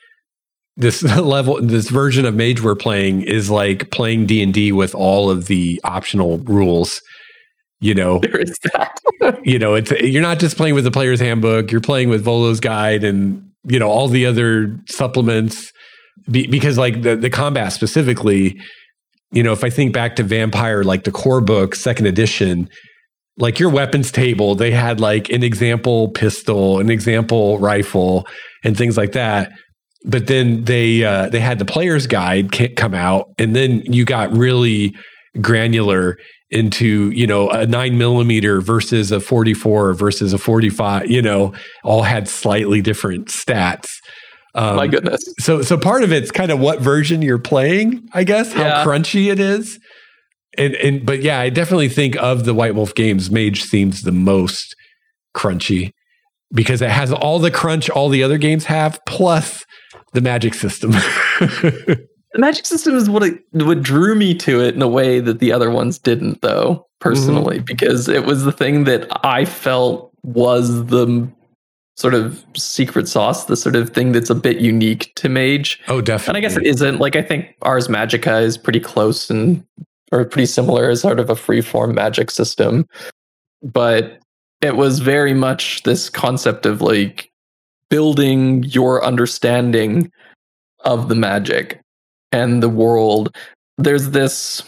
this 0.75 1.01
level, 1.17 1.61
this 1.61 1.89
version 1.89 2.25
of 2.25 2.35
Mage 2.35 2.61
we're 2.61 2.75
playing 2.75 3.21
is 3.23 3.49
like 3.49 3.89
playing 3.89 4.25
D 4.27 4.43
and 4.43 4.53
D 4.53 4.71
with 4.71 4.93
all 4.93 5.29
of 5.31 5.47
the 5.47 5.79
optional 5.83 6.37
rules. 6.39 7.01
You 7.79 7.93
know, 7.93 8.19
There 8.21 8.39
is 8.39 8.57
that. 8.73 8.99
you 9.43 9.59
know, 9.59 9.75
it's 9.75 9.91
you're 9.91 10.21
not 10.21 10.39
just 10.39 10.57
playing 10.57 10.75
with 10.75 10.83
the 10.83 10.91
player's 10.91 11.19
handbook, 11.19 11.71
you're 11.71 11.81
playing 11.81 12.09
with 12.09 12.23
Volo's 12.23 12.59
guide 12.59 13.03
and 13.03 13.43
you 13.65 13.79
know 13.79 13.89
all 13.89 14.07
the 14.07 14.25
other 14.25 14.77
supplements. 14.87 15.71
Be, 16.29 16.47
because 16.47 16.77
like 16.77 17.03
the 17.03 17.15
the 17.15 17.29
combat 17.29 17.73
specifically, 17.73 18.59
you 19.31 19.43
know, 19.43 19.53
if 19.53 19.63
I 19.63 19.69
think 19.69 19.93
back 19.93 20.15
to 20.17 20.23
Vampire, 20.23 20.83
like 20.83 21.03
the 21.03 21.11
core 21.11 21.41
book, 21.41 21.75
second 21.75 22.07
edition, 22.07 22.69
like 23.37 23.59
your 23.59 23.69
weapons 23.69 24.11
table, 24.11 24.55
they 24.55 24.71
had 24.71 24.99
like 24.99 25.29
an 25.29 25.43
example 25.43 26.09
pistol, 26.09 26.79
an 26.79 26.89
example 26.89 27.59
rifle, 27.59 28.27
and 28.63 28.75
things 28.75 28.97
like 28.97 29.11
that. 29.11 29.51
But 30.05 30.27
then 30.27 30.63
they 30.63 31.03
uh, 31.03 31.29
they 31.29 31.39
had 31.39 31.59
the 31.59 31.65
player's 31.65 32.07
guide 32.07 32.51
come 32.75 32.93
out, 32.93 33.29
and 33.37 33.55
then 33.55 33.81
you 33.81 34.05
got 34.05 34.31
really 34.35 34.95
granular 35.39 36.17
into 36.49 37.09
you 37.11 37.27
know 37.27 37.49
a 37.49 37.65
nine 37.67 37.97
millimeter 37.97 38.61
versus 38.61 39.11
a 39.11 39.19
44 39.19 39.93
versus 39.93 40.31
a 40.31 40.37
45 40.37 41.09
you 41.11 41.21
know 41.21 41.53
all 41.83 42.03
had 42.03 42.29
slightly 42.29 42.81
different 42.81 43.27
stats 43.27 43.89
um, 44.55 44.77
My 44.77 44.87
goodness. 44.87 45.21
so 45.39 45.61
so 45.61 45.77
part 45.77 46.03
of 46.03 46.13
it's 46.13 46.31
kind 46.31 46.49
of 46.51 46.59
what 46.59 46.79
version 46.79 47.21
you're 47.21 47.37
playing 47.37 48.07
i 48.13 48.23
guess 48.23 48.53
how 48.53 48.61
Yeah. 48.63 48.85
crunchy 48.85 49.29
it 49.31 49.41
is 49.41 49.77
and 50.57 50.73
and 50.75 51.05
but 51.05 51.21
yeah 51.21 51.37
i 51.39 51.49
definitely 51.49 51.89
think 51.89 52.15
of 52.15 52.45
the 52.45 52.53
white 52.53 52.75
wolf 52.75 52.95
games 52.95 53.29
mage 53.29 53.63
seems 53.63 54.03
the 54.03 54.13
most 54.13 54.73
crunchy 55.35 55.91
because 56.53 56.81
it 56.81 56.89
has 56.89 57.11
all 57.11 57.39
the 57.39 57.51
crunch 57.51 57.89
all 57.89 58.07
the 58.07 58.23
other 58.23 58.37
games 58.37 58.63
have 58.65 59.01
plus 59.05 59.65
the 60.13 60.21
magic 60.21 60.53
system 60.53 60.93
The 62.37 62.41
magic 62.41 62.67
system 62.67 62.95
is 62.95 63.09
what 63.09 63.23
it 63.23 63.43
what 63.51 63.81
drew 63.81 64.13
me 64.13 64.35
to 64.35 64.61
it 64.61 64.75
in 64.75 64.81
a 64.83 64.87
way 64.87 65.19
that 65.19 65.39
the 65.39 65.51
other 65.51 65.71
ones 65.71 65.97
didn't, 65.97 66.43
though, 66.43 66.85
personally, 66.99 67.55
mm-hmm. 67.55 67.65
because 67.65 68.07
it 68.07 68.25
was 68.25 68.43
the 68.43 68.51
thing 68.51 68.83
that 68.83 69.07
I 69.25 69.43
felt 69.43 70.13
was 70.21 70.85
the 70.85 71.27
sort 71.95 72.13
of 72.13 72.45
secret 72.55 73.07
sauce, 73.07 73.45
the 73.45 73.57
sort 73.57 73.75
of 73.75 73.89
thing 73.89 74.11
that's 74.11 74.29
a 74.29 74.35
bit 74.35 74.57
unique 74.57 75.11
to 75.15 75.29
Mage. 75.29 75.81
oh 75.87 75.99
definitely. 75.99 76.29
And 76.29 76.37
I 76.37 76.47
guess 76.47 76.57
it 76.57 76.67
isn't. 76.67 76.99
Like 76.99 77.15
I 77.15 77.23
think 77.23 77.55
Ars 77.63 77.87
Magica 77.87 78.39
is 78.43 78.55
pretty 78.55 78.81
close 78.81 79.31
and 79.31 79.65
or 80.11 80.23
pretty 80.23 80.45
similar 80.45 80.91
as 80.91 81.01
sort 81.01 81.19
of 81.19 81.31
a 81.31 81.35
free 81.35 81.61
form 81.61 81.95
magic 81.95 82.29
system. 82.29 82.85
But 83.63 84.19
it 84.61 84.75
was 84.75 84.99
very 84.99 85.33
much 85.33 85.81
this 85.83 86.07
concept 86.07 86.67
of 86.67 86.83
like 86.83 87.31
building 87.89 88.63
your 88.65 89.03
understanding 89.03 90.11
of 90.85 91.09
the 91.09 91.15
magic 91.15 91.81
and 92.31 92.61
the 92.63 92.69
world. 92.69 93.35
There's 93.77 94.09
this 94.11 94.63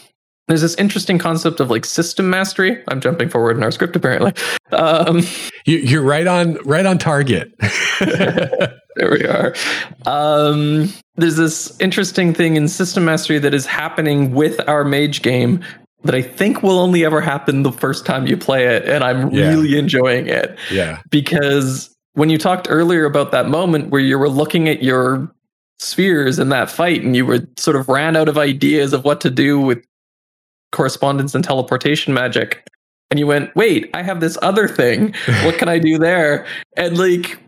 there's 0.47 0.61
this 0.61 0.73
interesting 0.75 1.19
concept 1.19 1.59
of 1.59 1.69
like 1.69 1.85
system 1.85 2.29
mastery. 2.29 2.83
I'm 2.87 2.99
jumping 3.01 3.29
forward 3.29 3.55
in 3.57 3.63
our 3.63 3.71
script 3.71 3.95
apparently. 3.95 4.33
Um, 4.71 5.21
you, 5.65 5.77
you're 5.77 6.01
right 6.03 6.25
on 6.27 6.55
right 6.65 6.85
on 6.85 6.97
target 6.97 7.51
there 7.99 9.11
we 9.11 9.25
are. 9.25 9.53
Um, 10.05 10.89
there's 11.15 11.35
this 11.37 11.77
interesting 11.79 12.33
thing 12.33 12.55
in 12.55 12.67
system 12.67 13.05
mastery 13.05 13.39
that 13.39 13.53
is 13.53 13.65
happening 13.65 14.31
with 14.33 14.59
our 14.67 14.83
mage 14.83 15.21
game 15.21 15.63
that 16.03 16.15
I 16.15 16.21
think 16.21 16.63
will 16.63 16.79
only 16.79 17.03
ever 17.05 17.19
happen 17.21 17.63
the 17.63 17.71
first 17.71 18.05
time 18.05 18.25
you 18.25 18.37
play 18.37 18.67
it, 18.67 18.85
and 18.87 19.03
I'm 19.03 19.31
Yeah. 19.31 19.49
really 19.49 19.77
enjoying 19.77 20.27
it 20.27 20.57
yeah 20.71 21.01
because 21.09 21.93
when 22.13 22.29
you 22.29 22.37
talked 22.37 22.67
earlier 22.69 23.05
about 23.05 23.31
that 23.31 23.47
moment 23.49 23.89
where 23.89 24.01
you 24.01 24.17
were 24.17 24.29
looking 24.29 24.67
at 24.69 24.81
your 24.81 25.31
spheres 25.79 26.39
in 26.39 26.49
that 26.49 26.69
fight 26.69 27.01
and 27.01 27.15
you 27.15 27.25
were 27.25 27.39
sort 27.57 27.75
of 27.75 27.87
ran 27.87 28.15
out 28.15 28.27
of 28.27 28.37
ideas 28.37 28.93
of 28.93 29.05
what 29.05 29.21
to 29.21 29.29
do 29.29 29.59
with 29.59 29.83
correspondence 30.71 31.33
and 31.33 31.43
teleportation 31.43 32.13
magic. 32.13 32.67
And 33.11 33.19
you 33.19 33.25
went 33.25 33.55
wait 33.55 33.89
i 33.95 34.03
have 34.03 34.19
this 34.19 34.37
other 34.41 34.67
thing. 34.67 35.15
What 35.43 35.57
can 35.57 35.69
i 35.69 35.79
do 35.79 35.97
there? 35.97 36.45
And 36.77 36.97
like 36.97 37.39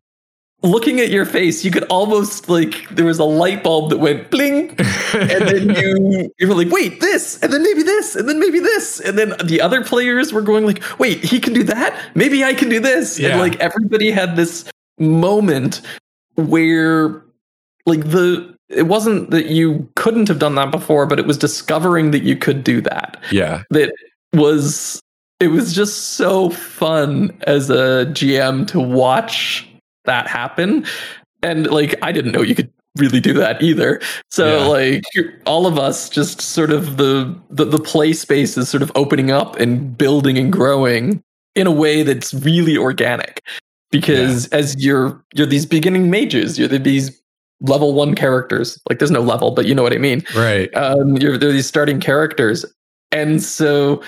looking 0.64 1.00
at 1.00 1.10
your 1.10 1.26
face 1.26 1.66
you 1.66 1.72
could 1.72 1.84
almost 1.86 2.48
like 2.48 2.88
there 2.90 3.06
was 3.06 3.20
a 3.20 3.24
light 3.24 3.64
bulb 3.64 3.90
that 3.90 3.98
went 3.98 4.32
bling. 4.32 4.70
And 5.14 5.48
then 5.48 5.70
you 5.76 6.32
you 6.40 6.48
were 6.48 6.56
like 6.56 6.72
wait 6.72 7.02
this 7.02 7.38
and 7.44 7.52
then 7.52 7.62
maybe 7.62 7.84
this 7.84 8.16
and 8.16 8.28
then 8.30 8.40
maybe 8.40 8.60
this. 8.60 9.02
And 9.02 9.20
then 9.20 9.34
the 9.44 9.60
other 9.62 9.84
players 9.84 10.32
were 10.32 10.42
going 10.42 10.66
like 10.66 10.82
wait 11.00 11.24
he 11.24 11.40
can 11.40 11.54
do 11.54 11.64
that? 11.64 12.00
Maybe 12.16 12.44
i 12.44 12.54
can 12.54 12.70
do 12.70 12.80
this. 12.80 13.20
Yeah. 13.20 13.32
and 13.32 13.40
like 13.42 13.60
everybody 13.60 14.10
had 14.10 14.38
this 14.38 14.66
moment 14.98 15.82
where 16.36 17.22
like 17.86 18.02
the 18.10 18.56
it 18.70 18.84
wasn't 18.84 19.32
that 19.32 19.48
you 19.48 19.90
couldn't 19.96 20.28
have 20.28 20.40
done 20.40 20.56
that 20.56 20.72
before 20.72 21.06
but 21.06 21.20
it 21.20 21.26
was 21.26 21.38
discovering 21.38 22.12
that 22.12 22.24
you 22.24 22.36
could 22.36 22.64
do 22.64 22.82
that 22.82 23.22
yeah 23.32 23.64
that 23.70 23.94
was 24.34 25.02
it 25.42 25.48
was 25.50 25.74
just 25.74 26.14
so 26.14 26.52
fun 26.52 27.36
as 27.48 27.70
a 27.72 28.06
GM 28.14 28.68
to 28.68 28.80
watch 28.80 29.68
that 30.06 30.28
happen. 30.28 30.86
And 31.42 31.68
like 31.68 31.96
I 32.04 32.12
didn't 32.12 32.32
know 32.32 32.44
you 32.44 32.54
could 32.54 32.72
really 32.98 33.20
do 33.20 33.34
that 33.34 33.62
either. 33.62 34.00
So 34.30 34.60
Yeah. 34.60 34.66
like 34.68 35.04
all 35.48 35.66
of 35.66 35.80
us 35.80 36.10
just 36.10 36.42
sort 36.42 36.72
of 36.72 36.98
the, 36.98 37.36
the 37.50 37.66
the 37.66 37.80
play 37.80 38.14
space 38.14 38.56
is 38.56 38.70
sort 38.70 38.84
of 38.84 38.92
opening 38.94 39.32
up 39.32 39.56
and 39.60 39.98
building 39.98 40.38
and 40.38 40.54
growing 40.54 41.24
in 41.56 41.66
a 41.66 41.72
way 41.72 42.04
that's 42.04 42.34
really 42.36 42.78
organic. 42.78 43.42
Because 43.90 44.48
as 44.50 44.76
you're 44.78 45.22
you're 45.34 45.48
these 45.48 45.66
beginning 45.66 46.10
mages, 46.12 46.60
you're 46.60 46.68
the, 46.68 46.78
these 46.80 47.21
level 47.62 47.94
one 47.94 48.16
characters. 48.16 48.80
Like 48.90 49.00
there's 49.00 49.12
no 49.12 49.22
level, 49.22 49.52
but 49.52 49.66
you 49.66 49.74
know 49.76 49.84
what 49.84 49.94
I 49.94 49.98
mean 49.98 50.24
right 50.36 50.70
um, 50.76 51.18
you're 51.18 51.38
they're 51.38 51.52
these 51.52 51.68
starting 51.68 52.00
characters, 52.00 52.66
and 53.12 53.42
so 53.42 54.04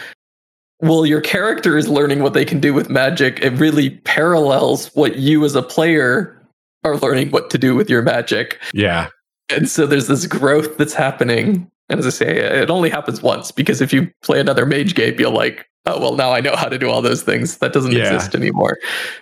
well, 0.82 1.06
your 1.06 1.22
character 1.22 1.78
is 1.78 1.88
learning 1.88 2.22
what 2.22 2.34
they 2.34 2.44
can 2.44 2.60
do 2.60 2.74
with 2.74 2.90
magic. 2.90 3.40
It 3.42 3.52
really 3.52 3.92
parallels 4.02 4.88
what 4.96 5.16
you 5.16 5.46
as 5.46 5.56
a 5.56 5.62
player 5.64 6.38
are 6.84 6.98
learning 6.98 7.32
what 7.32 7.50
to 7.52 7.58
do 7.58 7.74
with 7.76 7.90
your 7.90 8.02
magic, 8.02 8.60
yeah 8.74 9.08
and 9.50 9.70
so 9.70 9.86
there's 9.86 10.08
this 10.08 10.26
growth 10.26 10.78
that's 10.78 10.94
happening. 10.94 11.70
And 11.90 12.00
as 12.00 12.08
I 12.08 12.12
say, 12.12 12.38
it 12.38 12.70
only 12.70 12.90
happens 12.90 13.22
once 13.22 13.52
because 13.52 13.82
if 13.82 13.92
you 13.94 14.10
play 14.24 14.40
another 14.40 14.66
mage 14.66 14.96
game, 14.96 15.20
you're 15.20 15.30
like, 15.30 15.68
oh 15.86 16.00
well, 16.00 16.16
now 16.16 16.32
I 16.32 16.40
know 16.40 16.56
how 16.56 16.70
to 16.70 16.80
do 16.80 16.90
all 16.90 17.02
those 17.02 17.24
things. 17.24 17.58
That 17.58 17.74
doesn't 17.74 17.92
Yeah. 17.92 18.14
exist 18.14 18.36
anymore. 18.36 18.78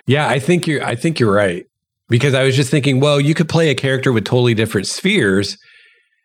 Yeah, 0.06 0.28
I 0.30 0.38
think 0.40 0.68
you're 0.68 0.84
I 0.86 0.96
think 0.96 1.20
you're 1.20 1.34
right. 1.34 1.66
Because 2.12 2.36
I 2.36 2.44
was 2.44 2.56
just 2.56 2.70
thinking, 2.70 3.00
well, 3.00 3.20
you 3.20 3.34
could 3.34 3.50
play 3.50 3.70
a 3.70 3.76
character 3.76 4.12
with 4.12 4.26
totally 4.26 4.54
different 4.54 4.86
spheres, 4.86 5.58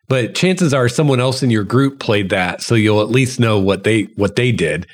but 0.09 0.35
chances 0.35 0.75
are 0.75 0.89
someone 0.89 1.21
else 1.21 1.43
in 1.43 1.51
your 1.51 1.65
group 1.65 2.01
played 2.01 2.29
that, 2.29 2.61
so 2.61 2.75
you'll 2.75 3.01
at 3.01 3.09
least 3.09 3.41
know 3.41 3.59
what 3.59 3.85
they 3.85 4.03
what 4.17 4.37
they 4.37 4.53
did 4.53 4.87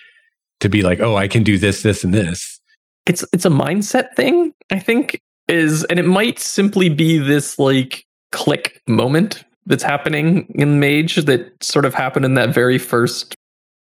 to 0.60 0.68
be 0.68 0.82
like, 0.82 1.00
"Oh, 1.00 1.16
I 1.16 1.26
can 1.26 1.42
do 1.42 1.58
this, 1.58 1.82
this 1.82 2.04
and 2.04 2.14
this." 2.14 2.60
it's 3.06 3.24
it's 3.32 3.44
a 3.44 3.50
mindset 3.50 4.14
thing 4.14 4.52
i 4.70 4.78
think 4.78 5.20
is 5.48 5.84
and 5.84 5.98
it 5.98 6.06
might 6.06 6.38
simply 6.38 6.88
be 6.88 7.18
this 7.18 7.58
like 7.58 8.04
click 8.30 8.80
moment 8.86 9.44
that's 9.66 9.82
happening 9.82 10.46
in 10.54 10.80
mage 10.80 11.16
that 11.16 11.52
sort 11.62 11.84
of 11.84 11.94
happened 11.94 12.24
in 12.24 12.34
that 12.34 12.54
very 12.54 12.78
first 12.78 13.34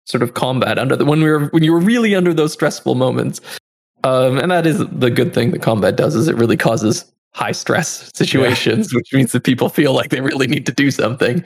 sort 0.06 0.22
of 0.22 0.34
combat 0.34 0.78
under 0.78 0.96
the 0.96 1.06
when 1.06 1.22
we 1.22 1.30
were 1.30 1.48
when 1.48 1.64
you 1.64 1.72
were 1.72 1.80
really 1.80 2.16
under 2.16 2.34
those 2.34 2.54
stressful 2.54 2.96
moments 2.96 3.42
um 4.04 4.38
and 4.38 4.52
that 4.52 4.66
is 4.68 4.80
the 4.92 5.10
good 5.10 5.34
thing 5.34 5.52
that 5.52 5.62
combat 5.62 5.96
does 5.96 6.16
is 6.16 6.28
it 6.28 6.36
really 6.36 6.58
causes 6.58 7.06
high 7.34 7.52
stress 7.52 8.12
situations 8.16 8.94
which 8.94 9.14
means 9.14 9.32
that 9.32 9.44
people 9.44 9.70
feel 9.70 9.94
like 9.94 10.10
they 10.10 10.22
really 10.22 10.48
need 10.48 10.66
to 10.66 10.72
do 10.72 10.92
something. 10.92 11.44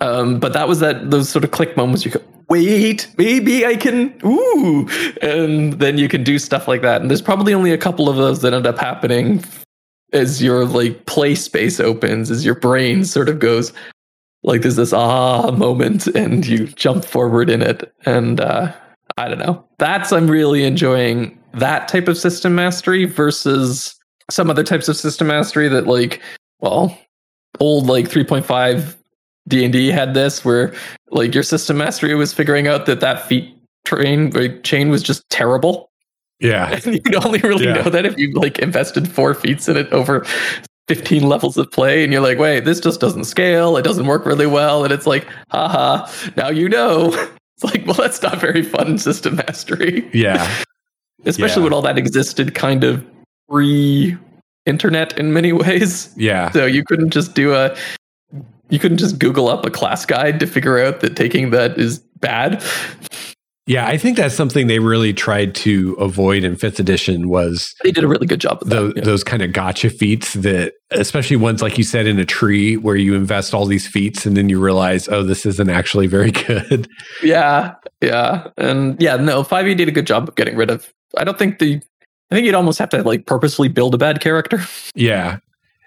Um 0.00 0.38
but 0.40 0.52
that 0.52 0.68
was 0.68 0.80
that 0.80 1.10
those 1.10 1.28
sort 1.28 1.44
of 1.44 1.50
click 1.50 1.76
moments. 1.76 2.04
You 2.04 2.12
go 2.12 2.20
wait 2.48 3.08
maybe 3.16 3.64
i 3.64 3.76
can 3.76 4.12
ooh 4.24 4.88
and 5.22 5.74
then 5.74 5.96
you 5.96 6.08
can 6.08 6.24
do 6.24 6.38
stuff 6.38 6.66
like 6.66 6.82
that. 6.82 7.00
And 7.00 7.10
there's 7.10 7.22
probably 7.22 7.54
only 7.54 7.72
a 7.72 7.78
couple 7.78 8.08
of 8.08 8.16
those 8.16 8.42
that 8.42 8.52
end 8.52 8.66
up 8.66 8.78
happening 8.78 9.44
as 10.12 10.42
your 10.42 10.64
like 10.64 11.06
play 11.06 11.34
space 11.34 11.78
opens 11.78 12.30
as 12.30 12.44
your 12.44 12.56
brain 12.56 13.04
sort 13.04 13.28
of 13.28 13.38
goes 13.38 13.72
like 14.42 14.62
there's 14.62 14.76
this 14.76 14.92
ah 14.92 15.50
moment 15.50 16.06
and 16.08 16.46
you 16.46 16.66
jump 16.68 17.04
forward 17.04 17.50
in 17.50 17.62
it. 17.62 17.92
And 18.06 18.40
uh 18.40 18.72
i 19.20 19.28
don't 19.28 19.38
know 19.38 19.64
that's 19.78 20.12
i'm 20.12 20.28
really 20.30 20.64
enjoying 20.64 21.38
that 21.54 21.88
type 21.88 22.08
of 22.08 22.16
system 22.16 22.54
mastery 22.54 23.04
versus 23.04 23.94
some 24.30 24.48
other 24.50 24.62
types 24.64 24.88
of 24.88 24.96
system 24.96 25.26
mastery 25.26 25.68
that 25.68 25.86
like 25.86 26.20
well 26.60 26.96
old 27.58 27.86
like 27.86 28.08
3.5 28.08 28.96
D&D 29.48 29.88
had 29.88 30.14
this 30.14 30.44
where 30.44 30.72
like 31.10 31.34
your 31.34 31.42
system 31.42 31.76
mastery 31.78 32.14
was 32.14 32.32
figuring 32.32 32.68
out 32.68 32.86
that 32.86 33.00
that 33.00 33.26
feat 33.26 33.52
train 33.84 34.30
like, 34.30 34.62
chain 34.62 34.90
was 34.90 35.02
just 35.02 35.28
terrible. 35.30 35.90
Yeah. 36.38 36.78
And 36.84 36.94
you 36.94 37.00
can 37.02 37.16
only 37.16 37.40
really 37.40 37.64
Yeah. 37.64 37.74
know 37.82 37.90
that 37.90 38.06
if 38.06 38.16
you 38.16 38.32
like 38.34 38.60
invested 38.60 39.10
four 39.10 39.34
feats 39.34 39.68
in 39.68 39.76
it 39.76 39.92
over 39.92 40.24
15 40.86 41.24
levels 41.24 41.56
of 41.56 41.70
play 41.72 42.04
and 42.04 42.12
you're 42.12 42.22
like, 42.22 42.38
wait, 42.38 42.64
this 42.64 42.78
just 42.78 43.00
doesn't 43.00 43.24
scale. 43.24 43.76
It 43.76 43.82
doesn't 43.82 44.06
work 44.06 44.24
really 44.24 44.46
well. 44.46 44.84
And 44.84 44.92
it's 44.92 45.06
like, 45.06 45.26
haha, 45.50 46.08
now 46.36 46.48
you 46.50 46.68
know. 46.68 47.10
It's 47.62 47.64
like, 47.74 47.84
well, 47.86 47.94
that's 47.94 48.22
not 48.22 48.40
very 48.40 48.62
fun 48.62 48.98
system 48.98 49.36
mastery. 49.36 50.08
Yeah. 50.12 50.48
Especially 51.26 51.60
Yeah. 51.60 51.64
when 51.64 51.72
all 51.74 51.82
that 51.82 51.98
existed 51.98 52.54
kind 52.54 52.82
of 52.84 53.04
pre 53.48 54.16
internet 54.66 55.18
in 55.18 55.32
many 55.32 55.52
ways. 55.64 56.12
Yeah. 56.16 56.50
So 56.52 56.64
you 56.64 56.82
couldn't 56.84 57.10
just 57.10 57.34
do 57.34 57.54
a 57.54 57.76
you 58.70 58.78
couldn't 58.78 58.98
just 58.98 59.18
Google 59.18 59.48
up 59.48 59.66
a 59.66 59.70
class 59.70 60.06
guide 60.06 60.38
to 60.40 60.46
figure 60.46 60.78
out 60.78 61.00
that 61.00 61.16
taking 61.16 61.50
that 61.50 61.76
is 61.76 61.98
bad. 62.20 62.62
Yeah. 63.66 63.86
I 63.86 63.96
think 63.98 64.16
that's 64.16 64.34
something 64.34 64.66
they 64.66 64.78
really 64.80 65.12
tried 65.12 65.54
to 65.56 65.92
avoid 65.94 66.42
in 66.44 66.56
fifth 66.56 66.80
edition 66.80 67.28
was 67.28 67.72
They 67.84 67.92
did 67.92 68.02
a 68.04 68.08
really 68.08 68.26
good 68.26 68.40
job 68.40 68.62
of 68.62 68.68
that. 68.68 68.74
those, 68.74 68.92
yeah. 68.96 69.02
those 69.04 69.22
kind 69.22 69.42
of 69.42 69.52
gotcha 69.52 69.90
feats 69.90 70.34
that 70.34 70.72
especially 70.90 71.36
ones 71.36 71.62
like 71.62 71.78
you 71.78 71.84
said 71.84 72.06
in 72.06 72.18
a 72.18 72.24
tree 72.24 72.76
where 72.76 72.96
you 72.96 73.14
invest 73.14 73.54
all 73.54 73.66
these 73.66 73.86
feats 73.86 74.26
and 74.26 74.36
then 74.36 74.48
you 74.48 74.58
realize 74.60 75.08
oh 75.08 75.22
this 75.22 75.46
isn't 75.46 75.70
actually 75.70 76.06
very 76.08 76.30
good 76.46 76.88
Yeah, 77.22 77.74
yeah, 78.00 78.48
and 78.56 79.00
yeah. 79.00 79.16
No, 79.16 79.44
Five 79.44 79.68
E 79.68 79.74
did 79.74 79.88
a 79.88 79.92
good 79.92 80.06
job 80.06 80.28
of 80.28 80.34
getting 80.34 80.56
rid 80.56 80.70
of. 80.70 80.92
I 81.18 81.24
don't 81.24 81.38
think 81.38 81.58
the. 81.58 81.80
I 82.30 82.34
think 82.34 82.46
you'd 82.46 82.54
almost 82.54 82.78
have 82.78 82.88
to 82.90 83.02
like 83.02 83.26
purposely 83.26 83.68
build 83.68 83.94
a 83.94 83.98
bad 83.98 84.20
character. 84.20 84.60
yeah 84.94 85.38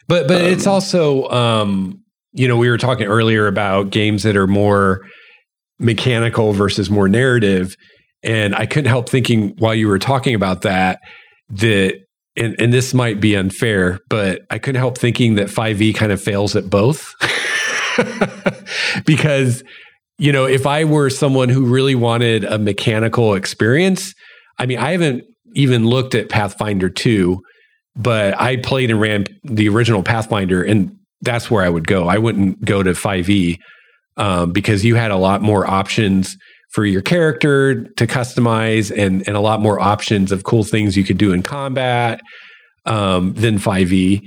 but 0.08 0.28
but 0.28 0.41
it's 0.41 0.68
Um, 0.68 0.74
also 0.74 1.28
um 1.30 2.00
you 2.34 2.48
know 2.48 2.58
we 2.58 2.70
were 2.70 2.78
talking 2.78 3.08
earlier 3.08 3.48
about 3.48 3.90
games 3.90 4.24
that 4.24 4.36
are 4.36 4.48
more 4.48 5.02
mechanical 5.80 6.54
versus 6.54 6.90
more 6.90 7.10
narrative. 7.10 7.76
And 8.24 8.56
i 8.56 8.66
couldn't 8.66 8.90
help 8.90 9.10
thinking 9.10 9.54
while 9.58 9.76
you 9.76 9.88
were 9.88 10.00
talking 10.00 10.34
about 10.34 10.62
that 10.62 11.00
that 11.50 11.95
and, 12.36 12.56
and 12.58 12.74
this 12.74 12.94
might 12.94 13.20
be 13.20 13.36
unfair 13.36 14.00
but 14.10 14.41
i 14.50 14.58
couldn't 14.58 14.80
help 14.80 14.98
thinking 14.98 15.36
that 15.36 15.48
5e 15.48 15.94
kind 15.94 16.12
of 16.12 16.22
fails 16.22 16.56
at 16.56 16.70
both. 16.70 17.14
Because 19.06 19.64
you 20.18 20.32
know 20.32 20.45
if 20.45 20.66
i 20.66 20.84
were 20.84 21.10
someone 21.10 21.50
who 21.50 21.66
really 21.66 21.95
wanted 21.95 22.44
a 22.44 22.58
mechanical 22.58 23.36
experience 23.36 24.14
i 24.58 24.66
mean 24.66 24.80
i 24.80 24.91
haven't 24.91 25.24
even 25.56 25.86
looked 25.86 26.16
at 26.16 26.30
pathfinder 26.30 26.90
2 26.90 27.40
but 27.95 28.40
i 28.41 28.56
played 28.58 28.90
and 28.90 29.00
ran 29.00 29.26
the 29.44 29.70
original 29.70 30.02
pathfinder 30.02 30.64
and 30.64 30.95
that's 31.22 31.50
where 31.50 31.64
i 31.64 31.70
would 31.70 31.88
go. 31.88 32.08
I 32.08 32.18
wouldn't 32.18 32.64
go 32.64 32.84
to 32.84 32.91
5e 32.91 33.58
um, 34.18 34.52
because 34.52 34.84
you 34.85 34.95
had 34.95 35.11
a 35.11 35.18
lot 35.18 35.41
more 35.41 35.65
options 35.69 36.35
for 36.72 36.85
your 36.85 37.02
character 37.02 37.84
to 37.98 38.07
customize 38.07 38.90
and, 38.95 39.26
and 39.27 39.38
a 39.38 39.40
lot 39.40 39.60
more 39.61 39.80
options 39.80 40.31
of 40.31 40.44
cool 40.44 40.64
things 40.64 40.98
you 40.98 41.03
could 41.03 41.18
do 41.18 41.31
in 41.31 41.44
combat 41.44 42.19
um, 42.85 43.34
than 43.34 43.57
5e 43.57 44.22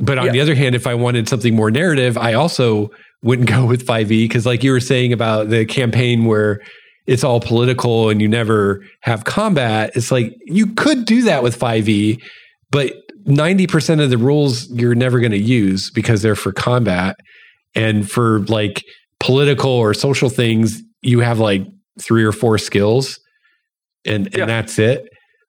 but 0.00 0.18
on 0.18 0.26
Yeah. 0.26 0.32
the 0.32 0.40
other 0.40 0.54
hand 0.54 0.74
if 0.74 0.86
i 0.86 0.94
wanted 0.94 1.28
something 1.28 1.54
more 1.56 1.70
narrative 1.70 2.18
i 2.18 2.34
also 2.34 2.90
wouldn't 3.22 3.48
go 3.56 3.64
with 3.66 3.86
5e 3.86 4.08
because 4.08 4.44
like 4.46 4.62
you 4.62 4.70
were 4.72 4.80
saying 4.80 5.12
about 5.12 5.48
the 5.48 5.64
campaign 5.64 6.24
where 6.26 6.60
it's 7.06 7.24
all 7.24 7.40
political 7.40 8.10
and 8.10 8.20
you 8.20 8.28
never 8.28 8.84
have 9.00 9.24
combat 9.24 9.90
it's 9.94 10.10
like 10.12 10.34
you 10.44 10.66
could 10.74 11.04
do 11.06 11.22
that 11.22 11.42
with 11.42 11.58
5e 11.58 12.20
but 12.70 12.92
90% 13.26 14.02
of 14.02 14.08
the 14.10 14.18
rules 14.18 14.70
you're 14.70 14.94
never 14.94 15.20
going 15.20 15.32
to 15.32 15.38
use 15.38 15.90
because 15.90 16.22
they're 16.22 16.34
for 16.36 16.52
combat 16.52 17.16
and 17.74 18.10
for 18.10 18.40
like 18.46 18.82
political 19.20 19.70
or 19.70 19.94
social 19.94 20.28
things 20.28 20.82
you 21.02 21.20
have 21.20 21.38
like 21.38 21.62
three 22.00 22.24
or 22.24 22.32
four 22.32 22.58
skills 22.58 23.18
and 24.06 24.26
and 24.26 24.36
Yeah. 24.36 24.44
that's 24.46 24.78
it 24.78 25.08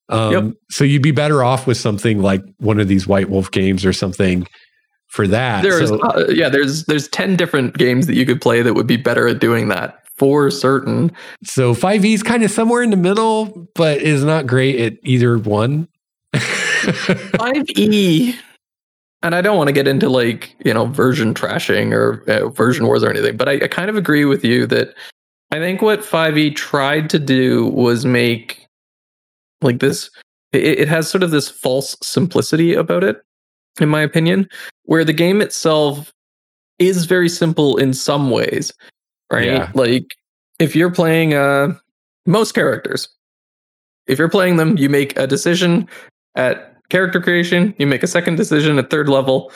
um, 0.10 0.32
Yep. 0.34 0.44
so 0.72 0.84
you'd 0.84 1.04
be 1.04 1.12
better 1.12 1.44
off 1.44 1.68
with 1.68 1.78
something 1.78 2.22
like 2.22 2.41
one 2.58 2.80
of 2.80 2.88
these 2.88 3.06
white 3.08 3.30
wolf 3.30 3.52
games 3.52 3.86
or 3.86 3.94
something 3.94 4.48
for 5.08 5.28
that 5.28 5.62
There's 5.64 5.90
So- 5.90 6.00
uh, 6.02 6.26
yeah, 6.30 6.50
there's 6.50 6.86
there's 6.86 7.08
ten 7.08 7.36
different 7.36 7.78
games 7.78 8.08
that 8.08 8.16
you 8.16 8.26
could 8.26 8.41
play 8.41 8.62
that 8.62 8.74
would 8.74 8.88
be 8.88 8.98
better 8.98 9.28
at 9.28 9.40
doing 9.40 9.68
that 9.70 10.00
for 10.18 10.52
certain. 10.52 11.12
So 11.46 11.74
5e 11.74 12.14
is 12.14 12.24
kind 12.24 12.44
of 12.44 12.52
somewhere 12.52 12.84
in 12.84 12.90
the 12.90 12.98
middle, 12.98 13.68
but 13.74 14.02
is 14.02 14.24
not 14.24 14.46
great 14.48 14.80
at 14.80 14.94
either 15.04 15.38
one. 15.38 15.88
Five 16.34 17.70
E, 17.78 18.36
and 19.22 19.36
I 19.36 19.41
don't 19.41 19.58
want 19.58 19.68
to 19.68 19.74
get 19.74 19.88
into 19.88 20.10
like 20.10 20.56
you 20.64 20.74
know 20.74 20.86
version 20.86 21.34
trashing 21.34 21.94
or 21.94 22.24
uh, 22.30 22.50
version 22.50 22.86
wars 22.86 23.04
or 23.04 23.10
anything, 23.10 23.38
but 23.38 23.50
I, 23.50 23.54
I 23.54 23.68
kind 23.68 23.90
of 23.90 23.96
agree 23.96 24.26
with 24.26 24.44
you 24.44 24.66
that 24.68 24.94
I 25.52 25.58
think 25.58 25.82
what 25.82 26.04
Five 26.04 26.38
E 26.38 26.52
tried 26.52 27.10
to 27.12 27.20
do 27.20 27.68
was 27.68 28.06
make 28.06 28.68
like 29.62 29.80
this. 29.80 30.10
It, 30.54 30.80
it 30.80 30.88
has 30.88 31.10
sort 31.10 31.24
of 31.24 31.32
this 31.32 31.50
false 31.50 31.98
simplicity 32.02 32.74
about 32.74 33.04
it, 33.04 33.22
in 33.80 33.90
my 33.90 34.02
opinion, 34.02 34.48
where 34.84 35.04
the 35.04 35.14
game 35.14 35.41
itself 35.41 36.14
is 36.80 37.06
very 37.06 37.30
simple 37.30 37.78
in 37.78 37.94
some 37.94 38.32
ways, 38.32 38.72
right? 39.32 39.48
Yeah. 39.48 39.72
Like 39.74 40.16
if 40.60 40.76
you're 40.76 40.91
playing 40.91 41.34
uh 41.34 41.74
most 42.26 42.54
characters, 42.54 43.10
if 44.08 44.18
you're 44.18 44.30
playing 44.30 44.58
them, 44.58 44.78
you 44.78 44.90
make 44.90 45.18
a 45.18 45.28
decision 45.28 45.88
at 46.36 46.69
character 46.90 47.22
creation, 47.22 47.74
you 47.78 47.88
make 47.88 48.03
a 48.03 48.07
second 48.07 48.36
decision 48.36 48.78
at 48.78 48.90
third 48.90 49.10
level, 49.10 49.52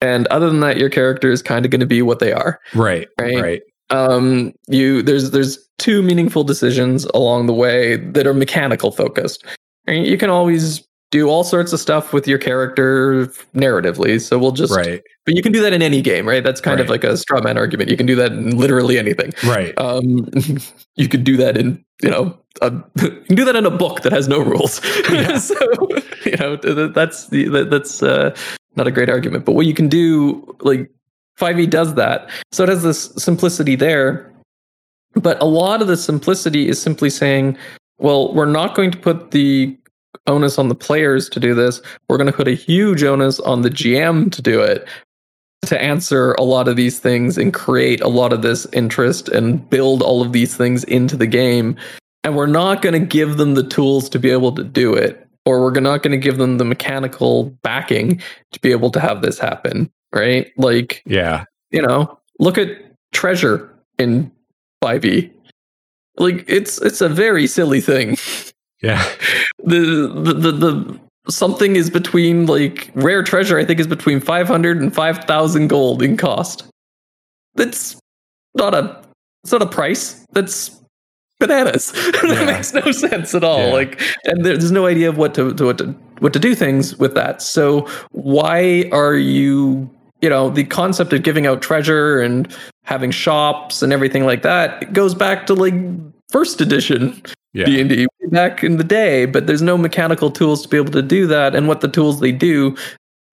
and 0.00 0.26
other 0.28 0.48
than 0.48 0.60
that, 0.60 0.76
your 0.78 0.90
character 0.90 1.30
is 1.30 1.42
kind 1.42 1.64
of 1.64 1.70
going 1.70 1.80
to 1.80 1.86
be 1.86 2.02
what 2.02 2.18
they 2.18 2.32
are. 2.32 2.58
right, 2.74 3.08
Right. 3.18 3.40
right. 3.40 3.62
Um, 3.90 4.52
you 4.68 5.02
there's 5.02 5.32
there's 5.32 5.58
two 5.78 6.02
meaningful 6.02 6.44
decisions 6.44 7.04
along 7.06 7.46
the 7.46 7.52
way 7.52 7.96
that 7.96 8.26
are 8.26 8.32
mechanical 8.34 8.90
focused. 8.90 9.44
And 9.86 10.06
you 10.06 10.16
can 10.16 10.30
always 10.30 10.82
do 11.12 11.28
all 11.28 11.44
sorts 11.44 11.72
of 11.74 11.78
stuff 11.78 12.12
with 12.12 12.26
your 12.26 12.38
character 12.38 13.26
narratively. 13.54 14.18
So 14.20 14.38
we'll 14.38 14.50
just, 14.50 14.74
Right, 14.74 15.02
but 15.26 15.36
you 15.36 15.42
can 15.42 15.52
do 15.52 15.60
that 15.60 15.72
in 15.74 15.82
any 15.82 16.00
game, 16.00 16.26
right? 16.26 16.42
That's 16.42 16.60
kind 16.60 16.80
of 16.80 16.88
like 16.88 17.04
a 17.04 17.16
straw 17.18 17.40
man 17.40 17.56
argument. 17.58 17.90
You 17.90 17.96
can 17.98 18.06
do 18.06 18.16
that 18.16 18.32
in 18.32 18.56
literally 18.56 18.98
anything. 18.98 19.32
right. 19.44 19.76
Um, 19.78 20.26
you 20.96 21.08
could 21.08 21.22
do 21.22 21.36
that 21.36 21.56
in, 21.56 21.84
you 22.02 22.10
know, 22.10 22.36
a, 22.62 22.72
you 23.02 23.10
can 23.26 23.36
do 23.36 23.44
that 23.44 23.54
in 23.54 23.66
a 23.66 23.70
book 23.70 24.02
that 24.02 24.12
has 24.12 24.26
no 24.26 24.40
rules. 24.40 24.80
Yeah. 25.12 25.36
so, 25.36 25.54
you 26.24 26.36
know, 26.38 26.56
th- 26.56 26.74
th- 26.74 26.92
that's 26.94 27.28
the 27.28 27.66
that's 27.70 28.02
uh, 28.02 28.34
not 28.76 28.86
a 28.86 28.90
great 28.90 29.10
argument. 29.10 29.44
But 29.44 29.52
what 29.52 29.66
you 29.66 29.74
can 29.74 29.88
do, 29.88 30.56
like 30.62 30.90
5e 31.38 31.68
does 31.68 31.94
that, 31.96 32.30
so 32.52 32.62
it 32.62 32.70
has 32.70 32.82
this 32.82 33.12
simplicity 33.18 33.76
there. 33.76 34.32
But 35.14 35.40
a 35.42 35.44
lot 35.44 35.82
of 35.82 35.88
the 35.88 35.96
simplicity 35.98 36.68
is 36.70 36.80
simply 36.80 37.10
saying, 37.10 37.58
well, 37.98 38.32
we're 38.32 38.46
not 38.46 38.74
going 38.74 38.90
to 38.92 38.98
put 38.98 39.32
the 39.32 39.76
onus 40.26 40.58
on 40.58 40.68
the 40.68 40.74
players 40.74 41.28
to 41.30 41.40
do 41.40 41.54
this. 41.54 41.80
We're 42.08 42.16
going 42.16 42.30
to 42.30 42.36
put 42.36 42.48
a 42.48 42.54
huge 42.54 43.02
onus 43.02 43.40
on 43.40 43.62
the 43.62 43.70
GM 43.70 44.30
to 44.32 44.42
do 44.42 44.60
it 44.60 44.86
to 45.62 45.80
answer 45.80 46.32
a 46.32 46.42
lot 46.42 46.68
of 46.68 46.76
these 46.76 46.98
things 46.98 47.38
and 47.38 47.54
create 47.54 48.00
a 48.00 48.08
lot 48.08 48.32
of 48.32 48.42
this 48.42 48.66
interest 48.72 49.28
and 49.28 49.68
build 49.70 50.02
all 50.02 50.20
of 50.20 50.32
these 50.32 50.56
things 50.56 50.84
into 50.84 51.16
the 51.16 51.26
game. 51.26 51.76
And 52.24 52.36
we're 52.36 52.46
not 52.46 52.82
going 52.82 53.00
to 53.00 53.06
give 53.06 53.36
them 53.36 53.54
the 53.54 53.66
tools 53.66 54.08
to 54.10 54.18
be 54.18 54.30
able 54.30 54.52
to 54.52 54.64
do 54.64 54.94
it, 54.94 55.26
or 55.44 55.60
we're 55.62 55.80
not 55.80 56.02
going 56.02 56.12
to 56.12 56.18
give 56.18 56.38
them 56.38 56.58
the 56.58 56.64
mechanical 56.64 57.44
backing 57.62 58.20
to 58.52 58.60
be 58.60 58.70
able 58.70 58.90
to 58.90 59.00
have 59.00 59.22
this 59.22 59.38
happen. 59.38 59.90
Right? 60.12 60.52
Like, 60.56 61.02
Yeah, 61.06 61.44
you 61.70 61.80
know, 61.80 62.18
look 62.38 62.58
at 62.58 62.68
treasure 63.12 63.72
in 63.98 64.30
5e. 64.82 65.32
Like 66.18 66.44
it's 66.46 66.80
it's 66.82 67.00
a 67.00 67.08
very 67.08 67.46
silly 67.46 67.80
thing. 67.80 68.16
yeah, 68.82 69.02
The 69.64 70.10
the 70.14 70.34
the, 70.34 70.52
the 70.52 71.00
something 71.28 71.76
is 71.76 71.88
between 71.88 72.46
like 72.46 72.90
rare 72.94 73.22
treasure 73.22 73.58
I 73.58 73.64
think 73.64 73.78
is 73.78 73.86
between 73.86 74.20
500 74.20 74.80
and 74.80 74.94
5000 74.94 75.68
gold 75.68 76.02
in 76.02 76.16
cost. 76.16 76.64
That's 77.54 77.96
not 78.54 78.74
a 78.74 79.02
it's 79.44 79.52
not 79.52 79.62
a 79.62 79.66
price. 79.66 80.24
That's 80.32 80.80
bananas. 81.38 81.92
Yeah. 82.24 82.34
that 82.34 82.46
makes 82.46 82.72
no 82.72 82.92
sense 82.92 83.34
at 83.34 83.44
all. 83.44 83.66
Yeah. 83.68 83.72
Like 83.72 84.00
and 84.24 84.44
there's 84.44 84.72
no 84.72 84.86
idea 84.86 85.08
of 85.08 85.16
what 85.16 85.34
to, 85.34 85.54
to 85.54 85.64
what 85.64 85.78
to 85.78 85.86
what 86.18 86.32
to 86.32 86.38
do 86.38 86.54
things 86.54 86.96
with 86.98 87.14
that. 87.14 87.42
So 87.42 87.88
why 88.10 88.88
are 88.92 89.14
you 89.14 89.88
you 90.20 90.28
know 90.28 90.50
the 90.50 90.64
concept 90.64 91.12
of 91.12 91.22
giving 91.22 91.46
out 91.46 91.62
treasure 91.62 92.20
and 92.20 92.52
having 92.84 93.10
shops 93.12 93.82
and 93.82 93.92
everything 93.92 94.24
like 94.26 94.42
that 94.42 94.82
it 94.82 94.92
goes 94.92 95.14
back 95.14 95.46
to 95.46 95.54
like 95.54 95.74
first 96.32 96.60
edition 96.60 97.22
yeah. 97.52 97.66
D&D 97.66 98.06
back 98.30 98.64
in 98.64 98.78
the 98.78 98.84
day, 98.84 99.26
but 99.26 99.46
there's 99.46 99.62
no 99.62 99.76
mechanical 99.76 100.30
tools 100.30 100.62
to 100.62 100.68
be 100.68 100.78
able 100.78 100.92
to 100.92 101.02
do 101.02 101.26
that 101.26 101.54
and 101.54 101.68
what 101.68 101.82
the 101.82 101.88
tools 101.88 102.20
they 102.20 102.32
do 102.32 102.74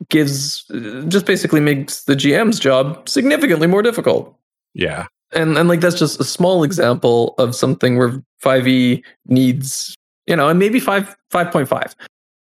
gives 0.09 0.69
uh, 0.71 1.03
just 1.07 1.25
basically 1.25 1.59
makes 1.59 2.03
the 2.03 2.15
GM's 2.15 2.59
job 2.59 3.07
significantly 3.07 3.67
more 3.67 3.81
difficult. 3.81 4.35
yeah. 4.73 5.07
And 5.31 5.59
and 5.59 5.69
like 5.69 5.79
that's 5.79 5.99
just 5.99 6.19
a 6.19 6.23
small 6.23 6.63
example 6.63 7.35
of 7.37 7.53
something 7.53 7.97
where 7.97 8.19
5e 8.43 9.03
needs, 9.27 9.95
you 10.25 10.35
know, 10.35 10.49
and 10.49 10.57
maybe 10.57 10.79
5 10.79 11.15
5.5, 11.31 11.93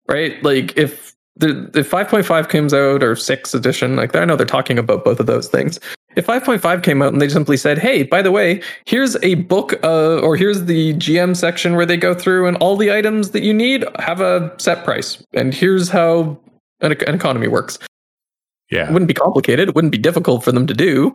right? 0.09 0.43
Like 0.43 0.75
if 0.75 1.15
the, 1.37 1.71
if 1.75 1.91
5.5 1.91 2.49
comes 2.49 2.73
out 2.73 3.03
or 3.03 3.15
6 3.15 3.55
edition, 3.55 3.97
like 3.97 4.17
I 4.17 4.25
know 4.25 4.37
they're 4.37 4.47
talking 4.47 4.79
about 4.79 5.05
both 5.05 5.21
of 5.21 5.27
those 5.27 5.49
things. 5.49 5.79
If 6.17 6.27
5.5 6.27 6.83
came 6.83 7.03
out 7.03 7.13
and 7.13 7.23
they 7.23 7.29
simply 7.29 7.57
said, 7.57 7.79
"Hey, 7.79 8.03
by 8.03 8.23
the 8.23 8.33
way, 8.33 8.63
here's 8.87 9.17
a 9.23 9.35
book 9.35 9.75
uh, 9.85 10.19
or 10.21 10.37
here's 10.37 10.65
the 10.65 10.95
GM 10.95 11.37
section 11.37 11.77
where 11.77 11.87
they 11.87 11.97
go 11.97 12.15
through 12.15 12.49
and 12.49 12.57
all 12.57 12.77
the 12.77 12.93
items 12.93 13.31
that 13.31 13.43
you 13.43 13.55
need 13.55 13.85
have 13.99 14.21
a 14.21 14.53
set 14.59 14.85
price, 14.85 15.23
and 15.33 15.55
here's 15.55 15.89
how 15.89 16.39
an, 16.81 16.93
an 16.93 17.15
economy 17.15 17.47
works." 17.47 17.79
Yeah, 18.71 18.89
it 18.89 18.93
wouldn't 18.93 19.09
be 19.09 19.15
complicated. 19.15 19.69
It 19.69 19.75
wouldn't 19.75 19.93
be 19.93 19.99
difficult 19.99 20.43
for 20.43 20.51
them 20.51 20.67
to 20.67 20.75
do, 20.75 21.15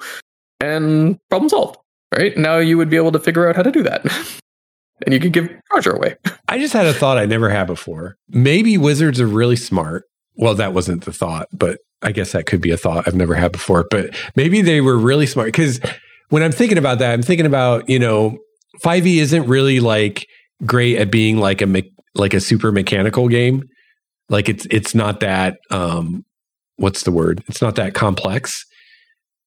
and 0.59 1.19
problem 1.29 1.49
solved. 1.49 1.77
Right 2.15 2.37
now, 2.37 2.57
you 2.57 2.77
would 2.77 2.89
be 2.89 2.97
able 2.97 3.11
to 3.11 3.19
figure 3.19 3.49
out 3.49 3.55
how 3.55 3.63
to 3.63 3.71
do 3.71 3.81
that. 3.83 4.05
and 5.05 5.13
you 5.13 5.19
could 5.19 5.33
give 5.33 5.49
Roger 5.73 5.91
away. 5.91 6.15
I 6.47 6.59
just 6.59 6.73
had 6.73 6.85
a 6.85 6.93
thought 6.93 7.17
I 7.17 7.25
never 7.25 7.49
had 7.49 7.65
before. 7.65 8.17
Maybe 8.29 8.77
wizards 8.77 9.19
are 9.19 9.27
really 9.27 9.55
smart 9.55 10.05
well, 10.35 10.55
that 10.55 10.73
wasn't 10.73 11.05
the 11.05 11.13
thought, 11.13 11.47
but 11.51 11.79
I 12.01 12.11
guess 12.11 12.31
that 12.33 12.45
could 12.45 12.61
be 12.61 12.71
a 12.71 12.77
thought 12.77 13.07
I've 13.07 13.15
never 13.15 13.35
had 13.35 13.51
before. 13.51 13.85
But 13.89 14.15
maybe 14.35 14.61
they 14.61 14.81
were 14.81 14.97
really 14.97 15.25
smart 15.25 15.47
because 15.47 15.79
when 16.29 16.43
I'm 16.43 16.51
thinking 16.51 16.77
about 16.77 16.99
that, 16.99 17.13
I'm 17.13 17.23
thinking 17.23 17.45
about, 17.45 17.87
you 17.89 17.99
know, 17.99 18.37
5e 18.83 19.17
isn't 19.17 19.47
really 19.47 19.79
like 19.79 20.25
great 20.65 20.97
at 20.97 21.11
being 21.11 21.37
like 21.37 21.61
a 21.61 21.67
me- 21.67 21.91
like 22.15 22.33
a 22.33 22.39
super 22.39 22.71
mechanical 22.71 23.27
game. 23.27 23.63
Like 24.29 24.49
it's 24.49 24.65
it's 24.69 24.95
not 24.95 25.19
that 25.19 25.57
um 25.69 26.23
what's 26.77 27.03
the 27.03 27.11
word? 27.11 27.43
It's 27.47 27.61
not 27.61 27.75
that 27.75 27.93
complex. 27.93 28.63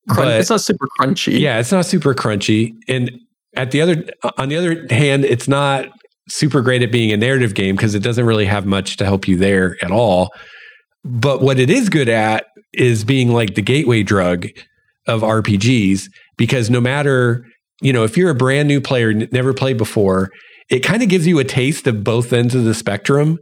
Crun- 0.09 0.29
but, 0.29 0.41
it's 0.41 0.51
not 0.51 0.61
super 0.61 0.87
crunchy. 1.01 1.39
Yeah, 1.41 1.59
it's 1.59 1.73
not 1.73 1.87
super 1.87 2.15
crunchy. 2.15 2.73
And 2.89 3.11
at 3.57 3.71
the 3.71 3.81
other 3.81 4.05
on 4.39 4.49
the 4.49 4.57
other 4.57 4.87
hand, 4.91 5.25
it's 5.25 5.49
not 5.49 5.87
super 6.29 6.61
great 6.61 6.83
at 6.83 6.93
being 6.93 7.13
a 7.13 7.17
narrative 7.17 7.55
game 7.55 7.77
because 7.77 7.95
it 7.95 8.03
doesn't 8.03 8.27
really 8.27 8.47
have 8.47 8.67
much 8.67 8.97
to 8.99 9.05
help 9.05 9.29
you 9.29 9.37
there 9.37 9.77
at 9.83 9.91
all. 9.91 10.31
But 11.07 11.41
what 11.41 11.61
it 11.61 11.71
is 11.71 11.89
good 11.89 12.09
at 12.09 12.47
is 12.73 13.05
being 13.05 13.33
like 13.33 13.55
the 13.55 13.63
gateway 13.63 14.03
drug 14.03 14.49
of 15.07 15.23
RPGs 15.23 16.09
because 16.37 16.69
no 16.69 16.81
matter, 16.81 17.47
you 17.81 17.93
know, 17.93 18.03
if 18.03 18.17
you're 18.17 18.31
a 18.31 18.35
brand 18.35 18.67
new 18.67 18.81
player, 18.81 19.13
never 19.15 19.55
played 19.55 19.79
before, 19.79 20.31
it 20.69 20.81
kind 20.81 21.05
of 21.05 21.09
gives 21.09 21.25
you 21.25 21.39
a 21.39 21.45
taste 21.45 21.87
of 21.87 22.03
both 22.03 22.33
ends 22.33 22.57
of 22.57 22.65
the 22.65 22.75
spectrum, 22.75 23.39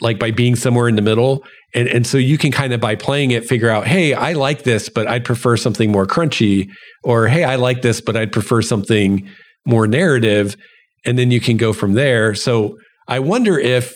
like 0.00 0.18
by 0.18 0.30
being 0.30 0.56
somewhere 0.56 0.88
in 0.88 0.96
the 0.96 1.02
middle. 1.02 1.44
And, 1.74 1.86
and 1.86 2.06
so 2.06 2.16
you 2.16 2.38
can 2.38 2.50
kind 2.50 2.72
of, 2.72 2.80
by 2.80 2.94
playing 2.94 3.30
it, 3.32 3.44
figure 3.44 3.68
out, 3.68 3.86
hey, 3.86 4.14
I 4.14 4.32
like 4.32 4.62
this, 4.62 4.88
but 4.88 5.06
I'd 5.06 5.24
prefer 5.24 5.58
something 5.58 5.92
more 5.92 6.06
crunchy. 6.06 6.70
Or, 7.04 7.28
hey, 7.28 7.44
I 7.44 7.56
like 7.56 7.82
this, 7.82 8.00
but 8.00 8.16
I'd 8.16 8.32
prefer 8.32 8.62
something 8.62 9.28
more 9.66 9.86
narrative. 9.86 10.56
And 11.04 11.18
then 11.18 11.30
you 11.30 11.40
can 11.40 11.58
go 11.58 11.74
from 11.74 11.92
there. 11.92 12.34
So 12.34 12.78
I 13.06 13.18
wonder 13.18 13.58
if 13.58 13.94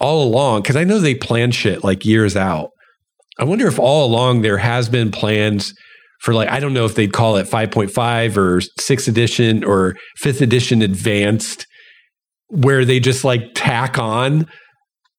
all 0.00 0.22
along, 0.22 0.62
because 0.62 0.76
I 0.76 0.84
know 0.84 0.98
they 0.98 1.14
plan 1.14 1.50
shit 1.50 1.84
like 1.84 2.04
years 2.04 2.36
out. 2.36 2.70
I 3.38 3.44
wonder 3.44 3.66
if 3.66 3.78
all 3.78 4.06
along 4.06 4.42
there 4.42 4.58
has 4.58 4.88
been 4.88 5.10
plans 5.10 5.74
for 6.20 6.32
like, 6.32 6.48
I 6.48 6.60
don't 6.60 6.72
know 6.72 6.86
if 6.86 6.94
they'd 6.94 7.12
call 7.12 7.36
it 7.36 7.46
5.5 7.46 8.36
or 8.36 8.60
6th 8.60 9.08
edition 9.08 9.64
or 9.64 9.94
5th 10.22 10.40
edition 10.40 10.82
advanced, 10.82 11.66
where 12.48 12.84
they 12.84 13.00
just 13.00 13.24
like 13.24 13.42
tack 13.54 13.98
on 13.98 14.46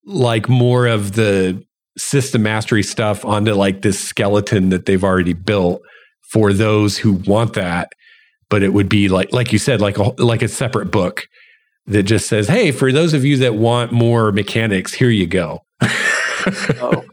like 0.06 0.50
more 0.50 0.88
of 0.88 1.14
the 1.14 1.62
system 1.98 2.44
mastery 2.44 2.84
stuff 2.84 3.26
onto 3.26 3.54
like 3.54 3.82
this 3.82 4.00
skeleton 4.00 4.70
that 4.70 4.86
they've 4.86 5.04
already 5.04 5.34
built 5.34 5.82
for 6.32 6.54
those 6.54 6.98
who 6.98 7.14
want 7.14 7.54
that 7.54 7.90
but 8.50 8.64
it 8.64 8.74
would 8.74 8.90
be 8.90 9.10
like 9.10 9.32
like 9.34 9.52
you 9.52 9.60
said 9.60 9.82
like 9.82 9.98
a 9.98 10.04
like 10.22 10.42
a 10.42 10.48
separate 10.48 10.92
book 10.92 11.24
that 11.88 12.04
just 12.04 12.28
says, 12.28 12.48
"Hey, 12.48 12.72
for 12.72 12.92
those 12.92 13.14
of 13.14 13.26
you 13.26 13.38
that 13.38 13.56
want 13.56 13.92
more 13.92 14.32
mechanics, 14.32 14.94
here 14.94 15.10
you 15.10 15.26
go." 15.26 15.64
oh. 15.82 17.04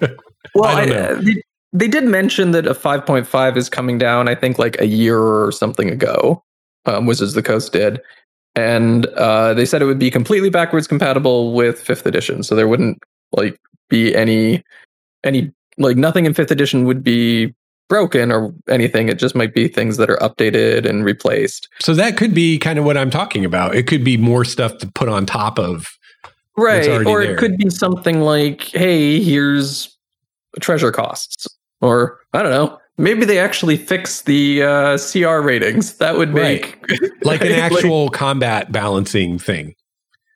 Well, 0.54 0.76
I 0.76 0.84
I, 0.84 0.90
uh, 0.90 1.20
they, 1.20 1.42
they, 1.72 1.88
did 1.88 2.04
mention 2.04 2.52
that 2.52 2.66
a 2.66 2.74
5.5 2.74 3.56
is 3.56 3.68
coming 3.68 3.98
down. 3.98 4.28
I 4.28 4.34
think 4.34 4.58
like 4.58 4.80
a 4.80 4.86
year 4.86 5.18
or 5.18 5.50
something 5.50 5.90
ago. 5.90 6.42
Um, 6.86 7.06
Wizards 7.06 7.32
of 7.32 7.42
the 7.42 7.42
Coast 7.42 7.72
did, 7.72 8.00
and 8.54 9.06
uh, 9.06 9.54
they 9.54 9.64
said 9.64 9.80
it 9.80 9.86
would 9.86 9.98
be 9.98 10.10
completely 10.10 10.50
backwards 10.50 10.86
compatible 10.86 11.54
with 11.54 11.80
fifth 11.80 12.04
edition, 12.04 12.42
so 12.42 12.54
there 12.54 12.68
wouldn't 12.68 12.98
like 13.32 13.58
be 13.88 14.14
any 14.14 14.62
any 15.24 15.50
like 15.78 15.96
nothing 15.96 16.26
in 16.26 16.34
fifth 16.34 16.50
edition 16.50 16.84
would 16.84 17.02
be 17.02 17.54
broken 17.88 18.32
or 18.32 18.52
anything. 18.68 19.08
It 19.08 19.18
just 19.18 19.34
might 19.34 19.54
be 19.54 19.68
things 19.68 19.96
that 19.96 20.10
are 20.10 20.16
updated 20.18 20.88
and 20.88 21.04
replaced. 21.04 21.68
So 21.80 21.94
that 21.94 22.16
could 22.16 22.34
be 22.34 22.58
kind 22.58 22.78
of 22.78 22.84
what 22.84 22.96
I'm 22.96 23.10
talking 23.10 23.44
about. 23.44 23.74
It 23.74 23.86
could 23.86 24.04
be 24.04 24.16
more 24.16 24.44
stuff 24.44 24.78
to 24.78 24.86
put 24.86 25.08
on 25.08 25.26
top 25.26 25.58
of. 25.58 25.86
Right. 26.56 26.88
Or 27.06 27.22
it 27.22 27.26
there. 27.26 27.36
could 27.36 27.56
be 27.56 27.70
something 27.70 28.20
like, 28.20 28.62
hey, 28.68 29.22
here's 29.22 29.96
treasure 30.60 30.92
costs. 30.92 31.46
Or 31.80 32.20
I 32.32 32.42
don't 32.42 32.52
know. 32.52 32.78
Maybe 32.96 33.24
they 33.24 33.40
actually 33.40 33.76
fix 33.76 34.22
the 34.22 34.62
uh, 34.62 34.98
CR 34.98 35.40
ratings. 35.40 35.96
That 35.98 36.16
would 36.16 36.32
make 36.32 36.86
right. 36.88 37.10
like 37.24 37.40
an 37.40 37.52
actual 37.52 38.04
like, 38.04 38.12
combat 38.12 38.70
balancing 38.70 39.38
thing. 39.38 39.74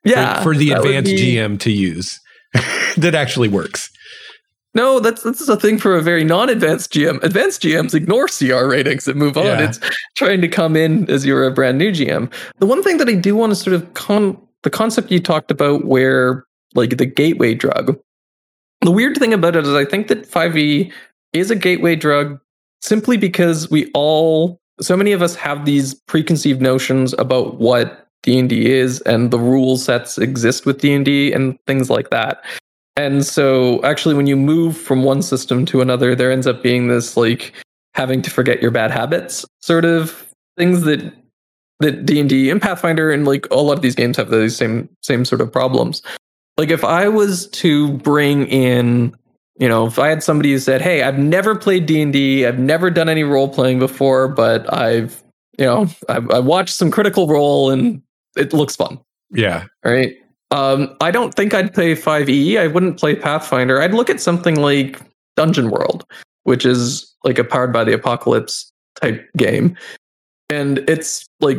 Yeah. 0.04 0.38
For, 0.38 0.54
for 0.54 0.56
the 0.56 0.72
advanced 0.72 1.12
be, 1.12 1.36
GM 1.36 1.58
to 1.60 1.70
use 1.70 2.18
that 2.96 3.14
actually 3.14 3.48
works. 3.48 3.90
No, 4.78 5.00
that's 5.00 5.24
that's 5.24 5.48
a 5.48 5.56
thing 5.56 5.76
for 5.76 5.96
a 5.96 6.00
very 6.00 6.22
non-advanced 6.22 6.92
GM. 6.92 7.20
Advanced 7.24 7.62
GMs 7.62 7.94
ignore 7.94 8.28
CR 8.28 8.64
ratings 8.64 9.09
and 9.09 9.18
move 9.18 9.36
on. 9.36 9.46
Yeah. 9.46 9.64
It's 9.64 9.80
trying 10.14 10.40
to 10.40 10.46
come 10.46 10.76
in 10.76 11.10
as 11.10 11.26
you're 11.26 11.44
a 11.44 11.50
brand 11.50 11.78
new 11.78 11.90
GM. 11.90 12.32
The 12.60 12.66
one 12.66 12.84
thing 12.84 12.98
that 12.98 13.09
I 13.09 13.14
do 13.14 13.34
want 13.34 13.50
to 13.50 13.56
sort 13.56 13.74
of 13.74 13.92
con 13.94 14.40
the 14.62 14.70
concept 14.70 15.10
you 15.10 15.18
talked 15.18 15.50
about 15.50 15.84
where 15.84 16.44
like 16.76 16.96
the 16.96 17.06
gateway 17.06 17.55
drug. 17.55 17.98
The 18.82 18.92
weird 18.92 19.16
thing 19.16 19.34
about 19.34 19.56
it 19.56 19.66
is 19.66 19.74
I 19.74 19.84
think 19.84 20.06
that 20.09 20.30
5e 20.30 20.92
is 21.32 21.50
a 21.50 21.56
gateway 21.56 21.96
drug 21.96 22.38
simply 22.80 23.16
because 23.16 23.68
we 23.72 23.90
all 23.94 24.60
so 24.80 24.96
many 24.96 25.10
of 25.10 25.22
us 25.22 25.34
have 25.34 25.64
these 25.64 25.94
preconceived 26.06 26.62
notions 26.62 27.14
about 27.18 27.59
what 27.59 28.06
D&D 28.22 28.70
is 28.70 29.00
and 29.00 29.32
the 29.32 29.40
rule 29.40 29.76
sets 29.76 30.18
exist 30.18 30.66
with 30.66 30.80
D&D 30.80 31.32
and 31.32 31.59
things 31.66 31.90
like 31.90 32.10
that. 32.10 32.44
And 32.98 33.24
so 33.24 33.80
actually 33.84 34.16
when 34.16 34.26
you 34.26 34.36
move 34.36 34.76
from 34.76 35.04
one 35.04 35.22
system 35.22 35.64
to 35.66 35.80
another, 35.80 36.16
there 36.16 36.32
ends 36.32 36.48
up 36.48 36.64
being 36.64 36.88
this 36.88 37.16
like 37.16 37.52
having 37.94 38.22
to 38.22 38.30
forget 38.30 38.60
your 38.60 38.72
bad 38.72 38.90
habits 38.90 39.44
sort 39.60 39.84
of 39.84 40.26
things 40.56 40.82
that 40.82 41.14
that 41.78 42.04
D&D 42.04 42.50
and 42.50 42.60
Pathfinder 42.60 43.12
and 43.12 43.24
like 43.24 43.46
a 43.52 43.54
lot 43.54 43.74
of 43.74 43.82
these 43.82 43.94
games 43.94 44.16
have 44.16 44.30
those 44.30 44.56
same 44.56 44.88
same 45.04 45.24
sort 45.24 45.40
of 45.40 45.52
problems. 45.52 46.02
Like 46.56 46.70
if 46.70 46.82
I 46.82 47.08
was 47.08 47.46
to 47.50 47.92
bring 47.98 48.48
in 48.48 49.14
you 49.60 49.68
know, 49.68 49.86
if 49.86 49.98
I 49.98 50.08
had 50.08 50.22
somebody 50.22 50.52
who 50.52 50.58
said, 50.60 50.80
"Hey, 50.80 51.02
I've 51.02 51.18
never 51.18 51.56
played 51.56 51.86
D&D, 51.86 52.46
I've 52.46 52.60
never 52.60 52.90
done 52.90 53.08
any 53.08 53.24
role 53.24 53.48
playing 53.48 53.80
before, 53.80 54.28
but 54.28 54.72
I've, 54.72 55.20
you 55.58 55.66
know, 55.66 55.88
I've, 56.08 56.30
I 56.30 56.38
watched 56.38 56.74
some 56.74 56.92
critical 56.92 57.26
role 57.26 57.70
and 57.70 58.02
it 58.36 58.52
looks 58.52 58.76
fun." 58.76 59.00
Yeah. 59.30 59.64
Right. 59.84 60.16
Um, 60.50 60.96
I 61.00 61.10
don't 61.10 61.34
think 61.34 61.52
I'd 61.54 61.74
play 61.74 61.94
5e. 61.94 62.58
I 62.58 62.66
wouldn't 62.68 62.98
play 62.98 63.14
Pathfinder. 63.14 63.80
I'd 63.80 63.94
look 63.94 64.08
at 64.08 64.20
something 64.20 64.56
like 64.56 65.00
Dungeon 65.36 65.70
World, 65.70 66.04
which 66.44 66.64
is 66.64 67.14
like 67.24 67.38
a 67.38 67.44
powered 67.44 67.72
by 67.72 67.84
the 67.84 67.92
apocalypse 67.92 68.72
type 69.00 69.28
game. 69.36 69.76
And 70.48 70.78
it's 70.88 71.26
like 71.40 71.58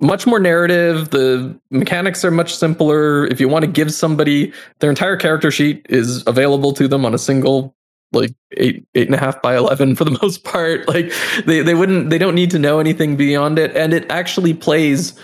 much 0.00 0.26
more 0.26 0.38
narrative. 0.38 1.10
The 1.10 1.58
mechanics 1.70 2.24
are 2.24 2.30
much 2.30 2.54
simpler. 2.54 3.26
If 3.26 3.40
you 3.40 3.48
want 3.48 3.64
to 3.64 3.70
give 3.70 3.92
somebody 3.92 4.52
their 4.80 4.90
entire 4.90 5.16
character 5.16 5.50
sheet 5.50 5.86
is 5.88 6.22
available 6.26 6.72
to 6.74 6.86
them 6.86 7.04
on 7.04 7.14
a 7.14 7.18
single 7.18 7.74
like 8.12 8.32
eight 8.52 8.86
eight 8.94 9.08
and 9.08 9.14
a 9.14 9.18
half 9.18 9.40
by 9.42 9.56
eleven 9.56 9.96
for 9.96 10.04
the 10.04 10.16
most 10.22 10.44
part. 10.44 10.86
Like 10.86 11.12
they, 11.46 11.62
they 11.62 11.74
wouldn't 11.74 12.10
they 12.10 12.18
don't 12.18 12.34
need 12.34 12.50
to 12.50 12.58
know 12.58 12.78
anything 12.78 13.16
beyond 13.16 13.58
it. 13.58 13.74
And 13.74 13.94
it 13.94 14.10
actually 14.10 14.52
plays 14.54 15.18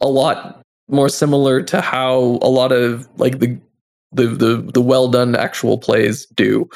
a 0.00 0.08
lot 0.08 0.63
more 0.88 1.08
similar 1.08 1.62
to 1.62 1.80
how 1.80 2.38
a 2.42 2.48
lot 2.48 2.72
of 2.72 3.08
like 3.18 3.38
the 3.38 3.58
the 4.12 4.26
the, 4.26 4.70
the 4.72 4.80
well 4.80 5.08
done 5.08 5.34
actual 5.34 5.78
plays 5.78 6.26
do, 6.34 6.68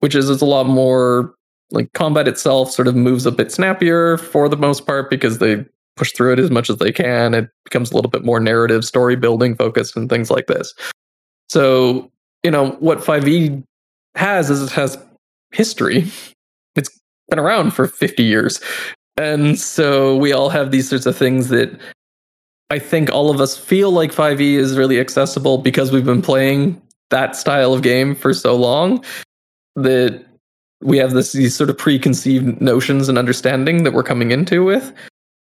which 0.00 0.14
is 0.14 0.28
it's 0.28 0.42
a 0.42 0.46
lot 0.46 0.66
more 0.66 1.34
like 1.70 1.92
combat 1.94 2.28
itself 2.28 2.70
sort 2.70 2.88
of 2.88 2.94
moves 2.94 3.24
a 3.24 3.32
bit 3.32 3.50
snappier 3.50 4.18
for 4.18 4.48
the 4.48 4.56
most 4.56 4.86
part 4.86 5.08
because 5.08 5.38
they 5.38 5.64
push 5.96 6.12
through 6.12 6.34
it 6.34 6.38
as 6.38 6.50
much 6.50 6.68
as 6.68 6.76
they 6.76 6.92
can. 6.92 7.34
It 7.34 7.48
becomes 7.64 7.90
a 7.90 7.94
little 7.94 8.10
bit 8.10 8.24
more 8.24 8.40
narrative, 8.40 8.84
story 8.84 9.16
building 9.16 9.54
focused, 9.54 9.96
and 9.96 10.08
things 10.08 10.30
like 10.30 10.46
this. 10.46 10.74
So 11.48 12.10
you 12.42 12.50
know 12.50 12.72
what 12.80 12.98
5e 12.98 13.62
has 14.14 14.50
is 14.50 14.62
it 14.62 14.70
has 14.72 14.98
history. 15.52 16.10
It's 16.76 16.90
been 17.28 17.38
around 17.38 17.72
for 17.72 17.86
50 17.86 18.22
years. 18.22 18.60
And 19.16 19.58
so 19.58 20.16
we 20.16 20.32
all 20.32 20.48
have 20.48 20.70
these 20.70 20.88
sorts 20.88 21.06
of 21.06 21.16
things 21.16 21.48
that 21.48 21.78
I 22.72 22.78
think 22.78 23.10
all 23.10 23.30
of 23.30 23.40
us 23.40 23.56
feel 23.56 23.90
like 23.90 24.12
5e 24.12 24.54
is 24.54 24.78
really 24.78 24.98
accessible 24.98 25.58
because 25.58 25.92
we've 25.92 26.04
been 26.04 26.22
playing 26.22 26.80
that 27.10 27.36
style 27.36 27.74
of 27.74 27.82
game 27.82 28.14
for 28.14 28.32
so 28.32 28.56
long 28.56 29.04
that 29.76 30.24
we 30.80 30.96
have 30.96 31.12
this 31.12 31.32
these 31.32 31.54
sort 31.54 31.70
of 31.70 31.76
preconceived 31.76 32.60
notions 32.60 33.08
and 33.08 33.18
understanding 33.18 33.84
that 33.84 33.92
we're 33.92 34.02
coming 34.02 34.30
into 34.30 34.64
with 34.64 34.92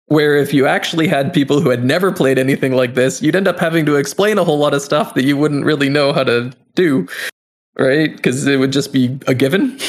where 0.07 0.35
if 0.35 0.53
you 0.55 0.65
actually 0.65 1.07
had 1.07 1.31
people 1.31 1.61
who 1.61 1.69
had 1.69 1.85
never 1.85 2.11
played 2.11 2.39
anything 2.39 2.73
like 2.73 2.95
this 2.95 3.21
you'd 3.21 3.35
end 3.35 3.47
up 3.47 3.59
having 3.59 3.85
to 3.85 3.95
explain 3.95 4.39
a 4.39 4.43
whole 4.43 4.57
lot 4.57 4.73
of 4.73 4.81
stuff 4.81 5.13
that 5.13 5.23
you 5.23 5.37
wouldn't 5.37 5.63
really 5.63 5.87
know 5.87 6.11
how 6.11 6.23
to 6.23 6.51
do 6.73 7.07
right? 7.79 8.15
Because 8.15 8.45
it 8.45 8.57
would 8.57 8.71
just 8.71 8.93
be 8.93 9.17
a 9.25 9.33
given. 9.33 9.79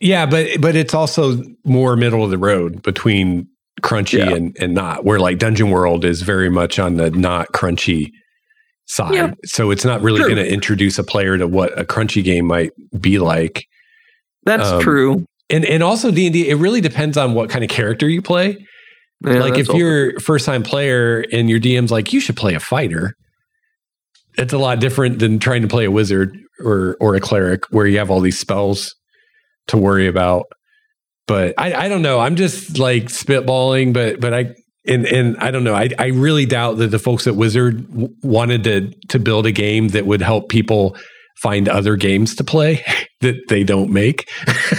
Yeah, 0.00 0.26
but 0.26 0.60
but 0.60 0.76
it's 0.76 0.94
also 0.94 1.42
more 1.64 1.96
middle 1.96 2.22
of 2.22 2.30
the 2.30 2.38
road 2.38 2.82
between 2.82 3.48
crunchy 3.82 4.18
yeah. 4.18 4.34
and, 4.34 4.56
and 4.60 4.74
not, 4.74 5.04
where 5.04 5.20
like 5.20 5.38
Dungeon 5.38 5.70
World 5.70 6.04
is 6.04 6.22
very 6.22 6.50
much 6.50 6.78
on 6.78 6.96
the 6.96 7.10
not 7.10 7.52
crunchy 7.52 8.10
side. 8.86 9.14
Yeah. 9.14 9.32
So 9.44 9.70
it's 9.70 9.84
not 9.84 10.00
really 10.02 10.20
going 10.20 10.36
to 10.36 10.50
introduce 10.50 10.98
a 10.98 11.04
player 11.04 11.38
to 11.38 11.46
what 11.46 11.78
a 11.78 11.84
crunchy 11.84 12.24
game 12.24 12.46
might 12.46 12.72
be 12.98 13.18
like. 13.18 13.66
That's 14.44 14.68
um, 14.68 14.82
true. 14.82 15.26
And 15.50 15.64
and 15.64 15.82
also 15.82 16.10
D 16.10 16.26
and 16.26 16.32
D, 16.32 16.48
it 16.48 16.56
really 16.56 16.80
depends 16.80 17.16
on 17.16 17.34
what 17.34 17.50
kind 17.50 17.64
of 17.64 17.70
character 17.70 18.08
you 18.08 18.20
play. 18.20 18.56
Yeah, 19.24 19.40
like 19.40 19.58
if 19.58 19.68
you're 19.68 20.18
first 20.20 20.46
time 20.46 20.62
player 20.62 21.24
and 21.32 21.50
your 21.50 21.58
DM's 21.58 21.90
like, 21.90 22.12
you 22.12 22.20
should 22.20 22.36
play 22.36 22.54
a 22.54 22.60
fighter. 22.60 23.14
It's 24.36 24.52
a 24.52 24.58
lot 24.58 24.78
different 24.78 25.18
than 25.18 25.38
trying 25.38 25.62
to 25.62 25.68
play 25.68 25.84
a 25.84 25.90
wizard 25.90 26.38
or 26.60 26.96
or 27.00 27.14
a 27.14 27.20
cleric 27.20 27.64
where 27.70 27.86
you 27.86 27.98
have 27.98 28.10
all 28.10 28.20
these 28.20 28.38
spells 28.38 28.94
to 29.68 29.76
worry 29.76 30.06
about. 30.06 30.44
But 31.28 31.54
I, 31.58 31.84
I 31.84 31.88
don't 31.88 32.02
know. 32.02 32.18
I'm 32.18 32.34
just 32.34 32.78
like 32.78 33.04
spitballing, 33.04 33.92
but 33.92 34.18
but 34.18 34.34
I 34.34 34.54
and 34.88 35.06
and 35.06 35.36
I 35.36 35.50
don't 35.50 35.62
know. 35.62 35.74
I, 35.74 35.90
I 35.98 36.06
really 36.06 36.46
doubt 36.46 36.78
that 36.78 36.90
the 36.90 36.98
folks 36.98 37.26
at 37.26 37.36
Wizard 37.36 37.88
w- 37.90 38.08
wanted 38.22 38.64
to 38.64 38.92
to 39.08 39.18
build 39.18 39.46
a 39.46 39.52
game 39.52 39.88
that 39.88 40.06
would 40.06 40.22
help 40.22 40.48
people 40.48 40.96
find 41.36 41.68
other 41.68 41.94
games 41.94 42.34
to 42.34 42.42
play 42.44 42.84
that 43.20 43.36
they 43.48 43.62
don't 43.62 43.92
make. 43.92 44.28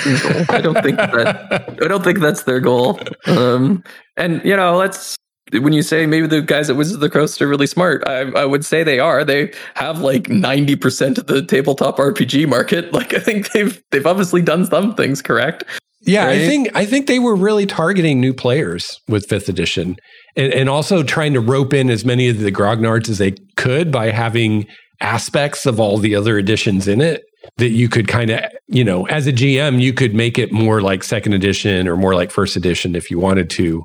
no, 0.05 0.45
I 0.49 0.59
don't 0.59 0.81
think 0.84 0.97
that. 0.97 1.80
I 1.81 1.88
don't 1.88 2.03
think 2.03 2.19
that's 2.19 2.43
their 2.43 2.59
goal. 2.59 2.99
Um, 3.27 3.84
and 4.17 4.43
you 4.43 4.55
know, 4.55 4.76
let's 4.76 5.15
when 5.51 5.73
you 5.73 5.81
say 5.81 6.05
maybe 6.05 6.27
the 6.27 6.41
guys 6.41 6.69
at 6.69 6.76
Wizards 6.76 6.95
of 6.95 7.01
the 7.01 7.09
Coast 7.09 7.41
are 7.41 7.47
really 7.47 7.67
smart, 7.67 8.03
I, 8.07 8.21
I 8.31 8.45
would 8.45 8.63
say 8.65 8.84
they 8.84 8.99
are. 8.99 9.23
They 9.23 9.51
have 9.76 9.99
like 10.01 10.30
ninety 10.30 10.76
percent 10.76 11.17
of 11.17 11.27
the 11.27 11.43
tabletop 11.43 11.97
RPG 11.97 12.47
market. 12.47 12.91
Like 12.99 13.13
I 13.13 13.19
think 13.19 13.51
they've 13.51 13.81
they've 13.91 14.05
obviously 14.05 14.41
done 14.41 14.65
some 14.65 14.95
things 14.95 15.21
correct. 15.21 15.63
Yeah, 16.10 16.26
right? 16.26 16.41
I 16.41 16.48
think 16.48 16.76
I 16.76 16.86
think 16.86 17.07
they 17.07 17.19
were 17.19 17.36
really 17.36 17.65
targeting 17.68 18.19
new 18.19 18.34
players 18.34 18.99
with 19.07 19.27
fifth 19.27 19.48
edition, 19.48 19.95
and, 20.36 20.52
and 20.53 20.69
also 20.69 21.03
trying 21.03 21.34
to 21.34 21.40
rope 21.40 21.73
in 21.73 21.90
as 21.90 22.03
many 22.03 22.30
of 22.30 22.40
the 22.40 22.52
grognards 22.52 23.10
as 23.10 23.19
they 23.19 23.36
could 23.57 23.91
by 23.91 24.10
having 24.10 24.65
aspects 25.02 25.65
of 25.65 25.80
all 25.80 25.98
the 25.98 26.15
other 26.15 26.38
editions 26.38 26.88
in 26.88 26.99
it 26.99 27.22
that 27.57 27.69
you 27.69 27.88
could 27.88 28.07
kind 28.07 28.31
of, 28.31 28.41
you 28.68 28.84
know, 28.84 29.06
as 29.07 29.27
a 29.27 29.31
GM, 29.31 29.80
you 29.81 29.94
could 29.94 30.14
make 30.14 30.38
it 30.38 30.52
more 30.52 30.81
like 30.81 31.03
second 31.03 31.34
edition 31.34 31.88
or 31.88 31.95
more 31.95 32.15
like 32.15 32.31
first 32.31 32.56
edition 32.56 32.95
if 32.95 33.10
you 33.10 33.19
wanted 33.19 33.49
to 33.52 33.84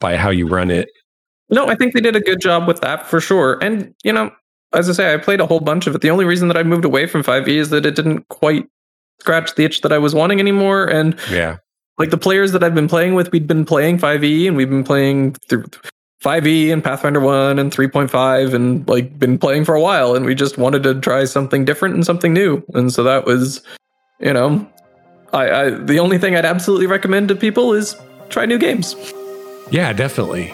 by 0.00 0.16
how 0.16 0.30
you 0.30 0.46
run 0.46 0.70
it. 0.70 0.88
No, 1.50 1.68
I 1.68 1.76
think 1.76 1.94
they 1.94 2.00
did 2.00 2.16
a 2.16 2.20
good 2.20 2.40
job 2.40 2.66
with 2.66 2.80
that 2.80 3.06
for 3.06 3.20
sure. 3.20 3.58
And, 3.62 3.94
you 4.04 4.12
know, 4.12 4.30
as 4.72 4.88
I 4.88 4.92
say, 4.92 5.14
I 5.14 5.18
played 5.18 5.40
a 5.40 5.46
whole 5.46 5.60
bunch 5.60 5.86
of 5.86 5.94
it. 5.94 6.00
The 6.00 6.10
only 6.10 6.24
reason 6.24 6.48
that 6.48 6.56
I 6.56 6.62
moved 6.62 6.84
away 6.84 7.06
from 7.06 7.22
5e 7.22 7.48
is 7.48 7.70
that 7.70 7.86
it 7.86 7.94
didn't 7.94 8.28
quite 8.28 8.64
scratch 9.22 9.54
the 9.54 9.64
itch 9.64 9.82
that 9.82 9.92
I 9.92 9.98
was 9.98 10.16
wanting 10.16 10.40
anymore. 10.40 10.84
And 10.86 11.16
yeah, 11.30 11.58
like 11.96 12.10
the 12.10 12.18
players 12.18 12.50
that 12.50 12.64
I've 12.64 12.74
been 12.74 12.88
playing 12.88 13.14
with, 13.14 13.30
we'd 13.30 13.46
been 13.46 13.64
playing 13.64 13.98
5e 13.98 14.48
and 14.48 14.56
we've 14.56 14.68
been 14.68 14.82
playing 14.82 15.34
through 15.48 15.66
5e 16.24 16.72
and 16.72 16.82
Pathfinder 16.82 17.20
1 17.20 17.60
and 17.60 17.70
3.5 17.70 18.54
and 18.54 18.88
like 18.88 19.16
been 19.16 19.38
playing 19.38 19.64
for 19.64 19.76
a 19.76 19.80
while 19.80 20.16
and 20.16 20.24
we 20.24 20.34
just 20.34 20.58
wanted 20.58 20.82
to 20.82 21.00
try 21.00 21.24
something 21.24 21.64
different 21.64 21.94
and 21.94 22.04
something 22.04 22.32
new. 22.32 22.64
And 22.74 22.92
so 22.92 23.04
that 23.04 23.24
was, 23.24 23.62
you 24.18 24.32
know, 24.32 24.68
I, 25.32 25.50
I 25.50 25.70
the 25.70 26.00
only 26.00 26.18
thing 26.18 26.34
I'd 26.34 26.44
absolutely 26.44 26.88
recommend 26.88 27.28
to 27.28 27.36
people 27.36 27.72
is 27.72 27.94
try 28.28 28.46
new 28.46 28.58
games. 28.58 28.96
Yeah, 29.70 29.92
definitely. 29.92 30.52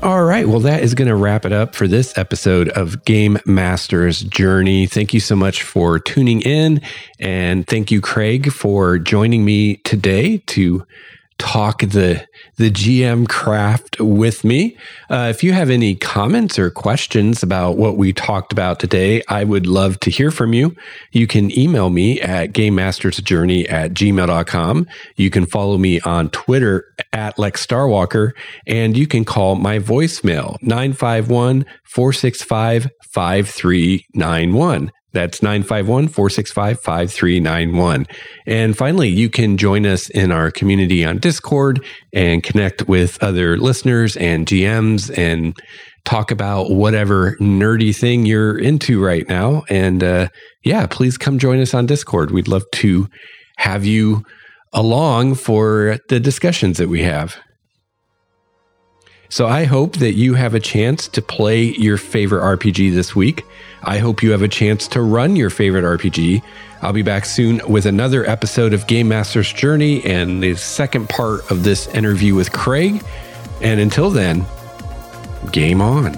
All 0.00 0.22
right. 0.22 0.46
Well, 0.46 0.60
that 0.60 0.84
is 0.84 0.94
going 0.94 1.08
to 1.08 1.16
wrap 1.16 1.44
it 1.44 1.52
up 1.52 1.74
for 1.74 1.88
this 1.88 2.16
episode 2.16 2.68
of 2.68 3.04
Game 3.04 3.36
Master's 3.44 4.20
Journey. 4.20 4.86
Thank 4.86 5.12
you 5.12 5.18
so 5.18 5.34
much 5.34 5.64
for 5.64 5.98
tuning 5.98 6.40
in. 6.42 6.80
And 7.18 7.66
thank 7.66 7.90
you, 7.90 8.00
Craig, 8.00 8.52
for 8.52 9.00
joining 9.00 9.44
me 9.44 9.78
today 9.78 10.38
to 10.46 10.86
talk 11.38 11.80
the 11.80 12.26
the 12.56 12.70
GM 12.70 13.28
craft 13.28 14.00
with 14.00 14.44
me. 14.44 14.76
Uh, 15.08 15.28
if 15.30 15.42
you 15.42 15.52
have 15.52 15.70
any 15.70 15.94
comments 15.94 16.58
or 16.58 16.70
questions 16.70 17.42
about 17.42 17.76
what 17.76 17.96
we 17.96 18.12
talked 18.12 18.52
about 18.52 18.80
today, 18.80 19.22
I 19.28 19.44
would 19.44 19.66
love 19.66 19.98
to 20.00 20.10
hear 20.10 20.30
from 20.30 20.52
you. 20.52 20.74
You 21.12 21.26
can 21.26 21.56
email 21.56 21.90
me 21.90 22.20
at 22.20 22.52
gamemastersjourney 22.52 23.70
at 23.70 23.92
gmail.com. 23.92 24.86
You 25.16 25.30
can 25.30 25.46
follow 25.46 25.78
me 25.78 26.00
on 26.00 26.30
Twitter 26.30 26.92
at 27.12 27.38
Lex 27.38 27.64
Starwalker, 27.64 28.32
and 28.66 28.96
you 28.96 29.06
can 29.06 29.24
call 29.24 29.54
my 29.54 29.78
voicemail 29.78 30.60
951 30.62 31.64
465 31.84 32.88
5391. 33.02 34.92
That's 35.12 35.42
951 35.42 36.08
465 36.08 36.80
5391. 36.80 38.06
And 38.46 38.76
finally, 38.76 39.08
you 39.08 39.30
can 39.30 39.56
join 39.56 39.86
us 39.86 40.10
in 40.10 40.30
our 40.30 40.50
community 40.50 41.04
on 41.04 41.18
Discord 41.18 41.84
and 42.12 42.42
connect 42.42 42.88
with 42.88 43.22
other 43.22 43.56
listeners 43.56 44.16
and 44.16 44.46
GMs 44.46 45.16
and 45.16 45.58
talk 46.04 46.30
about 46.30 46.70
whatever 46.70 47.36
nerdy 47.40 47.96
thing 47.96 48.26
you're 48.26 48.58
into 48.58 49.02
right 49.02 49.28
now. 49.28 49.64
And 49.68 50.02
uh, 50.02 50.28
yeah, 50.64 50.86
please 50.86 51.16
come 51.16 51.38
join 51.38 51.60
us 51.60 51.74
on 51.74 51.86
Discord. 51.86 52.30
We'd 52.30 52.48
love 52.48 52.64
to 52.72 53.08
have 53.56 53.84
you 53.84 54.24
along 54.72 55.34
for 55.34 55.98
the 56.08 56.20
discussions 56.20 56.76
that 56.78 56.88
we 56.88 57.02
have. 57.02 57.36
So 59.30 59.46
I 59.46 59.64
hope 59.64 59.96
that 59.96 60.14
you 60.14 60.34
have 60.34 60.54
a 60.54 60.60
chance 60.60 61.06
to 61.08 61.20
play 61.20 61.64
your 61.64 61.98
favorite 61.98 62.40
RPG 62.40 62.94
this 62.94 63.14
week. 63.14 63.44
I 63.82 63.98
hope 63.98 64.22
you 64.22 64.30
have 64.30 64.42
a 64.42 64.48
chance 64.48 64.88
to 64.88 65.02
run 65.02 65.36
your 65.36 65.50
favorite 65.50 65.84
RPG. 65.84 66.42
I'll 66.80 66.94
be 66.94 67.02
back 67.02 67.26
soon 67.26 67.60
with 67.68 67.84
another 67.84 68.24
episode 68.24 68.72
of 68.72 68.86
Game 68.86 69.08
Master's 69.08 69.52
Journey 69.52 70.02
and 70.04 70.42
the 70.42 70.54
second 70.54 71.10
part 71.10 71.50
of 71.50 71.62
this 71.62 71.88
interview 71.88 72.34
with 72.34 72.52
Craig. 72.52 73.04
And 73.60 73.80
until 73.80 74.10
then, 74.10 74.46
game 75.52 75.82
on. 75.82 76.12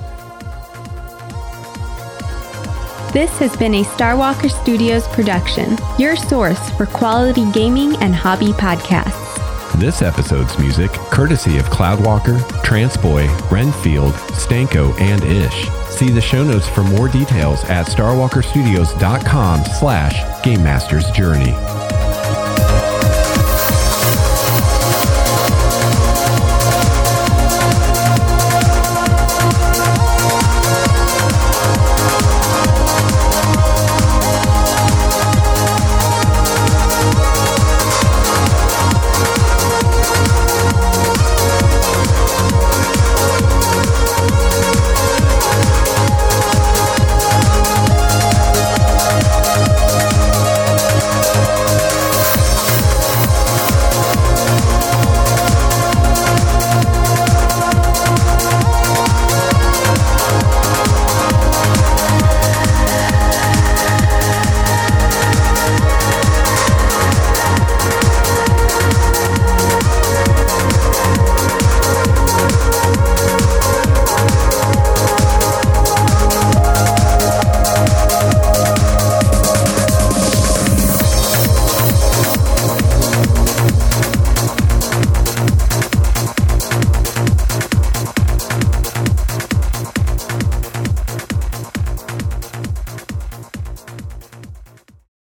This 3.13 3.37
has 3.39 3.57
been 3.57 3.75
a 3.75 3.83
Starwalker 3.83 4.51
Studios 4.63 5.09
production, 5.09 5.77
your 5.99 6.15
source 6.15 6.71
for 6.77 6.87
quality 6.87 7.51
gaming 7.51 7.97
and 7.97 8.15
hobby 8.15 8.53
podcasts. 8.53 9.30
This 9.77 10.03
episode's 10.03 10.59
music, 10.59 10.91
courtesy 10.91 11.57
of 11.57 11.65
Cloudwalker, 11.67 12.39
Transboy, 12.63 13.29
Renfield, 13.51 14.13
Stanko, 14.35 14.99
and 15.01 15.23
Ish. 15.25 15.69
See 15.89 16.11
the 16.11 16.21
show 16.21 16.45
notes 16.45 16.69
for 16.69 16.83
more 16.83 17.09
details 17.09 17.65
at 17.65 17.87
starwalkerstudios.com 17.87 19.65
slash 19.65 20.43
Game 20.45 20.63
Master's 20.63 21.11
Journey. 21.13 21.55